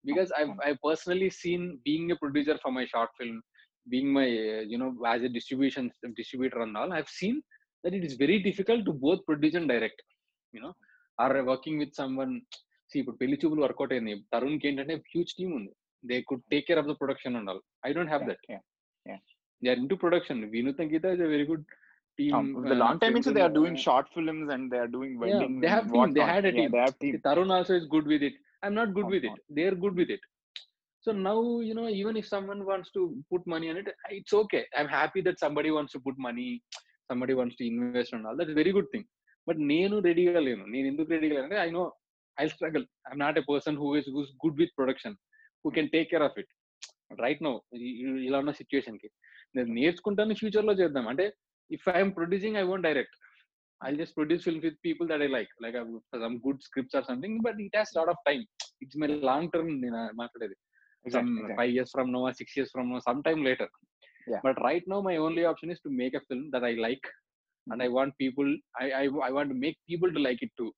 [0.04, 0.44] because okay.
[0.44, 3.42] I've I personally seen being a producer for my short film,
[3.90, 6.92] being my uh, you know as a distribution distributor and all.
[6.92, 7.42] I've seen
[7.84, 10.02] that it is very difficult to both produce and direct
[10.57, 10.75] you know
[11.23, 12.35] or working with someone
[12.91, 15.73] see ఇప్పుడు పెళ్లి చూపులు work out అయింది తరుణ్ కి ఏంటంటే huge team ఉంది
[16.11, 18.45] they could take care of the production and all I don't have that
[19.07, 19.19] Yeah.
[19.63, 20.37] they are into production.
[20.55, 21.63] Vinod Sankita is a very good
[22.19, 22.35] team.
[22.35, 24.65] Um, the uh, long time into film they are and, doing uh, short films and
[24.73, 25.61] they are doing Yeah, weddings.
[25.63, 26.35] they have and team, they whatnot.
[26.35, 26.71] had a Yeah, team.
[26.75, 27.15] they have team.
[27.27, 28.35] Tarun also is good with it.
[28.63, 29.33] I'm not good Out, with it.
[29.35, 29.41] out.
[29.57, 30.23] They are good with it.
[31.05, 31.39] So now,
[31.69, 33.03] you know, even if someone wants to
[33.33, 33.89] put money on it,
[34.19, 34.63] it's okay.
[34.79, 36.49] I'm happy that somebody wants to put money,
[37.11, 38.37] somebody wants to invest and all.
[38.41, 39.07] That's a very good thing.
[39.48, 40.64] But నేను రెడీగా లేను.
[40.74, 41.84] నేను ఎందుకు రెడీగా లేను అంటే I know
[42.38, 42.86] I struggle.
[43.08, 45.16] I'm not a person who is who's good with production
[45.66, 46.52] who can take care of it.
[47.26, 47.54] Right no
[48.28, 49.10] ఇలా ఉన్న సిచ్యువేషన్కి
[49.58, 51.08] నేను నేర్చుకుంటాను ఫ్యూచర్లో చేద్దాం.
[51.14, 51.26] అంటే
[51.78, 53.16] if I'm producing I won't direct.
[53.82, 55.54] I just produce film with people that I like.
[55.66, 55.78] Like
[56.26, 58.46] some good scripts or something but it has lot of time.
[58.84, 60.58] It's my long term నేను మాట్లాడేది.
[61.76, 63.68] years from now or six years from now, sometime later.
[64.32, 64.42] Yeah.
[64.46, 67.06] But right now, my only option is to make a film that I like,
[67.72, 68.50] and I want people.
[68.84, 70.72] I I, I want to make people to like it too.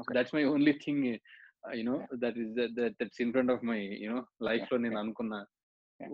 [0.00, 0.14] Okay.
[0.18, 1.20] that's my only thing.
[1.68, 4.62] Uh, you know, that is that, that that's in front of my you know life
[4.62, 4.98] Yeah, లో నేను.
[5.04, 5.34] అనుకున్న.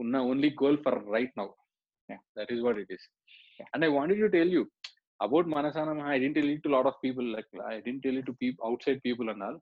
[0.04, 1.48] ఉన్న only goal for right now.
[2.12, 2.22] Yeah.
[2.38, 3.04] That is what it is.
[3.60, 3.68] Yeah.
[3.74, 4.68] And I wanted to tell you
[5.26, 6.00] about Manasanam.
[6.14, 7.26] I didn't tell it to a lot of people.
[7.36, 9.58] Like I didn't tell it to people outside people and all.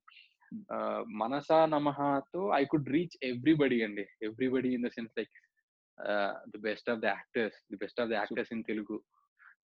[0.74, 5.28] uh, Manasa Namaha to I could reach everybody and everybody in the sense like
[6.08, 7.54] uh, the best of the actors,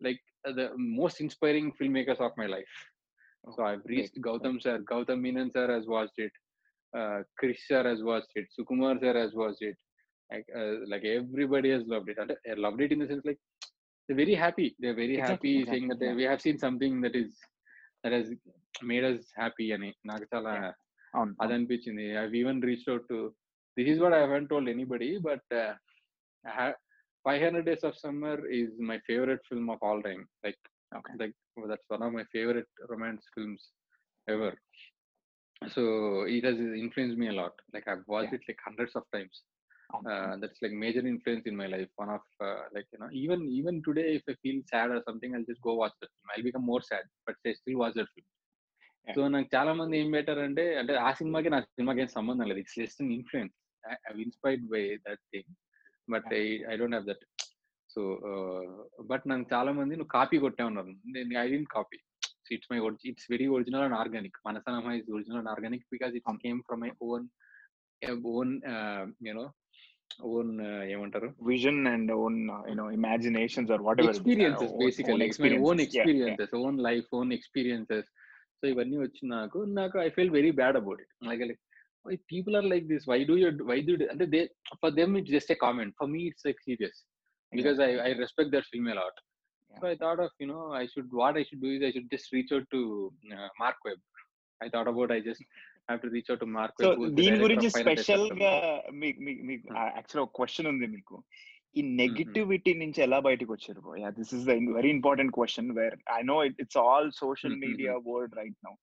[0.00, 2.74] like uh, the most inspiring filmmakers of my life.
[3.56, 6.32] So I've reached Gautam sir, Gautam Menon sir has watched it,
[6.96, 9.76] uh, Krish sir has watched it, Sukumar sir has watched it,
[10.32, 12.18] like uh, like everybody has loved it.
[12.20, 13.38] I loved it in the sense like
[14.08, 14.76] they're very happy.
[14.78, 16.14] They're very Exactly, happy saying that they, yeah.
[16.14, 17.38] we have seen something that is
[18.04, 18.28] that has
[18.82, 20.52] made us happy అని నాకు చాలా
[21.42, 21.52] అది.
[21.54, 23.18] అనిపించింది I even reach out to
[23.76, 25.52] this is what I haven't told anybody but
[27.24, 30.62] five hundred days of summer is my favourite film of all time like
[30.92, 31.14] Okay.
[31.16, 33.62] like well, that's one of my favorite romance films
[34.28, 34.50] ever.
[35.62, 35.82] So
[36.22, 37.54] it has influenced me a lot.
[37.74, 38.38] Like I've watched Yeah.
[38.40, 38.44] it
[39.93, 40.09] like hundreds of times.
[40.09, 40.41] అవును, Uh, అవును.
[40.41, 41.89] that's like major influence in my life.
[41.95, 45.35] One of uh, like you know even even today if I feel sad or something,
[45.35, 46.29] I'll just go watch that film.
[46.35, 48.27] I'll become more sad, but I still watch that film.
[49.07, 49.15] Yeah.
[49.15, 52.59] So నాకు చాలా మంది ఏం better అంటే అంటే ఆ సినిమాకి నా సినిమాకి ఏం సంబంధం లేదు
[52.59, 55.49] it's just influence I inspired by that thing
[56.07, 57.23] but I I don't have that
[57.89, 58.01] so
[59.11, 61.99] but నాకు చాలా మంది నువ్వు కాపీ కొట్టే ఉన్నారు నేను I didn't copy
[62.57, 62.79] it's my
[63.11, 66.41] it's very original and organic మనసనమ is original and organic because it అవును.
[66.45, 67.25] Came from my own
[68.33, 68.61] own
[69.27, 69.45] you know
[70.32, 70.52] own
[70.94, 72.38] ఏమంటారు vision and own
[72.70, 78.08] you know imaginations or whatever experiences basically my own experiences own life own experiences
[78.58, 81.44] so ఇవన్నీ వచ్చి నాకు నాకు I feel very bad about it like
[82.04, 84.48] why people are like this why do you why do you, and they
[84.80, 87.04] for them it's just a comment for me it's like serious
[87.52, 89.12] because I, I respect that film a lot
[89.70, 89.78] yeah.
[89.80, 92.10] so i thought of you know i should what i should do is i should
[92.10, 93.98] just reach out to uh, mark webb
[94.60, 94.68] i
[95.88, 98.52] thought about i just have to reach out to mark so దీని గురించి స్పెషల్గా
[99.00, 99.66] మీకు మీకు
[99.96, 101.16] actual ఒక question ఉంది మీకు.
[101.76, 106.22] ఈ negativity నుంచి ఎలా బయటకు వచ్చారు yeah this is the very important question where I
[106.22, 108.74] know it's all social media world right now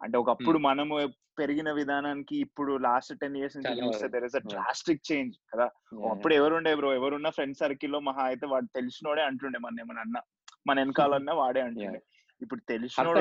[0.00, 0.94] అంటే ఒకప్పుడు మనము
[1.38, 5.66] పెరిగిన విధానానికి ఇప్పుడు లాస్ట్ టెన్ ఇయర్స్ నుంచి చూస్తే there is a drastic change కదా.
[6.12, 10.18] అప్పుడు ఎవరుండే బ్రో ఎవరున్న ఫ్రెండ్ సర్కిల్లో మహా అయితే వాడు తెలిసినోడే అంటుండే మన ఏమన్నా అన్న
[10.66, 12.00] మన వెనకాలన్నా వాడే అంటుండే.
[12.42, 13.18] ఇప్పుడు తెలిసినోడు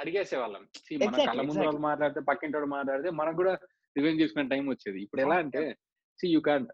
[0.00, 0.62] అడిగేసేవాళ్ళం.
[1.04, 3.54] మన కళ్ళ ముందు వాళ్ళు మాట్లాడితే పక్కింటి మాట్లాడితే మనకు కూడా
[3.96, 4.98] రివెంజ్ చేసుకునే టైం వచ్చేది.
[5.04, 5.62] ఇప్పుడు ఎలా అంటే
[6.18, 6.66] see you can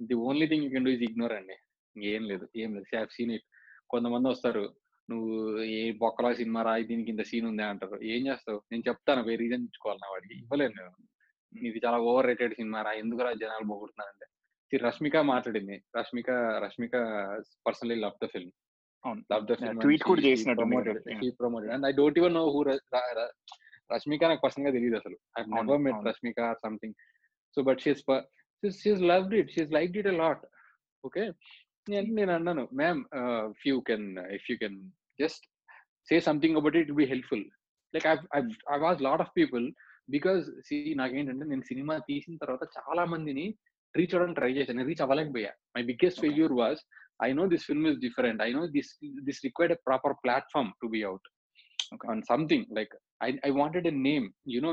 [0.00, 1.56] the only thing you can do is ignore అండి.
[1.96, 2.86] ఏం లేదు ఏం లేదు.
[2.94, 3.46] హావ్ సీన్ ఇట్
[3.94, 4.64] కొంతమంది వస్తారు
[5.08, 5.30] నువ్వు
[5.78, 7.62] ఏ బొక్కలా సినిమా రా దీనికి ఇంత సీన్ ఉంది?
[7.70, 7.96] అంటారు.
[8.12, 8.58] ఏం చేస్తావు?
[8.72, 10.92] నేను చెప్తాను పోయి రీజన్ ఇచ్చుకోవాలి నా వాడికి ఇవ్వలేను నేను.
[11.52, 14.26] ఇది చాలా ఓవర్ రేటెడ్ సినిమా రా ఎందుకు రా జనాలు పోగొడుతున్నారంటే
[14.72, 15.76] రష్మిక మాట్లాడింది.
[15.98, 16.30] Rashmika
[16.64, 16.94] Rashmika
[17.66, 18.52] personally love the film
[19.32, 20.64] love the film tweet కూడా చేసినట్టు
[21.40, 22.62] promoted and I don't even know who
[23.92, 25.16] Rashmika నాకు పర్సనల్గా తెలియదు అసలు.
[25.38, 26.94] I never met Rashmika or something
[27.56, 28.02] so but she's
[28.62, 30.44] she's loved it she's like it a lot
[31.04, 31.24] okay
[31.86, 33.00] నేను అన్నాను ma'am
[33.50, 34.78] if you can if you can
[35.20, 35.44] just
[36.08, 37.44] say something about it be helpful
[37.94, 38.06] like
[38.72, 39.66] I was lot of people
[40.10, 43.54] because see నాకేంటంటే నేను cinema తీసిన తర్వాత చాలా మందిని
[43.96, 44.84] reach అవ్వడానికి try చేశాను.
[44.84, 45.52] Reach అవ్వలేకపోయా.
[45.76, 46.80] My biggest failure was
[47.22, 48.90] I know this film is different I know this
[49.28, 49.74] this required
[50.24, 51.28] platform to be out
[52.12, 54.70] on something like I I wanted a name you know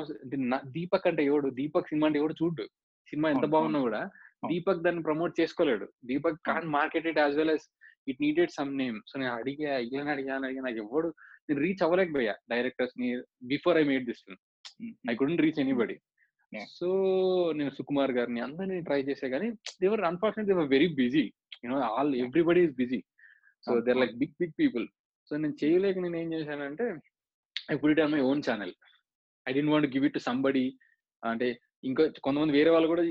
[0.77, 1.47] Deepak అంటే ఎవడు?
[1.51, 2.35] Deepak cinema అంటే ఎవడు?
[2.41, 2.65] చూడు.
[3.07, 4.01] Cinema ఎంత బాగున్నా కూడా
[4.49, 5.85] దీపక్ దాన్ని promote చేసుకోలేడు.
[6.09, 7.63] Deepak can market it as well as
[8.07, 11.09] it needed some name so నేను అడిగా ఇలా అడిగాను అడిగా నాకు ఎవడు
[11.47, 13.09] నేను రీచ్ అవ్వలేకపోయా డైరెక్టర్స్ని
[13.51, 14.41] before I made this film
[15.11, 15.97] I couldn't reach anybody
[16.77, 16.87] so
[17.57, 19.47] నేను సుకుమార్ గారిని అందరినీ ట్రై చేసే కానీ
[19.83, 21.25] they were unfortunate they were very busy
[21.63, 22.99] you know all everybody is busy.
[23.65, 24.85] So there like big big people.
[25.29, 26.85] So నేను చేయలేక నేను ఏం చేశానంటే
[27.73, 28.73] I put it on my own channel.
[29.47, 30.65] I didn't want give it to somebody.
[31.23, 31.47] అంటే
[31.89, 33.03] ఇంకా కొంతమంది వేరే వాళ్ళు కూడా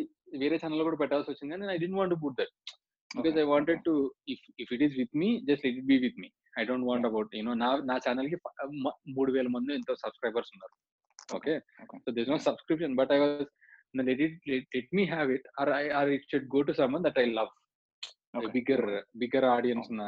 [0.43, 2.55] వేరే ఛానల్ కూడా పెట్టాల్సి వచ్చింది కానీ I didn't want put that.
[3.11, 3.95] Because I wanted to
[4.33, 6.29] if if it is with me just it be with me.
[6.61, 8.37] I don't want about you know నా నా ఛానల్కి
[9.17, 10.75] మూడు వేల మంది ఎంతో సబ్స్క్రైబర్స్ ఉన్నారు.
[11.37, 11.55] Okay?
[12.05, 13.49] So this no subscription but I was
[14.09, 17.21] let it let me have it or I or it should go to someone that
[17.25, 17.53] I love.
[18.57, 18.87] Bigger
[19.23, 20.05] bigger audience ఉన్న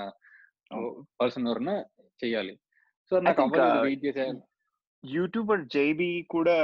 [1.21, 1.77] person ఎవరన్నా
[2.23, 2.55] చెయ్యాలి.
[3.11, 3.81] సో నాకు అవ్వలేదు.
[3.89, 4.41] Wait చేసేయాలి
[5.05, 6.57] YouTuber JB కూడా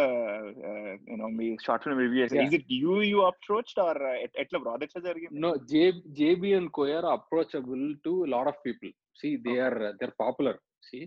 [1.11, 4.01] you know మీ short film review చేశారు is it you you approached or
[4.43, 5.39] ఎట్లా బ్రో ఎట్లా జరిగింది?
[5.45, 5.85] No J
[6.19, 10.59] JB and coir approachable to lot of people see they are they are popular
[10.89, 10.99] see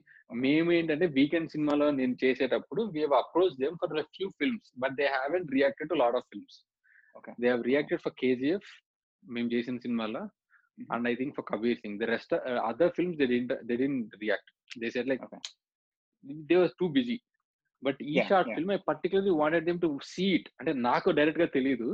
[0.45, 5.07] మేము ఏంటంటే weekend సినిమాలో నేను చేసేటప్పుడు we have approach them for few films but they
[5.17, 6.59] haven't reacted to lot of films
[7.43, 8.71] they have reacted for KGF
[9.23, 10.21] మేము చేసిన సినిమాలో.
[10.93, 12.33] And I think for Kabir Singh the rest
[12.69, 15.23] other films they didn't they didn't react they said like
[16.49, 17.17] they was too busy
[17.83, 21.89] but ఈ short film I particularly wanted them to see it అంటే నాకు డైరెక్ట్గా తెలియదు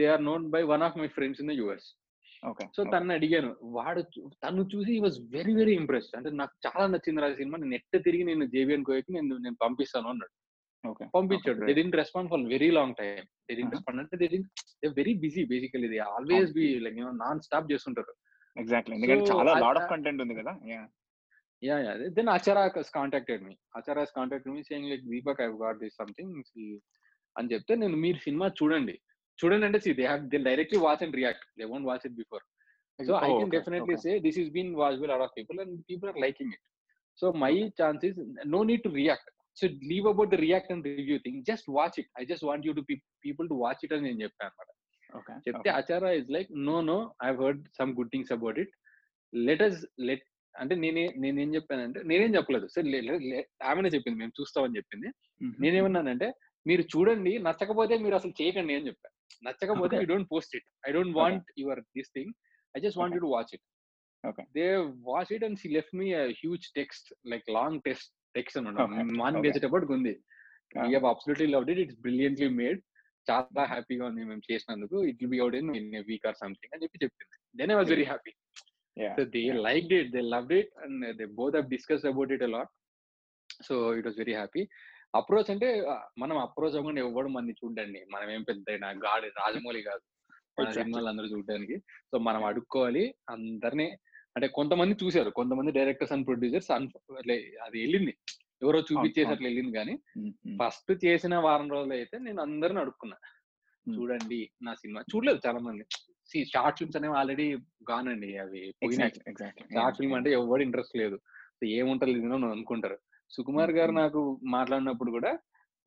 [0.00, 1.88] they are known by one of my friends in the US
[2.76, 4.00] so తను అడిగాను వాడు
[4.44, 7.58] తను చూసి వాజ్ వెరీ వెరీ ఇంప్రెస్ అంటే నాకు చాలా నచ్చింది రా సినిమా.
[7.60, 10.34] నేను నెట్ తిరిగి నేను జేబిఎన్ కోయకి నేను నేను పంపిస్తాను అన్నాడు.
[11.16, 11.60] పంపించాడు.
[11.68, 14.50] They didn't respond for very long time they didn't respond అంటే they didn't
[14.82, 18.14] they very busy basically they always be like you know non stop చేస్తుంటారు.
[18.56, 20.54] ఎగ్జాక్ట్లీ ఎందుకంటే చాలా లాట్ ఆఫ్ కంటెంట్ ఉంది కదా?
[20.72, 20.84] Yeah.
[21.62, 23.52] Yeah then achara has contacted me.
[23.78, 26.28] Achara has contacted me saying like deepak i've got this something
[27.36, 28.94] అని చెప్తే నేను మీరు సినిమా చూడండి.
[29.38, 32.42] చూడండి అంటే they have they directly watch and react they won't watch it before
[32.98, 36.08] so I can definitely say this is been watch by lot of people and people
[36.12, 36.64] are liking it
[37.18, 38.18] so my chance is
[38.54, 42.10] no need to react so leave about the react and review thing just watch it
[42.20, 42.84] I just want you to
[43.24, 44.70] people to watch it అని నేను చెప్పాను అనమాట
[45.46, 48.72] చెప్తే ఆచారా is like no no I heard some good things about it
[49.32, 49.78] let us
[50.08, 50.24] let
[50.54, 52.66] అంటే నేనే నేనేం చెప్పానంటే నేనేం చెప్పలేదు.
[52.68, 52.88] సార్
[53.70, 55.08] ఆమెనే చెప్పింది మేము చూస్తామని చెప్పింది.
[55.64, 56.28] నేనేమన్నానంటే
[56.66, 59.14] మీరు చూడండి నచ్చకపోతే మీరు అసలు చేయకండి అని చెప్పాను
[59.46, 62.30] నచ్చకపోతే you don't post it I don't want your this thing
[62.74, 63.64] I just want to watch it
[64.54, 64.66] they
[65.08, 66.08] watch it and she left me
[66.42, 68.88] huge text like long text text అనమాట
[69.20, 70.14] మార్నింగ్ వేసేటప్పటికి ఉంది.
[70.78, 72.80] Have absolutely loved it it's brilliantly made
[73.30, 75.04] చాలా హ్యాపీగా ఉంది మేము చేసినందుకు.
[75.04, 77.58] It will be out in in week or something అని చెప్పి చెప్పింది.
[77.58, 78.32] Then I was very happy
[78.98, 79.22] yeah.
[79.60, 82.68] liked it, they loved it, and they both have discussed about it a lot.
[83.66, 84.64] So it was very happy.
[85.14, 85.68] Approach అంటే
[86.18, 90.00] మనం approach అవ్వకుండా ఎవ్వడు మంది చూడండి మనం ఏం పెద్ద గాడి రాజమౌళి కాదు.
[90.60, 90.70] మన.
[90.70, 91.78] సినిమాలు అందరూ చూడడానికి.
[91.78, 93.14] సో మనం అడుక్కోవాలి.
[93.30, 93.96] అందరినీ
[94.36, 95.30] అంటే కొంతమంది చూశారు.
[95.30, 98.14] కొంతమంది డైరెక్టర్స్ అండ్ ప్రొడ్యూసర్స్ అది వెళ్ళింది.
[98.62, 99.30] ఎవరో చూపించేసి.
[99.30, 99.94] అట్లా వెళ్ళింది కానీ
[100.62, 103.16] ఫస్ట్ చేసిన వారం రోజులు అయితే నేను అందరిని అడుక్కున్నా.
[103.96, 105.84] చూడండి నా సినిమా చూడలేదు చాలా మంది
[106.44, 107.54] షార్ట్ ఫిల్మ్స్ అనేవి ఆల్రెడీ
[107.90, 108.74] గానండి అవి.
[109.74, 111.16] షార్ట్ ఫిల్మ్ అంటే ఎవరు ఇంట్రెస్ట్ లేదు.
[111.58, 112.98] సో ఏముంటది ఇది అని అనుకుంటారు.
[113.30, 113.92] సుకుమార్ గారు.
[113.92, 115.38] నాకు మాట్లాడినప్పుడు కూడా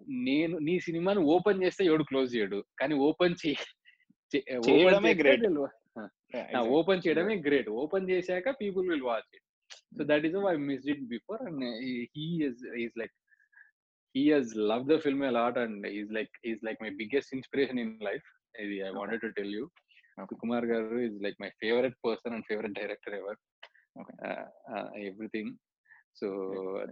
[0.07, 2.65] నేను నీ సినిమాని ఓపెన్ చేస్తే ఎవడు క్లోజ్ చేయడు.
[2.79, 5.43] కానీ ఓపెన్ చేయడమే great.
[6.77, 9.45] ఓపెన్ చేయడమే గ్రేట్ ఓపెన్ చేశాక people will watch it
[9.97, 11.63] so that is I miss it before and
[12.15, 13.15] he is is like
[14.15, 17.79] he he's love the film a lot and he's like he's like my biggest inspiration
[17.85, 18.27] in life
[18.63, 19.65] ఇది I wanted to tell you
[20.17, 20.27] Okay.
[20.29, 23.35] Sukumar garu is like my favorite person and favorite director ever
[24.01, 24.15] Okay.
[25.09, 25.51] Everything
[26.19, 26.27] so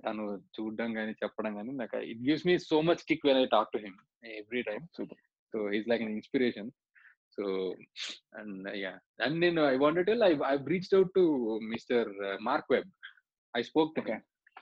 [0.06, 0.24] తను
[0.56, 3.80] చూడడం కానీ చెప్పడం కానీ నాకు it gives me so much kick when I talk to
[3.86, 3.98] him
[4.42, 5.18] every time Super.
[5.54, 6.70] So is like an inspiration
[7.37, 7.45] so
[8.39, 8.93] and yeah
[9.25, 11.25] and నేను I want tell I I reached out to
[11.73, 12.91] mister Mark Webb
[13.55, 14.19] I spoke to Okay.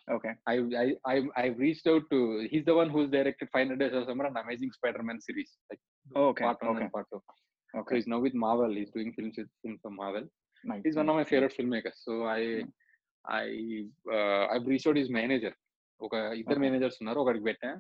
[0.09, 0.33] Okay.
[0.47, 2.19] I I I I've reached out to
[2.51, 5.81] he's the one who's directed 500 Days of Summer and Amazing Spider-Man series like
[6.23, 6.45] Okay.
[6.45, 6.85] part one Okay.
[6.85, 7.21] and part two.
[7.73, 7.95] So Okay.
[7.97, 8.73] he's now with Marvel.
[8.79, 10.25] He's doing films with films for Marvel.
[10.65, 10.83] Nice.
[10.85, 11.33] He's one of my nice.
[11.33, 11.99] favorite filmmakers.
[12.07, 12.71] So I Hmm.
[13.25, 13.47] I
[14.17, 15.53] uh, I've reached out his manager.
[16.01, 16.65] ఒక ఇద్దరు Okay.
[16.65, 17.71] Managers ఉన్నారు ఒకడికి పెట్టా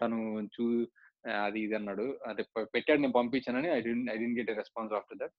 [0.00, 0.18] తను
[0.56, 0.64] చూ
[1.45, 5.19] అది ఇది అన్నాడు అదే ప- పెట్టాడు నేను పంపించానని I didn't I didn't get response after
[5.21, 5.35] that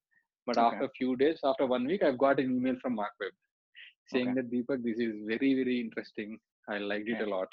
[0.47, 0.67] but Okay.
[0.67, 3.37] After few days after one week I got an email from Marc Webb
[4.11, 4.37] saying Okay.
[4.39, 6.29] that Deepak, this is very, very interesting.
[6.69, 7.25] I liked it Yeah.
[7.25, 7.51] a lot.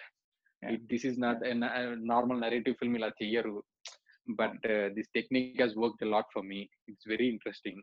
[0.61, 0.73] Yeah.
[0.73, 3.53] It, this is not a, a normal narrative film ఇలా చెయ్యరు
[4.27, 6.59] but uh, this technique has worked a lot for me.
[6.87, 7.77] It's very interesting.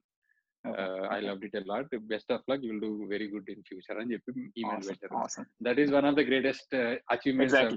[0.64, 0.85] Okay.
[0.85, 1.27] Uh, I Okay.
[1.27, 1.89] loved it a lot.
[2.12, 2.62] Best of luck.
[2.62, 3.97] You'll do very good in future.
[4.02, 4.89] అని చెప్పి email Awesome.
[4.90, 5.16] పెట్టారు.
[5.22, 5.48] Awesome.
[5.60, 7.55] That is one of the greatest uh, achievements.
[7.55, 7.74] I've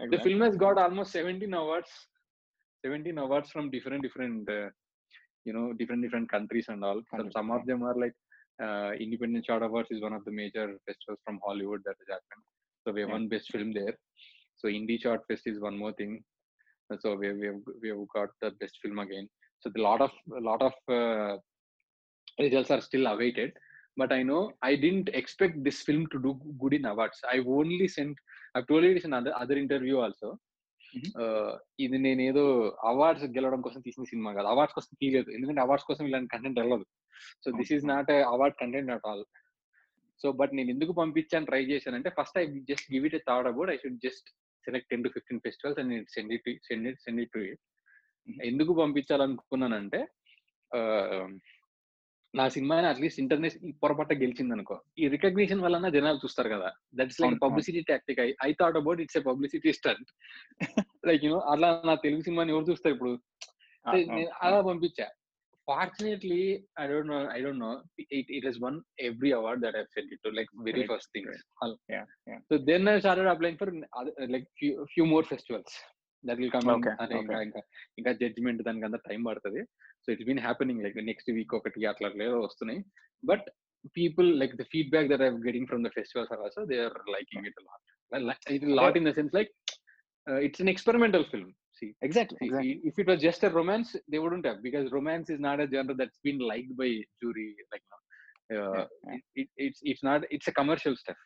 [0.00, 0.18] Exactly.
[0.18, 1.90] The film has got almost 17 awards.
[2.84, 4.68] 17 awards from different different uh,
[5.44, 7.00] you know different different countries and all.
[7.14, 8.14] Some, some of them are like
[8.62, 12.44] uh, Independent Short Awards is one of the major festivals from Hollywood that has happened.
[12.84, 13.16] So we have Yeah.
[13.18, 13.96] one best film there.
[14.56, 16.22] So Indie Short Fest is one more thing.
[17.02, 19.28] So we we have we have got the best film again.
[19.60, 21.36] So the lot of a lot of uh,
[22.38, 23.52] results are still awaited.
[23.96, 27.18] But I know I didn't expect this film to do good in awards.
[27.30, 28.16] I've only sent
[28.54, 28.64] In
[29.04, 30.28] another other interview also.
[30.94, 31.10] Mhm.
[31.16, 32.42] Uh, ఇది నేను ఏదో
[32.90, 36.86] awards గెలవడం కోసం తీసిన cinema కాదు awards కోసం తీయలేదు ఎందుకంటే అవార్డ్స్ కోసం ఇలాంటి కంటెంట్ వెళ్ళదు
[37.44, 39.22] so this is not award content at all
[40.20, 43.70] so but నేను ఎందుకు పంపించాను ట్రై చేశానంటే first I just give it a thought about
[43.70, 44.28] I should just
[44.64, 47.62] select ten to fifteen festivals and send it send it send it to it.
[48.44, 50.00] ఎందుకు పంపించాలనుకున్నానంటే
[52.34, 56.68] నా సినిమాని at least international పొరపాట గెలిచింది అనుకో ఈ రికగ్నిషన్ వలన జనాలు చూస్తారు కదా.
[56.98, 57.38] That's like.
[57.44, 60.10] Publicity tactic I I thought about it's a publicity stunt
[61.10, 63.14] like you know అట్లా నా తెలుగు సినిమాని ఎవరు చూస్తారు ఇప్పుడు?
[64.46, 65.08] అలా పంపించా.
[65.68, 66.40] Fortunately
[66.80, 67.72] I don't know I don't know
[68.18, 68.76] it it has won
[69.08, 71.16] every award that I send it to like very first
[71.94, 72.06] yeah.
[72.50, 73.72] So then I started applying for
[74.34, 74.46] like
[74.94, 75.76] few more festivals
[76.28, 76.92] that will come ఇంకా.
[77.46, 77.60] ఇంకా
[78.00, 79.62] ఇంకా judgement దానికి అంత time పడుతుంది
[80.04, 82.80] so it's been happening like next week ఒకటి అట్లా లేదో వస్తున్నాయి
[83.22, 83.46] but
[84.00, 87.46] people like the feedback that I getting from the festivals are also they are liking
[87.50, 89.52] it lot it lot in the sense like
[90.48, 91.50] it's an experimental film.
[91.78, 92.38] See, Exactly.
[92.88, 95.94] if it was just a romance, they wouldn't have because romance is not a genre
[95.94, 96.88] that's been liked by
[97.20, 97.46] jury.
[97.72, 98.00] Like, know,
[98.50, 99.14] uh, Yeah, yeah.
[99.14, 101.20] It, it, it's it's not it's a commercial stuff.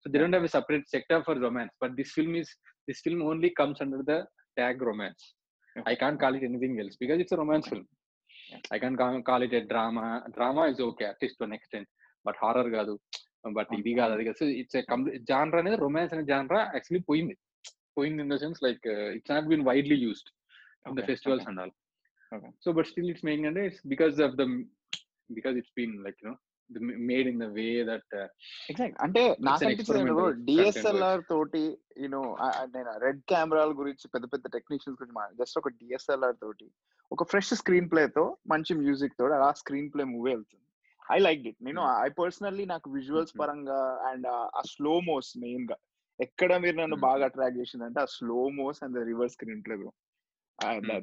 [0.00, 1.74] So they don't have a separate sector for romance.
[1.80, 2.48] But this film is
[2.87, 4.19] this film only comes under the
[4.57, 5.23] tag romance.
[5.91, 7.75] I can't call it anything else because it's a romance Okay.
[7.75, 7.85] film.
[8.51, 8.59] Yeah.
[8.75, 10.05] I can't ca- call it a drama.
[10.37, 11.87] Drama is okay at least to an extent,
[12.25, 12.95] but horror కాదు
[13.57, 14.77] but ఇది కాదు అది కాదు it's
[15.31, 17.35] genre అనేది romance అనే genre actually పోయింది
[17.97, 18.85] పోయింది in the sense like
[19.17, 20.29] it's not been widely used
[20.85, 21.49] in the Okay, festivals okay.
[21.51, 21.69] and all.
[22.35, 22.49] Okay.
[22.63, 24.45] So, but still, it's making and it's because of the
[25.29, 25.71] because it's
[26.70, 28.26] made in the way that uh,
[28.70, 28.96] exact.
[28.98, 30.12] అంటే నాకు అనిపించింది
[30.48, 31.62] DSLR తోటి
[32.02, 32.22] you know
[32.74, 36.66] నేను red కెమెరాల గురించి పెద్ద పెద్ద technicians గురించి జస్ట్ ఒక డిఎస్ఎల్ఆర్ తోటి
[37.12, 40.64] ఒక ఫ్రెష్ స్క్రీన్ ప్లే తో మంచి మ్యూజిక్ తోటి అలా స్క్రీన్ ప్లే మూవీ వెళ్తుంది.
[41.10, 41.60] I like it.
[41.62, 43.40] నేను ఐ పర్సనల్లీ నాకు విజువల్స్ Mhm.
[43.42, 43.78] పరంగా
[44.10, 44.26] అండ్
[44.58, 45.76] ఆ స్లో మోస్ మెయిన్గా
[46.20, 47.06] ఎక్కడ మీరు నన్ను Mhm.
[47.08, 49.92] బాగా అట్రాక్ట్ చేసింది అంటే ఆ slow mos and the reverse screen play bro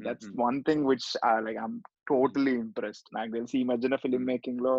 [0.05, 0.29] that's.
[0.39, 1.09] One thing which
[1.45, 1.75] like I'm
[2.07, 3.09] totally impressed.
[3.13, 4.75] నాకు తెలిసి ఈ మధ్యన ఫిల్మ్ మేకింగ్లో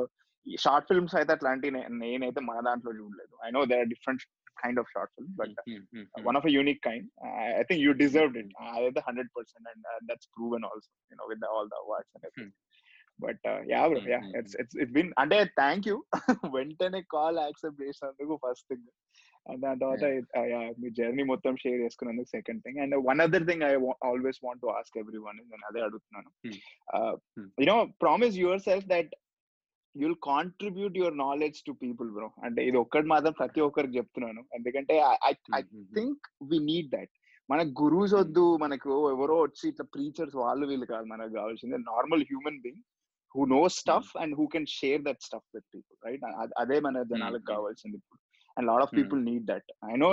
[0.47, 1.69] షార్ట్ ఫిల్మ్స్ అయితే అట్లాంటి
[2.01, 3.35] నేనైతే మన దాంట్లో చూడలేదు.
[3.47, 4.25] I know they are different
[4.61, 5.57] kind of short film but
[6.27, 7.09] one of unique kind
[7.57, 11.69] I think you deserved it అదైతే hundred percent and that's proven also you know with all
[11.69, 12.53] the awards and
[13.19, 14.21] but yeah bro yeah.
[14.39, 15.97] It's it's it's been అంటే thank you
[16.57, 18.87] వెంటనే call accept చేసినందుకు first thing
[19.59, 20.05] దాని తర్వాత
[20.81, 23.73] మీ journey మొత్తం share చేసుకున్నందుకు second thing and one other thing I
[24.09, 24.97] always want to ask
[25.27, 26.31] everyone నేను అదే అడుగుతున్నాను.
[27.59, 28.37] You know promise
[28.67, 29.13] yourself that
[30.03, 34.43] you'll contribute your knowledge to people bro అంటే ఇది ఒక్కటి మాత్రం ప్రతి ఒక్కరికి చెప్తున్నాను.
[34.59, 34.95] ఎందుకంటే
[35.29, 35.61] I
[35.99, 37.13] think we need that
[37.49, 41.79] మన గురూస్ వద్దు మనకు ఎవరో వచ్చి ఇట్లా ప్రీచర్స్ వాళ్ళు వీళ్ళు కాదు మనకు కావాల్సింది.
[41.93, 42.83] Normal human being
[43.35, 46.25] who know stuff and who can share that stuff with people right
[46.63, 48.21] అదే మన జనాలకు కావాల్సింది ఇప్పుడు.
[48.57, 50.11] And lot of people need that I know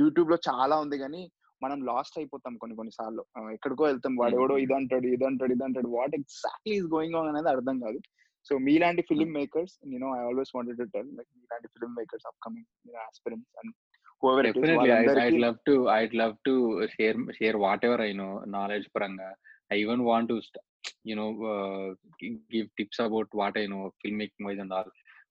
[0.00, 1.22] యూట్యూబ్లో చాలా ఉంది కానీ
[1.62, 3.22] మనం లాస్ట్ అయిపోతాం కొన్ని కొన్ని సార్లు.
[3.56, 4.14] ఎక్కడికో వెళ్తాం.
[4.20, 7.76] వాడు ఎవడో ఇది అంటాడు ఇది అంటాడు ఇది అంటాడు what exactly is going on అనేది అర్థం
[7.84, 7.98] కాదు.
[8.44, 9.14] So Milandi hmm.
[9.20, 13.50] filmmakers, you know, I always wanted to tell like Milandi filmmakers, upcoming you know, aspirants
[13.62, 13.72] and
[14.20, 15.16] whoever Definitely, it is.
[15.16, 15.88] I, I'd love to.
[15.88, 19.30] I'd love to share share whatever I know knowledge pranga.
[19.72, 20.40] I even want to,
[21.04, 21.94] you know, uh,
[22.52, 24.84] give tips about what I know filmmaking wise and all.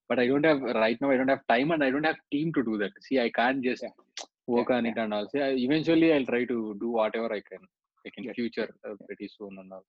[0.08, 1.10] But I don't have right now.
[1.10, 2.90] I don't have time and I don't have team to do that.
[3.00, 4.24] See, I can't just yeah.
[4.46, 4.76] work yeah.
[4.76, 5.28] on it and all.
[5.32, 7.62] See, I, eventually, I'll try to do whatever I can.
[8.04, 8.32] Like in yeah.
[8.34, 9.84] future, uh, pretty soon and all.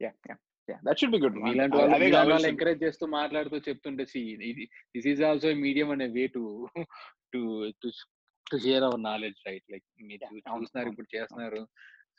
[0.00, 0.34] Yeah, yeah.
[0.68, 4.36] That should be good మీలాంటి వాళ్ళు encourage చేస్తూ మాట్లాడుతూ చెప్తుంటే see
[4.96, 6.68] this is also medium అనే way to
[7.32, 7.40] to
[7.82, 7.90] to
[8.58, 11.68] share our knowledge right like మీరు చూస్తున్నారు ఇప్పుడు చేస్తున్నారు.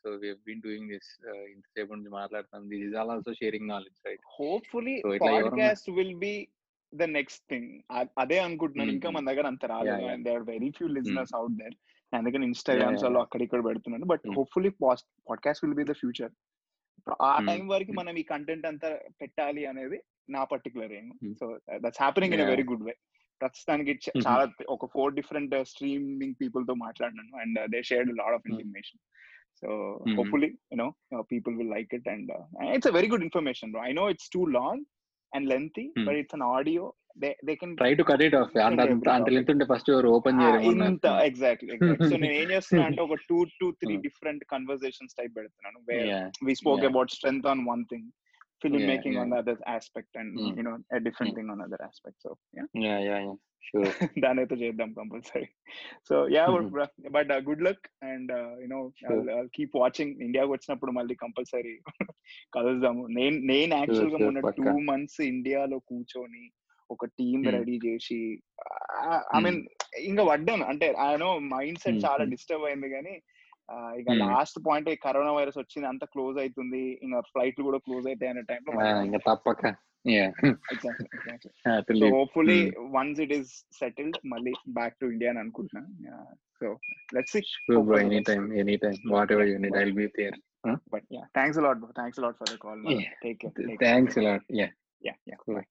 [0.01, 1.09] So we been doing this
[1.53, 6.47] ఇంతసేపు నుంచి మాట్లాడుతాం this all also sharing knowledge right hopefully podcast will be
[6.93, 7.81] the next thing
[8.17, 8.91] అదే అనుకుంటున్నాను.
[8.91, 11.75] ఇంకా మన దగ్గర అంత రాలేదు and there very few listeners out there
[12.13, 14.05] అందుకని ఇన్స్టాగ్రామ్స్లో అక్కడ ఇక్కడ పెడుతున్నాను.
[14.05, 14.69] But hopefully
[15.29, 16.33] podcast will be the future
[17.21, 18.89] ఆ టైం వరకు మనం ఈ కంటెంట్ అంతా
[19.21, 19.97] పెట్టాలి అనేది
[20.29, 21.47] నా particular aim so
[21.83, 22.95] that's happening in very good way.
[23.41, 23.93] ప్రస్తుతానికి
[24.27, 29.01] చాలా ఒక ఫోర్ డిఫరెంట్ స్ట్రీమింగ్ పీపుల్తో మాట్లాడినాను and they shared lot of information.
[29.61, 29.67] So
[30.17, 30.87] hopefully you know
[31.31, 32.31] people will like it and
[32.75, 34.83] it's a very good information I know it's too long
[35.33, 36.83] and lengthy but it's an audio
[37.17, 40.41] they they can try to cut it off అంత length ఉంటే first ఎవరు open
[40.87, 45.81] ఇంత exactly so నేను ఏం చేస్తున్నా అంటే ఒక two to three different conversations type పెడుతున్నాను
[46.47, 48.09] we spoke about strength on one thing
[48.65, 49.23] film yeah, making yeah.
[49.23, 50.57] on the other aspect and mm.
[50.57, 51.37] you know a different mm.
[51.37, 52.69] thing on other aspect so yeah.
[52.85, 53.37] Yeah yeah yeah.
[53.67, 53.85] Sure.
[54.23, 55.47] దాని అయితే చేద్దాం compulsory
[56.09, 56.43] so yeah
[57.11, 58.31] but good luck and
[58.61, 58.79] you know
[59.53, 61.73] keep watching ఇండియాకి వచ్చినప్పుడు మళ్ళీ compulsory
[62.53, 63.07] కలుద్దాము.
[63.07, 66.45] నేను నేను యాక్చువల్గా మొన్న టూ మంత్స్ ఇండియాలో కూర్చొని
[66.89, 68.19] ఒక టీమ్ రెడీ చేసి
[69.35, 69.59] ఐ మీన్
[69.99, 73.15] ఇంకా పడ్డాను అంటే ఆయన మైండ్ సెట్ చాలా డిస్టర్బ్ అయింది కానీ
[73.99, 78.41] ఇక లాస్ట్ పాయింట్ కరోనా వైరస్ వచ్చింది అంత క్లోజ్ అవుతుంది ఇంకా ఫ్లైట్లు కూడా క్లోజ్ అవుతాయి అనే
[78.41, 78.71] టైంలో
[79.25, 79.65] తప్పక.
[82.11, 82.57] Hopefully
[82.91, 85.89] once it is settled మళ్ళీ బ్యాక్ టు ఇండియా అని అనుకుంటున్నాను
[86.59, 86.67] so
[87.15, 87.37] let's
[88.01, 88.95] any time any time
[89.31, 90.37] whatever you need I will be there
[90.93, 92.83] but yeah thanks a lot bro thanks a lot for the call
[93.23, 94.67] take care thanks a lot yeah
[95.01, 95.65] yeah yeah bye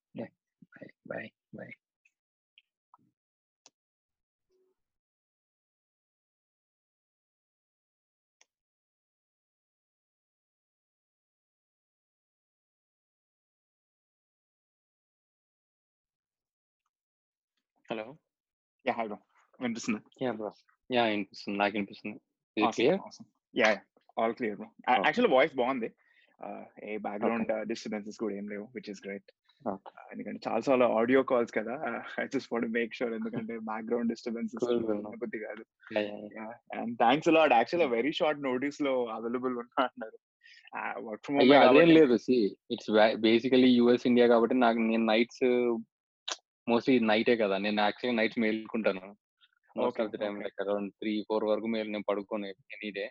[1.07, 1.71] bye bye
[17.91, 18.05] hello.
[18.87, 19.19] Yeah hi bro.
[19.61, 20.01] వినిపిస్తుంది?
[20.25, 20.51] Yeah bro.
[20.93, 21.59] Yeah వినిపిస్తుంది.
[21.59, 22.19] నాకు వినిపిస్తుంది.
[22.71, 23.01] Clear?
[23.57, 23.71] Yeah
[24.21, 25.91] all clear bro actually voice బాగుంది.
[26.83, 29.31] ఏ background disturbances కూడా ఏం లేవు which is great
[30.13, 31.75] ఎందుకంటే చాలా చాలా ఆడియో కాల్స్ కదా.
[32.21, 34.65] I just want make sure ఎందుకంటే బ్యాక్గ్రౌండ్ డిస్టర్బెన్సెస్
[35.23, 35.65] బుద్ధి కాదు.
[36.79, 40.19] And thanks lot actual very short నోటీస్లో available ఉన్నా అన్నారు.
[41.05, 42.17] వర్క్ ఫ్రమ్ అదేం లేదు.
[42.17, 45.45] See it's basically US India కాబట్టి నాకు నేను నైట్స్
[46.69, 47.59] మోస్ట్లీ నైటే కదా.
[47.59, 49.17] నేను actually nights మేల్కుంటాను.
[49.77, 53.11] Most of the time like around three four వరకు మేల్ నేను పడుకోను ఎనీ డే.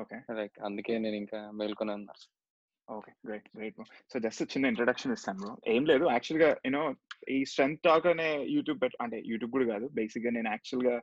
[0.00, 0.34] ఓకే.
[0.34, 2.12] లైక్ అందుకే నేను ఇంకా మేల్కొని ఉన్నా.
[2.90, 3.12] Okay.
[3.26, 3.48] Great.
[3.56, 3.76] Great
[4.12, 5.56] so just చిన్న ఇంట్రడక్షన్ ఇస్తాను బ్రో.
[5.66, 6.10] ఏం లేదు.
[6.10, 6.94] యాక్చువల్గా యూనో
[7.28, 9.88] ఈ స్ట్రెంత్ టాక్ అనే యూట్యూబ్ అంటే యూట్యూబ్ కూడా కాదు.
[9.92, 11.00] బేసిక్గా నేను యాక్చువల్గా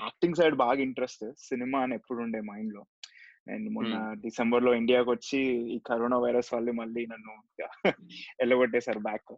[0.00, 1.32] యాక్టింగ్ సైడ్ బాగా ఇంట్రెస్ట్.
[1.38, 2.84] సినిమా అని ఎప్పుడు ఉండే మైండ్లో
[3.48, 5.38] నేను మొన్న డిసెంబర్లో ఇండియాకి వచ్చి
[5.74, 7.32] ఈ కరోనా వైరస్ వల్ల మళ్ళీ నన్ను
[8.40, 9.36] వెళ్ళగొట్టేశారు back.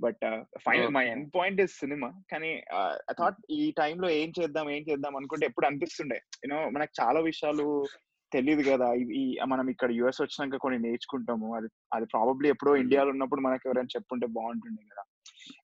[0.00, 0.24] But
[0.66, 2.08] final my end point is cinema.
[2.32, 2.50] కానీ
[3.10, 6.18] ఐ థాట్ ఈ టైంలో ఏం చేద్దాం ఏం చేద్దాం అనుకుంటే ఎప్పుడు అనిపిస్తుండే.
[6.44, 7.86] యూనో మనకు చాలా విషయాలు
[8.32, 8.94] తెలియదు కదా.
[8.94, 11.54] ఈ మనం ఇక్కడ యుఎస్ వచ్చినాక కొన్ని నేర్చుకుంటాము.
[11.54, 15.04] అది అది ప్రాబబ్లీ ఎప్పుడో ఇండియాలో ఉన్నప్పుడు మనకి ఎవరైనా చెప్పుంటే బాగుంటుండే కదా.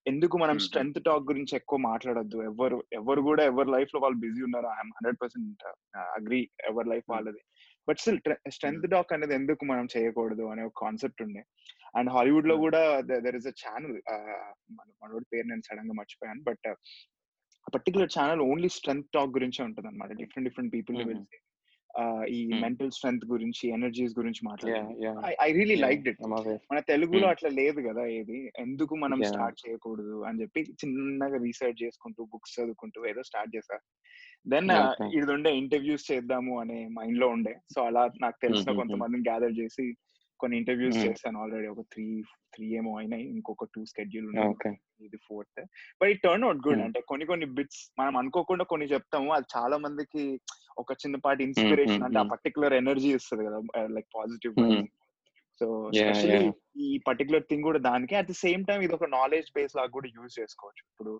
[0.06, 2.42] ఎందుకు మనం స్ట్రెంత్ టాక్ గురించి ఎక్కువ మాట్లాడొద్దు?
[2.42, 4.66] ఎవరు ఎవరు కూడా ఎవరి లైఫ్లో వాళ్ళు బిజీ ఉన్నారు?
[4.66, 5.64] ఐఎమ్ హండ్రెడ్ పర్సెంట్
[6.16, 7.42] అగ్రి ఎవరి లైఫ్ వాళ్ళది.
[7.88, 11.44] బట్ స్టిల్ స్ట్రెంత్ టాక్ అనేది ఎందుకు మనం చేయకూడదు అనే ఒక కాన్సెప్ట్ ఉండే.
[11.94, 12.82] అండ్ హాలీవుడ్లో కూడా
[13.24, 13.96] దర్ ఇస్ అ ఛానల్
[14.70, 16.68] మన మనోడి పేరు నేను సడన్గా మర్చిపోయాను but
[17.66, 21.38] particular channel only strength talk గురించే ఉంటుంది అనమాట డిఫరెంట్ డిఫరెంట్ పీపుల్ పిలిచి
[22.28, 22.38] ఈ.
[22.60, 25.10] మెంటల్ స్ట్రెంగ్త్ గురించి ఎనర్జీస్ గురించి మాట్లాడారు yeah
[25.40, 26.20] I really like it.
[26.70, 27.26] మన తెలుగులో.
[27.28, 29.18] అట్లా లేదు కదా ఏది ఎందుకు మనం.
[29.30, 33.78] స్టార్ట్ చేయకూడదు అని చెప్పి చిన్నగా రీసెర్చ్ చేసుకుంటూ బుక్స్ చదువుకుంటూ ఏదో స్టార్ట్ చేశా
[34.46, 34.70] దెన్.
[35.18, 38.70] ఇది ఉండే ఇంటర్వ్యూస్ చేద్దాము అనే మైండ్లో ఉండే సో అలా నాకు తెలిసిన.
[38.80, 39.86] కొంతమందిని గ్యాదర్ చేసి
[40.42, 40.96] కొన్ని ఇంటర్వ్యూస్.
[40.96, 42.04] చేశాను ఆల్రెడీ ఒక త్రీ
[42.54, 44.76] త్రీ ఏమో అయినాయి ఇంకొక టూ స్కెడ్యూల్ ఉన్నాయి.
[45.00, 45.60] ఇది ఫోర్త్
[46.00, 46.80] బట్ ఈ టర్న్ అవుట్ గుడ్.
[46.80, 50.24] అంటే కొన్ని కొన్ని బిట్స్ మనం అనుకోకుండా కొన్ని చెప్తాము అది చాలా మందికి
[50.78, 52.22] ఒక చిన్నపాటి ఇన్స్పిరేషన్ అంటే ఆ.
[52.22, 54.54] పర్టికులర్ ఎనర్జీ ఇస్తుంది కదా లైక్ పాజిటివ్.
[55.60, 55.66] సో.
[56.76, 60.08] ఈ పర్టికులర్ థింగ్ కూడా దానికి అట్ ది సేమ్ టైం ఇది ఒక నాలెడ్జ్ బేస్ లాగా కూడా
[60.16, 61.12] యూజ్ చేసుకోవచ్చు ఇప్పుడు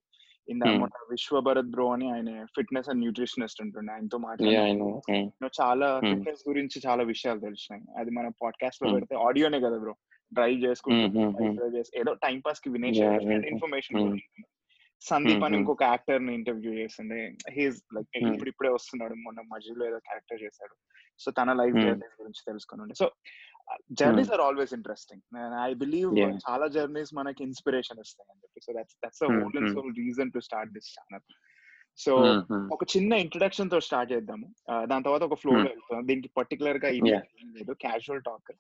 [0.49, 0.67] ఇందా.
[0.67, 5.23] మొన్న విశ్వభరత్ బ్రో అని ఆయన ఫిట్నెస్ అండ్ న్యూట్రిషనిస్ట్ ఉంటుండే ఆయనతో Yeah, మాట్లాడి I know.
[5.23, 5.51] Mm.
[5.63, 6.01] చాలా.
[6.01, 8.93] ఫిట్నెస్ గురించి చాలా విషయాలు తెలిసినాయి అది మన పాడ్కాస్ట్లో.
[8.93, 9.95] పెడితే ఆడియోనే కదా బ్రో
[10.35, 11.21] డ్రైవ్ చేసుకుంటూ
[11.99, 13.05] ఏదో టైం పాస్కి వినేసి.
[13.49, 14.19] ఇన్ఫర్మేషన్.
[15.09, 15.57] సందీప్ అని.
[15.61, 17.21] ఇంకొక యాక్టర్ని ఇంటర్వ్యూ చేసిండే
[17.57, 18.11] హీస్ లైక్.
[18.33, 20.75] ఇప్పుడు ఇప్పుడే వస్తున్నాడు మొన్న మధ్యలో ఏదో క్యారెక్టర్ చేశాడు
[21.21, 21.79] సో తన లైఫ్.
[21.87, 23.09] జర్నీస్ గురించి తెలుసుకుని so
[24.01, 25.23] journeys are always interesting
[25.67, 26.13] I believe.
[26.49, 29.71] చాలా జర్నీస్ మనకి ఇన్స్పిరేషన్ ఇస్తాయి అని చెప్పి so that's that's whole and.
[29.77, 31.27] Sole reason to start this channel
[31.99, 32.13] so.
[32.75, 34.47] ఒక చిన్న ఇంట్రడక్షన్తో స్టార్ట్ చేద్దాము
[34.91, 35.55] దాని తర్వాత ఒక ఫ్లో.
[35.71, 36.91] వెళ్తాం దీనికి పర్టికులర్గా
[37.57, 38.53] లేదు క్యాజువల్ టాక్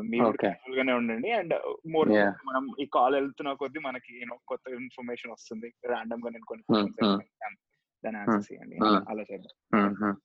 [0.00, 0.36] మీరు.
[0.36, 1.30] క్యాజువల్ గానే ఉండండి.
[1.30, 2.08] And more.
[2.46, 5.74] మనం ఈ కాల్ వెళ్తున్న కొద్దీ మనకి యూనో కొత్త ఇన్ఫర్మేషన్ వస్తుంది.
[5.86, 6.94] ర్యాండమ్గా నేను కొన్ని Hmm, hmm.
[6.94, 7.60] క్వశ్చన్స్
[8.04, 8.76] దాని ఆన్సర్స్ ఇవ్వండి.
[9.10, 10.16] అలా చేద్దాం.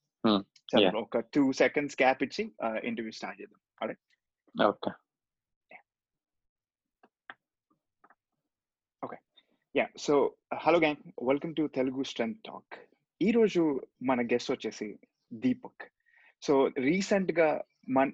[0.51, 0.99] సరే.
[0.99, 2.51] ఒక టూ సెకండ్స్ గ్యాప్ ఇచ్చి
[2.83, 3.85] ఇంటర్వ్యూ స్టార్ట్ చేద్దాం.
[4.65, 4.91] Okay.
[9.75, 12.73] Yeah so hello gang welcome to Telugu strength talk
[13.21, 14.99] ఈ రోజు మన గెస్ట్ వచ్చేసి
[15.33, 15.81] దీపక్
[16.41, 18.09] సో రీసెంట్గా మన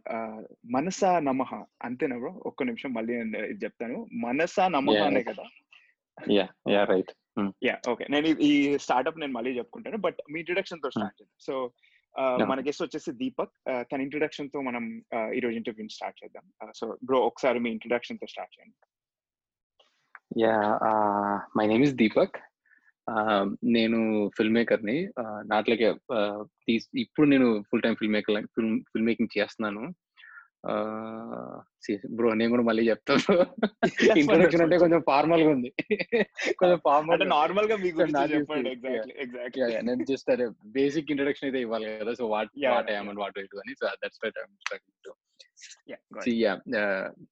[0.71, 5.07] మనసా నమః అంతేనా బ్రో ఒక్క నిమిషం మళ్ళీ నేను ఇది చెప్తాను మనసా నమః Yeah.
[5.07, 5.45] అనే కదా
[6.87, 7.09] right.
[7.37, 7.49] Mm.
[7.63, 11.55] యా ఓకే నేను ఈ- స్టార్ట్అప్ నేను మళ్ళీ చెప్పుకుంటాను బట్ మీ ఇంట్రొడక్షన్తో స్టార్ట్ చేద్దాం సో.
[12.45, 13.55] మన గెస్ట్ వచ్చేసి దీపక్
[13.89, 14.83] తన ఇంట్రొడక్షన్తో మనం
[15.33, 16.45] ఈ రోజు ఇంటర్వ్యూ స్టార్ట్ చేద్దాం
[16.75, 18.77] సో బ్రో ఒకసారి మీ ఇంట్రొడక్షన్తో స్టార్ట్ చేయండి
[21.55, 22.31] my name is Deepak.
[22.33, 22.54] Uh,
[23.63, 25.09] నేను ఫిల్మ్ మేకర్ని
[25.45, 25.95] నాట్లకే
[26.47, 29.95] తీస్ ఇప్పుడు నేను full time film maker film film making చేస్తున్నాను.
[32.11, 33.45] బ్రో నేను కూడా మళ్ళీ చెప్తాను.
[34.19, 35.73] ఇంట్రొడక్షన్ అంటే కొంచెం ఫార్మల్గా ఉంది.
[36.59, 38.69] కొంచెం ఫార్మల్ నార్మల్గా మీ గురించి నాకు చెప్పండి.
[38.69, 42.13] తెలిసి, ఎగ్జాక్ట్లీ ఎగ్జాక్ట్లీ నేను జస్ట్ అదే బేసిక్ ఇంట్రొడక్షన్ అయితే ఇవ్వాలి కదా.
[42.13, 43.75] So what what and what I do అని.
[43.75, 44.19] So that's
[46.27, 47.25] yeah, uh,